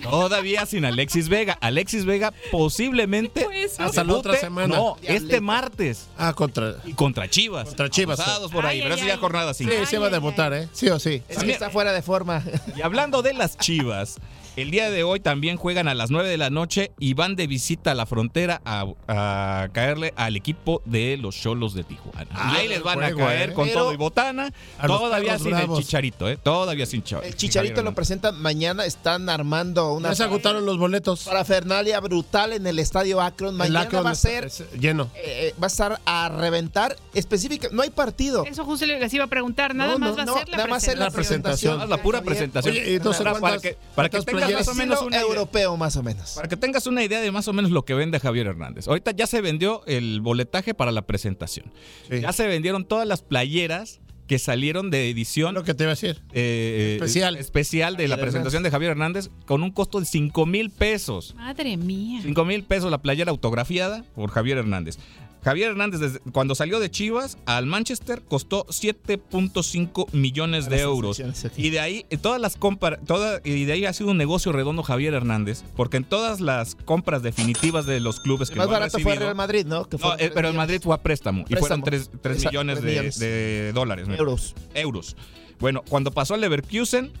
Todavía 0.09 0.65
sin 0.65 0.85
Alexis 0.85 1.29
Vega. 1.29 1.57
Alexis 1.61 2.05
Vega 2.05 2.33
posiblemente 2.51 3.41
Pues, 3.45 3.79
Hasta 3.79 4.03
la 4.03 4.13
otra 4.13 4.35
semana. 4.37 4.75
No, 4.75 4.97
este 5.01 5.41
martes. 5.41 6.07
Ah, 6.17 6.33
contra. 6.33 6.75
Y 6.85 6.93
contra 6.93 7.29
Chivas. 7.29 7.67
Contra 7.69 7.89
Chivas, 7.89 8.19
Acusados 8.19 8.51
por 8.51 8.65
ahí, 8.65 8.77
Ay, 8.77 8.83
pero 8.83 8.93
ay, 8.95 8.99
eso 8.99 9.07
ya 9.07 9.13
ay. 9.15 9.19
jornada 9.19 9.53
5. 9.53 9.71
Sí, 9.79 9.85
se 9.85 9.97
va 9.97 10.07
a 10.07 10.09
debutar, 10.09 10.53
¿eh? 10.53 10.67
Sí 10.73 10.89
o 10.89 10.99
sí. 10.99 11.21
Es 11.29 11.43
que 11.43 11.51
está 11.51 11.69
fuera 11.69 11.91
de 11.93 12.01
forma. 12.01 12.43
Y 12.75 12.81
hablando 12.81 13.21
de 13.21 13.33
las 13.33 13.57
Chivas, 13.57 14.17
el 14.57 14.71
día 14.71 14.89
de 14.89 15.03
hoy 15.03 15.19
también 15.19 15.55
juegan 15.55 15.87
a 15.87 15.93
las 15.93 16.09
9 16.11 16.27
de 16.27 16.37
la 16.37 16.49
noche 16.49 16.91
y 16.99 17.13
van 17.13 17.35
de 17.35 17.45
visita 17.47 17.91
a 17.91 17.95
la 17.95 18.05
frontera 18.05 18.61
a, 18.65 18.85
a 19.07 19.69
caerle 19.71 20.13
al 20.17 20.35
equipo 20.35 20.81
de 20.85 21.15
los 21.17 21.35
Cholos 21.39 21.73
de 21.75 21.83
Tijuana. 21.83 22.27
Ah, 22.33 22.55
Ahí 22.57 22.67
les 22.67 22.81
van 22.81 23.03
a 23.03 23.13
caer 23.13 23.51
¿eh? 23.51 23.53
con 23.53 23.67
Pero- 23.67 23.79
todo 23.81 23.93
y 23.93 23.97
botana. 23.97 24.51
Todavía 24.85 25.37
sin 25.37 25.51
bravos. 25.51 25.79
el 25.79 25.85
chicharito, 25.85 26.27
¿eh? 26.27 26.37
Todavía 26.41 26.85
sin 26.85 27.03
Cha- 27.03 27.19
El 27.19 27.35
Chicharito 27.35 27.83
lo 27.83 27.93
presentan 27.93 28.41
mañana. 28.41 28.83
Están 28.85 29.29
armando 29.29 29.93
una 29.93 30.09
Ya 30.09 30.15
se 30.15 30.23
agotaron 30.23 30.65
los 30.65 30.77
boletos. 30.77 31.23
parafernalia 31.25 31.99
brutal 31.99 32.53
en 32.53 32.65
el 32.67 32.79
estadio 32.79 33.21
Akron. 33.21 33.51
El 33.51 33.57
Mañana 33.57 33.81
Akron 33.81 34.05
va 34.05 34.09
a 34.11 34.15
ser. 34.15 34.49
lleno. 34.79 35.09
eh, 35.15 35.53
va 35.61 35.67
a 35.67 35.67
estar 35.67 36.01
a 36.05 36.29
reventar 36.29 36.95
específica. 37.13 37.67
No 37.71 37.83
hay 37.83 37.89
partido. 37.91 38.43
Eso 38.45 38.65
justo 38.65 38.85
les 38.85 39.13
iba 39.13 39.25
a 39.25 39.27
preguntar, 39.27 39.75
nada 39.75 39.93
No, 39.93 39.99
más 39.99 40.09
no, 40.11 40.15
va 40.17 40.21
a 40.23 40.25
no, 40.25 40.33
ser 40.33 40.49
la 40.49 40.57
nada 40.57 40.69
más 40.69 40.83
presentación. 40.83 41.05
la 41.05 41.11
presentación. 41.11 41.81
Haz 41.81 41.89
la 41.89 42.01
pura 42.01 42.21
presentación. 42.21 42.73
Oye, 42.75 42.99
sé 43.13 43.23
para, 43.39 43.59
que, 43.59 43.77
para 43.95 44.09
que 44.09 44.17
tengas 44.47 44.67
más 44.67 44.75
o 44.75 44.79
menos 44.79 45.01
idea. 45.09 45.21
europeo, 45.21 45.77
más 45.77 45.95
o 45.97 46.03
menos. 46.03 46.31
Para 46.33 46.47
que 46.47 46.57
tengas 46.57 46.87
una 46.87 47.03
idea 47.03 47.21
de 47.21 47.31
más 47.31 47.47
o 47.47 47.53
menos 47.53 47.71
lo 47.71 47.85
que 47.85 47.93
vende 47.93 48.19
Javier 48.19 48.47
Hernández. 48.47 48.87
Ahorita 48.87 49.11
ya 49.11 49.27
se 49.27 49.41
vendió 49.41 49.83
el 49.87 50.21
boletaje 50.21 50.73
para 50.73 50.91
la 50.91 51.05
presentación. 51.07 51.71
Sí. 52.09 52.21
Ya 52.21 52.31
se 52.33 52.47
vendieron 52.47 52.85
todas 52.85 53.07
las 53.07 53.21
playeras 53.21 53.99
que 54.27 54.39
salieron 54.39 54.89
de 54.89 55.09
edición 55.09 55.55
Lo 55.55 55.63
que 55.63 55.73
te 55.73 55.83
iba 55.85 55.91
a 55.91 55.95
decir. 55.95 56.21
eh, 56.33 56.95
Especial. 56.99 57.37
especial 57.37 57.95
de 57.95 58.09
la 58.09 58.17
presentación 58.17 58.61
de 58.61 58.69
Javier 58.71 58.91
Hernández 58.91 59.29
con 59.45 59.63
un 59.63 59.71
costo 59.71 60.01
de 60.01 60.05
5 60.05 60.45
mil 60.45 60.69
pesos. 60.69 61.33
Madre 61.35 61.77
mía. 61.77 62.19
5 62.23 62.43
mil 62.43 62.63
pesos 62.65 62.91
la 62.91 63.01
playera 63.01 63.31
autografiada 63.31 64.03
por 64.15 64.29
Javier 64.31 64.57
Hernández. 64.57 64.97
Javier 65.43 65.69
Hernández, 65.69 65.99
desde 66.01 66.19
cuando 66.31 66.55
salió 66.55 66.79
de 66.79 66.91
Chivas 66.91 67.37
al 67.45 67.65
Manchester, 67.67 68.21
costó 68.27 68.65
7.5 68.65 70.11
millones 70.11 70.69
de 70.69 70.79
euros. 70.81 71.21
Y 71.55 71.69
de 71.69 71.79
ahí, 71.79 72.05
eh, 72.09 72.17
todas 72.17 72.41
las 72.41 72.57
compras, 72.57 72.99
toda, 73.05 73.39
y 73.43 73.65
de 73.65 73.73
ahí 73.73 73.85
ha 73.85 73.93
sido 73.93 74.11
un 74.11 74.17
negocio 74.17 74.51
redondo 74.51 74.83
Javier 74.83 75.13
Hernández, 75.13 75.63
porque 75.75 75.97
en 75.97 76.03
todas 76.03 76.41
las 76.41 76.75
compras 76.75 77.23
definitivas 77.23 77.85
de 77.85 77.99
los 77.99 78.19
clubes 78.19 78.49
El 78.49 78.53
que 78.55 78.59
más 78.59 78.67
lo 78.67 78.73
han 78.75 78.79
barato 78.81 78.99
fue 78.99 79.03
recibido- 79.13 79.19
Real 79.25 79.35
Madrid, 79.35 79.65
¿no? 79.65 79.87
Que 79.87 79.97
No, 79.97 80.01
fueron 80.01 80.19
eh, 80.19 80.31
pero 80.33 80.49
el. 80.49 80.55
Madrid 80.55 80.79
fue 80.83 80.95
a 80.95 81.01
préstamo, 81.01 81.45
y 81.47 81.55
fueron 81.55 81.81
Préstamo. 81.81 82.19
3, 82.21 82.35
Exacto, 82.37 82.49
millones, 82.49 82.79
tres 82.79 82.83
de, 82.85 82.89
millones. 82.91 83.19
de 83.19 83.71
dólares. 83.73 84.07
Euros. 84.17 84.55
euros. 84.73 85.15
Bueno, 85.59 85.83
cuando 85.87 86.11
pasó 86.11 86.33
al 86.33 86.41
Leverkusen, 86.41 87.11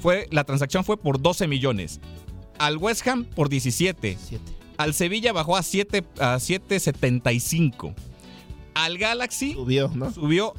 fue, 0.00 0.28
la 0.30 0.44
transacción 0.44 0.84
fue 0.84 0.96
por 0.96 1.20
12 1.20 1.46
millones. 1.48 2.00
Al 2.58 2.76
West 2.76 3.06
Ham 3.08 3.24
por 3.24 3.48
17. 3.48 4.16
Siete. 4.22 4.52
Al 4.80 4.94
Sevilla 4.94 5.32
bajó 5.32 5.56
a 5.56 5.62
7 5.62 6.04
a 6.18 6.36
7.75. 6.36 7.94
Al 8.74 8.98
Galaxy 8.98 9.52
Subió, 9.54 9.90
¿no? 9.94 10.12
subió 10.12 10.54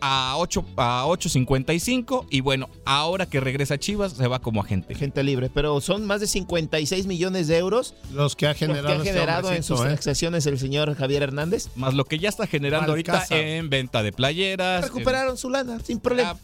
a 0.00 0.34
8 0.36 0.64
a 0.76 1.04
8.55 1.08 2.26
y 2.30 2.40
bueno, 2.40 2.68
ahora 2.84 3.26
que 3.26 3.40
regresa 3.40 3.74
a 3.74 3.78
Chivas 3.78 4.12
se 4.12 4.28
va 4.28 4.38
como 4.40 4.60
agente. 4.60 4.94
Gente 4.94 5.22
libre. 5.24 5.50
Pero 5.52 5.80
son 5.80 6.04
más 6.06 6.20
de 6.20 6.26
56 6.26 7.06
millones 7.06 7.48
de 7.48 7.56
euros 7.58 7.94
Los 8.12 8.36
que 8.36 8.46
ha 8.46 8.50
los 8.50 8.58
que 8.58 8.66
generado, 8.66 8.88
ha 8.88 8.96
este 8.98 9.12
generado 9.12 9.38
en 9.40 9.44
hombrecito, 9.46 9.76
sus 9.76 9.84
¿eh? 9.84 9.88
transacciones 9.88 10.46
el 10.46 10.58
señor 10.58 10.94
Javier 10.94 11.22
Hernández. 11.22 11.68
Más 11.74 11.94
lo 11.94 12.04
que 12.04 12.18
ya 12.18 12.28
está 12.28 12.46
generando 12.46 12.92
ahorita 12.92 13.24
en 13.30 13.70
venta 13.70 14.02
de 14.02 14.12
playeras. 14.12 14.84
Recuperaron 14.84 15.36
su 15.36 15.50
lana 15.50 15.80
sin 15.80 15.96
en- 15.96 16.00
problema. 16.00 16.36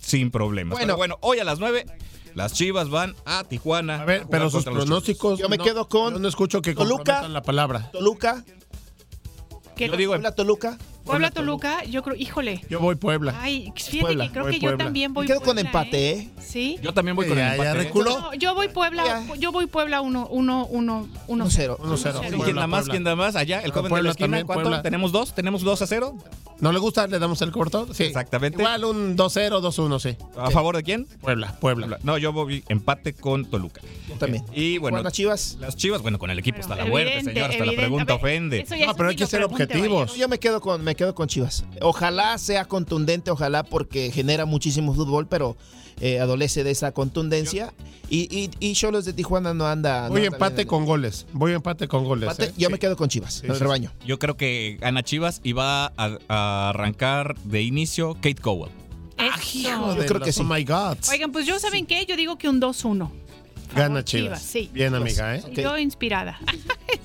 sin 0.00 0.30
problemas. 0.30 0.72
Bueno. 0.72 0.86
Pero 0.86 0.96
bueno, 0.96 1.18
hoy 1.22 1.38
a 1.38 1.44
las 1.44 1.58
9 1.60 1.86
las 2.38 2.52
Chivas 2.52 2.88
van 2.88 3.14
a 3.24 3.42
Tijuana. 3.44 4.00
A 4.00 4.04
ver, 4.04 4.26
pero 4.30 4.48
sus 4.48 4.64
pronósticos. 4.64 5.38
Yo 5.40 5.48
me 5.48 5.56
no- 5.58 5.64
quedo 5.64 5.88
con 5.88 6.14
yo 6.14 6.18
no 6.20 6.28
escucho 6.28 6.62
que 6.62 6.72
Toluca. 6.74 7.26
la 7.28 7.42
palabra. 7.42 7.90
Toluca, 7.92 8.44
¿Qué- 9.76 9.88
Yo 9.88 9.96
digo, 9.96 10.12
Puebla, 10.12 10.32
Toluca. 10.32 10.78
Puebla 11.08 11.30
Toluca, 11.30 11.84
yo 11.84 12.02
creo, 12.02 12.16
híjole. 12.16 12.60
Yo 12.70 12.80
voy 12.80 12.94
Puebla. 12.94 13.34
Ay, 13.40 13.72
fíjate 13.74 14.00
Puebla, 14.00 14.26
que 14.26 14.30
creo 14.32 14.44
voy 14.44 14.52
que 14.52 14.58
yo 14.60 14.68
Puebla. 14.68 14.84
también 14.84 15.12
voy 15.14 15.24
Me 15.24 15.26
quedo 15.28 15.38
con 15.40 15.44
Puebla, 15.54 15.60
empate, 15.62 16.10
¿eh? 16.10 16.28
Sí. 16.40 16.78
yo 16.82 16.92
también 16.94 17.16
voy 17.16 17.26
con 17.26 17.36
Ya, 17.36 17.54
el 17.54 17.58
ya 17.60 17.64
empate. 17.64 17.80
¿eh? 17.80 17.84
reculó. 17.84 18.20
No, 18.20 18.34
yo 18.34 18.54
voy 18.54 18.68
Puebla, 18.68 19.04
Ya. 19.04 19.34
yo 19.36 19.52
voy 19.52 19.66
Puebla 19.66 20.00
1 20.00 20.28
1 20.30 20.66
1 20.70 21.08
1 21.26 21.44
1-0. 21.46 21.76
1-0. 21.78 22.20
¿Quién 22.20 22.36
Puebla, 22.36 22.60
da 22.60 22.66
más? 22.66 22.80
Puebla. 22.80 22.92
¿Quién 22.92 23.04
da 23.04 23.16
más? 23.16 23.36
Allá, 23.36 23.60
el 23.60 23.70
joven 23.72 23.84
de 23.84 23.88
Puebla 23.90 24.04
la 24.04 24.10
esquina. 24.10 24.26
también, 24.26 24.46
¿Cuánto? 24.46 24.62
Puebla. 24.64 24.82
¿Tenemos 24.82 25.12
dos? 25.12 25.34
¿Tenemos 25.34 25.62
dos 25.62 25.82
a 25.82 25.86
cero? 25.86 26.14
¿No 26.60 26.72
le 26.72 26.80
gusta? 26.80 27.06
¿Le 27.06 27.20
damos 27.20 27.40
el 27.42 27.52
cobertor? 27.52 27.94
Sí. 27.94 28.02
Exactamente. 28.02 28.58
Igual 28.60 28.84
un 28.84 29.16
2-0, 29.16 29.60
2-1, 29.60 30.00
sí. 30.00 30.16
¿A 30.36 30.50
favor 30.50 30.74
de 30.76 30.82
quién? 30.82 31.06
Puebla, 31.20 31.56
Puebla. 31.60 31.98
No, 32.02 32.18
yo 32.18 32.32
voy 32.32 32.64
empate 32.68 33.12
con 33.12 33.44
Toluca. 33.44 33.80
Yo 34.08 34.16
también. 34.16 34.44
Y 34.52 34.78
bueno, 34.78 34.96
Juana 34.96 35.12
Chivas. 35.12 35.56
las 35.60 35.76
Chivas, 35.76 36.02
bueno, 36.02 36.18
con 36.18 36.30
el 36.30 36.38
equipo 36.40 36.58
está 36.58 36.74
la 36.74 36.82
Evidente, 36.82 37.12
muerte, 37.12 37.32
señor. 37.32 37.50
Hasta 37.50 37.64
la 37.64 37.72
pregunta 37.74 38.14
ofende. 38.14 38.66
No, 38.86 38.94
pero 38.96 39.10
hay 39.10 39.14
que 39.16 39.26
ser 39.28 39.44
objetivos. 39.44 40.16
Yo 40.16 40.26
me 40.28 40.40
quedo 40.40 40.60
con 40.60 40.82
me 40.82 40.96
quedo 40.98 41.14
con 41.14 41.28
Chivas. 41.28 41.64
Ojalá 41.80 42.36
sea 42.36 42.66
contundente, 42.66 43.30
ojalá 43.30 43.62
porque 43.62 44.10
genera 44.12 44.44
muchísimo 44.44 44.92
fútbol, 44.92 45.26
pero 45.28 45.56
eh, 46.00 46.20
adolece 46.20 46.62
de 46.64 46.70
esa 46.72 46.92
contundencia. 46.92 47.72
Y, 48.10 48.28
y, 48.36 48.50
y 48.60 48.74
Cholos 48.74 49.04
de 49.04 49.12
Tijuana 49.14 49.54
no 49.54 49.66
anda. 49.66 50.02
no 50.04 50.08
Voy 50.10 50.24
anda 50.24 50.36
empate 50.36 50.54
bien. 50.56 50.68
con 50.68 50.84
goles. 50.84 51.26
Voy 51.32 51.52
empate 51.52 51.88
con 51.88 52.04
goles. 52.04 52.28
Empate, 52.30 52.44
¿eh? 52.50 52.54
Yo 52.56 52.68
Sí. 52.68 52.72
me 52.72 52.78
quedo 52.78 52.96
con 52.96 53.08
Chivas, 53.08 53.34
Sí, 53.34 53.46
el 53.46 53.54
sí, 53.54 53.60
rebaño. 53.60 53.92
Yo 54.06 54.18
creo 54.18 54.36
que 54.36 54.76
gana 54.80 55.02
Chivas 55.02 55.40
y 55.42 55.52
va 55.52 55.86
a, 55.96 56.18
a 56.28 56.68
arrancar 56.70 57.36
de 57.44 57.62
inicio 57.62 58.14
Kate 58.14 58.36
Cowell. 58.36 58.70
Eso. 59.18 59.94
Yo 59.96 60.06
creo 60.06 60.20
que 60.20 60.32
sí. 60.32 60.42
Oh 60.42 60.44
my 60.44 60.62
God. 60.64 60.98
Oigan, 61.10 61.32
pues 61.32 61.46
yo 61.46 61.58
saben 61.58 61.86
qué, 61.86 62.06
yo 62.06 62.16
digo 62.16 62.38
que 62.38 62.48
un 62.48 62.60
2-1. 62.60 63.10
Gana 63.74 64.02
Chivas. 64.04 64.40
sí. 64.42 64.70
Bien, 64.72 64.94
amiga, 64.94 65.36
¿eh? 65.36 65.42
Yo 65.54 65.76
inspirada. 65.78 66.38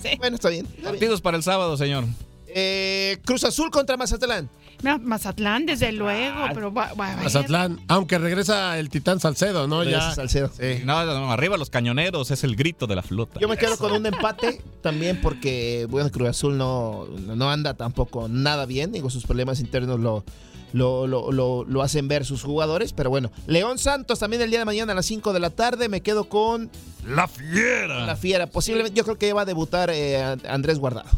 Sí. 0.02 0.10
Bueno, 0.18 0.36
está 0.36 0.49
bien. 0.49 0.65
está 0.65 0.80
bien. 0.82 0.91
Partidos 0.94 1.22
para 1.22 1.38
el 1.38 1.44
sábado, 1.44 1.76
señor. 1.78 2.06
Eh, 2.55 3.17
Cruz 3.25 3.43
Azul 3.43 3.69
contra 3.71 3.97
Mazatlán. 3.97 4.49
Ma- 4.81 4.97
Mazatlán, 4.97 5.65
desde 5.65 5.91
luego, 5.93 6.35
pero 6.53 6.73
va, 6.73 6.93
va 6.93 7.11
a 7.11 7.15
ver. 7.15 7.23
Mazatlán, 7.23 7.80
aunque 7.88 8.17
regresa 8.17 8.77
el 8.80 8.89
Titán 8.89 9.19
Salcedo, 9.19 9.65
¿no? 9.67 9.80
Regresa 9.84 10.09
Ya. 10.09 10.15
Salcedo. 10.15 10.51
Sí. 10.59 10.81
No, 10.84 11.05
no, 11.05 11.31
arriba 11.31 11.55
los 11.57 11.69
cañoneros, 11.69 12.31
es 12.31 12.43
el 12.43 12.55
grito 12.57 12.85
de 12.85 12.95
la 12.95 13.01
flota. 13.01 13.39
Yo 13.39 13.47
me 13.47 13.55
quedo 13.57 13.77
con 13.77 13.93
un 13.93 14.05
empate 14.05 14.61
también 14.81 15.21
porque, 15.21 15.88
bueno, 15.89 16.11
Cruz 16.11 16.30
Azul 16.30 16.57
no, 16.57 17.05
no 17.07 17.49
anda 17.49 17.75
tampoco 17.75 18.27
nada 18.27 18.65
bien. 18.65 18.91
Digo, 18.91 19.09
sus 19.09 19.25
problemas 19.25 19.61
internos 19.61 20.01
lo, 20.01 20.25
lo, 20.73 21.07
lo, 21.07 21.31
lo- 21.31 21.63
lo 21.63 21.81
hacen 21.81 22.09
ver 22.09 22.25
sus 22.25 22.43
jugadores. 22.43 22.91
Pero 22.91 23.09
bueno, 23.09 23.31
León 23.47 23.77
Santos 23.77 24.19
también 24.19 24.41
el 24.41 24.49
día 24.49 24.59
de 24.59 24.65
mañana 24.65 24.91
a 24.91 24.95
las 24.95 25.05
5 25.05 25.31
de 25.31 25.39
la 25.39 25.49
tarde. 25.51 25.88
Me 25.88 26.01
quedo 26.01 26.25
con 26.25 26.69
La 27.07 27.30
fiera. 27.30 28.05
la 28.05 28.17
Fiera. 28.17 28.47
Posiblemente, 28.47 28.97
yo 28.97 29.05
creo 29.05 29.17
que 29.17 29.31
va 29.31 29.43
a 29.43 29.45
debutar 29.45 29.89
eh, 29.93 30.21
Andrés 30.49 30.77
Guardado. 30.77 31.09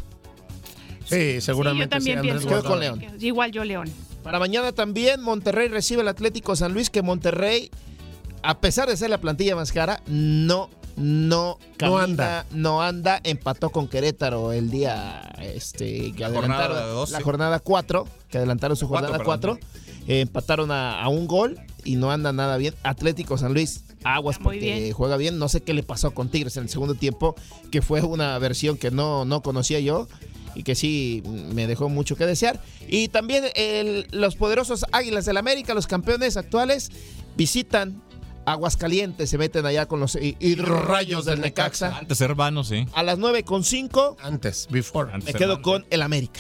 Sí, 1.06 1.42
seguramente. 1.42 2.00
Sí, 2.00 2.10
yo 2.10 2.16
también 2.16 2.22
sí, 2.24 2.30
Andrés 2.30 2.46
pienso. 2.46 2.62
Quedo 2.62 2.70
con. 2.70 2.80
León. 2.80 3.02
Igual 3.20 3.52
yo 3.52 3.64
León. 3.64 3.90
Para 4.24 4.40
mañana 4.40 4.72
también 4.72 5.22
Monterrey 5.22 5.68
recibe 5.68 6.02
el 6.02 6.08
Atlético 6.08 6.56
San 6.56 6.74
Luis, 6.74 6.90
que 6.90 7.02
Monterrey, 7.04 7.70
a 8.42 8.60
pesar 8.60 8.88
de 8.90 8.98
ser 8.98 9.10
la 9.12 9.20
plantilla 9.20 9.56
más 9.56 9.72
cara, 9.72 10.02
no 10.08 10.70
no 10.98 11.60
No 11.82 11.98
anda. 11.98 12.46
no 12.52 12.82
anda, 12.82 13.20
empató 13.24 13.70
con 13.70 13.88
Querétaro 13.90 14.54
el 14.54 14.72
día 14.72 15.22
este 15.42 16.14
que 16.14 16.20
La 16.22 16.28
adelantaron 16.28 16.68
jornada 16.78 16.88
12. 16.88 17.12
la 17.14 17.22
jornada 17.22 17.60
4, 17.60 18.08
que 18.30 18.38
adelantaron 18.38 18.78
su 18.78 18.88
Cuatro, 18.88 19.10
jornada 19.10 19.24
perdón. 19.40 19.60
4, 19.60 20.16
empataron 20.22 20.72
a, 20.72 21.02
a 21.02 21.10
un 21.10 21.28
gol 21.28 21.60
y 21.84 21.98
no 21.98 22.12
anda 22.12 22.32
nada 22.34 22.56
bien. 22.58 22.74
Atlético 22.84 23.38
San 23.38 23.54
Luis, 23.54 23.84
aguas 24.06 24.38
Muy 24.40 24.44
porque 24.56 24.60
bien. 24.80 24.94
juega 24.94 25.18
bien, 25.18 25.38
no 25.38 25.50
sé 25.50 25.62
qué 25.62 25.74
le 25.74 25.84
pasó 25.84 26.12
con 26.12 26.30
Tigres 26.30 26.56
en 26.58 26.64
el 26.64 26.70
segundo 26.70 26.96
tiempo, 26.96 27.36
que 27.72 27.82
fue 27.82 28.02
una 28.02 28.40
versión 28.40 28.78
que 28.78 28.90
no 28.90 29.26
no 29.26 29.42
conocía 29.42 29.80
yo. 29.82 30.08
Y 30.56 30.64
que 30.64 30.74
sí 30.76 31.22
me 31.54 31.68
dejó 31.68 31.90
mucho 31.90 32.16
que 32.16 32.26
desear. 32.26 32.62
Y 32.88 33.10
también 33.10 33.44
el- 33.56 34.08
los 34.12 34.36
poderosos 34.36 34.86
Águilas 34.92 35.26
del 35.26 35.38
América, 35.38 35.74
los 35.74 35.86
campeones 35.88 36.38
actuales, 36.38 36.90
visitan 37.36 38.02
Aguascalientes, 38.48 39.30
se 39.30 39.38
meten 39.40 39.66
allá 39.66 39.88
con 39.88 40.00
los 40.00 40.16
hi- 40.16 40.38
hidrorrayos 40.40 41.26
del 41.26 41.42
Necaxa. 41.42 41.98
Antes 41.98 42.22
hermanos, 42.22 42.68
sí. 42.68 42.86
A 42.94 43.02
las 43.04 43.18
9 43.18 43.44
con 43.44 43.64
5 43.64 44.16
Antes, 44.22 44.68
before. 44.70 45.12
Antes 45.12 45.34
me 45.34 45.38
quedo 45.40 45.62
con 45.64 45.86
el 45.90 46.02
América. 46.04 46.40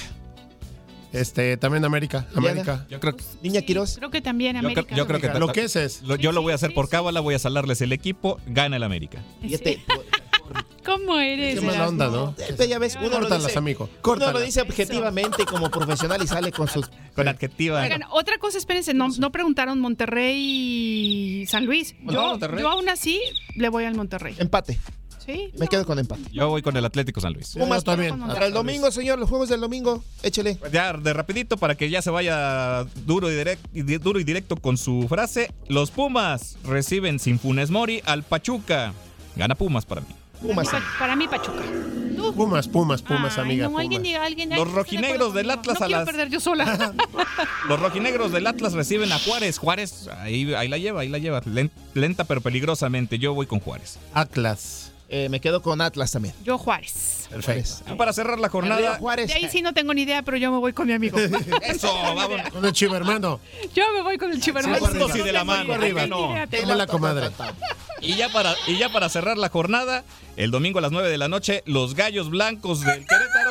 Este, 1.12 1.56
también 1.56 1.86
América. 1.86 2.28
América. 2.36 2.86
Yo 2.90 3.00
creo, 3.00 3.16
Niña 3.42 3.62
Quiroz. 3.62 3.96
Creo 3.98 4.12
que 4.12 4.22
también 4.22 4.54
yo, 4.56 4.60
América. 4.60 4.84
creo- 4.84 4.98
yo 4.98 5.08
creo 5.08 5.22
que 5.22 5.40
Lo 5.40 5.48
que 5.52 5.64
es 5.64 5.76
es. 5.78 6.02
lo- 6.04 6.16
yo 6.18 6.32
lo 6.34 6.42
voy 6.42 6.52
a 6.52 6.56
hacer 6.56 6.70
Sí, 6.72 6.76
por 6.76 6.86
sí. 6.86 6.92
cábala, 6.92 7.22
voy 7.22 7.36
a 7.36 7.40
salarles 7.40 7.80
el 7.82 7.94
equipo, 7.94 8.38
gana 8.48 8.76
el 8.76 8.84
América. 8.84 9.24
Fíjate, 9.42 9.82
¿Cómo 10.86 11.20
eres? 11.20 11.60
Qué 11.60 11.66
mala 11.66 11.88
onda, 11.88 12.08
¿no? 12.08 12.36
ya 12.68 12.80
ves, 12.80 12.98
uno 13.02 13.20
lo, 13.20 13.38
dice, 13.38 13.58
amigo. 13.58 13.90
uno 14.04 14.32
lo 14.32 14.40
dice 14.40 14.62
objetivamente 14.62 15.46
como 15.46 15.70
profesional 15.72 16.22
y 16.24 16.28
sale 16.28 16.52
con 16.52 16.68
sus... 16.68 16.90
Con 17.16 17.30
adjetiva. 17.30 17.82
Oigan, 17.82 18.02
otra 18.12 18.38
cosa, 18.40 18.58
espérense, 18.58 18.94
no, 18.94 19.08
no 19.18 19.32
preguntaron 19.32 19.80
Monterrey 19.80 20.36
y 21.42 21.46
San 21.48 21.66
Luis. 21.66 21.96
No, 22.02 22.12
Yo, 22.12 22.22
Monterrey. 22.28 22.60
yo 22.62 22.70
aún 22.70 22.90
así 22.90 23.22
le 23.56 23.70
voy 23.70 23.86
al 23.86 23.96
Monterrey. 23.96 24.36
Empate. 24.38 24.78
Sí. 25.26 25.50
Me 25.58 25.68
quedo 25.70 25.86
con 25.86 25.98
empate. 25.98 26.22
Yo 26.34 26.50
voy 26.50 26.62
con 26.62 26.76
el 26.78 26.84
Atlético 26.86 27.22
San 27.22 27.32
Luis. 27.34 27.54
Pumas 27.58 27.84
también. 27.86 28.20
Para 28.20 28.46
el 28.48 28.54
domingo, 28.54 28.92
señor, 28.92 29.18
los 29.18 29.30
juegos 29.30 29.48
del 29.50 29.62
domingo, 29.62 30.04
échele. 30.24 30.56
Pues 30.56 30.72
Ya 30.74 30.92
de 30.94 31.14
rapidito 31.14 31.56
para 31.58 31.76
que 31.76 31.90
ya 31.90 32.02
se 32.02 32.10
vaya 32.12 32.84
duro 33.06 33.32
y, 33.32 33.36
direct- 33.36 33.58
y 33.74 33.82
di- 33.84 33.98
duro 33.98 34.20
y 34.20 34.24
directo 34.26 34.56
con 34.58 34.78
su 34.78 35.06
frase. 35.10 35.52
Los 35.70 35.90
Pumas 35.90 36.58
reciben 36.66 37.18
sin 37.20 37.40
Funes 37.40 37.72
Mori 37.72 38.02
al 38.06 38.24
Pachuca. 38.24 38.94
Gana 39.38 39.56
Pumas 39.56 39.86
para 39.86 40.02
mí. 40.02 40.08
Pumas. 40.42 40.70
Pa- 40.70 40.82
Para 41.00 41.16
mí, 41.16 41.28
Pachuca. 41.28 41.62
Pumas, 42.36 42.68
Pumas, 42.68 43.02
Pumas, 43.02 43.38
Ay, 43.38 43.44
amiga. 43.44 43.68
no, 43.70 43.78
alguien 43.78 44.02
Pumas. 44.02 44.04
diga, 44.04 44.24
alguien. 44.26 44.50
Los 44.50 44.58
alguien 44.60 44.74
de 44.74 44.82
rojinegros 44.82 45.34
del. 45.34 45.50
Atlas 45.52 45.80
no 45.80 45.86
a 45.86 45.88
quiero 45.88 46.00
las- 46.02 46.10
perder 46.10 46.30
yo 46.30 46.40
sola. 46.40 46.94
Los 47.70 47.80
rojinegros 47.80 48.32
del 48.32 48.48
Atlas 48.48 48.74
reciben 48.74 49.12
a 49.12 49.20
Juárez. 49.20 49.58
Juárez, 49.58 50.08
ahí, 50.20 50.54
ahí 50.54 50.68
la 50.68 50.78
lleva, 50.78 51.02
ahí 51.02 51.10
la 51.10 51.18
lleva. 51.20 51.42
Len- 51.46 51.72
Lenta 51.94 52.24
pero 52.24 52.42
peligrosamente. 52.42 53.20
Yo 53.20 53.34
voy 53.34 53.46
con 53.46 53.60
Juárez. 53.60 54.00
Atlas. 54.14 54.92
Eh, 55.08 55.30
me 55.30 55.40
quedo 55.40 55.62
con 55.62 55.82
Atlas 55.82 56.12
también. 56.12 56.34
Yo 56.44 56.58
Juárez. 56.58 57.28
Perfecto. 57.30 57.92
Y 57.92 57.96
para 57.96 58.12
cerrar 58.14 58.40
la 58.40 58.50
jornada. 58.50 58.98
Juárez. 58.98 59.28
De 59.28 59.34
ahí 59.36 59.50
sí 59.50 59.62
no 59.62 59.74
tengo 59.74 59.94
ni 59.94 60.02
idea, 60.02 60.24
pero 60.24 60.38
yo 60.38 60.52
me 60.52 60.58
voy 60.58 60.74
con 60.74 60.88
mi 60.88 60.94
amigo. 60.94 61.18
Eso, 61.62 61.94
vamos. 62.16 62.42
Con 62.52 62.66
el 62.66 62.72
chivo 62.74 62.96
hermano. 62.96 63.40
Yo 63.74 63.84
me 63.94 64.02
voy 64.02 64.18
con 64.18 64.32
el 64.32 64.42
chivermano. 64.42 64.86
Juntos 64.86 65.16
y 65.16 65.20
de 65.22 65.32
la 65.32 65.44
mano. 65.44 65.74
arriba. 65.74 66.08
No. 66.08 66.34
Dile 66.50 66.76
la 66.76 66.88
comadre. 66.88 67.30
Y 68.02 68.16
ya, 68.16 68.30
para, 68.30 68.56
y 68.68 68.78
ya 68.78 68.90
para 68.90 69.10
cerrar 69.10 69.38
la 69.38 69.50
jornada, 69.50 70.04
el 70.38 70.52
domingo 70.52 70.80
a 70.80 70.82
las 70.82 70.92
9 70.92 71.10
de 71.10 71.18
la 71.18 71.28
noche, 71.28 71.64
los 71.66 71.96
Gallos 71.96 72.30
Blancos 72.30 72.82
del 72.82 73.06
Querétaro 73.06 73.45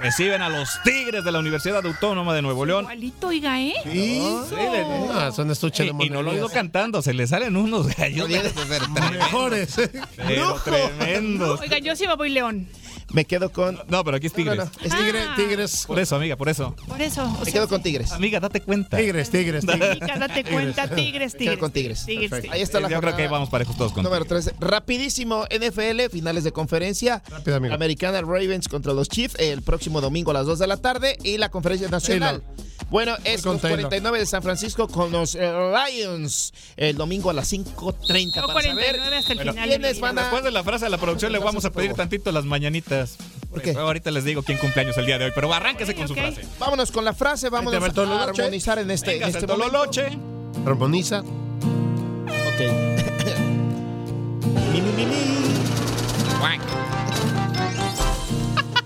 reciben 0.00 0.42
a 0.42 0.48
los 0.48 0.80
Tigres 0.82 1.24
de 1.24 1.32
la 1.32 1.38
Universidad 1.38 1.84
Autónoma 1.84 2.34
de 2.34 2.42
Nuevo 2.42 2.64
León. 2.66 2.82
Igualito, 2.84 3.28
oiga, 3.28 3.60
¿eh? 3.60 3.74
Sí. 3.84 4.22
Sí, 4.48 4.54
le- 4.56 4.84
Ah, 5.12 5.30
son 5.34 5.50
estuches 5.50 5.86
de 5.86 5.92
y, 6.04 6.06
y 6.06 6.10
no 6.10 6.22
lo 6.22 6.32
he 6.32 6.36
ido 6.36 6.48
cantando, 6.48 7.00
se 7.02 7.14
le 7.14 7.26
salen 7.26 7.56
unos 7.56 7.86
gallos 7.96 8.28
Mejores. 9.12 9.76
pero 10.16 10.54
tremendos. 10.64 11.60
Oiga, 11.60 11.78
yo 11.78 11.94
sí 11.96 12.06
me 12.06 12.14
voy 12.16 12.30
León. 12.30 12.66
Me 13.12 13.24
quedo 13.24 13.50
con. 13.52 13.78
No, 13.88 14.02
pero 14.04 14.16
aquí 14.16 14.26
es 14.26 14.36
No, 14.36 14.44
no, 14.44 14.50
Tigres. 14.52 14.70
no, 14.80 14.86
es 14.86 14.96
Tigre, 15.04 15.20
Ah. 15.22 15.34
tigres. 15.36 15.84
Por 15.86 15.98
eso, 16.00 16.16
amiga, 16.16 16.36
por 16.36 16.48
eso. 16.48 16.74
Por 16.88 17.00
eso. 17.00 17.22
O 17.24 17.38
Me 17.38 17.44
sea, 17.44 17.52
quedo 17.52 17.68
con 17.68 17.82
Tigres. 17.82 18.10
Amiga, 18.12 18.40
date 18.40 18.60
cuenta. 18.60 18.96
Tigres, 18.96 19.30
tigres, 19.30 19.64
tigres. 19.66 19.94
Chica, 19.94 20.18
date 20.18 20.44
cuenta, 20.44 20.88
Tigres, 20.88 21.34
Me 21.34 21.38
quedo 21.38 21.50
Tigres. 21.50 21.58
con 21.58 21.70
Tigres. 21.72 22.04
Tigres. 22.06 22.32
Ahí 22.50 22.62
está 22.62 22.80
la 22.80 22.88
Yo 22.88 22.98
creo 23.00 23.12
que 23.12 23.22
jornada 23.22 23.30
vamos 23.30 23.50
parejos 23.50 23.76
todos 23.76 23.92
con 23.92 24.02
Número 24.04 24.24
Tigres. 24.24 24.44
3. 24.46 24.56
Rapidísimo, 24.60 25.44
NFL, 25.50 26.08
finales 26.10 26.44
de 26.44 26.52
conferencia. 26.52 27.22
Rápido, 27.28 27.56
amigo. 27.56 27.74
Americana 27.74 28.20
Ravens 28.22 28.68
contra 28.68 28.92
los 28.92 29.08
Chiefs 29.08 29.36
el 29.38 29.62
próximo 29.62 30.00
domingo 30.00 30.30
a 30.30 30.34
las 30.34 30.46
2 30.46 30.58
de 30.58 30.66
la 30.66 30.76
tarde 30.78 31.16
y 31.22 31.38
la 31.38 31.50
conferencia 31.50 31.88
nacional. 31.88 32.42
Bueno, 32.90 33.16
es 33.24 33.42
con 33.42 33.54
los 33.54 33.62
Taylor. 33.62 33.80
49 33.80 34.18
de 34.20 34.26
San 34.26 34.42
Francisco 34.42 34.86
con 34.88 35.10
los 35.10 35.34
eh, 35.34 35.50
Lions 35.90 36.52
el 36.76 36.96
domingo 36.96 37.30
a 37.30 37.32
las 37.32 37.52
5.30 37.52 38.34
Yo 38.36 38.46
para 38.46 38.62
saber 38.62 38.96
49 38.96 39.16
hasta 39.16 39.32
el 39.32 39.38
Bueno, 39.38 39.52
final. 39.52 39.68
de 39.68 39.78
mi 39.78 39.82
¿quiénes 39.82 39.96
vida. 39.96 40.06
van 40.06 40.18
a- 40.18 40.22
Después 40.22 40.44
de 40.44 40.50
la 40.52 40.62
frase 40.64 40.84
de 40.84 40.90
la 40.90 40.98
producción 40.98 41.32
le 41.32 41.38
vamos 41.38 41.64
a 41.64 41.70
pedir 41.70 41.94
tantito 41.94 42.30
las 42.32 42.44
mañanitas. 42.44 43.16
¿Por 43.50 43.62
qué? 43.62 43.70
Ahorita 43.72 44.10
les 44.10 44.24
digo 44.24 44.42
quién 44.42 44.58
cumpleaños 44.58 44.96
el 44.98 45.06
día 45.06 45.18
de 45.18 45.26
hoy, 45.26 45.32
pero 45.34 45.52
arránquese 45.52 45.94
con 45.94 46.08
su 46.08 46.14
frase. 46.14 46.42
Vámonos 46.58 46.90
con 46.92 47.04
la 47.04 47.14
frase, 47.14 47.48
vámonos 47.48 47.82
a 47.82 48.22
armonizar 48.24 48.78
en 48.78 48.90
este, 48.90 49.12
en 49.14 49.20
Venga, 49.20 49.38
este 49.38 49.52
el 49.52 49.58
momento. 49.58 50.70
Armoniza. 50.70 51.20
Ok. 51.20 52.60
mi, 54.72 54.80
mi, 54.80 54.92
mi, 54.92 55.06
mi. 55.06 55.14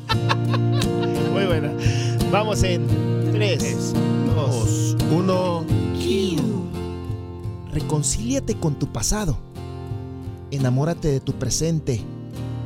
Muy 1.33 1.45
buena. 1.47 1.73
Vamos 2.31 2.62
en 2.62 2.87
3, 3.39 3.94
2, 4.35 4.97
Uno. 5.16 5.65
Reconcíliate 7.73 8.56
con 8.59 8.77
tu 8.81 8.89
pasado. 8.93 9.39
Enamórate 10.51 11.06
de 11.06 11.20
tu 11.20 11.35
presente 11.35 12.01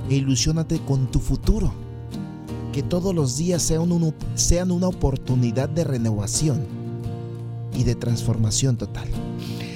e 0.09 0.15
ilusiónate 0.15 0.78
con 0.81 1.11
tu 1.11 1.19
futuro. 1.19 1.70
Que 2.73 2.82
todos 2.82 3.15
los 3.15 3.36
días 3.36 3.61
sean, 3.61 3.93
un- 3.93 4.15
sean 4.35 4.70
una 4.70 4.89
oportunidad 4.89 5.69
de 5.69 5.85
renovación 5.85 6.65
y 7.74 7.85
de 7.85 7.94
transformación 7.94 8.78
total. 8.78 9.09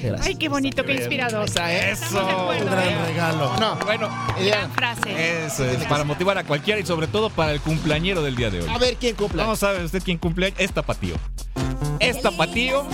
Gracias. 0.09 0.27
Ay, 0.27 0.37
qué 0.37 0.49
bonito, 0.49 0.85
qué 0.85 0.95
inspirador. 0.95 1.45
Esa 1.49 1.73
es. 1.73 2.03
Estamos 2.03 2.27
de 2.27 2.33
acuerdo, 2.33 2.65
Un 2.65 2.71
gran 2.71 2.89
¿eh? 2.89 3.07
regalo. 3.07 3.57
No, 3.59 3.77
Bueno, 3.85 4.09
Gran 4.45 4.71
frase. 4.73 5.47
eso 5.47 5.65
es 5.65 5.85
para 5.87 6.05
motivar 6.05 6.39
a 6.39 6.45
cualquiera 6.45 6.81
y 6.81 6.87
sobre 6.87 7.07
todo 7.07 7.31
para 7.31 7.53
el 7.53 7.61
cumpleañero 7.61 8.23
del 8.23 8.37
día 8.37 8.51
de 8.51 8.61
hoy. 8.63 8.69
a 8.69 8.79
ver 8.79 8.97
quién 8.97 9.15
cumple. 9.17 9.43
Vamos 9.43 9.63
a 9.63 9.73
ver 9.73 9.85
usted 9.85 10.03
quién 10.03 10.19
cumple. 10.19 10.55
Es 10.59 10.73
Tapatío. 10.73 11.17
Es 12.01 12.21
Tapatío. 12.21 12.87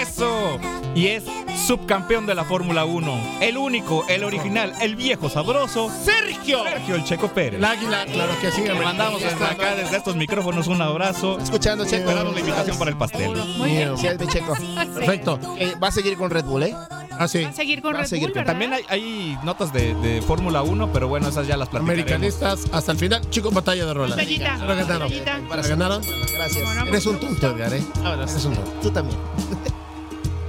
Eso. 0.00 0.58
Y 0.94 1.08
es 1.08 1.24
subcampeón 1.66 2.26
de 2.26 2.34
la 2.34 2.44
Fórmula 2.44 2.84
1. 2.84 3.38
El 3.40 3.56
único, 3.58 4.04
el 4.08 4.24
original, 4.24 4.72
el 4.80 4.96
viejo 4.96 5.28
sabroso. 5.28 5.90
Sergio. 6.04 6.62
Sergio 6.64 6.94
El 6.94 7.04
Checo 7.04 7.28
Pérez. 7.28 7.58
El 7.58 7.64
águila, 7.64 8.04
claro 8.06 8.32
que 8.40 8.50
sí. 8.50 8.62
Le 8.62 8.74
mandamos 8.74 9.20
desde 9.22 9.44
acá, 9.44 9.74
desde 9.74 9.96
estos 9.96 10.16
micrófonos, 10.16 10.66
un 10.68 10.80
abrazo. 10.80 11.38
Escuchando, 11.38 11.84
Checo. 11.84 12.08
Esperamos 12.08 12.34
la 12.34 12.40
invitación 12.40 12.78
para 12.78 12.90
el 12.90 12.96
pastel. 12.96 13.36
Muy 13.58 13.70
bien. 13.70 13.96
Sí, 13.98 14.06
Checo. 14.28 14.54
Perfecto. 14.94 15.38
Eh, 15.58 15.74
va 15.82 15.88
a 15.88 15.92
seguir 15.92 16.16
con 16.16 16.30
Red 16.30 16.44
Bull, 16.44 16.62
¿eh? 16.64 16.74
Ah, 17.20 17.26
sí. 17.26 17.42
Va 17.42 17.48
a 17.50 17.52
seguir 17.52 17.82
con 17.82 17.92
Va 17.94 17.98
a 17.98 18.02
Red 18.02 18.08
seguir 18.08 18.28
Bull, 18.28 18.32
con- 18.34 18.40
¿verdad? 18.44 18.52
También 18.52 18.72
hay, 18.74 18.82
hay 18.88 19.38
notas 19.42 19.72
de, 19.72 19.94
de 19.96 20.22
Fórmula 20.22 20.62
1, 20.62 20.92
pero 20.92 21.08
bueno, 21.08 21.28
esas 21.28 21.46
ya 21.48 21.56
las 21.56 21.68
platicaremos. 21.68 22.06
Americanistas 22.12 22.64
hasta 22.72 22.92
el 22.92 22.98
final. 22.98 23.28
Chicos, 23.30 23.52
batalla 23.52 23.84
de 23.86 23.94
rolas. 23.94 24.10
Batallita, 24.16 24.56
lo 24.58 24.66
ganaron. 24.76 25.00
batallita. 25.10 25.62
¿Se 25.62 25.68
ganaron? 25.68 26.02
Gracias. 26.34 26.86
Eres 26.86 27.06
un 27.06 27.18
tonto, 27.18 27.46
Edgar, 27.50 27.74
¿eh? 27.74 27.82
Eres 28.22 28.44
un 28.44 28.54
tonto. 28.54 28.70
Tú 28.82 28.90
también. 28.90 29.18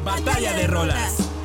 Batalla 0.09 0.53
de 0.53 0.65
rolas. 0.65 1.38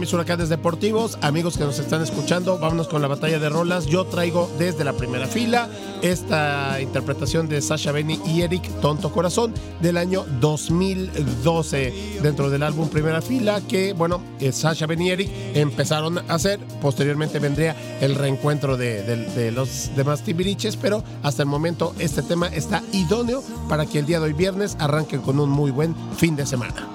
Mis 0.00 0.12
huracanes 0.14 0.48
deportivos, 0.48 1.18
amigos 1.20 1.58
que 1.58 1.64
nos 1.64 1.78
están 1.78 2.00
escuchando, 2.00 2.58
vámonos 2.58 2.88
con 2.88 3.02
la 3.02 3.08
batalla 3.08 3.38
de 3.38 3.50
rolas. 3.50 3.84
Yo 3.84 4.06
traigo 4.06 4.50
desde 4.58 4.82
la 4.82 4.94
primera 4.94 5.26
fila 5.26 5.68
esta 6.00 6.80
interpretación 6.80 7.48
de 7.48 7.60
Sasha 7.60 7.92
Benny 7.92 8.18
y 8.24 8.40
Eric 8.40 8.62
Tonto 8.80 9.12
Corazón 9.12 9.52
del 9.80 9.98
año 9.98 10.24
2012 10.40 12.20
dentro 12.22 12.48
del 12.48 12.62
álbum 12.62 12.88
Primera 12.88 13.20
Fila 13.20 13.60
que, 13.60 13.92
bueno, 13.92 14.22
eh, 14.40 14.52
Sasha 14.52 14.86
Benny 14.86 15.08
y 15.08 15.10
Eric 15.10 15.30
empezaron 15.54 16.18
a 16.18 16.22
hacer. 16.34 16.58
Posteriormente 16.80 17.38
vendría 17.38 17.76
el 18.00 18.14
reencuentro 18.14 18.78
de, 18.78 19.52
los 19.54 19.90
demás 19.96 20.22
Timbiriches, 20.22 20.76
pero 20.76 21.04
hasta 21.22 21.42
el 21.42 21.48
momento 21.48 21.94
este 21.98 22.22
tema 22.22 22.46
está 22.46 22.82
idóneo 22.92 23.42
para 23.68 23.84
que 23.84 23.98
el 23.98 24.06
día 24.06 24.18
de 24.18 24.26
hoy 24.26 24.32
viernes 24.32 24.76
arranquen 24.78 25.20
con 25.20 25.38
un 25.38 25.50
muy 25.50 25.70
buen 25.70 25.94
fin 26.16 26.36
de 26.36 26.46
semana. 26.46 26.88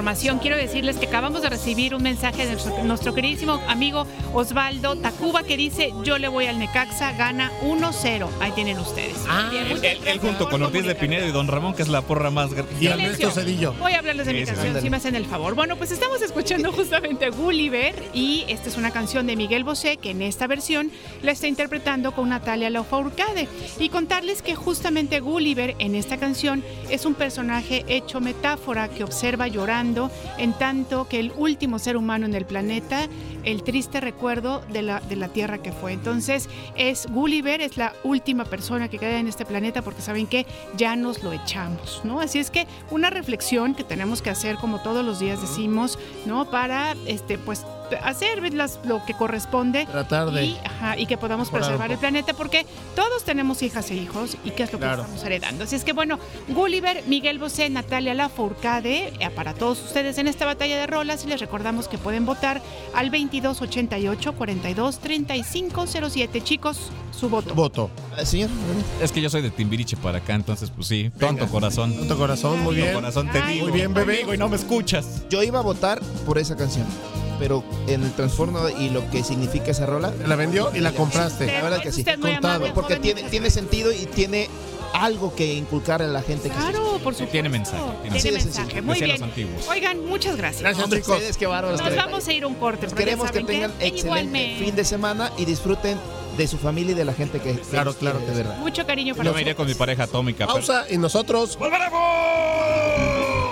Información, 0.00 0.38
quiero 0.38 0.56
decirles 0.56 0.96
que 0.96 1.08
acabamos 1.08 1.42
de 1.42 1.50
recibir 1.50 1.94
un 1.94 2.02
mensaje 2.02 2.46
de 2.46 2.56
nuestro, 2.84 3.12
queridísimo 3.14 3.60
amigo 3.68 4.06
Osvaldo 4.32 4.96
Tacuba 4.96 5.42
que 5.42 5.58
dice, 5.58 5.92
yo 6.04 6.16
le 6.16 6.26
voy 6.26 6.46
al 6.46 6.58
Necaxa, 6.58 7.12
gana 7.12 7.52
1-0. 7.60 8.26
Ahí 8.40 8.50
tienen 8.52 8.78
ustedes. 8.78 9.18
Ah, 9.28 9.50
él, 9.52 10.18
junto 10.18 10.48
con 10.48 10.62
Ortiz 10.62 10.86
de 10.86 10.94
Pinedo 10.94 11.26
y 11.26 11.32
Don 11.32 11.48
Ramón, 11.48 11.74
que 11.74 11.82
es 11.82 11.88
la 11.88 12.00
porra 12.00 12.30
más 12.30 12.54
grande. 12.54 12.72
Y 12.80 12.86
Ernesto 12.86 13.30
Cedillo. 13.30 13.74
Voy 13.74 13.92
a 13.92 13.98
hablarles 13.98 14.24
de 14.24 14.32
mi 14.32 14.44
canción, 14.46 14.80
si 14.80 14.88
me 14.88 14.96
hacen 14.96 15.14
el 15.14 15.26
favor. 15.26 15.54
Bueno, 15.54 15.76
pues 15.76 15.90
estamos 15.90 16.22
escuchando 16.22 16.72
justamente 16.80 17.28
Gulliver 17.28 17.94
y 18.14 18.46
esta 18.48 18.70
es 18.70 18.78
una 18.78 18.92
canción 18.92 19.26
de 19.26 19.36
Miguel 19.36 19.64
Bosé 19.64 19.98
que 19.98 20.12
en 20.12 20.22
esta 20.22 20.46
versión 20.46 20.90
la 21.20 21.32
está 21.32 21.46
interpretando 21.46 22.12
con 22.12 22.30
Natalia 22.30 22.70
Lafourcade. 22.70 23.48
Y 23.78 23.90
contarles 23.90 24.40
que 24.40 24.54
justamente 24.54 25.20
Gulliver 25.20 25.76
en 25.78 25.94
esta 25.94 26.16
canción 26.16 26.64
es 26.88 27.04
un 27.04 27.12
personaje 27.12 27.84
hecho 27.86 28.22
metáfora 28.22 28.88
que 28.88 29.04
observa 29.04 29.46
llorando 29.46 29.89
en 30.38 30.52
tanto 30.52 31.08
que 31.08 31.20
el 31.20 31.32
último 31.36 31.78
ser 31.78 31.96
humano 31.96 32.26
en 32.26 32.34
el 32.34 32.44
planeta, 32.44 33.08
el 33.44 33.62
triste 33.62 34.00
recuerdo 34.00 34.60
de 34.72 34.82
la, 34.82 35.00
de 35.00 35.16
la 35.16 35.28
Tierra 35.28 35.58
que 35.58 35.72
fue. 35.72 35.92
Entonces 35.92 36.48
es 36.76 37.06
Gulliver, 37.10 37.60
es 37.60 37.76
la 37.76 37.94
última 38.04 38.44
persona 38.44 38.88
que 38.88 38.98
queda 38.98 39.18
en 39.18 39.28
este 39.28 39.44
planeta 39.44 39.82
porque 39.82 40.02
saben 40.02 40.26
que 40.26 40.46
ya 40.76 40.96
nos 40.96 41.22
lo 41.22 41.32
echamos, 41.32 42.00
¿no? 42.04 42.20
Así 42.20 42.38
es 42.38 42.50
que 42.50 42.66
una 42.90 43.10
reflexión 43.10 43.74
que 43.74 43.84
tenemos 43.84 44.22
que 44.22 44.30
hacer 44.30 44.56
como 44.56 44.80
todos 44.80 45.04
los 45.04 45.20
días 45.20 45.40
decimos, 45.40 45.98
¿no? 46.26 46.50
Para, 46.50 46.94
este, 47.06 47.38
pues 47.38 47.64
hacer 48.02 48.40
lo 48.84 49.04
que 49.04 49.14
corresponde 49.14 49.86
Tratar 49.86 50.30
de 50.30 50.44
y, 50.44 50.58
y 50.96 51.06
que 51.06 51.16
podamos 51.16 51.50
preservar 51.50 51.90
el 51.90 51.98
planeta 51.98 52.34
porque 52.34 52.66
todos 52.94 53.24
tenemos 53.24 53.62
hijas 53.62 53.90
e 53.90 53.94
hijos 53.94 54.36
y 54.44 54.50
qué 54.50 54.64
es 54.64 54.72
lo 54.72 54.78
que 54.78 54.90
estamos 54.90 55.22
heredando. 55.24 55.64
Así 55.64 55.76
es 55.76 55.84
que 55.84 55.92
bueno, 55.92 56.18
Gulliver, 56.48 57.04
Miguel 57.06 57.38
Bosé, 57.38 57.68
Natalia 57.70 58.14
Lafourcade, 58.14 59.12
eh, 59.18 59.30
para 59.34 59.54
todos 59.54 59.82
ustedes 59.82 60.18
en 60.18 60.26
esta 60.26 60.46
batalla 60.46 60.78
de 60.78 60.86
rolas 60.86 61.24
y 61.24 61.28
les 61.28 61.40
recordamos 61.40 61.88
que 61.88 61.98
pueden 61.98 62.26
votar 62.26 62.62
al 62.94 63.10
2288 63.10 64.32
42 64.34 64.98
3507 64.98 66.40
chicos, 66.42 66.90
su 67.18 67.28
voto. 67.28 67.54
Voto. 67.54 67.90
Eh, 68.18 68.26
señor. 68.26 68.50
Es 69.00 69.12
que 69.12 69.20
yo 69.20 69.30
soy 69.30 69.42
de 69.42 69.50
Timbiriche 69.50 69.96
para 69.96 70.18
acá, 70.18 70.34
entonces 70.34 70.70
pues 70.70 70.86
sí, 70.88 71.10
tonto 71.18 71.46
corazón. 71.48 71.94
Tonto 71.96 72.16
corazón, 72.16 72.60
muy 72.60 72.76
bien. 72.76 72.94
corazón 72.94 73.30
te 73.30 73.42
digo. 73.42 73.66
Muy 73.66 73.72
bien, 73.72 73.92
bebé. 73.94 74.24
y 74.34 74.38
no 74.38 74.48
me 74.48 74.56
escuchas. 74.56 75.24
Yo 75.28 75.42
iba 75.42 75.58
a 75.58 75.62
votar 75.62 76.00
por 76.26 76.38
esa 76.38 76.56
canción 76.56 76.86
pero 77.40 77.64
en 77.88 78.04
el 78.04 78.12
transformo 78.12 78.68
y 78.68 78.90
lo 78.90 79.10
que 79.10 79.24
significa 79.24 79.72
esa 79.72 79.86
rola. 79.86 80.12
La 80.26 80.36
vendió 80.36 80.70
y 80.72 80.78
la 80.78 80.92
compraste. 80.92 81.46
La 81.46 81.62
verdad 81.62 81.82
que 81.82 81.90
sí. 81.90 82.04
Contado. 82.04 82.72
Porque 82.74 82.96
tiene, 82.96 83.24
tiene 83.24 83.50
sentido 83.50 83.90
y 83.90 84.06
tiene 84.06 84.48
algo 84.92 85.34
que 85.34 85.54
inculcar 85.54 86.02
a 86.02 86.06
la 86.06 86.22
gente. 86.22 86.50
Claro, 86.50 86.98
por 87.02 87.14
supuesto. 87.14 87.26
Tiene 87.26 87.48
mensaje. 87.48 87.82
Tiene, 88.20 88.38
mensaje. 88.38 88.82
Muy 88.82 89.00
bien. 89.00 89.20
Oigan, 89.68 90.04
muchas 90.04 90.36
gracias. 90.36 90.62
Gracias, 90.62 90.90
chicos. 90.90 91.08
Ustedes, 91.16 91.36
qué 91.36 91.46
bárbaros. 91.46 91.80
Nos 91.82 91.96
vamos 91.96 92.28
a 92.28 92.32
ir 92.32 92.44
un 92.44 92.54
corte. 92.54 92.86
Queremos 92.88 93.30
que 93.30 93.42
tengan 93.42 93.72
excelente 93.80 94.56
fin 94.58 94.76
de 94.76 94.84
semana 94.84 95.32
y 95.38 95.46
disfruten 95.46 95.98
de 96.36 96.46
su 96.46 96.58
familia 96.58 96.92
y 96.92 96.94
de 96.94 97.04
la 97.04 97.12
gente 97.12 97.40
que 97.40 97.54
claro 97.54 97.92
claro 97.92 98.20
de 98.20 98.32
verdad 98.32 98.56
mucho 98.58 98.86
cariño 98.86 99.16
para 99.16 99.28
yo 99.28 99.34
me 99.34 99.40
iría 99.40 99.56
con 99.56 99.66
mi 99.66 99.74
pareja 99.74 100.04
atómica 100.04 100.46
pausa 100.46 100.86
y 100.88 100.96
nosotros 100.96 101.58
volveremos 101.58 103.49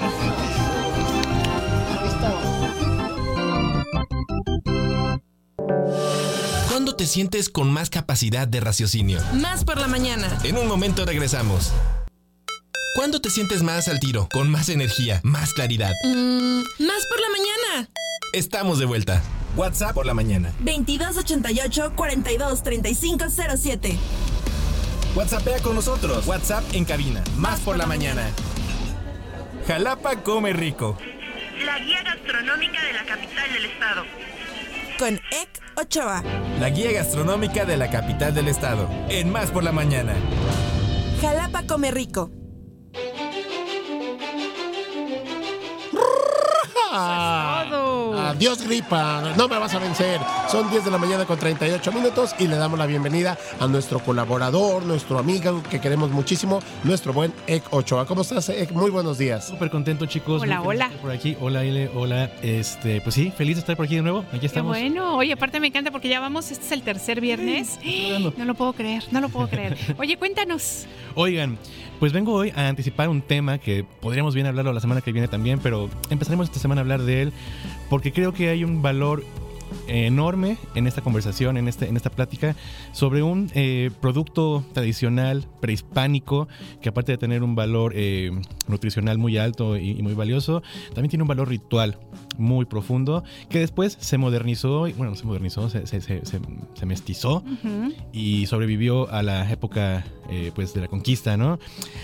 te 6.99 7.07
sientes 7.07 7.49
con 7.49 7.71
más 7.73 7.91
capacidad 7.91 8.49
de 8.49 8.59
raciocinio? 8.59 9.21
Más 9.35 9.65
por 9.65 9.79
la 9.79 9.87
mañana. 9.87 10.37
En 10.43 10.59
un 10.59 10.67
momento 10.67 11.07
regresamos. 11.07 11.73
¿Cuándo 12.97 13.21
te 13.21 13.31
sientes 13.31 13.63
más 13.63 13.87
al 13.87 14.01
tiro, 14.01 14.29
con 14.33 14.51
más 14.51 14.69
energía, 14.69 15.21
más 15.23 15.53
claridad? 15.53 15.93
Mm, 16.03 16.59
más 16.59 17.07
por 17.07 17.21
la 17.21 17.29
mañana. 17.31 17.89
Estamos 18.33 18.81
de 18.81 18.87
vuelta. 18.87 19.23
WhatsApp 19.57 19.95
por 19.95 20.07
la 20.07 20.15
mañana. 20.15 20.53
2288 20.59 21.93
42 21.95 22.63
3507. 22.65 23.97
WhatsAppea 25.15 25.61
con 25.61 25.77
nosotros. 25.77 26.27
WhatsApp 26.27 26.65
en 26.73 26.85
cabina. 26.85 27.23
Más 27.37 27.61
por 27.61 27.77
la 27.77 27.87
mañana. 27.87 28.29
Jalapa 29.69 30.25
come 30.25 30.53
rico. 30.53 30.99
La 31.65 31.79
guía 31.79 32.03
gastronómica 32.03 32.83
de 32.83 32.93
la 32.93 33.05
capital 33.05 33.53
del 33.53 33.67
estado 33.67 34.28
con 34.99 35.15
Ek 35.15 35.63
Ochoa. 35.77 36.23
La 36.59 36.71
guía 36.71 36.91
gastronómica 36.93 37.65
de 37.65 37.77
la 37.77 37.89
capital 37.89 38.35
del 38.35 38.49
estado. 38.49 38.91
En 39.09 39.31
Más 39.31 39.51
por 39.51 39.63
la 39.63 39.73
Mañana. 39.73 40.15
Jalapa 41.21 41.63
come 41.67 41.91
rico. 41.91 42.31
Adiós 48.29 48.63
gripa, 48.63 49.33
no 49.39 49.49
me 49.49 49.59
vas 49.59 49.73
a 49.75 49.79
vencer. 49.79 50.21
Son 50.51 50.69
10 50.71 50.85
de 50.85 50.91
la 50.91 50.99
mañana 50.99 51.25
con 51.25 51.39
38 51.39 51.91
minutos 51.93 52.35
y 52.39 52.47
le 52.47 52.57
damos 52.57 52.79
la 52.79 52.85
bienvenida 52.85 53.39
a 53.59 53.67
nuestro 53.67 54.01
colaborador, 54.01 54.83
nuestro 54.83 55.19
amigo 55.19 55.63
que 55.63 55.81
queremos 55.81 56.11
muchísimo, 56.11 56.61
nuestro 56.85 57.15
buen 57.15 57.33
Ek 57.47 57.63
Ochoa. 57.71 58.05
¿Cómo 58.05 58.21
estás, 58.21 58.51
Ek? 58.51 58.73
Muy 58.73 58.91
buenos 58.91 59.17
días. 59.17 59.47
Súper 59.49 59.71
contento, 59.71 60.05
chicos. 60.05 60.43
Hola, 60.43 60.61
hola. 60.61 60.91
Por 61.01 61.11
aquí, 61.11 61.39
hola, 61.41 61.65
Ile, 61.65 61.89
hola. 61.95 62.31
Este, 62.43 63.01
pues 63.01 63.15
sí, 63.15 63.33
feliz 63.35 63.57
de 63.57 63.61
estar 63.61 63.77
por 63.79 63.87
aquí 63.87 63.97
de 63.97 64.03
nuevo. 64.03 64.27
Aquí 64.31 64.45
estamos. 64.45 64.77
Qué 64.77 64.83
bueno. 64.83 65.17
Oye, 65.17 65.33
aparte 65.33 65.59
me 65.59 65.69
encanta 65.69 65.91
porque 65.91 66.11
ya 66.11 66.21
vamos, 66.21 66.51
este 66.51 66.67
es 66.67 66.73
el 66.73 66.83
tercer 66.83 67.23
viernes. 67.23 67.79
no 68.37 68.45
lo 68.45 68.55
puedo 68.55 68.75
creer, 68.75 69.05
no 69.11 69.23
lo 69.23 69.31
puedo 69.31 69.49
creer. 69.49 69.79
Oye, 69.99 70.19
cuéntanos. 70.19 70.85
Oigan, 71.15 71.57
pues 71.99 72.13
vengo 72.13 72.35
hoy 72.35 72.53
a 72.55 72.69
anticipar 72.69 73.09
un 73.09 73.23
tema 73.23 73.57
que 73.57 73.85
podríamos 74.01 74.35
bien 74.35 74.47
hablarlo 74.47 74.75
la 74.75 74.81
semana 74.81 75.01
que 75.01 75.13
viene 75.13 75.29
también, 75.29 75.61
pero 75.61 75.89
empezaremos 76.11 76.47
esta 76.47 76.61
semana 76.61 76.81
a 76.81 76.83
hablar 76.83 77.01
de 77.01 77.23
él 77.23 77.33
porque 77.89 78.13
creo 78.13 78.33
que 78.33 78.49
hay 78.49 78.65
un 78.65 78.83
valor 78.83 79.25
enorme 79.87 80.59
en 80.75 80.87
esta 80.87 81.03
conversación, 81.03 81.57
en, 81.57 81.69
este, 81.69 81.89
en 81.89 81.97
esta 81.97 82.11
plática, 82.11 82.57
sobre 82.93 83.23
un 83.23 83.51
eh, 83.55 83.91
producto 84.01 84.65
tradicional 84.73 85.47
prehispánico 85.61 86.49
que 86.81 86.89
aparte 86.89 87.13
de 87.13 87.19
tener 87.19 87.43
un 87.43 87.55
valor 87.55 87.93
eh, 87.95 88.31
nutricional 88.67 89.19
muy 89.19 89.39
alto 89.39 89.77
y, 89.77 89.95
muy 90.03 90.15
valioso, 90.15 90.63
también 90.95 91.11
tiene 91.11 91.23
un 91.23 91.29
valor 91.29 91.49
ritual 91.49 91.99
muy 92.37 92.67
profundo, 92.67 93.25
que 93.49 93.59
después 93.59 93.97
se 94.01 94.17
modernizó, 94.17 94.87
bueno, 94.97 95.15
se 95.15 95.25
modernizó, 95.25 95.69
se, 95.71 95.87
se, 95.87 96.01
se, 96.01 96.23
se 96.25 96.87
mestizó 96.87 97.43
y 98.13 98.47
sobrevivió 98.47 99.11
a 99.11 99.23
la 99.23 99.51
época 99.51 100.05
eh, 100.31 100.53
pues 100.55 100.75
de 100.75 100.83
la 100.83 100.89
conquista, 100.89 101.37
¿no? 101.37 101.59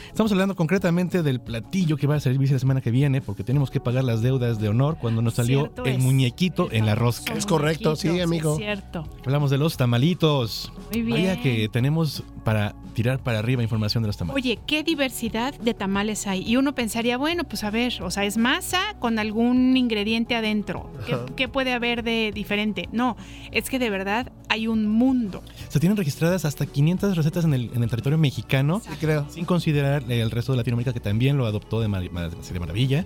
Estamos 0.09 0.33
hablando 0.33 0.57
concretamente 0.57 1.23
del 1.23 1.41
platillo 1.41 1.99
que 1.99 2.07
va 2.07 2.15
a 2.17 2.21
servir 2.21 2.51
la 2.51 2.59
semana 2.59 2.81
que 2.81 2.91
viene, 2.91 3.21
porque 3.21 3.45
tenemos 3.45 3.71
que 3.71 3.81
pagar 3.81 4.03
las 4.03 4.23
deudas 4.23 4.59
de 4.59 4.69
honor 4.69 4.97
cuando 4.99 5.21
nos 5.21 5.35
salió 5.35 5.73
el 5.85 5.99
muñequito 5.99 6.69
en 6.73 6.87
la 6.87 6.95
rosca. 6.95 7.35
Es 7.35 7.47
correcto, 7.59 7.97
sí, 7.97 8.21
amigo. 8.21 8.57
cierto. 8.57 9.07
Hablamos 9.25 9.51
de 9.51 9.59
los 9.59 9.77
tamalitos. 9.77 10.73
Muy 10.93 11.03
bien. 11.03 11.19
Vaya 11.29 11.43
que 11.43 11.69
tenemos 11.69 12.23
para 12.45 12.75
tirar 12.95 13.19
para 13.21 13.39
arriba 13.41 13.63
información 13.63 14.03
de 14.03 14.09
los 14.09 14.17
tamales. 14.17 14.43
Oye, 14.43 14.59
qué 14.67 14.83
diversidad 14.83 15.55
de 15.59 15.75
tamales 15.75 16.27
hay. 16.27 16.43
Y 16.49 16.57
uno 16.57 16.75
pensaría, 16.75 17.17
bueno, 17.17 17.45
pues 17.45 17.65
a 17.65 17.71
ver, 17.71 18.03
o 18.03 18.11
sea, 18.11 18.25
es 18.25 18.37
masa 18.37 18.95
con 19.01 19.19
algún 19.19 19.77
ingrediente 19.77 20.37
adentro. 20.37 20.91
¿Qué, 21.07 21.17
qué 21.37 21.49
puede 21.49 21.73
haber 21.73 22.03
de 22.05 22.31
diferente? 22.35 22.89
No, 22.93 23.17
es 23.51 23.69
que 23.71 23.79
de 23.79 23.91
verdad 23.91 24.31
hay 24.49 24.67
un 24.69 24.87
mundo. 24.87 25.43
Se 25.69 25.81
tienen 25.81 25.97
registradas 25.97 26.45
hasta 26.45 26.67
500 26.67 27.17
recetas 27.17 27.45
en 27.45 27.55
el, 27.55 27.71
en 27.75 27.83
el 27.83 27.91
territorio 27.91 28.19
mexicano, 28.19 28.81
creo. 29.01 29.27
sin 29.31 29.45
considerar 29.45 30.05
el 30.09 30.31
resto 30.31 30.53
de 30.53 30.59
Latinoamérica 30.59 30.93
que 30.93 31.01
también 31.01 31.37
lo 31.37 31.47
adoptó 31.47 31.81
de, 31.81 31.89
mar- 31.89 32.03
de 32.11 32.61
maravilla. 32.61 33.05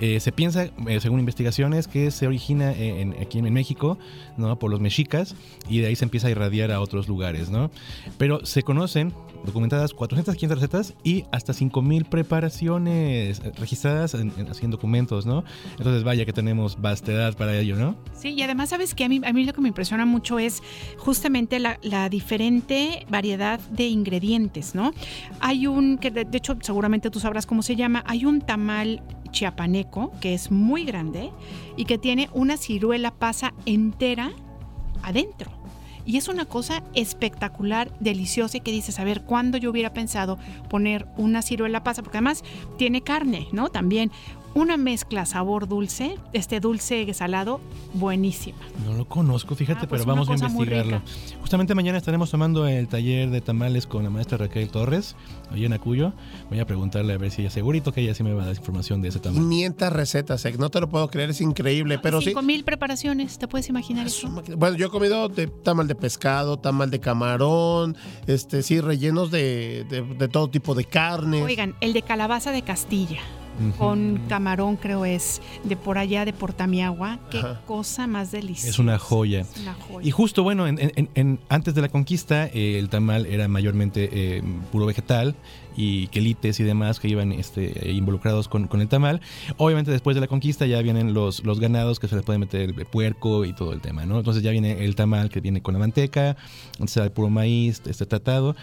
Eh, 0.00 0.18
se 0.20 0.32
piensa, 0.32 0.64
eh, 0.64 1.00
según 1.00 1.20
investigaciones, 1.20 1.86
que 1.86 2.10
se 2.10 2.26
origina 2.26 2.72
eh, 2.72 3.14
aquí 3.20 3.38
en 3.38 3.52
México, 3.52 3.98
¿no? 4.38 4.58
Por 4.58 4.70
los 4.70 4.80
mexicas 4.80 5.34
y 5.68 5.80
de 5.80 5.88
ahí 5.88 5.96
se 5.96 6.04
empieza 6.04 6.28
a 6.28 6.30
irradiar 6.30 6.72
a 6.72 6.80
otros 6.80 7.06
lugares, 7.06 7.50
¿no? 7.50 7.70
Pero 8.16 8.44
se 8.46 8.62
conocen 8.62 9.12
documentadas 9.44 9.94
415 9.94 10.54
recetas 10.54 10.94
y 11.02 11.24
hasta 11.32 11.52
5000 11.52 12.04
preparaciones 12.06 13.42
registradas 13.58 14.14
en, 14.14 14.70
documentos, 14.70 15.26
¿no? 15.26 15.44
Entonces 15.78 16.04
vaya 16.04 16.24
que 16.24 16.32
tenemos 16.32 16.80
vastedad 16.80 17.36
para 17.36 17.58
ello, 17.58 17.76
¿no? 17.76 17.96
Sí, 18.14 18.30
y 18.30 18.42
además, 18.42 18.70
¿sabes 18.70 18.94
que 18.94 19.04
A 19.04 19.08
mí, 19.08 19.20
a 19.24 19.32
mí 19.32 19.44
lo 19.44 19.52
que 19.52 19.60
me 19.60 19.68
impresiona 19.68 20.06
mucho 20.06 20.38
es 20.38 20.62
justamente 20.98 21.58
la, 21.58 21.78
la 21.82 22.08
diferente 22.08 23.06
variedad 23.08 23.60
de 23.70 23.88
ingredientes, 23.88 24.74
¿no? 24.74 24.92
Hay 25.40 25.66
un, 25.66 25.98
que 25.98 26.10
de, 26.10 26.24
de 26.24 26.38
hecho 26.38 26.56
seguramente 26.60 27.10
tú 27.10 27.20
sabrás 27.20 27.46
cómo 27.46 27.62
se 27.62 27.76
llama, 27.76 28.04
hay 28.06 28.24
un 28.24 28.40
tamal 28.40 29.02
chiapaneco 29.30 30.12
que 30.20 30.34
es 30.34 30.50
muy 30.50 30.84
grande 30.84 31.30
y 31.76 31.84
que 31.84 31.98
tiene 31.98 32.28
una 32.32 32.56
ciruela 32.56 33.10
pasa 33.10 33.54
entera 33.66 34.32
adentro. 35.02 35.50
Y 36.06 36.16
es 36.16 36.28
una 36.28 36.44
cosa 36.44 36.82
espectacular, 36.94 37.92
deliciosa 38.00 38.56
y 38.56 38.60
que 38.60 38.72
dices, 38.72 38.98
a 38.98 39.04
ver, 39.04 39.22
¿cuándo 39.22 39.58
yo 39.58 39.70
hubiera 39.70 39.92
pensado 39.92 40.38
poner 40.68 41.06
una 41.16 41.42
ciruela 41.42 41.84
pasa? 41.84 42.02
Porque 42.02 42.18
además 42.18 42.42
tiene 42.78 43.02
carne, 43.02 43.48
¿no? 43.52 43.68
También 43.68 44.10
una 44.54 44.76
mezcla 44.76 45.26
sabor 45.26 45.68
dulce, 45.68 46.16
este 46.32 46.58
dulce 46.60 47.12
salado, 47.14 47.60
buenísima. 47.94 48.58
No 48.84 48.94
lo 48.94 49.06
conozco, 49.08 49.54
fíjate, 49.54 49.80
Ah, 49.84 49.88
pues 49.88 50.02
pero 50.02 50.12
vamos 50.14 50.28
a 50.28 50.34
investigarlo. 50.34 51.02
Justamente 51.40 51.74
mañana 51.74 51.98
estaremos 51.98 52.30
tomando 52.30 52.66
el 52.66 52.88
taller 52.88 53.30
de 53.30 53.40
tamales 53.40 53.86
con 53.86 54.02
la 54.04 54.10
maestra 54.10 54.38
Raquel 54.38 54.68
Torres, 54.70 55.14
allá 55.50 55.66
en 55.66 55.72
Acuyo. 55.72 56.12
Voy 56.48 56.58
a 56.60 56.66
preguntarle 56.66 57.12
a 57.12 57.18
ver 57.18 57.30
si 57.30 57.42
ella 57.42 57.50
segurito 57.50 57.92
que 57.92 58.00
ella 58.00 58.14
sí 58.14 58.22
me 58.22 58.32
va 58.34 58.42
a 58.42 58.46
dar 58.46 58.56
información 58.56 59.00
de 59.02 59.08
ese 59.08 59.20
tamal. 59.20 59.40
500 59.40 59.92
recetas, 59.92 60.44
eh, 60.44 60.54
no 60.58 60.68
te 60.70 60.80
lo 60.80 60.88
puedo 60.88 61.08
creer, 61.08 61.30
es 61.30 61.40
increíble, 61.40 61.98
pero 61.98 62.20
sí. 62.20 62.26
Cinco 62.30 62.42
mil 62.42 62.64
preparaciones, 62.64 63.38
¿te 63.38 63.46
puedes 63.48 63.68
imaginar 63.68 64.06
eso? 64.06 64.28
Bueno, 64.56 64.76
yo 64.76 64.86
he 64.86 64.90
comido 64.90 65.28
de 65.28 65.46
tamal 65.46 65.86
de 65.88 65.94
pescado, 65.94 66.56
tamal 66.58 66.90
de 66.90 66.98
camarón, 67.00 67.96
este 68.26 68.62
sí, 68.62 68.80
rellenos 68.80 69.30
de, 69.30 69.84
de- 69.88 70.02
de 70.02 70.28
todo 70.28 70.50
tipo 70.50 70.74
de 70.74 70.84
carnes. 70.84 71.42
Oigan, 71.44 71.74
el 71.80 71.92
de 71.92 72.02
calabaza 72.02 72.50
de 72.52 72.62
Castilla. 72.62 73.20
Con 73.76 74.22
camarón, 74.28 74.76
creo 74.76 75.04
es 75.04 75.42
de 75.64 75.76
por 75.76 75.98
allá 75.98 76.24
de 76.24 76.32
Portamiagua. 76.32 77.18
Qué 77.30 77.38
Ajá. 77.38 77.60
cosa 77.66 78.06
más 78.06 78.32
deliciosa. 78.32 78.68
Es 78.70 78.78
una 78.78 78.98
joya. 78.98 79.40
Es 79.40 79.56
una 79.60 79.74
joya. 79.74 80.06
Y 80.08 80.10
justo, 80.10 80.42
bueno, 80.42 80.66
en- 80.66 80.78
en- 80.80 81.08
en- 81.14 81.40
antes 81.50 81.74
de 81.74 81.82
la 81.82 81.88
conquista, 81.90 82.46
eh, 82.46 82.78
el 82.78 82.88
tamal 82.88 83.26
era 83.26 83.48
mayormente 83.48 84.08
eh, 84.12 84.42
puro 84.72 84.86
vegetal 84.86 85.34
y 85.76 86.06
quelites 86.08 86.58
y 86.58 86.64
demás 86.64 87.00
que 87.00 87.08
iban 87.08 87.32
este, 87.32 87.88
eh, 87.90 87.92
involucrados 87.92 88.48
con, 88.48 88.66
con 88.66 88.80
el 88.80 88.88
tamal. 88.88 89.20
Obviamente, 89.58 89.90
después 89.90 90.14
de 90.14 90.20
la 90.22 90.26
conquista 90.26 90.64
ya 90.66 90.80
vienen 90.80 91.12
los, 91.12 91.44
los 91.44 91.60
ganados 91.60 92.00
que 92.00 92.08
se 92.08 92.16
les 92.16 92.24
puede 92.24 92.38
meter 92.38 92.62
el 92.76 92.86
puerco 92.86 93.44
y 93.44 93.52
todo 93.52 93.72
el 93.74 93.80
tema, 93.82 94.06
¿no? 94.06 94.16
Entonces 94.18 94.42
ya 94.42 94.52
viene 94.52 94.84
el 94.84 94.94
tamal 94.96 95.28
que 95.28 95.40
viene 95.40 95.60
con 95.60 95.74
la 95.74 95.80
manteca, 95.80 96.36
entonces 96.72 97.02
el 97.02 97.12
puro 97.12 97.28
maíz, 97.28 97.82
este 97.86 98.06
tratado. 98.06 98.56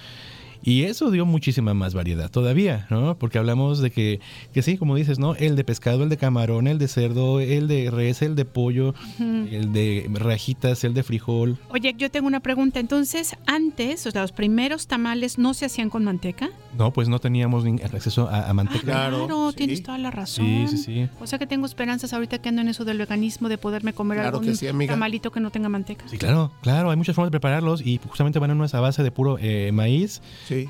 Y 0.63 0.83
eso 0.83 1.11
dio 1.11 1.25
muchísima 1.25 1.73
más 1.73 1.93
variedad 1.93 2.29
todavía, 2.29 2.87
¿no? 2.89 3.17
Porque 3.17 3.37
hablamos 3.37 3.79
de 3.79 3.91
que, 3.91 4.19
que 4.53 4.61
sí, 4.61 4.77
como 4.77 4.95
dices, 4.95 5.19
¿no? 5.19 5.35
El 5.35 5.55
de 5.55 5.63
pescado, 5.63 6.03
el 6.03 6.09
de 6.09 6.17
camarón, 6.17 6.67
el 6.67 6.77
de 6.77 6.87
cerdo, 6.87 7.39
el 7.39 7.67
de 7.67 7.89
res, 7.91 8.21
el 8.21 8.35
de 8.35 8.45
pollo, 8.45 8.93
el 9.19 9.73
de 9.73 10.09
rajitas, 10.13 10.83
el 10.83 10.93
de 10.93 11.03
frijol. 11.03 11.57
Oye, 11.69 11.95
yo 11.97 12.11
tengo 12.11 12.27
una 12.27 12.39
pregunta. 12.39 12.79
Entonces, 12.79 13.35
antes, 13.45 14.05
o 14.07 14.11
sea, 14.11 14.21
los 14.21 14.31
primeros 14.31 14.87
tamales 14.87 15.37
no 15.37 15.53
se 15.53 15.65
hacían 15.65 15.89
con 15.89 16.03
manteca. 16.03 16.49
No, 16.77 16.91
pues 16.91 17.09
no 17.09 17.19
teníamos 17.19 17.63
ni 17.63 17.81
acceso 17.81 18.27
a, 18.29 18.49
a 18.49 18.53
manteca. 18.53 18.81
Claro, 18.81 19.51
tienes 19.53 19.83
toda 19.83 19.97
la 19.97 20.11
razón. 20.11 20.45
Sí, 20.45 20.67
sí, 20.69 20.77
sí. 20.77 21.09
O 21.19 21.27
sea 21.27 21.39
que 21.39 21.47
tengo 21.47 21.65
esperanzas 21.65 22.13
ahorita 22.13 22.39
que 22.39 22.49
ando 22.49 22.61
en 22.61 22.69
eso 22.69 22.85
del 22.85 22.97
veganismo 22.97 23.49
de 23.49 23.57
poderme 23.57 23.93
comer 23.93 24.19
Claro 24.19 24.37
algún 24.37 24.51
que 24.51 24.55
sí, 24.55 24.67
tamalito 24.87 25.31
que 25.31 25.39
no 25.39 25.51
tenga 25.51 25.69
manteca. 25.69 26.05
Sí, 26.07 26.17
claro, 26.17 26.51
claro, 26.61 26.89
hay 26.89 26.97
muchas 26.97 27.15
formas 27.15 27.27
de 27.27 27.31
prepararlos 27.31 27.85
y 27.85 27.99
justamente 28.07 28.39
van 28.39 28.51
en 28.51 28.59
una 28.59 28.67
base 28.79 29.03
de 29.03 29.11
puro 29.11 29.37
eh, 29.39 29.71
maíz, 29.73 30.21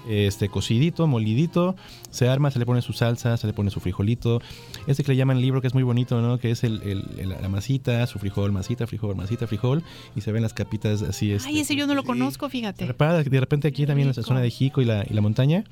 este 0.07 0.49
cocidito, 0.49 1.07
molidito, 1.07 1.75
se 2.11 2.27
arma, 2.27 2.51
se 2.51 2.59
le 2.59 2.65
pone 2.65 2.81
su 2.81 2.93
salsa, 2.93 3.37
se 3.37 3.47
le 3.47 3.53
pone 3.53 3.69
su 3.69 3.79
frijolito, 3.79 4.41
este 4.87 5.03
que 5.03 5.11
le 5.11 5.17
llaman 5.17 5.41
libro 5.41 5.61
que 5.61 5.67
es 5.67 5.73
muy 5.73 5.83
bonito, 5.83 6.21
¿no? 6.21 6.37
Que 6.39 6.51
es 6.51 6.63
el, 6.63 6.81
el- 6.83 7.05
el- 7.19 7.29
la 7.41 7.49
masita, 7.49 8.05
su 8.07 8.19
frijol, 8.19 8.51
masita, 8.51 8.87
frijol, 8.87 9.15
masita, 9.15 9.47
frijol 9.47 9.83
y 10.15 10.21
se 10.21 10.31
ven 10.31 10.43
las 10.43 10.53
capitas 10.53 11.01
así. 11.01 11.31
Este, 11.31 11.49
Ay, 11.49 11.59
ese 11.59 11.75
yo 11.75 11.87
no 11.87 11.95
lo 11.95 12.03
conozco, 12.03 12.49
fíjate. 12.49 12.85
De 12.87 13.39
repente 13.39 13.67
aquí 13.67 13.85
también 13.85 14.09
en 14.09 14.15
la 14.15 14.23
zona 14.23 14.41
de 14.41 14.49
Jico 14.49 14.81
y 14.81 14.85
la, 14.85 15.05
y 15.09 15.13
la 15.13 15.21
montaña, 15.21 15.63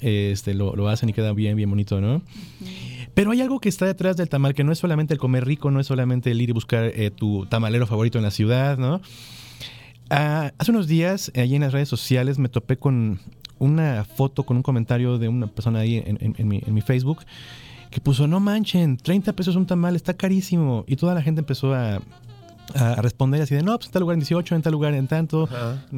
este, 0.00 0.54
lo, 0.54 0.74
lo 0.76 0.88
hacen 0.88 1.08
y 1.08 1.12
queda 1.12 1.32
bien, 1.32 1.56
bien 1.56 1.70
bonito, 1.70 2.00
¿no? 2.00 2.22
Pero 3.14 3.30
hay 3.30 3.40
algo 3.40 3.60
que 3.60 3.68
está 3.68 3.86
detrás 3.86 4.16
del 4.16 4.28
tamal, 4.28 4.54
que 4.54 4.64
no 4.64 4.72
es 4.72 4.78
solamente 4.78 5.14
el 5.14 5.20
comer 5.20 5.44
rico, 5.44 5.70
no 5.70 5.78
es 5.80 5.86
solamente 5.86 6.32
el 6.32 6.42
ir 6.42 6.48
y 6.48 6.52
buscar 6.52 6.86
eh, 6.86 7.10
tu 7.14 7.46
tamalero 7.46 7.86
favorito 7.86 8.18
en 8.18 8.24
la 8.24 8.30
ciudad, 8.32 8.76
¿no? 8.76 9.00
Ah, 10.10 10.52
hace 10.58 10.70
unos 10.70 10.86
días, 10.86 11.30
eh, 11.34 11.40
allí 11.40 11.54
en 11.54 11.62
las 11.62 11.72
redes 11.72 11.88
sociales, 11.88 12.38
me 12.38 12.48
topé 12.48 12.76
con 12.76 13.20
una 13.58 14.04
foto, 14.04 14.44
con 14.44 14.56
un 14.56 14.62
comentario 14.62 15.18
de 15.18 15.28
una 15.28 15.46
persona 15.46 15.80
ahí 15.80 15.96
en, 16.04 16.18
en- 16.20 16.34
en 16.38 16.48
mi, 16.48 16.60
en 16.66 16.74
mi 16.74 16.80
Facebook, 16.80 17.20
que 17.90 18.00
puso, 18.00 18.26
no 18.26 18.40
manchen, 18.40 18.96
30 18.96 19.32
pesos 19.34 19.54
un 19.56 19.66
tamal, 19.66 19.94
está 19.96 20.14
carísimo. 20.14 20.84
Y 20.88 20.96
toda 20.96 21.14
la 21.14 21.22
gente 21.22 21.40
empezó 21.40 21.72
a, 21.74 22.00
a 22.74 22.94
responder 23.02 23.40
así 23.42 23.54
de, 23.54 23.62
no, 23.62 23.76
pues 23.76 23.86
en 23.86 23.92
tal 23.92 24.00
lugar 24.00 24.14
en 24.14 24.20
18, 24.20 24.56
en 24.56 24.62
tal 24.62 24.72
lugar 24.72 24.94
en 24.94 25.06
tanto, 25.06 25.48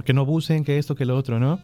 que 0.04 0.12
no 0.12 0.20
abusen, 0.22 0.64
que 0.64 0.76
esto, 0.78 0.94
que 0.94 1.04
lo 1.06 1.16
otro, 1.16 1.38
¿no? 1.40 1.60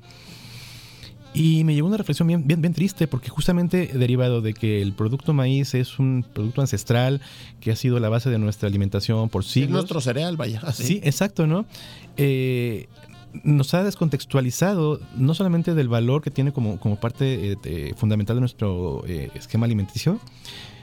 Y 1.35 1.64
me 1.64 1.74
llegó 1.74 1.86
una 1.89 1.97
reflexión 1.97 2.28
bien, 2.28 2.47
bien, 2.47 2.60
bien 2.60 2.74
triste, 2.74 3.06
porque 3.09 3.31
justamente 3.31 3.86
derivado 3.94 4.43
de 4.43 4.52
que 4.52 4.82
el 4.82 4.93
producto 4.93 5.32
maíz 5.32 5.74
es 5.74 5.98
un 5.98 6.27
producto 6.31 6.60
ancestral 6.60 7.23
que 7.59 7.70
ha 7.73 7.77
sido 7.77 7.98
la 8.01 8.10
base 8.10 8.28
de 8.28 8.39
nuestra 8.39 8.69
alimentación 8.69 9.31
por 9.31 9.43
Es 9.43 9.48
siglos. 9.48 9.73
nuestro 9.73 10.02
cereal, 10.02 10.36
vaya. 10.36 10.60
así. 10.62 10.82
Sí, 10.85 11.01
exacto, 11.02 11.47
¿no? 11.47 11.64
Eh, 12.19 12.86
nos 13.44 13.74
ha 13.74 13.82
descontextualizado 13.82 15.00
no 15.16 15.34
solamente 15.34 15.74
del 15.74 15.88
valor 15.88 16.22
que 16.22 16.30
tiene 16.30 16.52
como, 16.52 16.78
como 16.78 16.96
parte 16.96 17.56
eh, 17.64 17.94
fundamental 17.96 18.36
de 18.36 18.40
nuestro 18.40 19.04
eh, 19.06 19.30
esquema 19.34 19.66
alimenticio, 19.66 20.20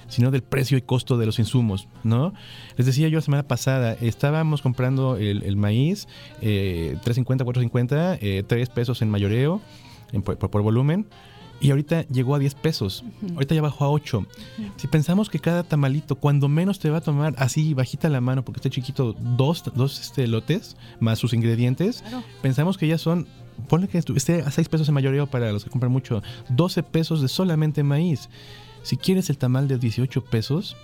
sino 0.10 0.32
del 0.32 0.42
precio 0.44 0.78
y 0.78 0.82
costo 0.82 1.18
de 1.18 1.26
los 1.26 1.40
insumos, 1.40 1.88
¿no? 2.04 2.34
Les 2.76 2.86
decía 2.86 3.08
yo 3.08 3.18
la 3.20 3.22
semana 3.22 3.44
pasada, 3.44 3.94
estábamos 4.02 4.62
comprando 4.62 5.18
el, 5.18 5.56
maíz, 5.56 6.08
eh, 6.42 6.98
3.50, 7.06 7.46
4.50, 7.46 8.18
eh, 8.22 8.44
3 8.46 8.70
pesos 8.70 9.02
en 9.02 9.10
mayoreo, 9.10 9.62
por, 10.24 10.38
por 10.38 10.62
volumen, 10.64 11.06
y 11.62 11.72
ahorita 11.72 12.04
llegó 12.08 12.36
a 12.36 12.40
10 12.40 12.56
pesos, 12.56 13.04
ahorita 13.34 13.56
ya 13.56 13.62
bajó 13.62 13.86
a 13.86 13.90
8. 13.90 14.26
Si 14.78 14.88
pensamos 14.88 15.30
que 15.30 15.40
cada 15.40 15.64
tamalito, 15.64 16.16
cuando 16.16 16.48
menos 16.48 16.80
te 16.80 16.90
va 16.90 16.98
a 16.98 17.02
tomar 17.02 17.36
así 17.38 17.74
bajita 17.74 18.10
la 18.10 18.22
mano, 18.22 18.44
porque 18.44 18.60
esté 18.60 18.70
chiquito, 18.70 19.16
dos, 19.20 19.64
dos 19.76 20.00
este, 20.00 20.28
lotes 20.28 20.78
más 21.00 21.20
sus 21.20 21.34
ingredientes, 21.34 22.04
pensamos 22.42 22.78
que 22.78 22.88
ya 22.88 22.98
son, 22.98 23.28
ponle 23.68 23.88
que 23.88 23.98
esté 23.98 24.42
a 24.42 24.52
6 24.52 24.70
pesos 24.70 24.88
en 24.88 24.94
mayoreo 24.94 25.28
para 25.28 25.52
los 25.52 25.64
que 25.64 25.70
compran 25.70 25.92
mucho, 25.92 26.22
12 26.50 26.84
pesos 26.84 27.22
de 27.22 27.28
solamente 27.28 27.84
maíz. 27.84 28.30
Si 28.84 28.96
quieres 28.96 29.30
el 29.30 29.38
tamal 29.38 29.68
de 29.68 29.78
18 29.78 30.24
pesos, 30.24 30.78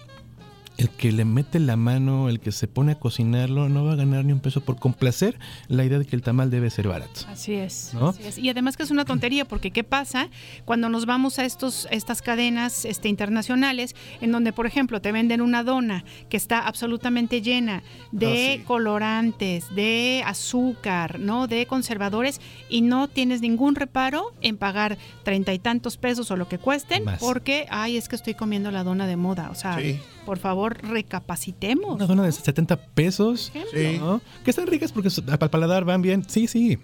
el 0.77 0.89
que 0.89 1.11
le 1.11 1.23
mete 1.26 1.60
la 1.60 1.76
mano, 1.77 2.27
el 2.30 2.39
que 2.39 2.52
se 2.52 2.68
pone 2.68 2.93
a 2.93 2.95
cocinarlo, 2.99 3.69
no 3.69 3.85
va 3.85 3.93
a 3.93 3.95
ganar 3.95 4.26
ni 4.26 4.34
un 4.34 4.39
peso 4.39 4.61
por 4.61 4.77
complacer 4.77 5.39
la 5.68 5.85
idea 5.85 5.99
de 5.99 6.06
que 6.06 6.15
el 6.15 6.22
tamal 6.22 6.49
debe 6.52 6.69
ser 6.69 6.88
barato. 6.88 7.22
Así 7.30 7.53
es, 7.53 7.91
¿No? 7.93 8.10
así 8.10 8.23
es. 8.23 8.38
Y 8.38 8.49
además 8.49 8.76
que 8.76 8.84
es 8.84 8.91
una 8.91 9.06
tontería, 9.06 9.45
porque 9.45 9.72
¿qué 9.72 9.84
pasa 9.84 10.30
cuando 10.65 10.89
nos 10.89 11.06
vamos 11.06 11.39
a 11.39 11.45
estos, 11.45 11.88
estas 11.91 12.22
cadenas 12.22 12.84
este, 12.85 13.07
internacionales 13.10 13.95
en 14.22 14.31
donde, 14.31 14.52
por 14.53 14.65
ejemplo, 14.65 15.02
te 15.02 15.11
venden 15.11 15.41
una 15.41 15.64
dona 15.64 16.03
que 16.30 16.38
está 16.38 16.60
absolutamente 16.60 17.41
llena 17.41 17.81
de 18.11 18.64
colorantes, 18.68 19.73
de 19.76 20.23
azúcar, 20.26 21.19
¿no? 21.19 21.47
De 21.47 21.65
conservadores 21.68 22.41
y 22.69 22.81
no 22.81 23.07
tienes 23.07 23.41
ningún 23.41 23.76
reparo 23.76 24.34
en 24.41 24.57
pagar 24.57 24.97
treinta 25.23 25.53
y 25.53 25.60
tantos 25.60 25.97
pesos 25.97 26.31
o 26.31 26.35
lo 26.35 26.47
que 26.47 26.57
cuesten 26.57 27.03
Más. 27.06 27.19
porque, 27.19 27.65
ay, 27.69 27.97
es 27.97 28.07
que 28.10 28.15
estoy 28.15 28.34
comiendo 28.34 28.72
la 28.72 28.84
dona 28.84 29.07
de 29.07 29.15
moda. 29.15 29.49
O 29.52 29.56
sea, 29.56 29.77
Sí. 29.80 29.99
Por 30.26 30.39
favor, 30.39 30.77
recapacitemos. 30.81 31.95
Una 31.95 32.07
dona 32.07 32.23
de 32.23 32.31
70 32.31 32.77
pesos. 32.77 33.52
Sí. 33.72 33.99
Que 34.43 34.49
están 34.49 34.68
ricas 34.68 34.91
porque 34.91 35.10
al 35.27 35.49
paladar 35.49 35.85
van 35.85 36.02
bien. 36.02 36.23
Sí, 36.27 36.47
sí. 36.47 36.80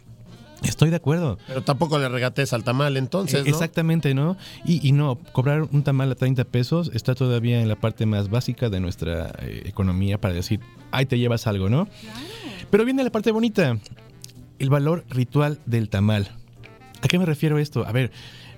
Estoy 0.63 0.91
de 0.91 0.97
acuerdo. 0.97 1.39
Pero 1.47 1.63
tampoco 1.63 1.97
le 1.97 2.07
regates 2.07 2.53
al 2.53 2.63
tamal 2.63 2.95
entonces, 2.95 3.43
¿no? 3.43 3.49
Exactamente, 3.49 4.13
¿no? 4.13 4.37
Y, 4.63 4.87
y, 4.87 4.91
no, 4.91 5.17
cobrar 5.31 5.63
un 5.63 5.83
tamal 5.83 6.11
a 6.11 6.15
30 6.15 6.43
pesos 6.45 6.91
está 6.93 7.15
todavía 7.15 7.61
en 7.61 7.67
la 7.67 7.75
parte 7.75 8.05
más 8.05 8.29
básica 8.29 8.69
de 8.69 8.79
nuestra 8.79 9.33
eh, 9.39 9.63
economía 9.65 10.21
para 10.21 10.35
decir, 10.35 10.59
ahí 10.91 11.07
te 11.07 11.17
llevas 11.17 11.47
algo, 11.47 11.67
¿no? 11.67 11.87
Pero 12.69 12.85
viene 12.85 13.03
la 13.03 13.09
parte 13.09 13.31
bonita, 13.31 13.77
el 14.59 14.69
valor 14.69 15.03
ritual 15.09 15.59
del 15.65 15.89
tamal. 15.89 16.29
¿A 17.01 17.07
qué 17.07 17.17
me 17.17 17.25
refiero 17.25 17.57
esto? 17.57 17.85
A 17.87 17.91
ver, 17.91 18.11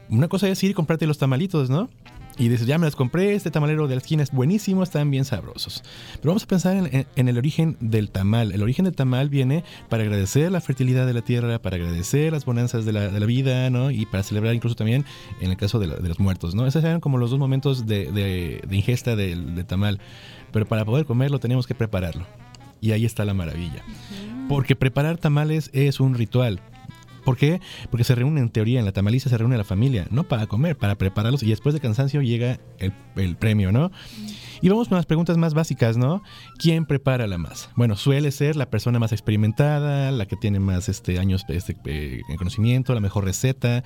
una 0.09 0.27
cosa 0.27 0.49
es 0.49 0.61
ir 0.61 0.71
y 0.71 0.73
comprarte 0.73 1.07
los 1.07 1.17
tamalitos, 1.17 1.69
¿no? 1.69 1.89
Y 2.37 2.49
dices, 2.49 2.65
ya 2.65 2.79
me 2.79 2.85
las 2.85 2.95
compré, 2.95 3.35
este 3.35 3.51
tamalero 3.51 3.87
de 3.87 3.95
la 3.95 4.01
esquina 4.01 4.23
es 4.23 4.31
buenísimo, 4.31 4.81
están 4.81 5.11
bien 5.11 5.23
sabrosos. 5.23 5.83
Pero 6.15 6.31
vamos 6.31 6.43
a 6.43 6.47
pensar 6.47 6.89
en, 6.91 7.27
el 7.27 7.37
origen 7.37 7.77
del 7.79 8.09
tamal. 8.09 8.51
El 8.51 8.63
origen 8.63 8.85
del 8.85 8.95
tamal 8.95 9.29
viene 9.29 9.63
para 9.87 10.03
agradecer 10.03 10.51
la 10.51 10.59
fertilidad 10.59 11.05
de 11.05 11.13
la 11.13 11.21
tierra, 11.21 11.61
para 11.61 11.75
agradecer 11.75 12.31
las 12.31 12.45
bonanzas 12.45 12.85
de 12.85 12.93
la, 12.93 13.25
vida, 13.25 13.69
¿no? 13.69 13.91
Y 13.91 14.05
para 14.07 14.23
celebrar 14.23 14.55
incluso 14.55 14.75
también 14.75 15.05
en 15.41 15.51
el 15.51 15.57
caso 15.57 15.79
de, 15.79 15.87
los 15.87 16.19
muertos, 16.19 16.55
¿no? 16.55 16.65
Esos 16.65 16.83
eran 16.83 16.99
como 16.99 17.19
los 17.19 17.29
dos 17.29 17.39
momentos 17.39 17.85
de, 17.85 18.61
ingesta 18.71 19.15
del, 19.15 19.63
tamal. 19.65 19.99
Pero 20.51 20.67
para 20.67 20.85
poder 20.85 21.05
comerlo 21.05 21.39
tenemos 21.39 21.67
que 21.67 21.75
prepararlo. 21.75 22.25
Y 22.81 22.91
ahí 22.91 23.05
está 23.05 23.25
la 23.25 23.33
maravilla. 23.33 23.83
Porque 24.49 24.75
preparar 24.75 25.17
tamales 25.17 25.69
es 25.73 25.99
un 25.99 26.15
ritual. 26.15 26.59
¿Por 27.23 27.37
qué? 27.37 27.61
Porque 27.89 28.03
se 28.03 28.15
reúne 28.15 28.41
en 28.41 28.49
teoría, 28.49 28.79
en 28.79 28.85
la 28.85 28.91
tamaliza 28.91 29.29
se 29.29 29.37
reúne 29.37 29.57
la 29.57 29.63
familia, 29.63 30.07
no 30.11 30.23
para 30.23 30.47
comer, 30.47 30.77
para 30.77 30.95
prepararlos 30.95 31.43
y 31.43 31.49
después 31.49 31.73
de 31.73 31.79
cansancio 31.79 32.21
llega 32.21 32.59
el, 32.79 33.35
premio, 33.37 33.71
¿no? 33.71 33.91
Y 34.63 34.69
vamos 34.69 34.87
con 34.87 34.95
las 34.95 35.05
preguntas 35.05 35.35
más 35.35 35.53
básicas, 35.53 35.97
¿no? 35.97 36.23
¿Quién 36.57 36.85
prepara 36.85 37.27
la 37.27 37.37
masa? 37.37 37.69
Bueno, 37.75 37.97
suele 37.97 38.31
ser 38.31 38.55
la 38.55 38.69
persona 38.69 38.97
más 38.97 39.11
experimentada, 39.11 40.09
la 40.09 40.25
que 40.25 40.37
tiene 40.37 40.61
más 40.61 40.87
este, 40.87 41.19
años 41.19 41.43
este, 41.49 41.75
eh, 41.83 42.21
en 42.29 42.37
conocimiento, 42.37 42.93
la 42.93 43.01
mejor 43.01 43.25
receta. 43.25 43.83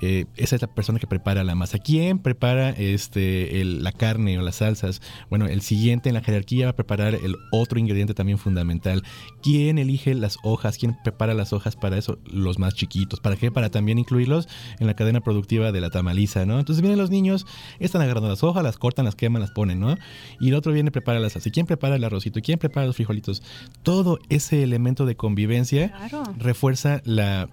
Eh, 0.00 0.26
esa 0.36 0.54
es 0.54 0.62
la 0.62 0.72
persona 0.72 1.00
que 1.00 1.08
prepara 1.08 1.42
la 1.42 1.56
masa. 1.56 1.80
¿Quién 1.80 2.20
prepara 2.20 2.70
este, 2.70 3.64
la 3.64 3.90
carne 3.90 4.38
o 4.38 4.42
las 4.42 4.54
salsas? 4.54 5.02
Bueno, 5.30 5.46
el 5.46 5.62
siguiente 5.62 6.10
en 6.10 6.14
la 6.14 6.20
jerarquía 6.20 6.66
va 6.66 6.70
a 6.70 6.76
preparar 6.76 7.16
el 7.16 7.34
otro 7.50 7.80
ingrediente 7.80 8.14
también 8.14 8.38
fundamental. 8.38 9.02
¿Quién 9.42 9.78
elige 9.78 10.14
las 10.14 10.36
hojas? 10.44 10.78
¿Quién 10.78 10.96
prepara 11.02 11.34
las 11.34 11.52
hojas 11.52 11.74
para 11.74 11.98
eso? 11.98 12.20
Los 12.24 12.60
más 12.60 12.74
chiquitos. 12.74 13.18
¿Para 13.18 13.34
qué? 13.34 13.50
Para 13.50 13.70
también 13.70 13.98
incluirlos 13.98 14.48
en 14.78 14.86
la 14.86 14.94
cadena 14.94 15.22
productiva 15.22 15.72
de 15.72 15.80
la 15.80 15.90
tamaliza, 15.90 16.46
¿no? 16.46 16.60
Entonces 16.60 16.82
vienen 16.82 17.00
los 17.00 17.10
niños, 17.10 17.46
están 17.80 18.00
agarrando 18.00 18.28
las 18.28 18.44
hojas, 18.44 18.62
las 18.62 18.78
cortan, 18.78 19.04
las 19.04 19.16
queman, 19.16 19.42
las 19.42 19.50
ponen, 19.50 19.80
¿no? 19.80 19.96
Y 20.40 20.48
el 20.48 20.54
otro 20.54 20.72
viene 20.72 20.90
prepara 20.90 21.20
la 21.20 21.30
salsa. 21.30 21.48
¿Y 21.48 21.52
quién 21.52 21.66
prepara 21.66 21.96
el 21.96 22.04
arrocito? 22.04 22.38
¿Y 22.38 22.42
quién 22.42 22.58
prepara 22.58 22.86
los 22.86 22.96
frijolitos? 22.96 23.42
Todo 23.82 24.18
ese 24.28 24.62
elemento 24.62 25.06
de 25.06 25.16
convivencia 25.16 25.92
refuerza 26.38 27.02
la, 27.04 27.48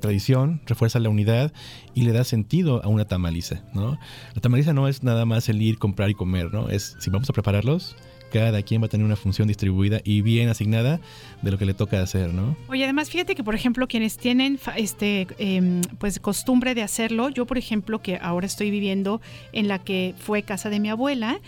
tradición, 0.00 0.60
refuerza 0.66 1.00
la 1.00 1.08
unidad 1.08 1.52
y 1.94 2.02
le 2.02 2.12
da 2.12 2.24
sentido 2.24 2.82
a 2.84 2.88
una 2.88 3.04
tamaliza, 3.04 3.62
¿no? 3.74 3.98
La 4.34 4.40
tamaliza 4.40 4.72
no 4.72 4.88
es 4.88 5.02
nada 5.02 5.24
más 5.24 5.48
el 5.48 5.60
ir, 5.60 5.78
comprar 5.78 6.10
y 6.10 6.14
comer, 6.14 6.52
¿no? 6.52 6.68
Es 6.68 6.96
si 7.00 7.10
vamos 7.10 7.28
a 7.28 7.32
prepararlos, 7.32 7.96
cada 8.32 8.62
quien 8.62 8.82
va 8.82 8.86
a 8.86 8.88
tener 8.88 9.04
una 9.04 9.16
función 9.16 9.48
distribuida 9.48 10.00
y 10.04 10.22
bien 10.22 10.48
asignada 10.48 11.00
de 11.42 11.50
lo 11.50 11.58
que 11.58 11.66
le 11.66 11.74
toca 11.74 12.02
hacer, 12.02 12.32
¿no? 12.32 12.56
Oye, 12.68 12.84
además 12.84 13.10
fíjate 13.10 13.34
que 13.34 13.44
por 13.44 13.54
ejemplo 13.54 13.88
quienes 13.88 14.16
tienen 14.16 14.58
este 14.76 15.26
em, 15.38 15.82
pues 15.98 16.18
costumbre 16.18 16.74
de 16.74 16.82
hacerlo, 16.82 17.28
yo 17.28 17.46
por 17.46 17.58
ejemplo 17.58 18.00
que 18.00 18.18
ahora 18.20 18.46
estoy 18.46 18.70
viviendo 18.70 19.20
en 19.52 19.68
la 19.68 19.78
que 19.78 20.14
fue 20.18 20.42
casa 20.42 20.70
de 20.70 20.80
mi 20.80 20.88
abuela, 20.88 21.40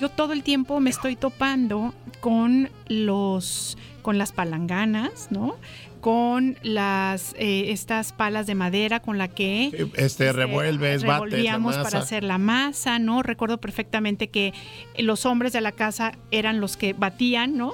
yo 0.00 0.08
todo 0.08 0.32
el 0.32 0.42
tiempo 0.42 0.80
me 0.80 0.90
estoy 0.90 1.16
topando 1.16 1.94
con 2.20 2.70
los 2.88 3.76
con 4.02 4.16
las 4.16 4.32
palanganas, 4.32 5.28
¿no? 5.30 5.56
Con 6.00 6.56
las 6.62 7.34
eh, 7.38 7.72
estas 7.72 8.12
palas 8.12 8.46
de 8.46 8.54
madera 8.54 9.00
con 9.00 9.18
la 9.18 9.28
que 9.28 9.66
este, 9.66 9.90
este 9.96 10.32
revuelves, 10.32 11.02
revolvíamos 11.02 11.76
para 11.76 11.98
hacer 11.98 12.24
la 12.24 12.38
masa, 12.38 12.98
¿no? 12.98 13.22
Recuerdo 13.22 13.58
perfectamente 13.58 14.28
que 14.28 14.52
los 14.98 15.26
hombres 15.26 15.52
de 15.52 15.60
la 15.60 15.72
casa 15.72 16.12
eran 16.30 16.60
los 16.60 16.76
que 16.76 16.92
batían, 16.92 17.56
¿no? 17.56 17.72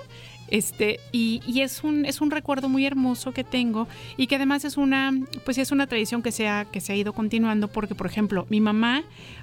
Este, 0.48 1.01
y, 1.12 1.43
y, 1.47 1.62
es 1.62 1.82
un 1.82 2.05
es 2.05 2.20
un 2.20 2.31
recuerdo 2.31 2.68
muy 2.68 2.86
hermoso 2.86 3.32
que 3.32 3.44
tengo 3.44 3.89
y 4.16 4.27
que 4.27 4.36
además 4.36 4.64
es 4.64 4.77
una 4.77 5.12
pues 5.44 5.59
es 5.59 5.73
una 5.73 5.86
tradición 5.86 6.23
que 6.23 6.32
se 6.32 6.48
ha, 6.48 6.66
que 6.66 6.81
se 6.81 6.93
ha 6.93 6.97
ido 6.97 7.12
continuando 7.12 7.68
porque 7.68 7.94
por 7.94 8.06
ejemplo 8.06 8.47
mi 8.48 8.60
mamá 8.60 9.02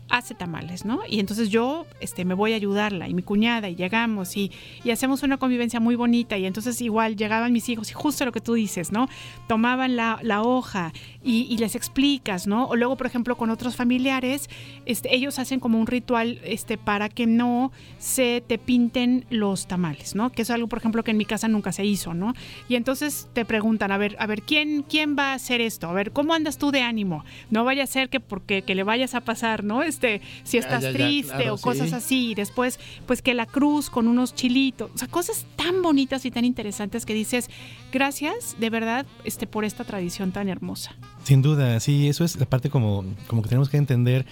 hace 0.09 0.35
tamales, 0.35 0.85
¿no? 0.85 1.01
Y 1.07 1.19
entonces 1.19 1.49
yo 1.49 1.85
este, 1.99 2.25
me 2.25 2.33
voy 2.33 2.53
a 2.53 2.55
ayudarla 2.55 3.07
y 3.07 3.13
mi 3.13 3.23
cuñada 3.23 3.69
y 3.69 3.75
llegamos 3.75 4.35
y, 4.37 4.51
y 4.83 4.91
hacemos 4.91 5.23
una 5.23 5.37
convivencia 5.37 5.79
muy 5.79 5.95
bonita 5.95 6.37
y 6.37 6.45
entonces 6.45 6.79
igual 6.81 7.15
llegaban 7.15 7.51
mis 7.53 7.67
hijos 7.69 7.89
y 7.89 7.93
justo 7.93 8.25
lo 8.25 8.31
que 8.31 8.41
tú 8.41 8.53
dices, 8.53 8.91
¿no? 8.91 9.07
Tomaban 9.47 9.95
la, 9.95 10.19
la 10.21 10.41
hoja 10.41 10.93
y, 11.23 11.57
les 11.57 11.75
explicas, 11.75 12.47
¿no? 12.47 12.65
O 12.65 12.75
luego, 12.75 12.97
por 12.97 13.07
ejemplo, 13.07 13.37
con 13.37 13.49
otros 13.49 13.75
familiares, 13.75 14.49
este, 14.85 15.15
ellos 15.15 15.39
hacen 15.39 15.59
como 15.59 15.79
un 15.79 15.87
ritual 15.87 16.41
este, 16.43 16.77
para 16.77 17.07
que 17.09 17.27
no 17.27 17.71
se 17.97 18.43
te 18.45 18.57
pinten 18.57 19.25
los 19.29 19.67
tamales, 19.67 20.15
¿no? 20.15 20.31
Que 20.31 20.41
es 20.41 20.49
algo, 20.49 20.67
por 20.67 20.79
ejemplo, 20.79 21.03
que 21.03 21.11
en 21.11 21.17
mi 21.17 21.25
casa 21.25 21.47
nunca 21.47 21.71
se 21.71 21.85
hizo, 21.85 22.13
¿no? 22.13 22.33
Y 22.67 22.75
entonces 22.75 23.29
te 23.33 23.45
preguntan, 23.45 23.91
a 23.91 23.97
ver, 23.97 24.15
a 24.19 24.27
ver, 24.27 24.41
¿quién, 24.41 24.83
quién 24.83 25.15
va 25.17 25.31
a 25.31 25.33
hacer 25.35 25.61
esto? 25.61 25.87
A 25.87 25.93
ver, 25.93 26.11
¿cómo 26.11 26.33
andas 26.33 26.57
tú 26.57 26.71
de 26.71 26.81
ánimo? 26.81 27.23
No 27.49 27.63
vaya 27.63 27.83
a 27.83 27.87
ser 27.87 28.09
que 28.09 28.19
porque 28.19 28.63
que 28.63 28.75
le 28.75 28.83
vayas 28.83 29.15
a 29.15 29.21
pasar, 29.21 29.63
¿no? 29.63 29.83
Este, 29.83 30.21
si 30.43 30.57
estás 30.57 30.91
triste 30.91 31.49
o 31.49 31.57
cosas 31.57 31.93
así. 31.93 32.31
Y 32.31 32.35
después, 32.35 32.79
pues 33.05 33.21
que 33.21 33.33
la 33.33 33.45
cruz 33.45 33.89
con 33.89 34.07
unos 34.07 34.35
chilitos, 34.35 34.91
o 34.93 34.97
sea, 34.97 35.07
cosas 35.07 35.45
tan 35.55 35.81
bonitas 35.81 36.25
y 36.25 36.31
tan 36.31 36.45
interesantes 36.45 37.05
que 37.05 37.13
dices, 37.13 37.49
gracias 37.93 38.57
de 38.59 38.69
verdad 38.69 39.05
este, 39.23 39.47
por 39.47 39.63
esta 39.63 39.83
tradición 39.83 40.31
tan 40.31 40.49
hermosa. 40.49 40.95
Sin 41.23 41.41
duda, 41.41 41.79
sí, 41.79 42.09
eso 42.09 42.25
es 42.25 42.35
la 42.35 42.45
parte 42.45 42.69
como, 42.69 43.05
como 43.27 43.41
que 43.41 43.49
tenemos 43.49 43.69
que 43.69 43.77
entender 43.77 44.25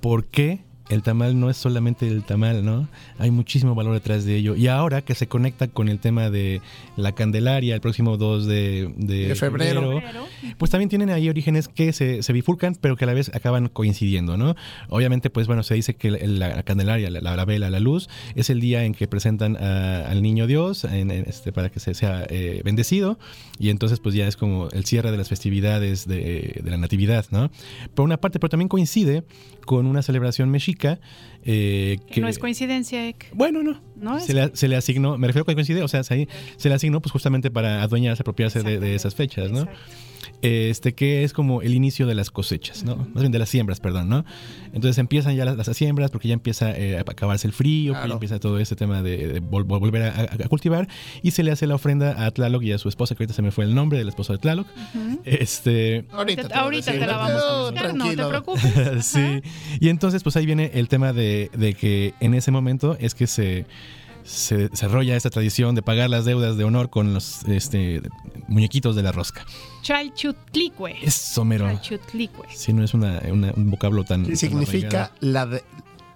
por 0.00 0.24
qué 0.24 0.60
el 0.92 1.02
tamal 1.02 1.38
no 1.38 1.48
es 1.48 1.56
solamente 1.56 2.06
el 2.06 2.22
tamal, 2.22 2.64
¿no? 2.64 2.86
Hay 3.18 3.30
muchísimo 3.30 3.74
valor 3.74 3.94
detrás 3.94 4.24
de 4.24 4.36
ello. 4.36 4.54
Y 4.56 4.68
ahora 4.68 5.02
que 5.02 5.14
se 5.14 5.26
conecta 5.26 5.68
con 5.68 5.88
el 5.88 5.98
tema 5.98 6.28
de 6.28 6.60
la 6.96 7.12
Candelaria 7.12 7.74
el 7.74 7.80
próximo 7.80 8.18
2 8.18 8.46
de, 8.46 9.34
febrero, 9.36 10.02
pues 10.58 10.70
también 10.70 10.90
tienen 10.90 11.08
ahí 11.10 11.28
orígenes 11.28 11.68
que 11.68 11.92
se, 11.92 12.32
bifurcan, 12.32 12.76
pero 12.80 12.96
que 12.96 13.04
a 13.04 13.06
la 13.06 13.14
vez 13.14 13.30
acaban 13.34 13.68
coincidiendo, 13.68 14.36
¿no? 14.36 14.54
Obviamente, 14.88 15.30
pues 15.30 15.46
bueno, 15.46 15.62
se 15.62 15.74
dice 15.74 15.94
que 15.94 16.10
la, 16.10 16.62
Candelaria, 16.62 17.10
la, 17.10 17.44
vela, 17.44 17.70
la 17.70 17.80
luz, 17.80 18.08
es 18.34 18.50
el 18.50 18.60
día 18.60 18.84
en 18.84 18.94
que 18.94 19.08
presentan 19.08 19.56
al 19.56 20.22
niño 20.22 20.46
Dios 20.46 20.84
este, 20.84 21.52
para 21.52 21.70
que 21.70 21.80
se 21.80 21.94
sea 21.94 22.26
eh, 22.28 22.60
bendecido. 22.64 23.18
Y 23.58 23.70
entonces, 23.70 23.98
pues 24.00 24.14
ya 24.14 24.26
es 24.26 24.36
como 24.36 24.68
el 24.70 24.84
cierre 24.84 25.10
de 25.10 25.16
las 25.16 25.28
festividades 25.28 26.06
de, 26.06 26.60
de 26.62 26.70
la 26.70 26.76
Natividad, 26.76 27.26
¿no? 27.30 27.50
Por 27.94 28.04
una 28.04 28.20
parte, 28.20 28.38
pero 28.38 28.50
también 28.50 28.68
coincide 28.68 29.24
con 29.64 29.86
una 29.86 30.02
celebración 30.02 30.50
mexica. 30.50 30.81
Eh, 31.44 31.98
que, 32.10 32.20
no 32.20 32.28
es 32.28 32.38
coincidencia, 32.38 33.14
Bueno, 33.32 33.62
no. 33.62 33.80
¿No 33.96 34.20
se, 34.20 34.32
le, 34.32 34.54
se, 34.54 34.68
le, 34.68 34.76
asignó, 34.76 35.18
me 35.18 35.26
refiero 35.26 35.42
a 35.42 35.46
que 35.46 35.54
coincide, 35.54 35.82
o 35.82 35.88
sea, 35.88 36.04
se, 36.04 36.28
se 36.56 36.68
le 36.68 36.74
asignó 36.74 37.00
pues 37.00 37.12
justamente 37.12 37.50
para 37.50 37.82
adueñarse, 37.82 38.22
apropiarse 38.22 38.62
de, 38.62 38.78
de, 38.78 38.94
esas 38.94 39.14
fechas, 39.14 39.50
¿no? 39.50 39.66
Este, 40.42 40.94
que 40.94 41.24
es 41.24 41.32
como 41.32 41.62
el 41.62 41.74
inicio 41.74 42.06
de 42.06 42.14
las 42.14 42.30
cosechas, 42.30 42.84
¿no? 42.84 42.96
Más 42.96 43.22
bien 43.22 43.32
de 43.32 43.38
las 43.38 43.48
siembras, 43.48 43.80
perdón, 43.80 44.08
¿no? 44.08 44.24
Entonces 44.72 44.98
empiezan 44.98 45.36
ya 45.36 45.44
las, 45.44 45.66
siembras 45.76 46.10
porque 46.10 46.28
ya 46.28 46.34
empieza 46.34 46.76
eh, 46.76 46.98
a 46.98 47.00
acabarse 47.00 47.46
el 47.46 47.52
frío, 47.52 47.94
ya 47.94 48.12
empieza 48.12 48.40
todo 48.40 48.58
este 48.58 48.76
tema 48.76 49.02
de, 49.02 49.40
volver 49.40 50.02
a, 50.02 50.48
cultivar 50.48 50.88
y 51.22 51.30
se 51.30 51.42
le 51.42 51.52
hace 51.52 51.66
la 51.66 51.76
ofrenda 51.76 52.26
a 52.26 52.30
Tlaloc 52.32 52.62
y 52.62 52.72
a 52.72 52.78
su 52.78 52.88
esposa, 52.88 53.14
que 53.14 53.22
ahorita 53.22 53.34
se 53.34 53.42
me 53.42 53.52
fue 53.52 53.64
el 53.64 53.74
nombre 53.74 53.98
del 53.98 54.08
esposo 54.08 54.32
de 54.32 54.40
Tlaloc. 54.40 54.66
Este, 55.24 56.04
ahorita 56.10 56.48
te, 56.48 56.54
ahorita 56.54 56.92
te 56.92 57.06
la 57.06 57.16
vamos 57.16 57.42
a 57.42 57.62
buscar, 57.62 57.94
no 57.94 58.10
te 58.10 58.26
preocupes. 58.26 58.72
sí, 59.06 59.42
y 59.80 59.88
entonces 59.88 60.22
pues 60.22 60.36
ahí 60.36 60.46
viene 60.46 60.72
el 60.74 60.88
tema 60.88 61.12
de, 61.12 61.50
de 61.56 61.74
que 61.74 62.14
en 62.20 62.34
ese 62.34 62.50
momento 62.50 62.96
es 63.00 63.14
que 63.14 63.26
se 63.26 63.66
se 64.24 64.68
desarrolla 64.68 65.16
esta 65.16 65.30
tradición 65.30 65.74
de 65.74 65.82
pagar 65.82 66.08
las 66.08 66.24
deudas 66.24 66.56
de 66.56 66.62
honor 66.64 66.90
con 66.90 67.12
los 67.12 67.44
este, 67.48 68.02
muñequitos 68.46 68.94
de 68.94 69.02
la 69.02 69.10
rosca. 69.10 69.44
Chalchutlicue. 69.82 70.96
Eso, 71.02 71.44
mero. 71.44 71.66
Chalchutlicue. 71.66 72.46
Sí, 72.54 72.72
no 72.72 72.84
es 72.84 72.94
una, 72.94 73.20
un 73.30 73.70
vocablo 73.70 74.04
tan... 74.04 74.24
Sí, 74.26 74.36
significa 74.36 75.12
la 75.20 75.46
de, 75.46 75.64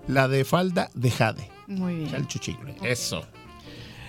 la 0.08 0.28
de 0.28 0.44
falda 0.44 0.90
de 0.94 1.10
jade. 1.10 1.50
Muy 1.66 1.96
bien. 1.96 2.10
Chalchuchicle. 2.10 2.76
Eso. 2.82 3.26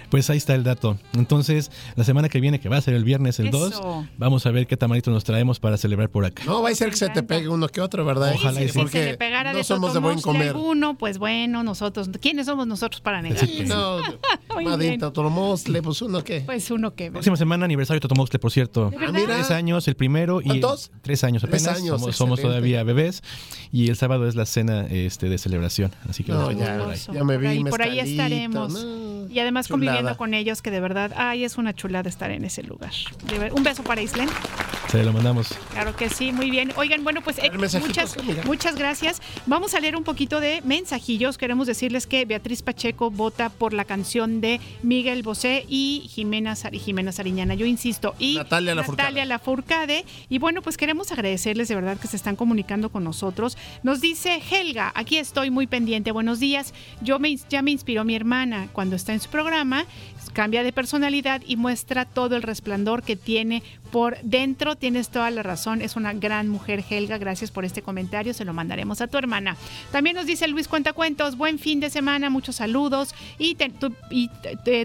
Pues 0.09 0.29
ahí 0.29 0.37
está 0.37 0.55
el 0.55 0.63
dato. 0.63 0.97
Entonces, 1.13 1.71
la 1.95 2.03
semana 2.03 2.29
que 2.29 2.39
viene, 2.39 2.59
que 2.59 2.69
va 2.69 2.77
a 2.77 2.81
ser 2.81 2.93
el 2.93 3.03
viernes, 3.03 3.39
el 3.39 3.51
2, 3.51 3.81
vamos 4.17 4.45
a 4.45 4.51
ver 4.51 4.67
qué 4.67 4.77
tamalito 4.77 5.11
nos 5.11 5.23
traemos 5.23 5.59
para 5.59 5.77
celebrar 5.77 6.09
por 6.09 6.25
acá. 6.25 6.43
No, 6.45 6.61
va 6.61 6.69
a 6.69 6.75
ser 6.75 6.89
que 6.89 6.95
se 6.95 7.09
te 7.09 7.23
pegue 7.23 7.49
uno 7.49 7.67
que 7.67 7.81
otro, 7.81 8.05
¿verdad? 8.05 8.33
Ojalá 8.35 8.61
y 8.61 8.69
sí. 8.69 8.77
Porque 8.77 8.91
se 8.99 9.05
le 9.11 9.17
pegara 9.17 9.51
no 9.51 9.57
de 9.57 9.63
somos 9.63 9.93
de 9.93 9.99
buen 9.99 10.21
comer. 10.21 10.49
Alguno, 10.49 10.97
pues 10.97 11.17
bueno, 11.17 11.63
nosotros, 11.63 12.09
¿quiénes 12.21 12.45
somos 12.45 12.67
nosotros 12.67 13.01
para 13.01 13.21
negar? 13.21 13.45
Sí, 13.45 13.63
no, 13.65 13.99
Madita, 14.63 15.11
Totomostle, 15.11 15.81
pues 15.81 16.01
uno 16.01 16.23
qué. 16.23 16.41
Pues 16.41 16.71
uno 16.71 16.95
qué. 16.95 17.11
Próxima 17.11 17.37
semana, 17.37 17.65
aniversario 17.65 17.97
de 17.97 18.01
Totomostle, 18.01 18.39
por 18.39 18.51
cierto. 18.51 18.91
Ah, 18.99 19.11
Tres 19.11 19.51
años, 19.51 19.87
el 19.87 19.95
primero. 19.95 20.41
y 20.41 20.45
¿Cuántos? 20.45 20.91
Tres 21.01 21.23
años 21.23 21.43
apenas. 21.43 21.63
Tres 21.63 21.77
años, 21.77 21.99
somos, 21.99 22.15
somos, 22.15 22.41
todavía 22.41 22.83
bebés. 22.83 23.21
Y 23.71 23.89
el 23.89 23.95
sábado 23.95 24.27
es 24.27 24.35
la 24.35 24.45
cena 24.45 24.87
este, 24.87 25.29
de 25.29 25.37
celebración. 25.37 25.91
Así 26.09 26.23
que 26.23 26.31
no, 26.31 26.51
ya, 26.51 26.93
ya, 27.13 27.23
me 27.23 27.37
vi. 27.37 27.45
Por 27.45 27.47
ahí, 27.47 27.63
por 27.63 27.81
ahí 27.81 27.99
estaremos. 27.99 28.85
y 29.29 29.39
además 29.39 29.67
con 30.17 30.33
ellos, 30.33 30.61
que 30.61 30.71
de 30.71 30.79
verdad, 30.79 31.11
ay, 31.15 31.43
es 31.43 31.57
una 31.57 31.73
chulada 31.73 32.09
estar 32.09 32.31
en 32.31 32.45
ese 32.45 32.63
lugar. 32.63 32.91
Un 33.53 33.63
beso 33.63 33.83
para 33.83 34.01
Islen. 34.01 34.29
Se 34.89 35.03
lo 35.03 35.11
mandamos. 35.11 35.49
Claro 35.71 35.95
que 35.95 36.09
sí, 36.09 36.31
muy 36.31 36.49
bien. 36.49 36.71
Oigan, 36.77 37.03
bueno, 37.03 37.21
pues 37.21 37.39
eh, 37.39 37.51
muchas, 37.79 38.15
muchas 38.45 38.75
gracias. 38.75 39.21
Vamos 39.45 39.73
a 39.73 39.79
leer 39.79 39.97
un 39.97 40.03
poquito 40.03 40.39
de 40.39 40.61
mensajillos. 40.63 41.37
Queremos 41.37 41.67
decirles 41.67 42.07
que 42.07 42.23
Beatriz 42.25 42.61
Pacheco 42.61 43.11
vota 43.11 43.49
por 43.49 43.73
la 43.73 43.83
canción 43.83 44.39
de 44.39 44.61
Miguel 44.83 45.23
Bosé 45.23 45.65
y 45.67 46.07
Jimena, 46.09 46.55
Jimena 46.55 47.11
Sariñana. 47.11 47.53
Yo 47.53 47.65
insisto. 47.65 48.15
Y 48.17 48.35
Natalia 48.35 48.75
Lafourcade. 49.25 50.05
Y 50.29 50.39
bueno, 50.39 50.61
pues 50.61 50.77
queremos 50.77 51.11
agradecerles 51.11 51.67
de 51.67 51.75
verdad 51.75 51.97
que 51.97 52.07
se 52.07 52.15
están 52.15 52.37
comunicando 52.37 52.89
con 52.89 53.03
nosotros. 53.03 53.57
Nos 53.83 53.99
dice 53.99 54.41
Helga, 54.49 54.93
aquí 54.95 55.17
estoy 55.17 55.51
muy 55.51 55.67
pendiente. 55.67 56.11
Buenos 56.11 56.39
días. 56.39 56.73
Yo 57.01 57.19
me, 57.19 57.35
ya 57.49 57.61
me 57.61 57.71
inspiró 57.71 58.05
mi 58.05 58.15
hermana 58.15 58.69
cuando 58.71 58.95
está 58.95 59.13
en 59.13 59.19
su 59.19 59.29
programa 59.29 59.85
cambia 60.37 60.61
de 60.61 60.71
personalidad 60.71 61.41
y 61.47 61.55
muestra 61.55 62.05
todo 62.05 62.35
el 62.35 62.43
resplandor 62.43 63.01
que 63.01 63.15
tiene 63.15 63.63
por 63.91 64.17
dentro. 64.21 64.75
Tienes 64.75 65.09
toda 65.09 65.31
la 65.31 65.43
razón, 65.43 65.81
es 65.81 65.95
una 65.95 66.13
gran 66.13 66.47
mujer, 66.47 66.83
Helga. 66.89 67.17
Gracias 67.17 67.51
por 67.51 67.65
este 67.65 67.81
comentario, 67.81 68.33
se 68.33 68.45
lo 68.45 68.53
mandaremos 68.53 69.01
a 69.01 69.07
tu 69.07 69.17
hermana. 69.17 69.57
También 69.91 70.15
nos 70.15 70.25
dice 70.25 70.47
Luis 70.47 70.67
Cuentacuentos, 70.67 71.37
buen 71.37 71.59
fin 71.59 71.79
de 71.79 71.89
semana, 71.89 72.29
muchos 72.29 72.57
saludos. 72.57 73.15
Y, 73.39 73.55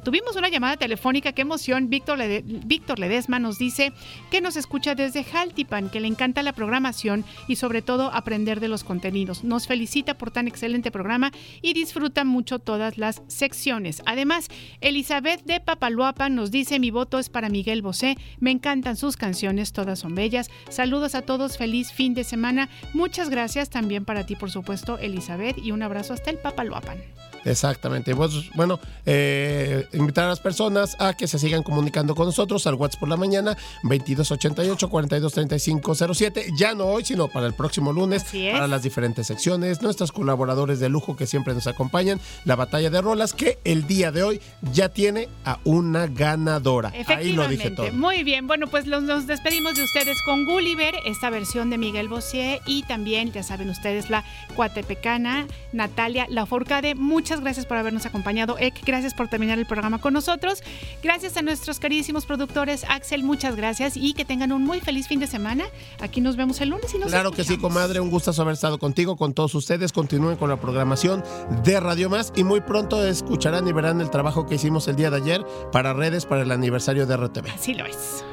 tuvimos 0.04 0.36
una 0.36 0.48
llamada 0.48 0.76
telefónica, 0.76 1.32
qué 1.32 1.42
emoción. 1.42 1.88
Víctor, 1.90 2.18
Víctor 2.44 2.98
Ledesma 2.98 3.38
nos 3.38 3.58
dice 3.58 3.92
que 4.30 4.40
nos 4.40 4.56
escucha 4.56 4.94
desde 4.94 5.24
Jaltipan, 5.24 5.90
que 5.90 6.00
le 6.00 6.08
encanta 6.08 6.42
la 6.42 6.52
programación 6.52 7.24
y 7.48 7.56
sobre 7.56 7.82
todo 7.82 8.12
aprender 8.12 8.60
de 8.60 8.68
los 8.68 8.84
contenidos. 8.84 9.44
Nos 9.44 9.66
felicita 9.66 10.14
por 10.14 10.30
tan 10.30 10.48
excelente 10.48 10.90
programa 10.90 11.32
y 11.60 11.74
disfruta 11.74 12.24
mucho 12.24 12.58
todas 12.58 12.98
las 12.98 13.22
secciones. 13.26 14.02
Además, 14.06 14.48
Elizabeth 14.80 15.44
de 15.44 15.60
Papaloapan 15.60 16.34
nos 16.34 16.50
dice 16.50 16.78
mi 16.78 16.90
voto 16.90 17.18
es 17.18 17.28
para 17.28 17.48
Miguel 17.48 17.82
Bosé. 17.82 18.16
Me 18.38 18.50
encanta 18.50 18.91
sus 18.97 19.16
canciones, 19.16 19.73
todas 19.73 19.98
son 19.98 20.14
bellas. 20.14 20.51
Saludos 20.69 21.14
a 21.14 21.23
todos, 21.23 21.59
feliz 21.59 21.93
fin 21.93 22.14
de 22.14 22.24
semana. 22.24 22.69
Muchas 22.94 23.31
gracias 23.31 23.70
también 23.70 24.05
para 24.05 24.27
ti, 24.27 24.36
por 24.36 24.51
supuesto, 24.51 24.98
Elizabeth, 24.98 25.59
y 25.59 25.73
un 25.73 25.82
abrazo 25.82 26.14
hasta 26.14 26.31
el 26.31 26.39
Papaloapan. 26.39 26.98
Exactamente. 27.44 28.14
Pues, 28.14 28.51
bueno, 28.55 28.78
eh, 29.06 29.86
invitar 29.93 30.27
a 30.27 30.28
las 30.28 30.39
personas 30.40 30.94
a 30.98 31.14
que 31.14 31.27
se 31.27 31.39
sigan 31.39 31.62
comunicando 31.62 32.14
con 32.14 32.27
nosotros 32.27 32.66
al 32.66 32.74
WhatsApp 32.74 33.01
por 33.01 33.09
la 33.09 33.16
mañana 33.16 33.56
2288-423507. 33.85 36.55
Ya 36.56 36.74
no 36.74 36.85
hoy, 36.86 37.05
sino 37.05 37.28
para 37.28 37.47
el 37.47 37.55
próximo 37.55 37.93
lunes, 37.93 38.27
para 38.52 38.66
las 38.69 38.82
diferentes 38.82 39.27
secciones. 39.27 39.81
Nuestros 39.82 40.12
colaboradores 40.12 40.81
de 40.81 40.89
lujo 40.89 41.14
que 41.16 41.27
siempre 41.27 41.52
nos 41.55 41.66
acompañan. 41.66 42.19
La 42.44 42.56
batalla 42.56 42.90
de 42.90 43.01
rolas 43.01 43.32
que 43.32 43.59
el 43.64 43.86
día 43.86 44.12
de 44.12 44.23
hoy 44.23 44.39
ya 44.73 44.90
tiene 44.90 45.28
a 45.44 45.59
una 45.64 46.06
ganadora. 46.06 46.93
Ahí 47.06 47.32
lo 47.32 47.48
dije 47.48 47.70
todo. 47.70 47.90
Muy 47.93 48.23
bien. 48.24 48.47
Bueno, 48.47 48.69
pues 48.69 48.81
nos 48.86 49.26
despedimos 49.26 49.74
de 49.74 49.84
ustedes 49.84 50.22
con 50.22 50.44
Gulliver, 50.44 50.94
esta 51.06 51.30
versión 51.30 51.70
de 51.70 51.78
Miguel 51.78 52.09
Bossier 52.09 52.60
y 52.66 52.82
también, 52.84 53.32
ya 53.32 53.42
saben 53.42 53.68
ustedes, 53.70 54.10
la 54.10 54.24
cuatepecana 54.54 55.46
Natalia 55.72 56.26
Laforcade. 56.28 56.94
Muchas 56.94 57.32
Muchas 57.32 57.40
gracias 57.40 57.64
por 57.64 57.78
habernos 57.78 58.04
acompañado. 58.04 58.59
Ek, 58.59 58.84
gracias 58.84 59.14
por 59.14 59.26
terminar 59.26 59.59
el 59.59 59.64
programa 59.64 60.02
con 60.02 60.12
nosotros. 60.12 60.62
Gracias 61.02 61.38
a 61.38 61.42
nuestros 61.42 61.78
queridísimos 61.78 62.26
productores. 62.26 62.84
Axel, 62.90 63.22
muchas 63.22 63.56
gracias 63.56 63.96
y 63.96 64.12
que 64.12 64.26
tengan 64.26 64.52
un 64.52 64.64
muy 64.64 64.80
feliz 64.80 65.09
fin 65.09 65.18
de 65.18 65.26
semana. 65.26 65.64
Aquí 66.00 66.20
nos 66.20 66.36
vemos 66.36 66.60
el 66.60 66.68
lunes 66.68 66.92
y 66.92 66.98
nos 66.98 67.09
Claro 67.09 67.30
que 67.30 67.42
sí, 67.42 67.56
comadre. 67.56 68.00
Un 68.00 68.10
gusto 68.10 68.32
haber 68.42 68.52
estado 68.52 68.78
contigo, 68.78 69.16
con 69.16 69.32
todos 69.32 69.54
ustedes. 69.54 69.92
Continúen 69.92 70.36
con 70.36 70.50
la 70.50 70.60
programación 70.60 71.24
de 71.64 71.80
Radio 71.80 72.10
Más 72.10 72.34
y 72.36 72.44
muy 72.44 72.60
pronto 72.60 73.02
escucharán 73.02 73.66
y 73.66 73.72
verán 73.72 74.02
el 74.02 74.10
trabajo 74.10 74.44
que 74.44 74.56
hicimos 74.56 74.88
el 74.88 74.96
día 74.96 75.10
de 75.10 75.16
ayer 75.16 75.46
para 75.72 75.94
redes 75.94 76.26
para 76.26 76.42
el 76.42 76.50
aniversario 76.50 77.06
de 77.06 77.16
RTV. 77.16 77.50
Así 77.54 77.72
lo 77.72 77.86
es. 77.86 78.24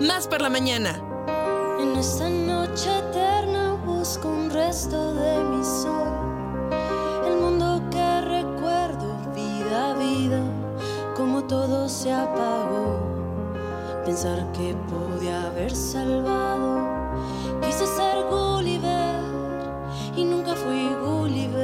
Más 0.00 0.28
por 0.28 0.40
la 0.40 0.50
mañana. 0.50 1.00
En 1.80 1.96
esta 1.96 2.28
noche 2.28 2.90
eterna 2.98 3.74
busco 3.84 4.28
un 4.28 4.50
resto 4.50 5.14
de 5.14 5.44
mi 5.44 5.64
sol 5.64 6.06
vida, 9.98 10.42
como 11.16 11.44
todo 11.44 11.88
se 11.88 12.12
apagó. 12.12 12.98
Pensar 14.04 14.50
que 14.52 14.74
podía 14.88 15.46
haber 15.46 15.74
salvado. 15.74 16.86
Quise 17.60 17.86
ser 17.86 18.24
Gulliver 18.30 19.20
y 20.16 20.24
nunca 20.24 20.54
fui 20.54 20.88
Gulliver. 21.04 21.55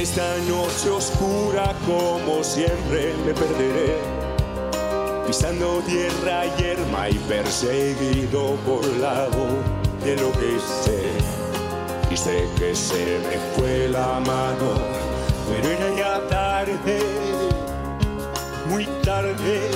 Esta 0.00 0.38
noche 0.48 0.88
oscura, 0.88 1.74
como 1.84 2.42
siempre, 2.42 3.12
me 3.26 3.34
perderé 3.34 3.98
pisando 5.26 5.82
tierra 5.86 6.44
yerma 6.56 7.10
y 7.10 7.18
perseguido 7.28 8.54
por 8.66 8.86
la 8.96 9.26
voz 9.26 10.02
de 10.02 10.16
lo 10.16 10.32
que 10.32 10.58
sé. 10.58 11.02
Y 12.10 12.16
sé 12.16 12.48
que 12.58 12.74
se 12.74 13.18
me 13.28 13.36
fue 13.54 13.88
la 13.88 14.20
mano, 14.20 14.72
pero 15.48 15.68
era 15.68 15.94
ya 15.94 16.28
tarde, 16.28 17.00
muy 18.70 18.86
tarde 19.04 19.70